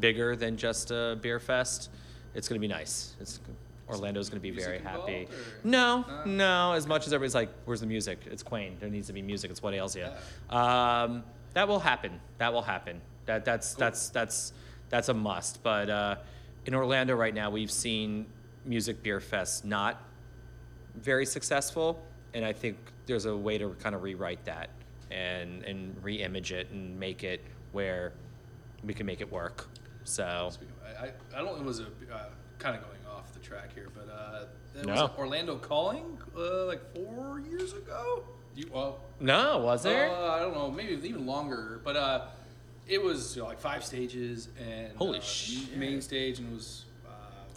bigger 0.00 0.36
than 0.36 0.56
just 0.56 0.90
a 0.90 1.18
beer 1.20 1.38
fest 1.40 1.90
it's 2.36 2.48
going 2.48 2.60
to 2.60 2.68
be 2.68 2.72
nice. 2.72 3.14
It's 3.18 3.40
orlando's 3.88 4.28
going 4.28 4.42
to 4.42 4.42
be 4.42 4.50
very 4.50 4.78
happy. 4.78 5.26
no 5.64 6.04
no 6.26 6.72
as 6.72 6.86
much 6.86 7.06
as 7.06 7.12
everybody's 7.12 7.34
like 7.34 7.48
where's 7.64 7.80
the 7.80 7.86
music? 7.86 8.18
It's 8.30 8.42
quain. 8.42 8.76
There 8.78 8.90
needs 8.90 9.06
to 9.06 9.12
be 9.14 9.22
music. 9.22 9.50
It's 9.50 9.62
what 9.62 9.72
ails 9.74 9.96
you 9.96 10.06
um, 10.54 11.24
that 11.54 11.66
will 11.66 11.78
happen. 11.78 12.20
That 12.38 12.52
will 12.52 12.62
happen. 12.62 13.00
That 13.24 13.44
that's 13.44 13.74
Cool. 13.74 13.80
that's 13.80 14.10
that's 14.10 14.52
that's 14.90 15.08
a 15.08 15.14
must. 15.14 15.62
But 15.62 15.88
uh, 15.88 16.16
in 16.66 16.74
orlando 16.74 17.14
right 17.14 17.34
now 17.34 17.48
we've 17.50 17.70
seen 17.70 18.26
music 18.66 19.02
beer 19.02 19.20
fest 19.20 19.64
not 19.64 20.02
very 20.96 21.24
successful, 21.24 22.02
and 22.34 22.44
I 22.44 22.52
think 22.52 22.76
there's 23.06 23.24
a 23.26 23.36
way 23.36 23.56
to 23.58 23.70
kind 23.80 23.94
of 23.94 24.02
rewrite 24.02 24.44
that 24.44 24.68
and 25.10 25.62
and 25.64 25.96
re-image 26.02 26.52
it 26.52 26.70
and 26.70 26.98
make 26.98 27.24
it 27.24 27.40
where 27.72 28.12
we 28.84 28.92
can 28.92 29.06
make 29.06 29.20
it 29.20 29.30
work. 29.32 29.68
So 30.06 30.50
I, 31.00 31.06
I 31.06 31.10
don't 31.36 31.46
know 31.46 31.56
it 31.56 31.64
was 31.64 31.80
a 31.80 31.84
uh, 31.84 32.24
kind 32.58 32.76
of 32.76 32.82
going 32.82 32.96
off 33.14 33.32
the 33.32 33.40
track 33.40 33.74
here, 33.74 33.88
but 33.94 34.08
uh, 34.12 34.44
there 34.74 34.84
No. 34.84 34.92
was 35.02 35.10
Orlando 35.18 35.56
Calling 35.56 36.16
uh, 36.36 36.66
like 36.66 36.80
four 36.94 37.40
years 37.40 37.72
ago. 37.72 38.24
You, 38.54 38.70
well, 38.72 39.00
No, 39.20 39.58
was 39.58 39.82
there? 39.82 40.10
Uh, 40.10 40.30
I 40.30 40.38
don't 40.38 40.54
know, 40.54 40.70
maybe 40.70 40.92
even 41.06 41.26
longer, 41.26 41.80
but 41.84 41.96
uh, 41.96 42.26
it 42.86 43.02
was 43.02 43.36
you 43.36 43.42
know, 43.42 43.48
like 43.48 43.58
five 43.60 43.84
stages 43.84 44.48
and 44.58 44.96
Holy 44.96 45.18
uh, 45.18 45.22
shit. 45.22 45.76
main 45.76 46.00
stage 46.00 46.38
and 46.38 46.48
it 46.50 46.54
was. 46.54 46.85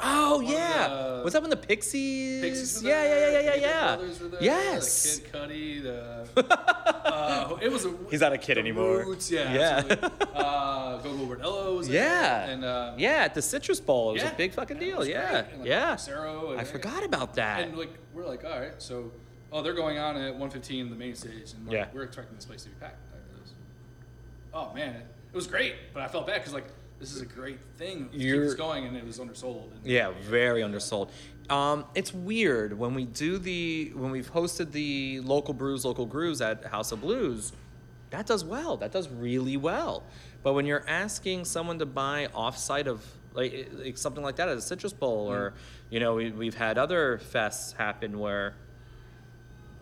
Uh, 0.02 0.06
Oh 0.32 0.36
one 0.38 0.46
yeah, 0.48 0.88
the- 0.88 1.22
was 1.24 1.34
that 1.34 1.42
when 1.42 1.50
the 1.50 1.58
Pixies? 1.58 2.42
Pixies 2.42 2.84
were 2.84 2.90
yeah, 2.90 3.04
there, 3.04 3.20
yeah, 3.20 3.40
yeah, 3.40 3.40
yeah, 3.40 3.52
Gaither 3.56 3.68
yeah, 3.68 3.96
Brothers 3.98 4.20
were 4.22 4.28
there, 4.30 4.44
Yes. 4.44 5.18
the 5.18 5.22
Kid 5.24 5.34
Cudi, 5.34 5.84
the. 5.84 6.26
uh, 7.06 7.58
it 7.62 7.72
was. 7.72 7.86
A, 7.86 7.94
He's 8.10 8.22
not 8.22 8.32
a 8.34 8.38
kid 8.38 8.56
the 8.56 8.62
anymore. 8.62 9.00
Roots, 9.06 9.30
yeah. 9.30 9.54
Yeah. 9.54 9.78
absolutely. 9.78 10.10
uh, 10.36 10.98
Gogol 11.00 11.28
Bordello 11.28 11.78
was 11.78 11.88
there, 11.90 12.04
Yeah. 12.06 12.50
and 12.50 12.64
uh, 12.64 12.94
yeah, 12.98 13.24
at 13.26 13.34
the 13.34 13.42
Citrus 13.42 13.80
Bowl, 13.82 14.12
it 14.12 14.14
was 14.14 14.22
yeah, 14.24 14.32
a 14.32 14.36
big 14.38 14.54
fucking 14.54 14.78
it 14.78 14.80
deal. 14.80 15.00
was 15.00 15.08
Yeah. 15.10 15.40
And, 15.52 15.60
like, 15.60 15.68
yeah. 15.68 15.96
Cero 15.96 16.52
and- 16.52 16.62
I 16.62 16.64
forgot 16.64 17.04
about 17.04 17.34
that. 17.36 17.64
And 17.64 17.78
like 17.78 17.94
we're 18.14 18.26
like, 18.26 18.46
all 18.46 18.60
right, 18.60 18.74
so 18.82 19.12
oh, 19.52 19.62
they're 19.62 19.74
going 19.74 19.98
on 19.98 20.16
at 20.16 20.32
115 20.32 20.90
the 20.90 20.96
main 20.96 21.16
stage, 21.16 21.54
and 21.54 21.66
like, 21.68 21.74
Yeah. 21.74 21.88
we're 21.94 22.04
expecting 22.04 22.36
this 22.36 22.46
place 22.46 22.64
to 22.64 22.70
be 22.70 22.76
packed. 22.80 23.00
Like, 23.12 23.42
was- 23.42 23.54
oh 24.54 24.74
man, 24.74 24.96
it, 24.96 25.06
it 25.34 25.36
was 25.36 25.48
great, 25.48 25.76
but 25.94 26.04
I 26.04 26.08
felt 26.08 26.26
bad 26.28 26.36
because 26.40 26.54
like 26.54 26.68
this 27.00 27.16
is 27.16 27.22
a 27.22 27.26
great 27.26 27.60
thing 27.78 28.10
You're- 28.12 28.46
this 28.46 28.56
going, 28.56 28.86
and 28.86 28.96
it 28.98 29.06
was 29.06 29.20
undersold. 29.20 29.74
Yeah, 29.84 30.12
very 30.22 30.62
undersold. 30.62 31.12
Um, 31.50 31.86
it's 31.96 32.14
weird 32.14 32.78
when 32.78 32.94
we 32.94 33.06
do 33.06 33.40
the 33.40 33.92
when 33.96 34.12
we've 34.12 34.32
hosted 34.32 34.72
the 34.72 35.20
local 35.22 35.54
brews, 35.54 35.84
local 35.84 36.06
grooves 36.06 36.42
at 36.42 36.66
House 36.66 36.92
of 36.92 37.02
Blues. 37.02 37.54
That 38.12 38.26
does 38.26 38.44
well. 38.44 38.78
That 38.78 38.92
does 38.92 39.10
really 39.10 39.58
well. 39.58 40.04
But 40.44 40.54
when 40.54 40.66
you're 40.66 40.88
asking 40.88 41.46
someone 41.46 41.80
to 41.80 41.86
buy 41.86 42.28
offsite 42.36 42.88
of 42.88 43.06
like, 43.34 43.70
like 43.74 43.98
something 43.98 44.24
like 44.24 44.36
that 44.38 44.50
at 44.50 44.58
a 44.58 44.62
Citrus 44.62 44.94
Bowl, 44.94 45.32
or 45.32 45.54
you 45.90 46.00
know, 46.00 46.16
we, 46.16 46.32
we've 46.32 46.56
had 46.56 46.78
other 46.78 47.20
fests 47.32 47.76
happen 47.76 48.20
where 48.20 48.56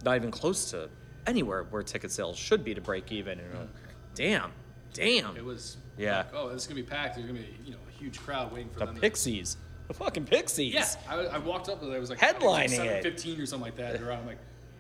not 0.03 0.15
even 0.15 0.32
close 0.32 0.72
to 0.72 0.89
anywhere 1.26 1.63
where 1.63 1.84
ticket 1.84 2.11
sales 2.11 2.38
should 2.38 2.63
be 2.63 2.74
to 2.74 2.82
break 2.82 3.11
even. 3.11 3.39
And 3.39 3.53
like, 3.59 3.70
damn, 4.15 4.51
damn. 4.93 5.36
It 5.38 5.43
was 5.43 5.78
Yeah. 5.97 6.17
like, 6.17 6.27
oh, 6.33 6.49
this 6.49 6.61
is 6.63 6.67
gonna 6.67 6.81
be 6.81 6.87
packed. 6.87 7.15
There's 7.15 7.27
gonna 7.27 7.39
be 7.39 7.47
you 7.65 7.71
know 7.71 7.77
a 7.87 7.91
huge 7.91 8.19
crowd 8.19 8.51
waiting 8.51 8.69
for 8.69 8.79
the 8.79 8.85
them. 8.87 8.95
to- 8.95 9.01
Pixies, 9.01 9.57
the 9.87 9.93
fucking 9.93 10.25
Pixies. 10.25 10.73
Yeah, 10.73 10.85
I, 11.09 11.15
I 11.15 11.37
walked 11.39 11.69
up 11.69 11.81
and 11.81 11.93
it 11.93 11.99
was 11.99 12.09
like 12.09 12.19
Headlining 12.19 12.69
seven 12.69 12.87
it. 12.87 13.03
fifteen 13.03 13.39
or 13.41 13.45
something 13.45 13.65
like 13.65 13.75
that. 13.77 14.01
Around 14.01 14.25
like, 14.27 14.37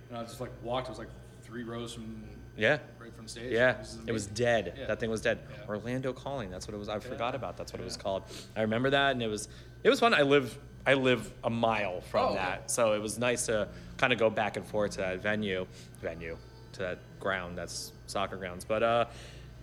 and 0.09 0.17
I 0.17 0.23
just 0.23 0.39
like 0.41 0.51
walked. 0.63 0.87
It 0.87 0.91
was 0.91 0.99
like 0.99 1.09
three 1.43 1.63
rows 1.63 1.93
from 1.93 2.23
Yeah. 2.57 2.77
right 2.99 3.13
from 3.15 3.25
the 3.25 3.29
stage. 3.29 3.51
Yeah, 3.51 3.83
it 4.05 4.11
was 4.11 4.25
dead. 4.27 4.73
Yeah. 4.77 4.85
That 4.87 4.99
thing 4.99 5.09
was 5.09 5.21
dead. 5.21 5.39
Yeah. 5.49 5.67
Orlando 5.67 6.13
Calling. 6.13 6.49
That's 6.51 6.67
what 6.67 6.73
it 6.75 6.77
was. 6.77 6.89
I 6.89 6.99
forgot 6.99 7.35
about. 7.35 7.57
That's 7.57 7.71
what 7.73 7.81
it 7.81 7.85
was 7.85 7.97
called. 7.97 8.23
I 8.55 8.61
remember 8.61 8.89
that, 8.91 9.11
and 9.11 9.23
it 9.23 9.27
was 9.27 9.47
it 9.83 9.89
was 9.89 9.99
fun. 9.99 10.13
I 10.13 10.21
live 10.23 10.57
I 10.85 10.93
live 10.93 11.33
a 11.43 11.49
mile 11.49 11.99
from 12.01 12.21
Oh, 12.23 12.27
okay. 12.29 12.35
that, 12.37 12.71
so 12.71 12.93
it 12.93 13.01
was 13.01 13.17
nice 13.19 13.47
to 13.47 13.67
kind 13.97 14.13
of 14.13 14.19
go 14.19 14.29
back 14.29 14.55
and 14.55 14.65
forth 14.65 14.91
to 14.91 14.97
that 14.99 15.21
venue, 15.21 15.67
venue, 16.01 16.37
to 16.73 16.79
that 16.79 16.99
ground. 17.19 17.57
That's 17.57 17.91
soccer 18.05 18.37
grounds. 18.37 18.63
But 18.63 18.83
uh, 18.83 19.05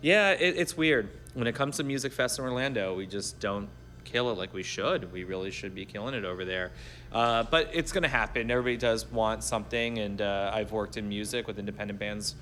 yeah, 0.04 0.32
it, 0.32 0.58
it's 0.58 0.76
weird 0.76 1.08
when 1.32 1.46
it 1.46 1.54
comes 1.54 1.78
to 1.78 1.82
Music 1.82 2.12
Fest 2.12 2.38
in 2.38 2.44
Orlando. 2.44 2.94
We 2.94 3.06
just 3.06 3.40
don't 3.40 3.70
kill 4.04 4.30
it 4.30 4.36
like 4.36 4.52
we 4.52 4.62
should. 4.62 5.10
We 5.10 5.24
really 5.24 5.50
should 5.50 5.74
be 5.74 5.86
killing 5.86 6.12
it 6.12 6.26
over 6.26 6.44
there. 6.44 6.72
Uh, 7.10 7.44
but 7.44 7.70
it's 7.72 7.90
gonna 7.90 8.06
happen. 8.06 8.50
Everybody 8.50 8.76
does 8.76 9.10
want 9.10 9.42
something, 9.42 9.96
and 10.00 10.20
uh, 10.20 10.50
I've 10.52 10.72
worked 10.72 10.98
in 10.98 11.08
music 11.08 11.46
with 11.46 11.58
independent 11.58 11.98
bands 11.98 12.34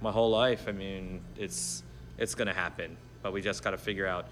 my 0.00 0.10
whole 0.10 0.30
life. 0.30 0.64
I 0.66 0.72
mean, 0.72 1.20
it's 1.36 1.82
it's 2.16 2.34
gonna 2.34 2.54
happen, 2.54 2.96
but 3.22 3.34
we 3.34 3.42
just 3.42 3.62
got 3.62 3.72
to 3.72 3.78
figure 3.78 4.06
out 4.06 4.28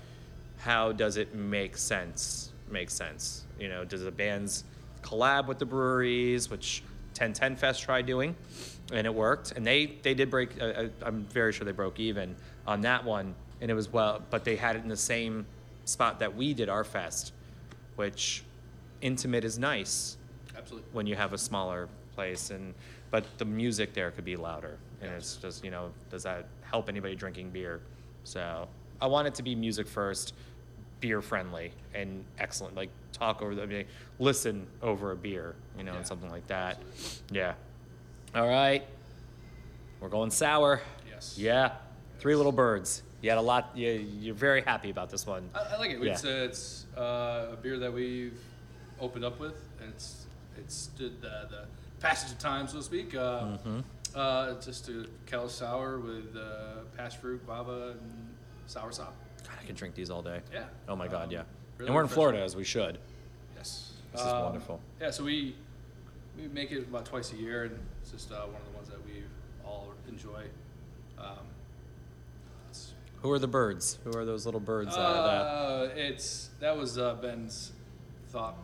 how 0.57 0.93
does 0.93 1.19
it 1.19 1.35
make 1.35 1.77
sense? 1.77 2.53
Make 2.71 2.89
sense. 2.89 3.45
You 3.61 3.69
know, 3.69 3.85
does 3.85 4.03
the 4.03 4.11
bands 4.11 4.65
collab 5.03 5.47
with 5.47 5.59
the 5.59 5.67
breweries, 5.67 6.49
which 6.49 6.83
1010 7.19 7.57
Fest 7.57 7.83
tried 7.83 8.07
doing, 8.07 8.35
and 8.93 9.07
it 9.07 9.15
worked, 9.15 9.53
and 9.53 9.67
they 9.67 9.99
they 10.03 10.15
did 10.15 10.31
break. 10.31 10.59
Uh, 10.59 10.85
I'm 11.03 11.25
very 11.25 11.53
sure 11.53 11.67
they 11.67 11.73
broke 11.73 12.01
even 12.01 12.35
on 12.69 12.83
that 12.83 13.03
one, 13.03 13.35
and 13.63 13.71
it 13.71 13.75
was 13.75 13.91
well, 13.91 14.23
but 14.29 14.45
they 14.45 14.55
had 14.55 14.77
it 14.77 14.83
in 14.83 14.89
the 14.89 14.97
same 14.97 15.47
spot 15.87 16.21
that 16.21 16.37
we 16.37 16.53
did 16.53 16.69
our 16.69 16.85
fest, 16.85 17.33
which 17.97 18.45
intimate 19.01 19.43
is 19.43 19.59
nice 19.59 20.19
absolutely. 20.57 20.89
when 20.93 21.07
you 21.07 21.17
have 21.17 21.33
a 21.33 21.39
smaller 21.39 21.89
place 22.15 22.51
and 22.51 22.75
but 23.13 23.25
the 23.39 23.45
music 23.45 23.95
there 23.95 24.11
could 24.11 24.25
be 24.25 24.35
louder 24.35 24.77
and 25.01 25.09
it's 25.13 25.37
just 25.37 25.65
you 25.65 25.71
know 25.71 25.93
does 26.11 26.25
that 26.25 26.47
help 26.63 26.89
anybody 26.89 27.15
drinking 27.15 27.49
beer? 27.51 27.81
So 28.25 28.69
i 29.01 29.07
want 29.07 29.29
it 29.29 29.35
to 29.37 29.43
be 29.43 29.55
music 29.55 29.87
first 29.87 30.35
beer 30.99 31.23
friendly 31.23 31.71
and 31.95 32.25
excellent 32.39 32.75
like 32.75 32.91
talk 33.13 33.41
over 33.41 33.55
the 33.55 33.63
I 33.63 33.67
mean, 33.67 33.85
listen 34.19 34.67
over 34.83 35.13
a 35.13 35.17
beer 35.17 35.55
you 35.79 35.85
know 35.85 35.93
Yeah, 35.93 35.99
and 35.99 36.07
something 36.07 36.31
like 36.31 36.47
that. 36.49 36.83
Yeah. 37.31 37.55
All 38.35 38.49
right. 38.49 38.85
We're 40.01 40.09
going 40.09 40.31
sour. 40.31 40.83
Yes. 41.09 41.37
yeah 41.39 41.71
three 42.19 42.35
little 42.35 42.53
birds 42.53 43.03
you 43.21 43.31
had 43.31 43.39
a 43.39 43.43
lot 43.43 43.71
you, 43.75 43.89
you're 44.21 44.35
very 44.35 44.63
happy 44.63 44.91
about 44.91 45.11
this 45.11 45.27
one 45.27 45.49
I, 45.55 45.75
I 45.75 45.79
like 45.79 45.91
it. 45.91 46.03
Yeah. 46.03 46.13
It's, 46.13 46.25
uh, 46.25 46.29
it's 46.49 46.87
uh, 46.97 47.47
a 47.53 47.57
beer 47.61 47.79
that 47.79 47.93
we've 47.93 48.39
opened 49.01 49.25
up 49.25 49.39
with, 49.41 49.57
and 49.81 49.91
it's 49.91 50.27
it's 50.57 50.75
stood 50.75 51.21
the, 51.21 51.47
the 51.51 51.65
passage 52.01 52.33
of 52.33 52.39
time, 52.39 52.67
so 52.69 52.79
to 52.79 52.83
speak. 52.83 53.15
Uh, 53.15 53.41
Mm-hmm. 53.59 53.79
uh, 54.15 54.55
just 54.61 54.89
a 54.89 55.07
kettle 55.27 55.49
sour 55.49 55.99
with 55.99 56.37
uh, 56.37 56.83
passion 56.97 57.21
fruit, 57.21 57.45
guava, 57.47 57.95
and 58.01 58.29
sour 58.67 58.91
sop. 58.93 59.15
God, 59.45 59.53
i 59.61 59.65
can 59.67 59.75
drink 59.77 59.95
these 59.95 60.11
all 60.11 60.23
day 60.23 60.41
Yeah. 60.53 60.65
oh 60.89 60.97
my 60.97 61.09
god 61.09 61.25
Um, 61.27 61.31
yeah 61.31 61.43
really 61.79 61.89
and 61.89 61.95
we're 61.95 62.03
in 62.03 62.09
florida 62.09 62.41
as 62.43 62.55
we 62.57 62.65
should 62.65 62.99
Yes. 63.57 63.93
This 64.13 64.21
is 64.21 64.27
Um, 64.27 64.43
wonderful. 64.45 64.81
Yeah, 65.01 65.11
so 65.11 65.25
we 65.25 65.55
we 66.37 66.47
make 66.49 66.71
it 66.71 66.83
about 66.89 67.05
twice 67.05 67.33
a 67.33 67.37
year, 67.37 67.65
and 67.65 67.79
it's 68.01 68.11
just 68.13 68.31
uh, 68.31 68.37
one 68.47 68.61
of 68.63 68.69
the 68.71 68.77
ones 68.77 68.89
that 68.89 69.05
we 69.05 69.25
all 69.67 69.93
enjoy. 70.09 70.45
Um, 71.19 71.47
Who 73.23 73.31
are 73.33 73.39
the 73.39 73.49
birds? 73.49 73.99
Who 74.05 74.17
are 74.17 74.25
those 74.25 74.45
little 74.45 74.61
birds? 74.61 74.97
Uh, 74.97 75.01
uh, 75.01 75.89
it's 75.97 76.51
that 76.61 76.77
was 76.77 76.99
uh, 76.99 77.15
Ben's 77.15 77.73
thought 78.31 78.57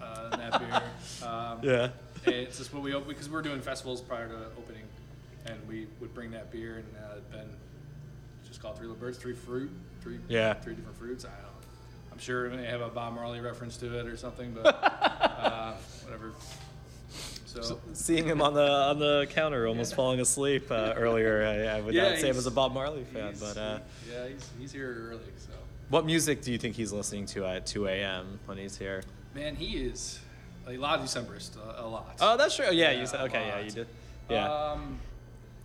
uh, 0.00 0.30
in 0.32 0.38
that 0.40 0.58
beer. 0.58 0.82
Um, 1.28 1.60
yeah. 1.62 1.88
It's 2.26 2.58
just 2.58 2.72
what 2.74 2.82
we 2.82 2.94
op- 2.94 3.06
because 3.06 3.28
we 3.28 3.34
were 3.34 3.42
doing 3.42 3.60
festivals 3.60 4.00
prior 4.00 4.28
to 4.28 4.34
opening, 4.58 4.82
and 5.46 5.56
we 5.68 5.86
would 6.00 6.12
bring 6.14 6.32
that 6.32 6.50
beer, 6.50 6.76
and 6.78 6.86
uh, 6.96 7.18
Ben 7.30 7.46
just 8.46 8.60
called 8.60 8.76
three 8.76 8.86
little 8.88 9.00
birds, 9.00 9.18
three 9.18 9.34
fruit, 9.34 9.70
three 10.00 10.18
Yeah. 10.28 10.54
three 10.54 10.74
different 10.74 10.98
fruits. 10.98 11.24
I 11.24 11.28
don't. 11.28 11.42
know. 11.42 11.48
I'm 12.12 12.18
sure 12.18 12.48
may 12.50 12.64
have 12.66 12.80
a 12.80 12.88
Bob 12.88 13.14
Marley 13.14 13.40
reference 13.40 13.76
to 13.78 13.98
it 14.00 14.06
or 14.06 14.16
something, 14.16 14.52
but 14.52 14.66
uh, 14.82 15.74
whatever. 16.04 16.32
So 17.60 17.78
Seeing 17.92 18.24
him 18.24 18.40
on 18.40 18.54
the 18.54 18.62
on 18.66 18.98
the 18.98 19.26
counter, 19.30 19.66
almost 19.66 19.92
Yeah. 19.92 19.96
falling 19.96 20.20
asleep 20.20 20.70
uh, 20.70 20.94
earlier, 20.96 21.44
I, 21.44 21.76
I 21.78 21.80
would 21.80 21.94
Yeah, 21.94 22.10
not 22.10 22.12
say 22.18 22.20
him 22.28 22.34
he's- 22.34 22.38
as 22.38 22.46
a 22.46 22.50
Bob 22.50 22.72
Marley 22.72 23.04
fan. 23.04 23.34
But 23.38 23.56
uh, 23.56 23.78
yeah, 24.10 24.28
he's, 24.28 24.50
he's 24.58 24.72
here 24.72 25.08
early. 25.10 25.20
So 25.38 25.50
what 25.90 26.06
music 26.06 26.40
do 26.42 26.50
you 26.52 26.58
think 26.58 26.74
he's 26.76 26.92
listening 26.92 27.26
to 27.26 27.44
at 27.46 27.66
2 27.66 27.86
a.m. 27.88 28.38
when 28.46 28.56
he's 28.58 28.76
here? 28.78 29.02
man, 29.34 29.56
he 29.56 29.76
is 29.78 30.18
a 30.68 30.76
lot 30.76 30.98
of 31.00 31.04
Decemberist, 31.06 31.56
a, 31.56 31.82
a 31.84 31.86
lot. 31.86 32.16
Oh, 32.20 32.36
that's 32.36 32.54
true. 32.56 32.66
Yeah, 32.72 32.92
you 32.92 33.06
said 33.06 33.20
okay. 33.22 33.46
Yeah, 33.46 33.60
you 33.60 33.70
did. 33.70 33.86
Yeah, 34.30 34.50
Um, 34.72 34.98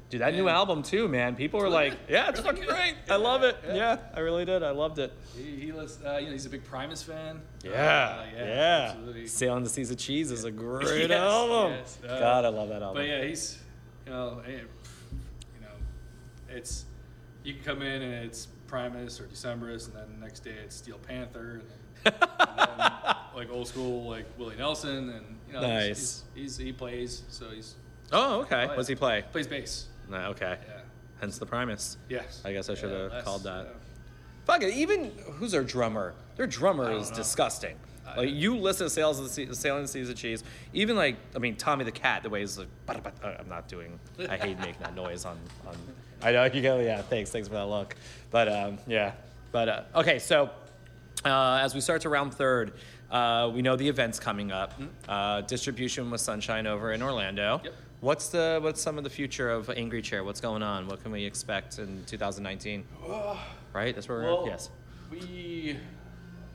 dude, 0.09 0.21
that 0.21 0.33
new 0.33 0.47
album 0.49 0.83
too, 0.83 1.07
man. 1.07 1.35
People 1.35 1.59
were 1.59 1.69
like, 1.69 1.93
"Yeah, 2.09 2.29
it's 2.29 2.39
fucking 2.39 2.65
great. 2.65 2.95
I 3.09 3.15
love 3.15 3.43
it. 3.43 3.57
yeah. 3.67 3.75
Yeah, 3.75 3.97
I 4.13 4.19
really 4.19 4.45
did. 4.45 4.63
I 4.63 4.71
loved 4.71 4.99
it. 4.99 5.11
he, 5.35 5.43
he 5.43 5.71
uh, 5.71 6.17
you 6.17 6.25
know, 6.27 6.31
he's 6.31 6.45
a 6.45 6.49
big 6.49 6.63
Primus 6.63 7.03
fan. 7.03 7.41
Yeah, 7.63 7.71
Uh, 7.71 8.25
yeah. 8.37 8.87
absolutely. 8.91 9.27
Sailing 9.27 9.63
the 9.63 9.69
Seas 9.69 9.91
of 9.91 9.97
Cheese 9.97 10.31
is 10.31 10.43
a 10.43 10.51
great 10.65 11.09
Yes, 11.09 11.19
album. 11.19 11.71
yes. 11.73 11.97
Uh, 12.07 12.19
God, 12.19 12.45
I 12.45 12.49
love 12.49 12.69
that 12.69 12.81
album. 12.81 12.95
But 13.01 13.07
yeah, 13.07 13.23
he's, 13.23 13.59
you 14.05 14.11
know, 14.11 14.41
eh, 14.47 14.51
you 14.51 15.61
know, 15.61 15.67
it's 16.49 16.85
you 17.43 17.53
can 17.53 17.63
come 17.63 17.81
in 17.81 18.01
and 18.01 18.25
it's 18.25 18.47
Primus 18.67 19.19
or 19.19 19.23
Decemberist, 19.25 19.87
and 19.87 19.95
then 19.95 20.05
the 20.19 20.25
next 20.25 20.41
day 20.41 20.55
it's 20.63 20.75
Steel 20.75 20.97
Panther, 21.07 21.61
and 22.05 22.13
then, 22.13 22.13
and 22.39 22.59
then, 22.79 22.91
like 23.35 23.49
old 23.51 23.67
school 23.67 24.09
like 24.09 24.25
Willie 24.37 24.55
Nelson, 24.57 25.09
and 25.09 25.37
you 25.47 25.53
know, 25.53 25.61
Nice. 25.61 26.23
He's, 26.33 26.55
he's, 26.55 26.57
he 26.57 26.71
plays, 26.73 27.23
so 27.29 27.49
he's 27.49 27.75
oh, 28.11 28.41
okay. 28.41 28.67
What 28.67 28.75
does 28.77 28.87
he 28.87 28.95
play? 28.95 29.23
plays 29.31 29.47
bass. 29.47 29.87
No, 30.09 30.17
okay. 30.29 30.57
Yeah. 30.67 30.73
Hence 31.19 31.37
the 31.37 31.45
Primus. 31.45 31.97
Yes. 32.09 32.41
I 32.45 32.53
guess 32.53 32.69
I 32.69 32.75
should 32.75 32.91
have 32.91 33.23
called 33.25 33.43
that. 33.43 33.65
yeah. 33.65 33.71
Fuck 34.45 34.63
it. 34.63 34.73
Even 34.73 35.11
who's 35.33 35.53
our 35.53 35.63
drummer? 35.63 36.13
Their 36.35 36.47
drummer 36.47 36.91
is 36.91 37.09
know. 37.09 37.17
disgusting. 37.17 37.75
I- 38.07 38.17
Like 38.17 38.29
you 38.31 38.55
listen 38.57 38.85
to 38.85 38.89
Sales 38.89 39.17
of 39.19 39.25
the 39.25 39.31
sea, 39.31 39.47
Sailing 39.53 39.81
the 39.81 39.87
Seas 39.87 40.09
of 40.09 40.15
Cheese. 40.15 40.43
Even 40.73 40.95
like 40.95 41.17
I 41.35 41.39
mean 41.39 41.55
Tommy 41.57 41.83
the 41.83 41.91
Cat, 41.91 42.23
the 42.23 42.29
way 42.29 42.39
he's 42.41 42.57
like. 42.57 42.67
Uh, 42.87 42.95
I'm 43.39 43.49
not 43.49 43.67
doing. 43.67 43.99
I 44.29 44.37
hate 44.37 44.57
making 44.59 44.81
that 44.81 44.95
noise 44.95 45.25
on. 45.25 45.37
on 45.67 45.75
I 46.21 46.31
know 46.31 46.45
you 46.45 46.61
go. 46.61 46.79
Yeah, 46.79 47.01
thanks. 47.01 47.29
Thanks 47.31 47.47
for 47.49 47.55
that 47.55 47.65
look. 47.67 47.95
But 48.31 48.47
um, 48.47 48.77
yeah. 48.87 49.11
But 49.51 49.69
uh, 49.69 49.83
okay, 49.95 50.19
so 50.19 50.49
uh, 51.25 51.59
as 51.61 51.75
we 51.75 51.81
start 51.81 52.01
to 52.03 52.09
round 52.09 52.33
third, 52.33 52.73
uh, 53.11 53.51
we 53.53 53.61
know 53.61 53.75
the 53.75 53.87
event's 53.89 54.19
coming 54.19 54.51
up. 54.51 54.73
Uh, 55.09 55.41
distribution 55.41 56.09
with 56.09 56.21
Sunshine 56.21 56.65
over 56.67 56.93
in 56.93 57.01
Orlando. 57.03 57.57
Mm-hmm. 57.57 57.65
Yep. 57.65 57.75
What's 58.07 58.29
the 58.29 58.59
what's 58.63 58.81
some 58.81 58.97
of 58.97 59.03
the 59.03 59.09
future 59.09 59.49
of 59.49 59.69
Angry 59.69 60.01
Chair? 60.01 60.23
What's 60.23 60.39
going 60.39 60.63
on? 60.63 60.87
What 60.87 61.03
can 61.03 61.11
we 61.11 61.25
expect 61.25 61.77
in 61.77 62.05
2019? 62.05 62.85
Right? 63.73 63.93
That's 63.93 64.07
where 64.07 64.19
we're 64.19 64.43
at. 64.43 64.45
Yes. 64.45 64.69
we 65.11 65.75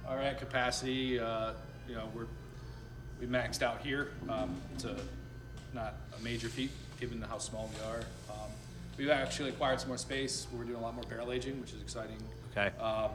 are 0.08 0.18
at 0.18 0.38
capacity. 0.38 1.20
Uh, 1.20 1.52
You 1.86 1.96
know, 1.96 2.08
we're 2.14 2.24
we 3.20 3.26
maxed 3.26 3.62
out 3.62 3.82
here. 3.82 4.12
Um, 4.30 4.58
it's 4.74 4.84
a 4.84 4.96
not 5.74 5.96
a 6.18 6.22
major 6.24 6.48
feat 6.48 6.70
given 6.98 7.20
how 7.20 7.36
small 7.36 7.70
we 7.74 7.86
are. 7.86 8.00
Um, 8.30 8.50
we've 8.96 9.10
actually 9.10 9.50
acquired 9.50 9.78
some 9.78 9.88
more 9.88 9.98
space. 9.98 10.46
We're 10.54 10.64
doing 10.64 10.76
a 10.76 10.80
lot 10.80 10.94
more 10.94 11.04
barrel 11.04 11.32
aging, 11.32 11.60
which 11.60 11.74
is 11.74 11.82
exciting. 11.82 12.16
Okay. 12.52 12.74
Um, 12.78 13.10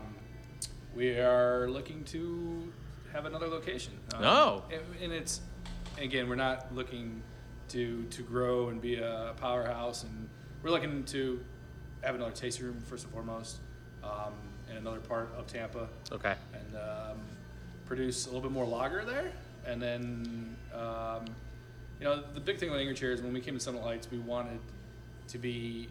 we 0.95 1.17
are 1.17 1.67
looking 1.71 2.03
to 2.13 2.71
have 3.13 3.25
another 3.25 3.47
location. 3.47 3.93
Um, 4.13 4.23
Oh. 4.23 4.63
and, 4.71 4.83
and 5.01 5.11
it's 5.11 5.41
again, 5.97 6.29
we're 6.29 6.35
not 6.35 6.71
looking 6.75 7.23
to 7.69 8.03
to 8.05 8.21
grow 8.23 8.69
and 8.69 8.81
be 8.81 8.95
a 8.95 9.33
powerhouse, 9.37 10.03
and 10.03 10.29
we're 10.63 10.69
looking 10.71 11.03
to 11.05 11.39
have 12.01 12.15
another 12.15 12.31
tasting 12.31 12.65
room 12.65 12.81
first 12.87 13.03
and 13.05 13.13
foremost, 13.13 13.57
um, 14.03 14.33
in 14.69 14.77
another 14.77 14.99
part 14.99 15.29
of 15.37 15.47
Tampa, 15.47 15.87
Okay. 16.11 16.35
and 16.53 16.75
um, 16.75 17.17
produce 17.85 18.25
a 18.25 18.29
little 18.29 18.41
bit 18.41 18.51
more 18.51 18.65
lager 18.65 19.03
there, 19.05 19.31
and 19.65 19.81
then. 19.81 20.55
Um, 20.73 21.25
you 21.99 22.05
know, 22.05 22.21
the 22.35 22.39
big 22.39 22.59
thing 22.59 22.69
with 22.69 22.79
Angry 22.79 22.93
Chair 22.93 23.11
is 23.11 23.23
when 23.23 23.33
we 23.33 23.41
came 23.41 23.55
to 23.55 23.59
Seminole 23.59 23.87
Heights, 23.87 24.07
we 24.11 24.19
wanted 24.19 24.59
to 25.29 25.39
be 25.39 25.89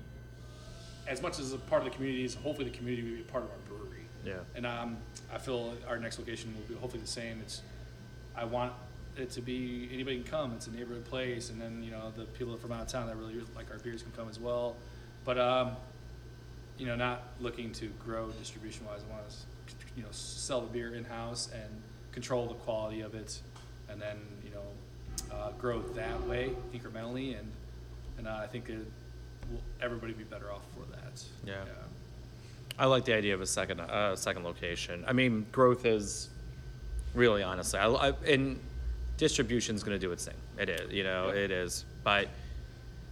as 1.09 1.20
much 1.20 1.41
as 1.41 1.53
a 1.53 1.59
part 1.59 1.83
of 1.83 1.89
the 1.91 1.91
community 1.93 2.24
as 2.24 2.35
hopefully 2.37 2.68
the 2.70 2.77
community 2.77 3.03
will 3.09 3.16
be 3.16 3.22
a 3.22 3.24
part 3.24 3.43
of 3.43 3.51
our 3.51 3.57
brewery. 3.66 4.05
Yeah. 4.24 4.35
And 4.55 4.66
um, 4.66 4.99
I 5.35 5.39
feel 5.39 5.74
our 5.89 5.99
next 5.99 6.20
location 6.20 6.55
will 6.55 6.62
be 6.72 6.81
hopefully 6.81 7.01
the 7.03 7.09
same. 7.09 7.41
It's 7.41 7.61
I 8.37 8.45
want 8.45 8.72
it 9.17 9.31
to 9.31 9.41
be 9.41 9.89
anybody 9.93 10.21
can 10.21 10.31
come. 10.31 10.53
It's 10.53 10.67
a 10.67 10.71
neighborhood 10.71 11.05
place, 11.05 11.51
and 11.51 11.61
then 11.61 11.83
you 11.83 11.91
know 11.91 12.12
the 12.17 12.25
people 12.25 12.57
from 12.57 12.73
out 12.73 12.83
of 12.83 12.89
town 12.89 13.07
that 13.07 13.17
really 13.17 13.35
like 13.55 13.71
our 13.71 13.79
beers 13.79 14.03
can 14.03 14.12
come 14.12 14.29
as 14.29 14.39
well. 14.39 14.77
But 15.25 15.39
um, 15.39 15.77
you 16.79 16.87
know, 16.87 16.97
not 16.97 17.23
looking 17.41 17.73
to 17.73 17.87
grow 18.05 18.29
distribution 18.39 18.87
wise. 18.87 19.01
I 19.09 19.12
want 19.12 19.29
to 19.29 19.37
you 19.97 20.03
know 20.03 20.09
sell 20.11 20.61
the 20.61 20.69
beer 20.69 20.95
in 20.95 21.05
house 21.05 21.51
and 21.53 21.83
control 22.12 22.47
the 22.47 22.55
quality 22.55 23.01
of 23.01 23.14
it, 23.14 23.39
and 23.89 24.01
then 24.01 24.19
you 24.45 24.51
know 24.51 25.35
uh, 25.35 25.51
grow 25.53 25.81
that 25.81 26.27
way 26.27 26.51
incrementally, 26.75 27.39
and 27.39 27.51
and 28.19 28.29
uh, 28.29 28.41
I 28.43 28.47
think 28.47 28.69
it 28.69 28.87
will 29.51 29.61
everybody 29.81 30.12
be 30.12 30.25
better 30.25 30.53
off 30.53 30.62
for 30.75 30.85
that. 30.91 31.23
Yeah. 31.45 31.64
I 32.79 32.87
like 32.87 33.07
the 33.07 33.14
idea 33.14 33.35
of 33.35 33.41
a 33.41 33.47
second 33.47 33.81
uh, 33.81 34.17
second 34.17 34.45
location. 34.45 35.05
I 35.07 35.12
mean, 35.12 35.47
growth 35.51 35.87
is 35.87 36.29
really 37.14 37.43
honestly, 37.43 37.79
I, 37.79 37.89
I, 37.89 38.12
and 38.27 38.61
distribution's 39.17 39.83
going 39.83 39.99
to 39.99 40.05
do 40.07 40.12
its 40.12 40.25
thing. 40.25 40.35
It 40.59 40.69
is, 40.69 40.93
you 40.93 41.05
know, 41.05 41.29
Yep. 41.29 41.37
it 41.37 41.51
is. 41.51 41.85
But 42.05 42.29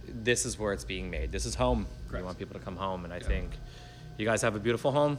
this 0.07 0.45
is 0.45 0.59
where 0.59 0.73
it's 0.73 0.83
being 0.85 1.09
made. 1.09 1.31
This 1.31 1.45
is 1.45 1.55
home. 1.55 1.87
Correct. 2.07 2.21
You 2.21 2.25
want 2.25 2.37
people 2.37 2.57
to 2.59 2.63
come 2.63 2.75
home, 2.75 3.05
and 3.05 3.13
I 3.13 3.17
Yeah. 3.17 3.23
think 3.27 3.51
you 4.17 4.25
guys 4.25 4.41
have 4.41 4.55
a 4.55 4.59
beautiful 4.59 4.91
home. 4.91 5.17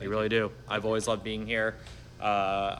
You 0.00 0.10
really 0.10 0.28
do. 0.28 0.50
I've 0.68 0.84
always 0.84 1.06
loved 1.06 1.22
being 1.24 1.46
here. 1.46 1.76
Uh, 2.20 2.78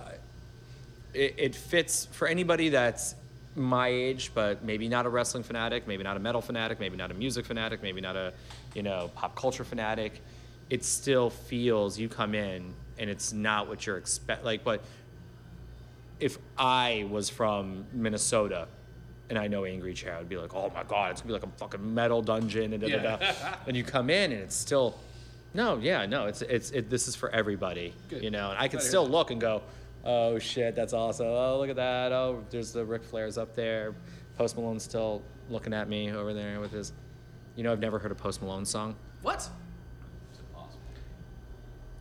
it, 1.15 1.35
it 1.39 1.55
fits 1.55 2.07
for 2.07 2.27
anybody 2.27 2.71
that's 2.71 3.15
my 3.57 3.87
age, 3.89 4.33
but 4.35 4.65
maybe 4.65 4.89
not 4.89 5.07
a 5.07 5.09
wrestling 5.09 5.45
fanatic, 5.45 5.87
maybe 5.87 6.03
not 6.03 6.17
a 6.17 6.21
metal 6.21 6.41
fanatic, 6.43 6.81
maybe 6.81 6.97
not 6.97 7.13
a 7.13 7.15
music 7.15 7.47
fanatic, 7.47 7.83
maybe 7.83 8.01
not 8.01 8.17
a, 8.17 8.33
you 8.75 8.83
know, 8.83 9.11
pop 9.15 9.37
culture 9.37 9.63
fanatic. 9.63 10.21
It 10.71 10.85
still 10.85 11.31
feels 11.31 11.97
you 11.99 12.09
come 12.09 12.35
in 12.35 12.75
and 12.99 13.09
it's 13.09 13.33
not 13.33 13.69
what 13.69 13.87
you're 13.87 13.97
expect 13.97 14.45
like. 14.45 14.65
But 14.65 14.83
if 16.21 16.39
I 16.57 17.07
was 17.11 17.29
from 17.29 17.87
Minnesota 17.93 18.69
and 19.31 19.39
I 19.39 19.47
know 19.49 19.65
Angry 19.65 19.95
Chair, 19.95 20.17
I'd 20.17 20.29
be 20.29 20.37
like, 20.37 20.55
oh 20.55 20.71
my 20.75 20.83
god, 20.85 21.13
it's 21.13 21.21
gonna 21.21 21.29
be 21.29 21.41
like 21.41 21.47
a 21.47 21.59
fucking 21.59 21.95
metal 21.95 22.23
dungeon 22.23 22.73
and 22.73 22.83
da 22.83 22.89
da 22.89 23.17
da. 23.17 23.33
And 23.67 23.77
you 23.77 23.85
come 23.85 24.11
in 24.11 24.33
and 24.33 24.41
it's 24.43 24.55
still, 24.55 24.99
no, 25.55 25.79
yeah, 25.79 26.07
no, 26.07 26.27
it's 26.27 26.43
it's 26.43 26.71
it, 26.71 26.91
this 26.91 27.09
is 27.09 27.17
for 27.17 27.31
everybody, 27.31 27.95
Good. 28.09 28.23
you 28.23 28.31
know. 28.31 28.51
And 28.51 28.59
I 28.59 28.69
can 28.69 28.79
Glad 28.79 28.89
still 28.89 29.07
look 29.07 29.31
and 29.31 29.41
go, 29.41 29.63
oh 30.05 30.39
shit, 30.39 30.75
that's 30.75 30.93
awesome. 30.93 31.27
Oh 31.27 31.59
look 31.59 31.71
at 31.71 31.77
that. 31.77 32.13
Oh, 32.13 32.45
there's 32.51 32.73
the 32.73 32.85
Ric 32.85 33.03
Flair's 33.05 33.39
up 33.39 33.55
there. 33.55 33.95
Post 34.37 34.57
Malone's 34.57 34.83
still 34.83 35.23
looking 35.49 35.73
at 35.73 35.89
me 35.89 36.13
over 36.13 36.33
there 36.35 36.61
with 36.61 36.73
his. 36.73 36.93
You 37.57 37.63
know, 37.63 37.71
I've 37.73 37.81
never 37.81 37.99
heard 38.01 38.11
a 38.11 38.17
Post 38.17 38.43
Malone 38.43 38.65
song. 38.65 38.97
What? 39.23 39.49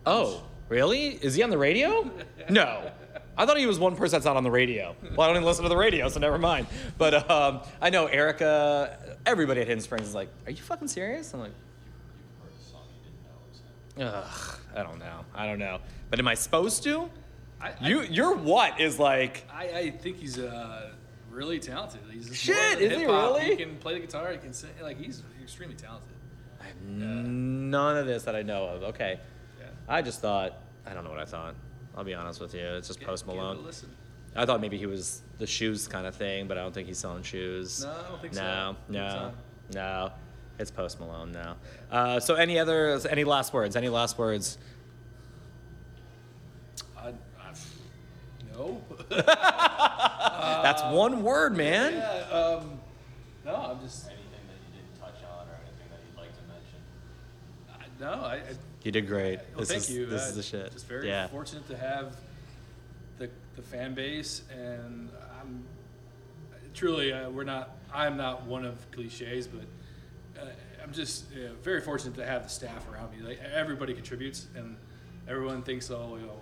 Oh, 0.06 0.44
really? 0.70 1.10
Is 1.22 1.36
he 1.36 1.44
on 1.44 1.50
the 1.50 1.58
radio? 1.58 2.10
No. 2.50 2.92
I 3.38 3.46
thought 3.46 3.58
he 3.58 3.66
was 3.66 3.80
one 3.80 3.96
person 3.96 4.12
that's 4.18 4.26
not 4.26 4.38
on 4.38 4.44
the 4.44 4.52
radio. 4.52 4.96
Well, 5.16 5.22
I 5.22 5.28
don't 5.28 5.38
even 5.38 5.46
listen 5.46 5.64
to 5.64 5.70
the 5.70 5.78
radio, 5.78 6.08
so 6.10 6.20
never 6.20 6.38
mind. 6.38 6.68
But 6.98 7.30
um, 7.30 7.62
I 7.82 7.90
know 7.90 8.06
Erica, 8.08 9.18
everybody 9.26 9.62
at 9.62 9.68
Hidden 9.68 9.82
Springs 9.84 10.08
is 10.08 10.16
like, 10.16 10.30
are 10.46 10.52
you 10.52 10.58
fucking 10.62 10.88
serious? 10.88 11.34
I'm 11.34 11.40
like, 11.40 11.52
You've 11.52 12.44
heard 12.44 12.52
a 12.60 12.64
song 12.64 12.82
you 12.98 13.10
didn't 13.10 14.12
know 14.12 14.12
was 14.12 14.22
him. 14.24 14.24
ugh, 14.24 14.60
I 14.76 14.84
don't 14.84 15.00
know. 15.00 15.26
I 15.34 15.46
don't 15.48 15.60
know. 15.60 15.80
But 16.10 16.20
am 16.20 16.28
I 16.28 16.36
supposed 16.36 16.84
to? 16.84 17.10
I, 17.62 17.70
I- 17.80 17.88
You, 17.88 18.02
your 18.04 18.36
what 18.36 18.80
is 18.80 19.00
like, 19.00 19.46
I, 19.52 19.64
I 19.70 19.90
think 19.92 20.18
he's 20.18 20.38
uh, 20.38 20.92
really 21.32 21.60
talented. 21.60 22.02
He's 22.12 22.36
Shit, 22.36 22.82
is 22.82 22.98
he 22.98 23.06
really? 23.06 23.46
He 23.46 23.56
can 23.56 23.78
play 23.78 23.94
the 23.96 24.00
guitar. 24.02 24.32
He 24.32 24.38
can 24.38 24.54
sing. 24.54 24.70
Like 24.82 25.00
he's 25.00 25.24
extremely 25.42 25.76
talented. 25.76 26.10
I 26.62 26.66
have 26.68 26.82
none 26.82 27.98
of 27.98 28.06
this 28.06 28.24
that 28.24 28.36
I 28.36 28.42
know 28.44 28.66
of. 28.68 28.84
Okay. 28.84 29.20
Yeah. 29.60 29.66
I 29.88 30.02
just 30.02 30.22
thought, 30.22 30.60
I 30.86 30.94
don't 30.94 31.04
know 31.04 31.10
what 31.10 31.20
I 31.20 31.26
thought. 31.26 31.56
I'll 31.96 32.04
be 32.04 32.14
honest 32.14 32.40
with 32.40 32.54
you. 32.56 32.62
It's 32.66 32.88
just 32.88 33.00
Give- 33.00 33.08
Post 33.10 33.26
give 33.26 33.36
it 33.36 33.38
a 33.38 33.42
Malone. 33.42 33.66
Listen. 33.66 33.90
I 34.36 34.46
thought 34.46 34.62
maybe 34.62 34.78
he 34.78 34.88
was 34.88 35.22
the 35.38 35.46
shoes 35.46 35.88
kind 35.88 36.08
of 36.08 36.16
thing, 36.16 36.48
but 36.48 36.58
I 36.58 36.62
don't 36.62 36.74
think 36.74 36.88
he's 36.88 36.98
selling 36.98 37.22
shoes. 37.24 37.84
No, 37.84 37.92
I 37.92 38.10
don't 38.10 38.22
think 38.22 38.34
so. 38.34 38.42
no, 38.42 38.76
think 38.88 38.90
No, 38.90 39.32
it's 39.68 39.76
no, 39.76 40.12
It's 40.58 40.72
Post 40.72 41.00
Malone 41.00 41.32
now. 41.32 41.56
Uh, 41.92 42.20
so 42.20 42.34
any 42.36 42.58
other, 42.58 43.00
any 43.10 43.24
last 43.26 43.54
words? 43.54 43.76
Any 43.76 43.90
last 43.90 44.18
words? 44.18 44.58
I, 46.98 47.10
I, 47.10 47.14
no. 48.58 48.82
That's 49.10 50.82
one 50.84 51.22
word, 51.22 51.56
man. 51.56 51.94
yeah. 51.94 52.36
Um, 52.36 52.80
no, 53.46 53.56
I'm 53.56 53.80
just. 53.82 54.06
Anything 54.08 54.24
that 54.48 54.58
you 54.66 54.82
didn't 54.82 55.00
touch 55.00 55.22
on 55.32 55.48
or 55.48 55.58
anything 55.62 55.90
that 55.92 56.00
you'd 56.08 56.18
like 56.18 56.34
to 56.34 56.44
mention? 56.48 56.80
I, 57.70 58.16
no, 58.18 58.26
I. 58.26 58.36
I 58.36 58.54
You 58.84 58.92
did 58.92 59.08
great. 59.08 59.40
Well, 59.52 59.60
this 59.60 59.70
thank 59.70 59.82
is, 59.82 59.92
you. 59.92 60.06
This 60.06 60.24
Uh, 60.24 60.30
is 60.30 60.36
the 60.36 60.44
shit. 60.44 60.72
Just 60.72 60.88
very 60.88 61.08
yeah. 61.08 61.28
fortunate 61.28 61.68
to 61.70 61.78
have 61.78 62.16
the 63.18 63.30
the 63.56 63.62
fan 63.62 63.94
base, 63.94 64.42
and 64.52 65.10
I'm 65.40 65.64
truly 66.74 67.14
uh, 67.14 67.30
we're 67.30 67.44
not. 67.46 67.78
I'm 67.94 68.18
not 68.18 68.46
one 68.46 68.66
of 68.66 68.90
cliches, 68.92 69.48
but 69.48 69.66
uh, 70.42 70.48
I'm 70.84 70.92
just 70.92 71.26
very 71.62 71.80
fortunate 71.80 72.16
to 72.16 72.26
have 72.26 72.44
the 72.44 72.50
staff 72.50 72.86
around 72.92 73.16
me. 73.18 73.26
Like 73.26 73.40
everybody 73.54 73.94
contributes, 73.94 74.48
and 74.56 74.76
everyone 75.30 75.62
thinks, 75.62 75.90
oh, 75.90 76.18
you 76.20 76.26
know, 76.26 76.40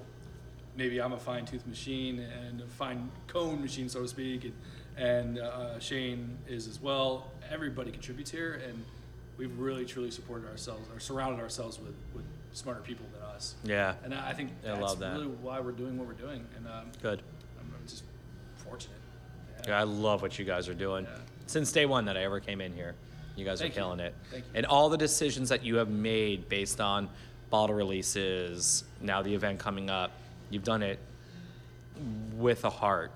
maybe 0.76 1.00
I'm 1.00 1.14
a 1.14 1.20
fine 1.20 1.46
tooth 1.46 1.68
machine 1.68 2.20
and 2.20 2.62
a 2.62 2.68
fine 2.68 3.12
cone 3.28 3.62
machine, 3.62 3.90
so 3.90 4.02
to 4.02 4.08
speak, 4.08 4.46
and, 4.46 4.54
and 4.98 5.40
uh, 5.40 5.80
Shane 5.80 6.38
is 6.48 6.68
as 6.68 6.82
well. 6.82 7.30
Everybody 7.52 7.92
contributes 7.92 8.32
here, 8.32 8.62
and 8.66 8.84
we've 9.42 9.58
really 9.58 9.86
truly 9.86 10.12
supported 10.12 10.48
ourselves 10.48 10.88
or 10.94 11.00
surrounded 11.00 11.42
ourselves 11.42 11.80
with, 11.80 11.96
with 12.14 12.24
smarter 12.54 12.82
people 12.82 13.08
than 13.12 13.24
us. 13.24 13.56
Yeah. 13.64 13.96
And 14.04 14.14
I 14.14 14.30
I 14.30 14.34
think 14.34 14.52
I 14.64 14.68
that's 14.68 14.82
love 14.82 15.00
that. 15.00 15.14
really 15.14 15.28
why 15.28 15.60
we're 15.60 15.72
doing 15.72 15.98
what 15.98 16.06
we're 16.08 16.14
doing, 16.14 16.46
and 16.56 16.68
um, 16.68 16.92
Good. 17.02 17.24
I'm, 17.60 17.66
I'm 17.76 17.88
just 17.88 18.04
fortunate. 18.58 18.98
Yeah, 19.68 19.80
I 19.80 19.84
love 19.84 20.22
what 20.22 20.38
you 20.38 20.46
guys 20.46 20.70
are 20.70 20.76
doing. 20.76 21.06
Yeah. 21.06 21.18
Since 21.48 21.72
day 21.72 21.88
one 21.88 22.06
that 22.06 22.16
I 22.18 22.24
ever 22.24 22.40
came 22.40 22.62
in 22.62 22.72
here, 22.74 22.94
you 23.36 23.44
guys 23.44 23.60
Thank 23.60 23.74
are 23.74 23.76
you. 23.76 23.82
killing 23.82 24.00
it. 24.00 24.14
Thank 24.30 24.46
you. 24.46 24.52
And 24.54 24.66
all 24.68 24.90
the 24.90 24.98
decisions 24.98 25.50
that 25.50 25.64
you 25.66 25.76
have 25.78 25.90
made 25.90 26.48
based 26.48 26.80
on 26.80 27.10
bottle 27.50 27.76
releases, 27.76 28.84
now 29.02 29.24
the 29.24 29.34
event 29.34 29.58
coming 29.60 29.90
up, 29.90 30.12
you've 30.52 30.64
done 30.64 30.84
it 30.84 31.00
with 32.38 32.64
a 32.64 32.70
heart 32.70 33.12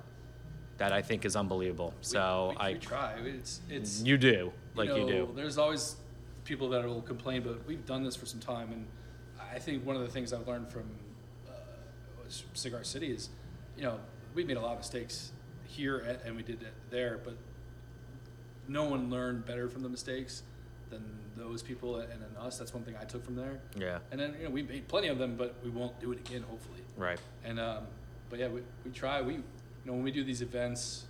that 0.78 0.92
I 0.92 1.02
think 1.04 1.24
is 1.24 1.36
unbelievable. 1.36 1.94
We- 2.00 2.04
So 2.04 2.50
we, 2.52 2.58
I, 2.58 2.74
we 2.74 2.80
try. 2.80 3.14
It's 3.24 3.62
it's 3.70 4.02
you 4.02 4.18
do 4.18 4.52
like 4.76 4.90
you, 4.90 4.98
know, 4.98 5.08
do. 5.08 5.30
There's 5.36 5.58
always 5.58 5.96
people 6.46 6.70
that 6.70 6.86
will 6.86 7.02
complain, 7.02 7.44
but 7.44 7.66
we've 7.68 7.86
done 7.86 8.04
this 8.04 8.16
for 8.16 8.26
some 8.26 8.40
time, 8.40 8.72
and 8.72 8.86
I 9.54 9.60
think 9.60 9.86
one 9.86 9.96
of 9.96 10.04
the 10.04 10.08
things 10.08 10.32
I've 10.32 10.48
learned 10.48 10.70
from 10.70 10.90
uh, 11.48 11.52
Cigar 12.54 12.84
City 12.84 13.12
is, 13.12 13.30
you 13.76 13.84
know, 13.84 14.00
we 14.34 14.44
made 14.44 14.58
a 14.58 14.62
lot 14.62 14.74
of 14.74 14.78
mistakes 14.78 15.32
here 15.66 16.06
at, 16.08 16.24
and 16.26 16.36
we 16.36 16.44
did 16.44 16.62
it 16.62 16.74
there, 16.90 17.20
but 17.24 17.36
no 18.68 18.86
one 18.86 19.10
learned 19.10 19.46
better 19.46 19.68
from 19.68 19.84
the 19.84 19.90
mistakes 19.90 20.44
than 20.90 21.04
those 21.36 21.62
people 21.62 21.98
and 21.98 22.10
then 22.10 22.30
us. 22.40 22.58
That's 22.58 22.74
one 22.74 22.84
thing 22.84 22.96
I 23.00 23.04
took 23.06 23.26
from 23.26 23.36
there. 23.36 23.60
Yeah. 23.78 24.00
And 24.12 24.20
then 24.20 24.36
you 24.38 24.46
know 24.46 24.50
we 24.50 24.64
made 24.64 24.88
plenty 24.88 25.08
of 25.08 25.18
them, 25.18 25.36
but 25.36 25.56
we 25.64 25.70
won't 25.70 26.00
do 26.00 26.12
it 26.12 26.20
again, 26.20 26.44
hopefully. 26.50 26.80
Right. 26.98 27.20
And 27.44 27.60
um, 27.60 27.86
but 28.30 28.40
yeah, 28.40 28.48
we, 28.48 28.62
we 28.84 28.92
try. 28.92 29.22
We 29.22 29.34
you 29.34 29.44
know 29.86 29.94
when 29.94 30.04
we 30.04 30.12
do 30.12 30.24
these 30.24 30.42
events, 30.42 31.06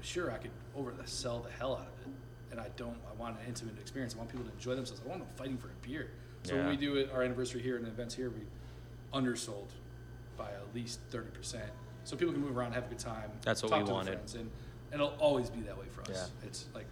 sure 0.00 0.30
I 0.30 0.38
could 0.38 0.52
oversell 0.76 1.44
the 1.44 1.50
hell 1.50 1.74
out 1.74 1.88
of 1.88 2.06
it, 2.06 2.12
and 2.56 2.64
I 2.64 2.70
don't. 2.76 2.96
I 3.10 3.14
want 3.20 3.36
an 3.38 3.46
intimate 3.46 3.78
experience. 3.78 4.14
I 4.14 4.18
want 4.18 4.30
people 4.30 4.46
to 4.46 4.52
enjoy 4.52 4.74
themselves. 4.74 5.00
I 5.00 5.08
don't 5.08 5.18
want 5.18 5.28
them 5.28 5.36
fighting 5.36 5.58
for 5.58 5.68
a 5.68 5.86
beer. 5.86 6.10
So 6.42 6.56
when 6.56 6.68
we 6.68 6.76
do 6.76 6.94
it, 6.96 7.10
our 7.12 7.22
anniversary 7.22 7.60
here 7.60 7.76
and 7.76 7.84
the 7.84 7.90
events 7.90 8.14
here, 8.14 8.30
we 8.30 8.42
undersold 9.12 9.72
by 10.36 10.46
at 10.46 10.74
least 10.74 11.00
thirty 11.10 11.30
percent, 11.30 11.68
so 12.04 12.16
people 12.16 12.32
can 12.32 12.42
move 12.42 12.56
around, 12.56 12.66
and 12.66 12.76
have 12.76 12.86
a 12.86 12.88
good 12.88 12.98
time. 12.98 13.30
That's 13.42 13.62
what 13.62 13.72
we 13.72 13.82
wanted. 13.90 14.14
friends, 14.14 14.34
and, 14.36 14.50
and 14.92 15.00
it'll 15.00 15.16
always 15.18 15.50
be 15.50 15.60
that 15.62 15.76
way 15.76 15.86
for 15.90 16.02
us. 16.02 16.30
Yeah. 16.42 16.46
It's 16.46 16.66
like, 16.74 16.86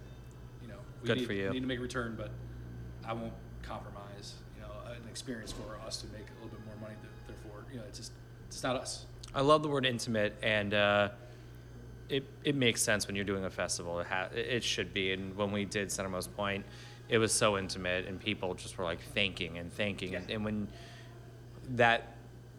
you 0.60 0.68
know, 0.68 0.78
we 1.02 1.06
Good 1.06 1.18
need, 1.18 1.26
for 1.26 1.32
you. 1.32 1.50
need 1.50 1.60
to 1.60 1.66
make 1.66 1.78
a 1.78 1.82
return, 1.82 2.14
but 2.16 2.30
I 3.06 3.12
won't 3.12 3.32
compromise. 3.62 4.34
You 4.56 4.62
know, 4.62 4.72
an 4.90 5.08
experience 5.08 5.52
for 5.52 5.78
us 5.86 5.98
to 5.98 6.06
make 6.08 6.26
a 6.28 6.34
little 6.42 6.58
bit 6.58 6.66
more 6.66 6.76
money. 6.80 6.94
Therefore, 7.28 7.64
you 7.72 7.78
know, 7.78 7.84
it's 7.88 7.98
just 7.98 8.12
it's 8.48 8.62
not 8.62 8.76
us. 8.76 9.06
I 9.34 9.40
love 9.40 9.62
the 9.62 9.68
word 9.68 9.86
intimate, 9.86 10.34
and 10.42 10.74
uh, 10.74 11.10
it 12.08 12.24
it 12.42 12.54
makes 12.54 12.82
sense 12.82 13.06
when 13.06 13.16
you're 13.16 13.24
doing 13.24 13.44
a 13.44 13.50
festival. 13.50 14.00
It 14.00 14.06
ha- 14.06 14.28
it 14.34 14.62
should 14.62 14.92
be. 14.92 15.12
And 15.12 15.36
when 15.36 15.52
we 15.52 15.64
did 15.64 15.88
Centermost 15.88 16.34
Point, 16.34 16.64
it 17.08 17.18
was 17.18 17.32
so 17.32 17.58
intimate, 17.58 18.06
and 18.06 18.20
people 18.20 18.54
just 18.54 18.78
were 18.78 18.84
like 18.84 19.00
thanking 19.00 19.58
and 19.58 19.72
thanking. 19.72 20.14
And, 20.14 20.30
and 20.30 20.44
when 20.44 20.68
that 21.70 22.16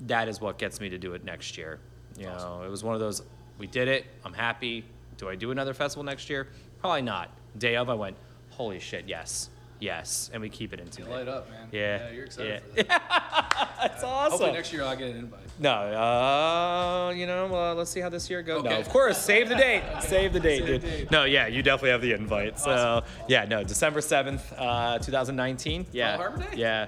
that 0.08 0.28
is 0.28 0.42
what 0.42 0.58
gets 0.58 0.80
me 0.80 0.90
to 0.90 0.98
do 0.98 1.14
it 1.14 1.24
next 1.24 1.58
year. 1.58 1.80
You 2.18 2.26
know, 2.26 2.64
it 2.66 2.70
was 2.70 2.84
one 2.84 2.94
of 2.94 3.00
those. 3.00 3.22
We 3.58 3.68
did 3.68 3.88
it. 3.88 4.06
I'm 4.24 4.34
happy. 4.34 4.86
Do 5.18 5.30
I 5.30 5.36
do 5.36 5.52
another 5.52 5.74
festival 5.74 6.04
next 6.04 6.30
year? 6.30 6.48
Probably 6.80 7.02
not. 7.02 7.30
Day 7.58 7.78
of, 7.78 7.90
I 7.90 7.94
went, 7.94 8.18
holy 8.50 8.80
shit, 8.80 9.06
yes, 9.08 9.50
yes, 9.80 10.30
and 10.34 10.42
we 10.42 10.50
keep 10.50 10.74
it 10.74 10.80
You 10.80 10.86
intimate. 10.86 11.12
light 11.12 11.28
up, 11.28 11.50
man. 11.50 11.68
Yeah, 11.72 11.98
Yeah, 12.08 12.12
you're 12.12 12.26
excited 12.26 12.62
yeah. 12.76 12.84
for 12.84 12.84
that. 12.88 13.70
That's 13.82 14.04
awesome. 14.04 14.32
Hopefully 14.32 14.52
next 14.54 14.74
year 14.74 14.84
I'll 14.84 14.96
get 14.96 15.10
an 15.12 15.18
invite. 15.18 15.40
No, 15.60 15.70
uh, 15.72 17.14
you 17.16 17.26
know, 17.28 17.54
uh, 17.56 17.74
let's 17.76 17.90
see 17.92 18.00
how 18.02 18.10
this 18.10 18.30
year 18.30 18.42
goes. 18.42 18.64
No, 18.64 18.78
of 18.80 18.90
course, 18.90 19.18
save 19.18 19.50
the 19.50 19.56
date. 19.56 19.84
Save 20.02 20.34
the 20.34 20.40
date, 20.40 20.60
Save 20.60 20.68
dude. 20.68 20.82
date. 20.82 21.12
No, 21.12 21.24
yeah, 21.24 21.48
you 21.48 21.64
definitely 21.64 21.92
have 21.92 22.02
the 22.02 22.12
invite. 22.14 22.60
So, 22.60 23.04
yeah, 23.28 23.46
no, 23.46 23.64
December 23.64 24.00
7th, 24.02 24.42
uh, 24.58 25.00
2019. 25.00 25.86
Yeah. 25.92 26.18
Harbor 26.18 26.38
Day? 26.40 26.58
Yeah. 26.58 26.88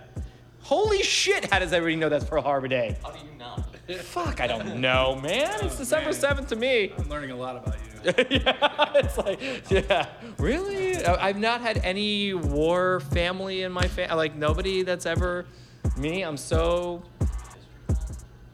Holy 0.67 1.01
shit, 1.01 1.49
how 1.49 1.59
does 1.59 1.71
everybody 1.71 1.95
know 1.95 2.09
that's 2.09 2.25
Pearl 2.25 2.41
Harbor 2.41 2.67
Day? 2.67 2.97
How 3.01 3.11
do 3.11 3.19
you 3.19 3.39
not? 3.39 3.73
Fuck, 4.01 4.41
I 4.41 4.47
don't 4.47 4.81
know, 4.81 5.15
man. 5.15 5.49
It's 5.61 5.77
December 5.77 6.11
man. 6.11 6.19
7th 6.19 6.49
to 6.49 6.57
me. 6.57 6.91
I'm 6.97 7.07
learning 7.07 7.31
a 7.31 7.37
lot 7.37 7.55
about 7.55 7.77
you. 8.03 8.25
yeah, 8.41 8.91
it's 8.95 9.17
like, 9.17 9.39
yeah, 9.71 10.07
really? 10.37 10.97
I- 11.05 11.27
I've 11.29 11.39
not 11.39 11.61
had 11.61 11.77
any 11.85 12.33
war 12.33 12.99
family 12.99 13.61
in 13.61 13.71
my 13.71 13.87
family. 13.87 14.13
Like 14.13 14.35
nobody 14.35 14.81
that's 14.81 15.05
ever 15.05 15.45
me. 15.95 16.23
I'm 16.23 16.35
so. 16.35 17.01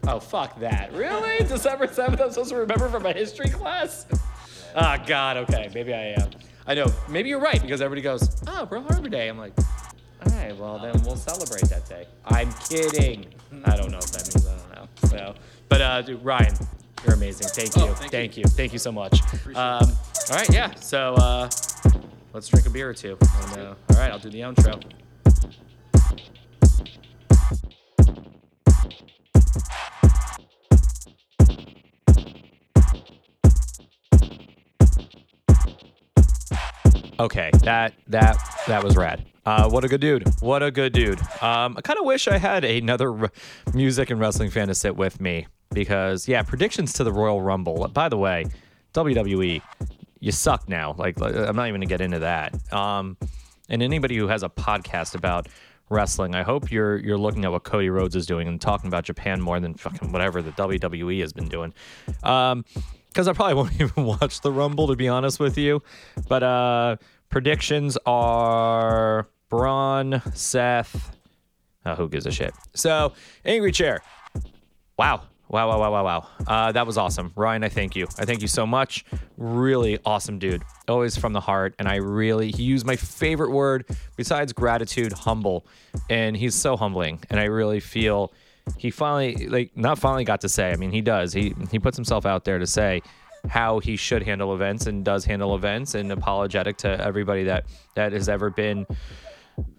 Oh 0.06 0.20
fuck 0.20 0.60
that! 0.60 0.94
Really? 0.94 1.38
December 1.48 1.88
seventh. 1.88 2.22
I'm 2.22 2.30
supposed 2.30 2.52
to 2.52 2.58
remember 2.58 2.90
from 2.90 3.02
my 3.02 3.14
history 3.14 3.50
class. 3.50 4.06
Ah, 4.76 5.04
God. 5.08 5.38
Okay, 5.38 5.72
maybe 5.74 5.96
I 5.96 6.14
am. 6.22 6.30
I 6.68 6.76
know. 6.76 6.86
Maybe 7.10 7.30
you're 7.30 7.40
right 7.40 7.60
because 7.60 7.82
everybody 7.82 8.04
goes, 8.04 8.44
"Oh, 8.46 8.68
Pearl 8.70 8.84
Harbor 8.84 9.10
Day." 9.10 9.30
I'm 9.30 9.40
like, 9.40 9.54
all 10.44 10.50
right. 10.50 10.60
Well, 10.60 10.80
then 10.80 11.02
we'll 11.04 11.16
celebrate 11.16 11.70
that 11.70 11.88
day. 11.88 12.08
I'm 12.26 12.52
kidding. 12.70 13.26
I 13.66 13.76
don't 13.76 13.92
know 13.92 14.00
if 14.00 14.12
that 14.12 14.24
means. 14.24 14.48
I 14.48 14.76
don't 14.76 14.76
know. 14.76 15.08
So, 15.08 15.36
but 15.70 15.82
uh, 15.82 16.02
dude, 16.02 16.24
Ryan, 16.24 16.54
you're 17.06 17.16
amazing. 17.16 17.48
Thank 17.48 17.76
you. 17.76 17.84
Oh, 17.84 17.94
thank 17.94 18.12
thank 18.12 18.38
you. 18.38 18.42
you. 18.42 18.50
Thank 18.50 18.74
you 18.74 18.80
so 18.80 18.92
much. 18.92 19.22
Um, 19.48 19.56
all 19.56 20.38
right. 20.38 20.50
Yeah. 20.52 20.74
So 20.76 21.14
uh, 21.16 21.50
let's 22.34 22.48
drink 22.48 22.66
a 22.66 22.70
beer 22.70 22.90
or 22.90 22.94
two. 22.94 23.18
And, 23.22 23.62
uh, 23.62 23.76
all 23.92 23.98
right. 23.98 24.12
I'll 24.12 24.20
do 24.20 24.30
the 24.30 24.42
outro. 24.42 24.82
Okay, 37.20 37.52
that 37.60 37.94
that 38.08 38.38
that 38.68 38.84
was 38.84 38.98
rad. 38.98 39.24
Uh, 39.46 39.70
what 39.70 39.84
a 39.84 39.88
good 39.88 40.02
dude. 40.02 40.24
What 40.40 40.64
a 40.64 40.72
good 40.72 40.94
dude. 40.94 41.20
Um, 41.42 41.76
I 41.78 41.82
kind 41.84 42.00
of 42.00 42.06
wish 42.06 42.28
I 42.28 42.38
had 42.38 42.64
another 42.64 43.12
r- 43.12 43.32
music 43.74 44.10
and 44.10 44.20
wrestling 44.20 44.50
fan 44.50 44.68
to 44.70 44.76
sit 44.76 44.96
with 44.96 45.20
me 45.20 45.48
because 45.74 46.28
yeah, 46.28 46.44
predictions 46.44 46.94
to 46.94 47.04
the 47.04 47.12
Royal 47.12 47.42
Rumble. 47.42 47.88
By 47.90 48.08
the 48.08 48.18
way, 48.18 48.46
WWE, 48.94 49.62
you 50.20 50.32
suck 50.32 50.70
now. 50.70 50.96
Like 50.98 51.20
I'm 51.22 51.56
not 51.56 51.68
even 51.68 51.82
gonna 51.82 51.88
get 51.88 52.02
into 52.02 52.20
that. 52.20 52.54
Um, 52.74 53.18
and 53.70 53.82
anybody 53.82 54.16
who 54.16 54.28
has 54.28 54.44
a 54.44 54.50
podcast 54.50 55.16
about 55.16 55.48
wrestling, 55.90 56.36
I 56.36 56.44
hope 56.44 56.72
you're 56.72 56.98
you're 56.98 57.18
looking 57.18 57.44
at 57.44 57.52
what 57.52 57.64
Cody 57.64 57.90
Rhodes 57.90 58.16
is 58.16 58.26
doing 58.26 58.48
and 58.48 58.62
talking 58.62 58.88
about 58.88 59.04
Japan 59.04 59.42
more 59.42 59.60
than 59.60 59.74
fucking 59.74 60.12
whatever 60.14 60.42
the 60.42 60.52
WWE 60.52 61.20
has 61.20 61.34
been 61.34 61.50
doing. 61.50 61.74
Um, 62.24 62.64
because 63.10 63.28
I 63.28 63.34
probably 63.34 63.54
won't 63.56 63.74
even 63.80 64.06
watch 64.06 64.42
the 64.42 64.52
Rumble 64.52 64.88
to 64.88 64.96
be 64.96 65.08
honest 65.10 65.40
with 65.40 65.58
you. 65.58 65.84
But 66.30 66.44
uh, 66.44 66.96
predictions 67.30 67.98
are 68.06 69.28
Braun, 69.54 70.20
Seth. 70.34 71.16
Uh, 71.86 71.96
who 71.96 72.10
gives 72.10 72.26
a 72.26 72.32
shit? 72.32 72.56
So, 72.74 73.14
Angry 73.46 73.72
Chair. 73.72 74.02
Wow. 74.98 75.26
Wow, 75.48 75.68
wow, 75.68 75.80
wow, 75.80 75.92
wow, 75.92 76.04
wow. 76.04 76.28
Uh, 76.48 76.72
that 76.72 76.88
was 76.88 76.98
awesome. 76.98 77.32
Ryan, 77.36 77.64
I 77.64 77.70
thank 77.70 77.96
you. 77.96 78.08
I 78.18 78.26
thank 78.26 78.42
you 78.42 78.48
so 78.48 78.66
much. 78.66 79.06
Really 79.38 80.00
awesome 80.08 80.40
dude. 80.40 80.64
Always 80.88 81.16
from 81.16 81.34
the 81.34 81.40
heart. 81.40 81.76
And 81.78 81.88
I 81.88 81.98
really, 81.98 82.50
he 82.50 82.64
used 82.64 82.84
my 82.88 82.96
favorite 82.96 83.52
word 83.52 83.86
besides 84.16 84.54
gratitude, 84.54 85.14
humble. 85.14 85.68
And 86.10 86.36
he's 86.36 86.56
so 86.56 86.76
humbling. 86.76 87.20
And 87.30 87.40
I 87.40 87.44
really 87.44 87.80
feel 87.80 88.34
he 88.80 88.90
finally, 88.90 89.48
like, 89.50 89.78
not 89.78 90.00
finally 90.00 90.24
got 90.24 90.42
to 90.42 90.50
say, 90.50 90.72
I 90.72 90.78
mean, 90.78 90.90
he 90.90 91.02
does. 91.02 91.32
He, 91.32 91.54
he 91.70 91.78
puts 91.78 91.96
himself 91.96 92.26
out 92.26 92.44
there 92.44 92.58
to 92.58 92.66
say 92.66 93.04
how 93.50 93.78
he 93.78 93.98
should 93.98 94.24
handle 94.24 94.56
events 94.56 94.88
and 94.88 95.06
does 95.06 95.26
handle 95.26 95.54
events 95.54 95.94
and 95.94 96.12
apologetic 96.12 96.78
to 96.78 97.00
everybody 97.00 97.44
that, 97.44 97.66
that 97.94 98.14
has 98.14 98.28
ever 98.28 98.50
been 98.50 98.88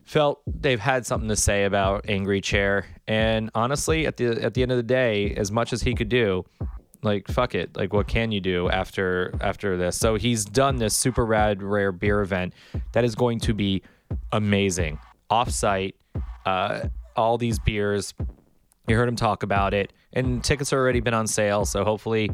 felt 0.04 0.40
they've 0.46 0.80
had 0.80 1.06
something 1.06 1.28
to 1.28 1.36
say 1.36 1.64
about 1.64 2.04
Angry 2.08 2.40
Chair. 2.40 2.86
And 3.08 3.50
honestly, 3.54 4.06
at 4.06 4.16
the 4.16 4.42
at 4.42 4.54
the 4.54 4.62
end 4.62 4.70
of 4.70 4.76
the 4.76 4.82
day, 4.82 5.34
as 5.36 5.50
much 5.50 5.72
as 5.72 5.82
he 5.82 5.94
could 5.94 6.08
do, 6.08 6.44
like 7.02 7.28
fuck 7.28 7.54
it, 7.54 7.76
like 7.76 7.92
what 7.92 8.06
can 8.06 8.32
you 8.32 8.40
do 8.40 8.68
after 8.70 9.34
after 9.40 9.76
this? 9.76 9.96
So 9.96 10.16
he's 10.16 10.44
done 10.44 10.76
this 10.76 10.96
super 10.96 11.24
rad 11.24 11.62
rare 11.62 11.92
beer 11.92 12.20
event 12.20 12.54
that 12.92 13.04
is 13.04 13.14
going 13.14 13.40
to 13.40 13.54
be 13.54 13.82
amazing. 14.32 14.98
Offsite, 15.30 15.94
uh, 16.46 16.88
all 17.16 17.38
these 17.38 17.58
beers. 17.58 18.14
You 18.86 18.96
heard 18.96 19.08
him 19.08 19.16
talk 19.16 19.42
about 19.42 19.72
it, 19.72 19.92
and 20.12 20.44
tickets 20.44 20.70
have 20.70 20.78
already 20.78 21.00
been 21.00 21.14
on 21.14 21.26
sale. 21.26 21.64
So 21.64 21.84
hopefully, 21.84 22.30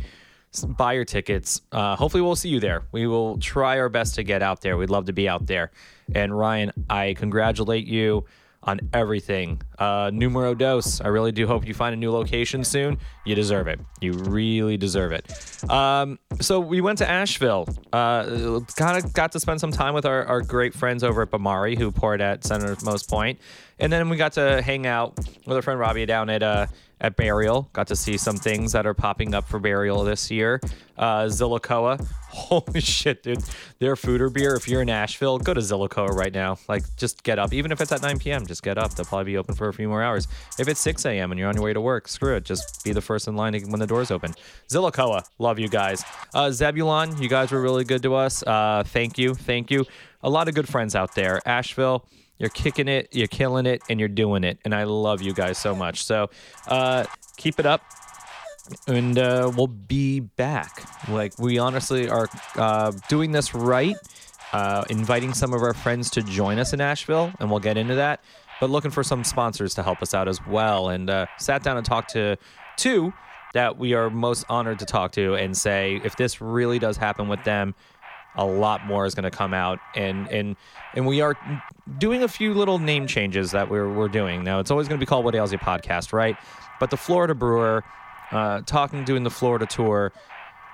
buy 0.76 0.94
your 0.94 1.04
tickets. 1.04 1.60
Uh, 1.72 1.96
hopefully, 1.96 2.22
we'll 2.22 2.36
see 2.36 2.48
you 2.48 2.60
there. 2.60 2.82
We 2.92 3.06
will 3.06 3.38
try 3.38 3.78
our 3.78 3.88
best 3.88 4.14
to 4.16 4.22
get 4.22 4.42
out 4.42 4.60
there. 4.60 4.76
We'd 4.76 4.90
love 4.90 5.06
to 5.06 5.12
be 5.12 5.28
out 5.28 5.46
there. 5.46 5.70
And 6.14 6.36
Ryan, 6.36 6.72
I 6.88 7.14
congratulate 7.14 7.86
you 7.86 8.24
on 8.62 8.80
everything. 8.92 9.62
Uh, 9.78 10.10
numero 10.12 10.54
dos. 10.54 11.00
I 11.00 11.08
really 11.08 11.32
do 11.32 11.46
hope 11.46 11.66
you 11.66 11.72
find 11.72 11.94
a 11.94 11.96
new 11.96 12.10
location 12.12 12.62
soon. 12.62 12.98
You 13.24 13.34
deserve 13.34 13.68
it. 13.68 13.80
You 14.00 14.12
really 14.12 14.76
deserve 14.76 15.12
it. 15.12 15.70
Um, 15.70 16.18
so 16.40 16.60
we 16.60 16.80
went 16.80 16.98
to 16.98 17.08
Asheville. 17.08 17.68
Uh, 17.92 18.60
kind 18.76 19.02
of 19.02 19.12
got 19.14 19.32
to 19.32 19.40
spend 19.40 19.60
some 19.60 19.72
time 19.72 19.94
with 19.94 20.04
our, 20.04 20.26
our 20.26 20.42
great 20.42 20.74
friends 20.74 21.02
over 21.02 21.22
at 21.22 21.30
Bamari 21.30 21.78
who 21.78 21.90
poured 21.90 22.20
at 22.20 22.44
Senator 22.44 22.76
Most 22.84 23.08
Point. 23.08 23.38
And 23.80 23.92
then 23.92 24.08
we 24.08 24.16
got 24.16 24.34
to 24.34 24.62
hang 24.62 24.86
out 24.86 25.18
with 25.46 25.56
our 25.56 25.62
friend 25.62 25.80
Robbie 25.80 26.06
down 26.06 26.28
at 26.30 26.42
uh, 26.42 26.66
at 27.00 27.16
Burial. 27.16 27.68
Got 27.72 27.86
to 27.88 27.96
see 27.96 28.16
some 28.16 28.36
things 28.36 28.72
that 28.72 28.86
are 28.86 28.94
popping 28.94 29.34
up 29.34 29.48
for 29.48 29.58
Burial 29.58 30.04
this 30.04 30.30
year. 30.30 30.60
Uh, 30.98 31.24
Zillicoa. 31.24 32.06
Holy 32.30 32.80
shit, 32.80 33.22
dude. 33.22 33.42
Their 33.78 33.96
food 33.96 34.20
or 34.20 34.28
beer, 34.28 34.54
if 34.54 34.68
you're 34.68 34.82
in 34.82 34.90
Asheville, 34.90 35.38
go 35.38 35.54
to 35.54 35.60
Zillicoa 35.60 36.10
right 36.10 36.32
now. 36.32 36.58
Like, 36.68 36.84
just 36.96 37.22
get 37.22 37.38
up. 37.38 37.52
Even 37.54 37.72
if 37.72 37.80
it's 37.80 37.90
at 37.90 38.02
9 38.02 38.18
p.m., 38.18 38.46
just 38.46 38.62
get 38.62 38.76
up. 38.76 38.94
They'll 38.94 39.06
probably 39.06 39.32
be 39.32 39.38
open 39.38 39.54
for 39.54 39.68
a 39.68 39.72
few 39.72 39.88
more 39.88 40.02
hours. 40.02 40.28
If 40.58 40.68
it's 40.68 40.80
6 40.80 41.06
a.m. 41.06 41.32
and 41.32 41.38
you're 41.38 41.48
on 41.48 41.54
your 41.54 41.64
way 41.64 41.72
to 41.72 41.80
work, 41.80 42.06
screw 42.06 42.36
it. 42.36 42.44
Just 42.44 42.84
be 42.84 42.92
the 42.92 43.00
first 43.00 43.26
in 43.26 43.34
line 43.34 43.54
when 43.70 43.80
the 43.80 43.86
doors 43.86 44.10
open. 44.10 44.34
Zillicoa, 44.68 45.24
love 45.38 45.58
you 45.58 45.68
guys. 45.68 46.04
Uh, 46.34 46.50
Zebulon, 46.50 47.20
you 47.20 47.28
guys 47.28 47.50
were 47.50 47.60
really 47.62 47.84
good 47.84 48.02
to 48.02 48.14
us. 48.14 48.42
Uh, 48.42 48.84
thank 48.86 49.16
you. 49.16 49.34
Thank 49.34 49.70
you. 49.70 49.86
A 50.22 50.28
lot 50.28 50.48
of 50.48 50.54
good 50.54 50.68
friends 50.68 50.94
out 50.94 51.14
there. 51.14 51.40
Asheville, 51.48 52.06
you're 52.40 52.48
kicking 52.48 52.88
it, 52.88 53.08
you're 53.12 53.28
killing 53.28 53.66
it, 53.66 53.82
and 53.88 54.00
you're 54.00 54.08
doing 54.08 54.42
it. 54.42 54.58
And 54.64 54.74
I 54.74 54.84
love 54.84 55.20
you 55.20 55.34
guys 55.34 55.58
so 55.58 55.74
much. 55.74 56.02
So 56.02 56.30
uh, 56.66 57.04
keep 57.36 57.60
it 57.60 57.66
up. 57.66 57.82
And 58.86 59.18
uh, 59.18 59.52
we'll 59.54 59.66
be 59.66 60.20
back. 60.20 60.84
Like, 61.08 61.38
we 61.38 61.58
honestly 61.58 62.08
are 62.08 62.28
uh, 62.56 62.92
doing 63.08 63.32
this 63.32 63.54
right, 63.54 63.96
uh, 64.52 64.84
inviting 64.88 65.34
some 65.34 65.52
of 65.52 65.62
our 65.62 65.74
friends 65.74 66.08
to 66.10 66.22
join 66.22 66.58
us 66.58 66.72
in 66.72 66.80
Asheville, 66.80 67.32
and 67.40 67.50
we'll 67.50 67.60
get 67.60 67.76
into 67.76 67.96
that. 67.96 68.22
But 68.60 68.70
looking 68.70 68.90
for 68.90 69.02
some 69.02 69.22
sponsors 69.24 69.74
to 69.74 69.82
help 69.82 70.00
us 70.02 70.14
out 70.14 70.28
as 70.28 70.44
well. 70.46 70.88
And 70.88 71.10
uh, 71.10 71.26
sat 71.38 71.62
down 71.62 71.76
and 71.76 71.84
talked 71.84 72.10
to 72.12 72.36
two 72.76 73.12
that 73.52 73.76
we 73.76 73.94
are 73.94 74.08
most 74.08 74.44
honored 74.48 74.78
to 74.78 74.86
talk 74.86 75.12
to 75.12 75.34
and 75.34 75.56
say, 75.56 76.00
if 76.04 76.16
this 76.16 76.40
really 76.40 76.78
does 76.78 76.96
happen 76.96 77.28
with 77.28 77.42
them, 77.44 77.74
a 78.36 78.44
lot 78.44 78.86
more 78.86 79.06
is 79.06 79.14
going 79.14 79.24
to 79.24 79.30
come 79.30 79.54
out. 79.54 79.78
And 79.94 80.28
and 80.28 80.56
and 80.94 81.06
we 81.06 81.20
are 81.20 81.36
doing 81.98 82.22
a 82.22 82.28
few 82.28 82.54
little 82.54 82.78
name 82.78 83.06
changes 83.06 83.50
that 83.52 83.68
we're 83.70 83.92
we're 83.92 84.08
doing. 84.08 84.44
Now 84.44 84.60
it's 84.60 84.70
always 84.70 84.88
going 84.88 84.98
to 84.98 85.04
be 85.04 85.08
called 85.08 85.24
what 85.24 85.34
ails 85.34 85.52
you 85.52 85.58
podcast 85.58 86.12
right? 86.12 86.36
But 86.78 86.90
the 86.90 86.96
florida 86.96 87.34
brewer 87.34 87.84
uh, 88.30 88.62
talking 88.62 89.04
doing 89.04 89.24
the 89.24 89.30
florida 89.30 89.66
tour 89.66 90.12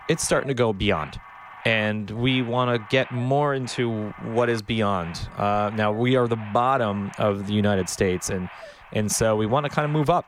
it's 0.08 0.24
starting 0.24 0.48
to 0.48 0.54
go 0.54 0.72
beyond. 0.72 1.18
And 1.64 2.08
we 2.10 2.42
want 2.42 2.70
to 2.70 2.86
get 2.90 3.10
more 3.10 3.52
into 3.52 4.10
what 4.22 4.48
is 4.48 4.62
beyond. 4.62 5.28
Uh, 5.36 5.72
now 5.74 5.90
we 5.90 6.14
are 6.14 6.28
the 6.28 6.36
bottom 6.36 7.10
of 7.18 7.46
the 7.46 7.52
united 7.52 7.88
states 7.88 8.30
and 8.30 8.48
and 8.92 9.10
so 9.10 9.34
we 9.34 9.46
want 9.46 9.64
to 9.64 9.70
kind 9.70 9.84
of 9.84 9.90
move 9.90 10.08
up 10.08 10.26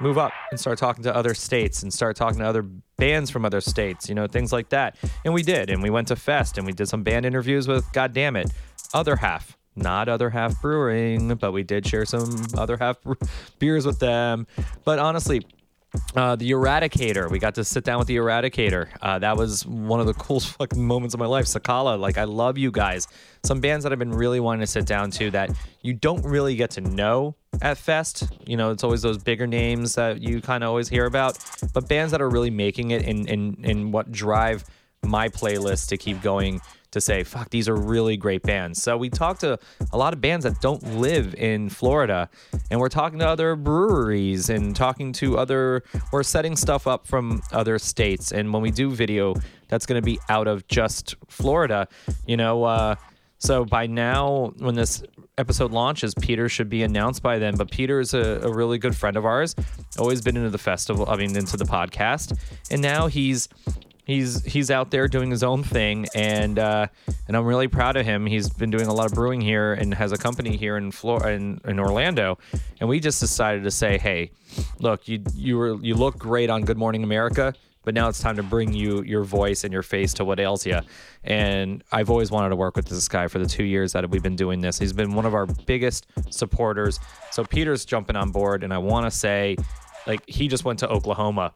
move 0.00 0.18
up 0.18 0.32
and 0.50 0.58
start 0.58 0.78
talking 0.78 1.04
to 1.04 1.14
other 1.14 1.34
states 1.34 1.82
and 1.82 1.92
start 1.92 2.16
talking 2.16 2.38
to 2.40 2.46
other 2.46 2.62
bands 2.96 3.30
from 3.30 3.44
other 3.44 3.60
states, 3.60 4.08
you 4.08 4.14
know, 4.14 4.26
things 4.26 4.52
like 4.52 4.68
that. 4.70 4.96
And 5.24 5.34
we 5.34 5.42
did. 5.42 5.70
And 5.70 5.82
we 5.82 5.90
went 5.90 6.08
to 6.08 6.16
Fest 6.16 6.58
and 6.58 6.66
we 6.66 6.72
did 6.72 6.88
some 6.88 7.02
band 7.02 7.26
interviews 7.26 7.68
with, 7.68 7.90
God 7.92 8.12
damn 8.12 8.36
it, 8.36 8.50
Other 8.94 9.16
Half. 9.16 9.56
Not 9.76 10.08
Other 10.08 10.30
Half 10.30 10.60
Brewing, 10.60 11.36
but 11.36 11.52
we 11.52 11.62
did 11.62 11.86
share 11.86 12.04
some 12.04 12.46
Other 12.56 12.76
Half 12.76 12.96
beers 13.58 13.86
with 13.86 14.00
them. 14.00 14.46
But 14.84 14.98
honestly, 14.98 15.42
Uh, 16.14 16.36
the 16.36 16.50
Eradicator. 16.50 17.30
We 17.30 17.38
got 17.38 17.54
to 17.54 17.64
sit 17.64 17.82
down 17.82 17.98
with 17.98 18.08
the 18.08 18.16
Eradicator. 18.16 18.88
Uh, 19.00 19.18
that 19.20 19.36
was 19.36 19.64
one 19.64 20.00
of 20.00 20.06
the 20.06 20.14
coolest 20.14 20.48
fucking 20.58 20.82
moments 20.82 21.14
of 21.14 21.20
my 21.20 21.26
life. 21.26 21.46
Sakala, 21.46 21.98
like 21.98 22.18
I 22.18 22.24
love 22.24 22.58
you 22.58 22.70
guys. 22.70 23.08
Some 23.42 23.60
bands 23.60 23.84
that 23.84 23.92
I've 23.92 23.98
been 23.98 24.12
really 24.12 24.38
wanting 24.38 24.60
to 24.60 24.66
sit 24.66 24.84
down 24.84 25.10
to 25.12 25.30
that 25.30 25.50
you 25.80 25.94
don't 25.94 26.22
really 26.24 26.56
get 26.56 26.70
to 26.72 26.82
know 26.82 27.36
at 27.62 27.78
Fest. 27.78 28.24
You 28.46 28.56
know, 28.56 28.70
it's 28.70 28.84
always 28.84 29.00
those 29.00 29.18
bigger 29.18 29.46
names 29.46 29.94
that 29.94 30.20
you 30.20 30.42
kind 30.42 30.62
of 30.62 30.68
always 30.68 30.88
hear 30.88 31.06
about, 31.06 31.38
but 31.72 31.88
bands 31.88 32.12
that 32.12 32.20
are 32.20 32.28
really 32.28 32.50
making 32.50 32.90
it 32.90 33.02
in 33.02 33.26
in 33.26 33.64
in 33.64 33.90
what 33.90 34.12
drive 34.12 34.64
my 35.04 35.28
playlist 35.28 35.88
to 35.88 35.96
keep 35.96 36.20
going 36.20 36.60
to 36.90 37.00
say, 37.00 37.22
fuck, 37.24 37.50
these 37.50 37.68
are 37.68 37.76
really 37.76 38.16
great 38.16 38.42
bands. 38.42 38.82
So 38.82 38.96
we 38.96 39.10
talked 39.10 39.40
to 39.40 39.58
a 39.92 39.98
lot 39.98 40.12
of 40.12 40.20
bands 40.20 40.44
that 40.44 40.60
don't 40.60 40.82
live 40.96 41.34
in 41.34 41.68
Florida, 41.68 42.28
and 42.70 42.80
we're 42.80 42.88
talking 42.88 43.18
to 43.18 43.28
other 43.28 43.56
breweries 43.56 44.48
and 44.50 44.74
talking 44.74 45.12
to 45.14 45.38
other, 45.38 45.82
we're 46.12 46.22
setting 46.22 46.56
stuff 46.56 46.86
up 46.86 47.06
from 47.06 47.42
other 47.52 47.78
states. 47.78 48.32
And 48.32 48.52
when 48.52 48.62
we 48.62 48.70
do 48.70 48.90
video, 48.90 49.34
that's 49.68 49.86
going 49.86 50.00
to 50.00 50.04
be 50.04 50.18
out 50.28 50.48
of 50.48 50.66
just 50.66 51.14
Florida, 51.28 51.88
you 52.26 52.36
know. 52.36 52.64
Uh, 52.64 52.94
so 53.38 53.64
by 53.64 53.86
now, 53.86 54.52
when 54.58 54.74
this 54.74 55.02
episode 55.36 55.70
launches, 55.70 56.14
Peter 56.14 56.48
should 56.48 56.68
be 56.68 56.82
announced 56.82 57.22
by 57.22 57.38
then. 57.38 57.56
But 57.56 57.70
Peter 57.70 58.00
is 58.00 58.12
a, 58.12 58.40
a, 58.42 58.52
really 58.52 58.78
good 58.78 58.96
friend 58.96 59.16
of 59.16 59.24
ours, 59.24 59.54
always 59.98 60.20
been 60.20 60.36
into 60.36 60.50
the 60.50 60.58
festival, 60.58 61.08
I 61.08 61.16
mean, 61.16 61.36
into 61.36 61.56
the 61.56 61.64
podcast. 61.64 62.36
And 62.70 62.82
now 62.82 63.06
he's 63.06 63.48
he's 64.08 64.44
he's 64.44 64.72
out 64.72 64.90
there 64.90 65.06
doing 65.06 65.30
his 65.30 65.44
own 65.44 65.62
thing, 65.62 66.06
and 66.16 66.58
uh, 66.58 66.88
and 67.28 67.36
I'm 67.36 67.44
really 67.44 67.68
proud 67.68 67.96
of 67.96 68.04
him. 68.04 68.26
He's 68.26 68.48
been 68.48 68.70
doing 68.70 68.88
a 68.88 68.92
lot 68.92 69.06
of 69.06 69.12
brewing 69.12 69.40
here 69.40 69.74
and 69.74 69.94
has 69.94 70.10
a 70.10 70.18
company 70.18 70.56
here 70.56 70.76
in 70.76 70.90
Florida, 70.90 71.30
in, 71.30 71.60
in 71.64 71.78
Orlando, 71.78 72.38
and 72.80 72.88
we 72.88 72.98
just 72.98 73.20
decided 73.20 73.62
to 73.62 73.70
say, 73.70 73.98
hey, 73.98 74.32
look, 74.80 75.06
you 75.06 75.22
you 75.34 75.56
were 75.56 75.74
you 75.76 75.94
look 75.94 76.18
great 76.18 76.50
on 76.50 76.64
Good 76.64 76.78
Morning 76.78 77.04
America. 77.04 77.54
But 77.84 77.94
now 77.94 78.08
it's 78.08 78.20
time 78.20 78.36
to 78.36 78.42
bring 78.42 78.74
you 78.74 79.02
your 79.02 79.22
voice 79.22 79.64
and 79.64 79.72
your 79.72 79.84
face 79.84 80.12
to 80.14 80.24
what 80.24 80.38
ails 80.38 80.66
you. 80.66 80.80
And 81.24 81.82
I've 81.90 82.10
always 82.10 82.30
wanted 82.30 82.50
to 82.50 82.56
work 82.56 82.76
with 82.76 82.86
this 82.86 83.08
guy 83.08 83.28
for 83.28 83.38
the 83.38 83.46
two 83.46 83.64
years 83.64 83.92
that 83.92 84.10
we've 84.10 84.22
been 84.22 84.36
doing 84.36 84.60
this. 84.60 84.78
He's 84.78 84.92
been 84.92 85.14
one 85.14 85.24
of 85.24 85.32
our 85.32 85.46
biggest 85.46 86.06
supporters. 86.28 87.00
So 87.30 87.44
Peter's 87.44 87.86
jumping 87.86 88.14
on 88.14 88.30
board, 88.30 88.62
and 88.62 88.74
I 88.74 88.78
want 88.78 89.06
to 89.06 89.10
say, 89.10 89.56
like, 90.06 90.20
he 90.28 90.48
just 90.48 90.66
went 90.66 90.80
to 90.80 90.88
Oklahoma 90.88 91.54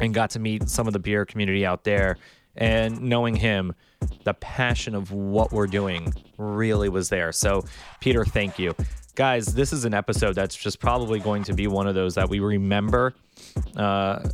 and 0.00 0.14
got 0.14 0.30
to 0.30 0.38
meet 0.38 0.68
some 0.68 0.86
of 0.86 0.92
the 0.92 0.98
beer 0.98 1.24
community 1.24 1.66
out 1.66 1.84
there. 1.84 2.16
And 2.56 3.00
knowing 3.00 3.36
him, 3.36 3.74
the 4.24 4.34
passion 4.34 4.94
of 4.94 5.12
what 5.12 5.52
we're 5.52 5.66
doing 5.66 6.12
really 6.36 6.88
was 6.88 7.08
there. 7.08 7.32
So, 7.32 7.64
Peter, 8.00 8.24
thank 8.24 8.58
you. 8.58 8.74
Guys, 9.14 9.46
this 9.46 9.72
is 9.72 9.84
an 9.84 9.94
episode 9.94 10.34
that's 10.34 10.56
just 10.56 10.80
probably 10.80 11.20
going 11.20 11.44
to 11.44 11.52
be 11.52 11.66
one 11.66 11.86
of 11.86 11.94
those 11.94 12.14
that 12.14 12.28
we 12.28 12.40
remember 12.40 13.14
uh, 13.76 14.28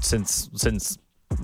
since 0.00 0.50
since 0.54 0.98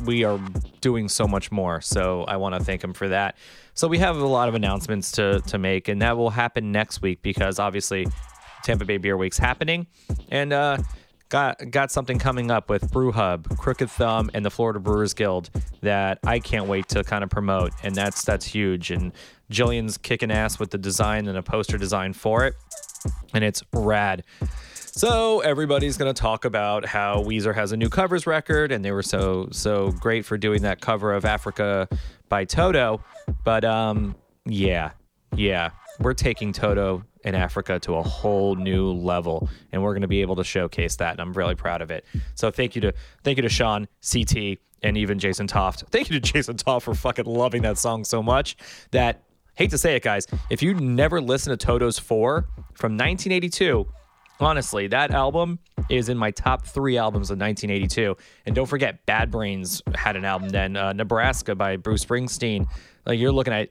we 0.05 0.25
are 0.25 0.39
doing 0.81 1.09
so 1.09 1.27
much 1.27 1.51
more. 1.51 1.81
So 1.81 2.25
I 2.25 2.37
want 2.37 2.55
to 2.55 2.63
thank 2.63 2.85
him 2.85 2.93
for 2.93 3.09
that. 3.09 3.37
So 3.75 3.89
we 3.89 3.99
have 3.99 4.17
a 4.17 4.27
lot 4.27 4.49
of 4.49 4.55
announcements 4.55 5.13
to 5.13 5.41
to 5.41 5.59
make, 5.59 5.89
and 5.89 6.03
that 6.03 6.17
will 6.17 6.31
happen 6.31 6.73
next 6.73 7.03
week 7.03 7.23
because 7.23 7.59
obviously 7.59 8.07
Tampa 8.65 8.85
Bay 8.85 8.99
Beer 8.99 9.17
Week's 9.17 9.39
happening, 9.39 9.87
and 10.31 10.53
uh, 10.53 10.79
got 11.29 11.71
got 11.71 11.91
something 11.91 12.19
coming 12.19 12.51
up 12.51 12.71
with 12.71 12.91
Brew 12.93 13.13
Hub, 13.13 13.49
Crooked 13.59 13.91
Thumb, 13.91 14.31
and 14.35 14.45
the 14.45 14.51
Florida 14.51 14.81
Brewers 14.81 15.15
Guild 15.15 15.51
that 15.83 16.19
I 16.25 16.39
can't 16.39 16.67
wait 16.67 16.89
to 16.89 17.05
kind 17.05 17.23
of 17.23 17.31
promote, 17.31 17.73
and 17.83 17.95
that's 17.95 18.25
that's 18.25 18.47
huge. 18.47 18.91
And 18.91 19.13
Jillian's 19.51 19.99
kicking 19.99 20.31
ass 20.31 20.59
with 20.59 20.71
the 20.71 20.79
design 20.79 21.27
and 21.27 21.37
a 21.37 21.43
poster 21.43 21.79
design 21.79 22.13
for 22.13 22.45
it, 22.47 22.55
and 23.35 23.45
it's 23.45 23.63
rad. 23.73 24.25
So 24.75 25.41
everybody's 25.41 25.97
going 25.97 26.13
to 26.13 26.21
talk 26.21 26.45
about 26.45 26.85
how 26.85 27.23
Weezer 27.23 27.55
has 27.55 27.71
a 27.73 27.77
new 27.77 27.89
covers 27.89 28.27
record, 28.27 28.73
and 28.73 28.85
they 28.85 28.91
were 28.91 29.03
so 29.03 29.49
so 29.53 29.93
great 29.93 30.25
for 30.25 30.37
doing 30.37 30.63
that 30.63 30.81
cover 30.81 31.13
of 31.13 31.25
Africa 31.25 31.89
by 32.29 32.45
Toto. 32.45 33.03
But 33.45 33.65
um, 33.65 34.17
yeah, 34.45 34.93
yeah, 35.37 35.71
we're 36.01 36.15
taking 36.15 36.53
Toto 36.53 37.05
in 37.29 37.35
Africa 37.35 37.79
to 37.81 37.95
a 37.95 38.03
whole 38.03 38.57
new 38.57 38.93
level, 38.93 39.49
and 39.71 39.83
we're 39.83 39.93
going 39.93 40.03
to 40.03 40.09
be 40.09 40.23
able 40.23 40.37
to 40.37 40.45
showcase 40.45 40.97
that. 40.97 41.13
And 41.13 41.21
I'm 41.21 41.33
really 41.33 41.55
proud 41.55 41.83
of 41.83 41.91
it. 41.91 42.05
So 42.35 42.51
thank 42.51 42.75
you 42.75 42.81
to 42.83 42.93
thank 43.23 43.37
you 43.37 43.43
to 43.43 43.49
Sean, 43.49 43.87
CT, 44.11 44.59
and 44.83 44.97
even 44.97 45.19
Jason 45.19 45.47
Toft. 45.47 45.85
Thank 45.91 46.11
you 46.11 46.19
to 46.19 46.33
Jason 46.33 46.57
Toft 46.57 46.85
for 46.85 46.95
fucking 46.95 47.27
loving 47.27 47.63
that 47.63 47.79
song 47.79 48.05
so 48.05 48.23
much 48.23 48.57
that 48.91 49.23
hate 49.55 49.71
to 49.71 49.79
say 49.79 49.97
it, 49.97 50.03
guys. 50.03 50.27
If 50.51 50.63
you 50.63 50.75
never 50.75 51.21
listened 51.21 51.59
to 51.59 51.67
Toto's 51.67 51.99
Four 51.99 52.49
from 52.75 52.93
1982, 52.93 53.87
honestly, 54.41 54.87
that 54.89 55.11
album 55.11 55.59
is 55.89 56.09
in 56.09 56.19
my 56.19 56.31
top 56.31 56.65
three 56.65 56.99
albums 56.99 57.31
of 57.31 57.39
1982. 57.39 58.17
And 58.47 58.55
don't 58.55 58.67
forget, 58.67 59.05
Bad 59.07 59.31
Brains 59.31 59.83
had 59.95 60.17
an 60.17 60.25
album 60.25 60.51
then, 60.51 60.77
uh, 60.77 60.93
Nebraska 60.93 61.55
by 61.55 61.77
Bruce 61.77 62.05
Springsteen. 62.05 62.67
Like 63.07 63.19
you're 63.19 63.33
looking 63.33 63.55
at 63.55 63.71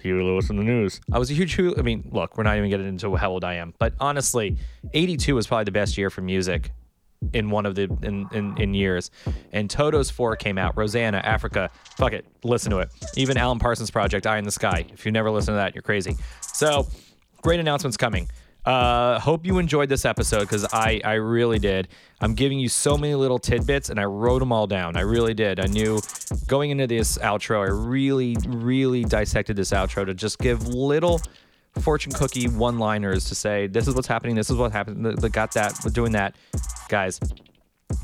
Huey 0.00 0.22
Lewis 0.22 0.50
and 0.50 0.58
the 0.58 0.62
News. 0.62 1.00
I 1.10 1.18
was 1.18 1.30
a 1.30 1.34
huge 1.34 1.58
I 1.58 1.82
mean, 1.82 2.08
look, 2.12 2.36
we're 2.36 2.44
not 2.44 2.58
even 2.58 2.68
getting 2.68 2.86
into 2.86 3.16
how 3.16 3.30
old 3.30 3.44
I 3.44 3.54
am, 3.54 3.72
but 3.78 3.94
honestly, 3.98 4.58
82 4.92 5.34
was 5.34 5.46
probably 5.46 5.64
the 5.64 5.72
best 5.72 5.96
year 5.96 6.10
for 6.10 6.20
music 6.20 6.70
in 7.32 7.50
one 7.50 7.64
of 7.64 7.74
the 7.74 7.84
in, 8.02 8.28
in, 8.32 8.60
in 8.60 8.74
years. 8.74 9.10
And 9.52 9.70
Toto's 9.70 10.10
four 10.10 10.36
came 10.36 10.58
out. 10.58 10.76
Rosanna, 10.76 11.18
Africa. 11.18 11.70
Fuck 11.96 12.12
it. 12.12 12.26
Listen 12.42 12.70
to 12.72 12.78
it. 12.80 12.90
Even 13.16 13.38
Alan 13.38 13.58
Parsons 13.58 13.90
Project, 13.90 14.26
Eye 14.26 14.36
in 14.38 14.44
the 14.44 14.52
Sky. 14.52 14.84
If 14.92 15.06
you 15.06 15.12
never 15.12 15.30
listen 15.30 15.54
to 15.54 15.56
that, 15.56 15.74
you're 15.74 15.82
crazy. 15.82 16.16
So 16.42 16.86
great 17.42 17.60
announcements 17.60 17.96
coming. 17.96 18.28
Uh, 18.64 19.18
hope 19.18 19.44
you 19.44 19.58
enjoyed 19.58 19.90
this 19.90 20.04
episode 20.06 20.40
because 20.40 20.64
I, 20.72 21.00
I 21.04 21.14
really 21.14 21.58
did. 21.58 21.88
I'm 22.20 22.34
giving 22.34 22.58
you 22.58 22.70
so 22.70 22.96
many 22.96 23.14
little 23.14 23.38
tidbits 23.38 23.90
and 23.90 24.00
I 24.00 24.04
wrote 24.04 24.38
them 24.38 24.52
all 24.52 24.66
down. 24.66 24.96
I 24.96 25.02
really 25.02 25.34
did. 25.34 25.60
I 25.60 25.66
knew 25.66 26.00
going 26.46 26.70
into 26.70 26.86
this 26.86 27.18
outro, 27.18 27.60
I 27.60 27.70
really, 27.70 28.36
really 28.46 29.04
dissected 29.04 29.56
this 29.56 29.70
outro 29.70 30.06
to 30.06 30.14
just 30.14 30.38
give 30.38 30.66
little 30.68 31.20
fortune 31.80 32.12
cookie 32.12 32.48
one 32.48 32.78
liners 32.78 33.26
to 33.26 33.34
say, 33.34 33.66
this 33.66 33.86
is 33.86 33.94
what's 33.94 34.08
happening, 34.08 34.34
this 34.34 34.48
is 34.48 34.56
what 34.56 34.72
happened. 34.72 35.04
That 35.04 35.32
got 35.32 35.52
that, 35.52 35.78
we're 35.84 35.90
doing 35.90 36.12
that. 36.12 36.34
Guys, 36.88 37.20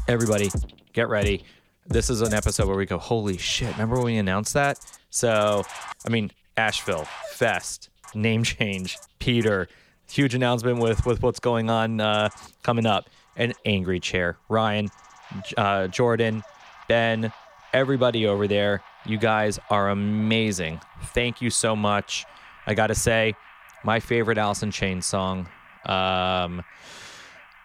everybody, 0.08 0.50
get 0.92 1.08
ready. 1.08 1.44
This 1.86 2.10
is 2.10 2.20
an 2.20 2.34
episode 2.34 2.68
where 2.68 2.76
we 2.76 2.84
go, 2.84 2.98
holy 2.98 3.38
shit, 3.38 3.72
remember 3.72 3.96
when 3.96 4.04
we 4.04 4.16
announced 4.18 4.52
that? 4.54 4.78
So, 5.08 5.64
I 6.06 6.10
mean, 6.10 6.30
Asheville, 6.56 7.06
Fest, 7.30 7.88
name 8.14 8.42
change, 8.42 8.98
Peter 9.18 9.68
huge 10.12 10.34
announcement 10.34 10.78
with 10.78 11.06
with 11.06 11.22
what's 11.22 11.40
going 11.40 11.70
on 11.70 12.00
uh, 12.00 12.28
coming 12.62 12.86
up. 12.86 13.08
An 13.36 13.54
angry 13.64 14.00
chair, 14.00 14.36
Ryan, 14.48 14.90
uh, 15.56 15.86
Jordan, 15.86 16.42
Ben, 16.88 17.32
everybody 17.72 18.26
over 18.26 18.46
there. 18.46 18.82
You 19.06 19.16
guys 19.16 19.58
are 19.70 19.88
amazing. 19.88 20.80
Thank 21.14 21.40
you 21.40 21.48
so 21.48 21.74
much. 21.74 22.26
I 22.66 22.74
gotta 22.74 22.94
say, 22.94 23.34
my 23.84 24.00
favorite 24.00 24.36
Alice 24.36 24.64
Chain 24.72 25.00
song. 25.00 25.48
Um, 25.86 26.62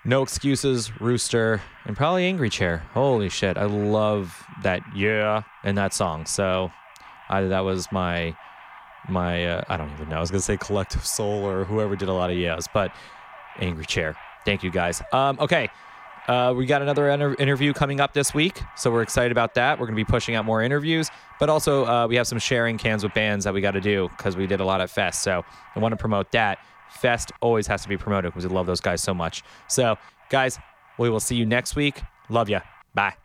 no 0.06 0.22
excuses, 0.22 1.02
Rooster, 1.02 1.62
and 1.86 1.98
probably 1.98 2.26
Angry 2.26 2.50
Chair. 2.50 2.84
Holy 2.94 3.28
shit, 3.30 3.58
I 3.58 3.66
love 3.66 4.44
that 4.64 4.82
yeah 4.96 5.42
and 5.64 5.78
that 5.78 5.94
song. 5.94 6.26
So, 6.26 6.72
either 7.30 7.50
that 7.50 7.62
was 7.62 7.92
my 7.92 8.36
my 9.10 9.46
uh, 9.46 9.64
I 9.70 9.78
don't 9.78 9.92
even 9.94 10.10
know. 10.10 10.18
I 10.18 10.20
was 10.20 10.32
gonna 10.32 10.42
say 10.42 10.58
Collective 10.58 11.06
Soul 11.06 11.46
or 11.46 11.66
whoever 11.66 11.96
did 11.96 12.10
a 12.10 12.14
lot 12.14 12.30
of 12.30 12.38
yes, 12.38 12.68
but 12.74 12.92
Angry 13.60 13.86
Chair. 13.86 14.16
Thank 14.46 14.64
you 14.64 14.72
guys. 14.72 15.02
Um, 15.12 15.38
okay. 15.40 15.70
Uh, 16.28 16.54
we 16.56 16.66
got 16.66 16.82
another 16.82 17.10
inter- 17.10 17.36
interview 17.38 17.72
coming 17.72 18.00
up 18.00 18.14
this 18.14 18.34
week, 18.34 18.60
so 18.76 18.92
we're 18.92 19.04
excited 19.04 19.32
about 19.32 19.54
that. 19.54 19.80
We're 19.80 19.86
going 19.86 19.96
to 19.96 20.04
be 20.04 20.10
pushing 20.10 20.34
out 20.34 20.44
more 20.44 20.64
interviews, 20.64 21.10
but 21.40 21.50
also 21.50 21.86
uh, 21.86 22.08
we 22.08 22.16
have 22.16 22.26
some 22.26 22.40
sharing 22.40 22.80
cans 22.80 23.04
with 23.04 23.14
bands 23.14 23.46
that 23.46 23.54
we 23.54 23.62
got 23.62 23.72
to 23.72 23.82
do 23.82 24.10
because 24.18 24.36
we 24.36 24.48
did 24.48 24.60
a 24.60 24.66
lot 24.66 24.82
at 24.82 24.90
Fest. 24.90 25.22
So 25.22 25.44
I 25.76 25.80
want 25.80 25.92
to 25.92 25.98
promote 25.98 26.32
that. 26.32 26.58
Fest 26.90 27.32
always 27.42 27.68
has 27.68 27.84
to 27.84 27.90
be 27.90 27.98
promoted 27.98 28.32
because 28.32 28.48
we 28.48 28.56
love 28.56 28.66
those 28.66 28.82
guys 28.82 29.04
so 29.04 29.14
much. 29.14 29.44
So, 29.68 29.98
guys, 30.30 30.58
we 30.98 31.10
will 31.10 31.20
see 31.20 31.36
you 31.36 31.46
next 31.46 31.76
week. 31.76 32.02
Love 32.30 32.50
ya. 32.50 32.62
Bye. 32.96 33.25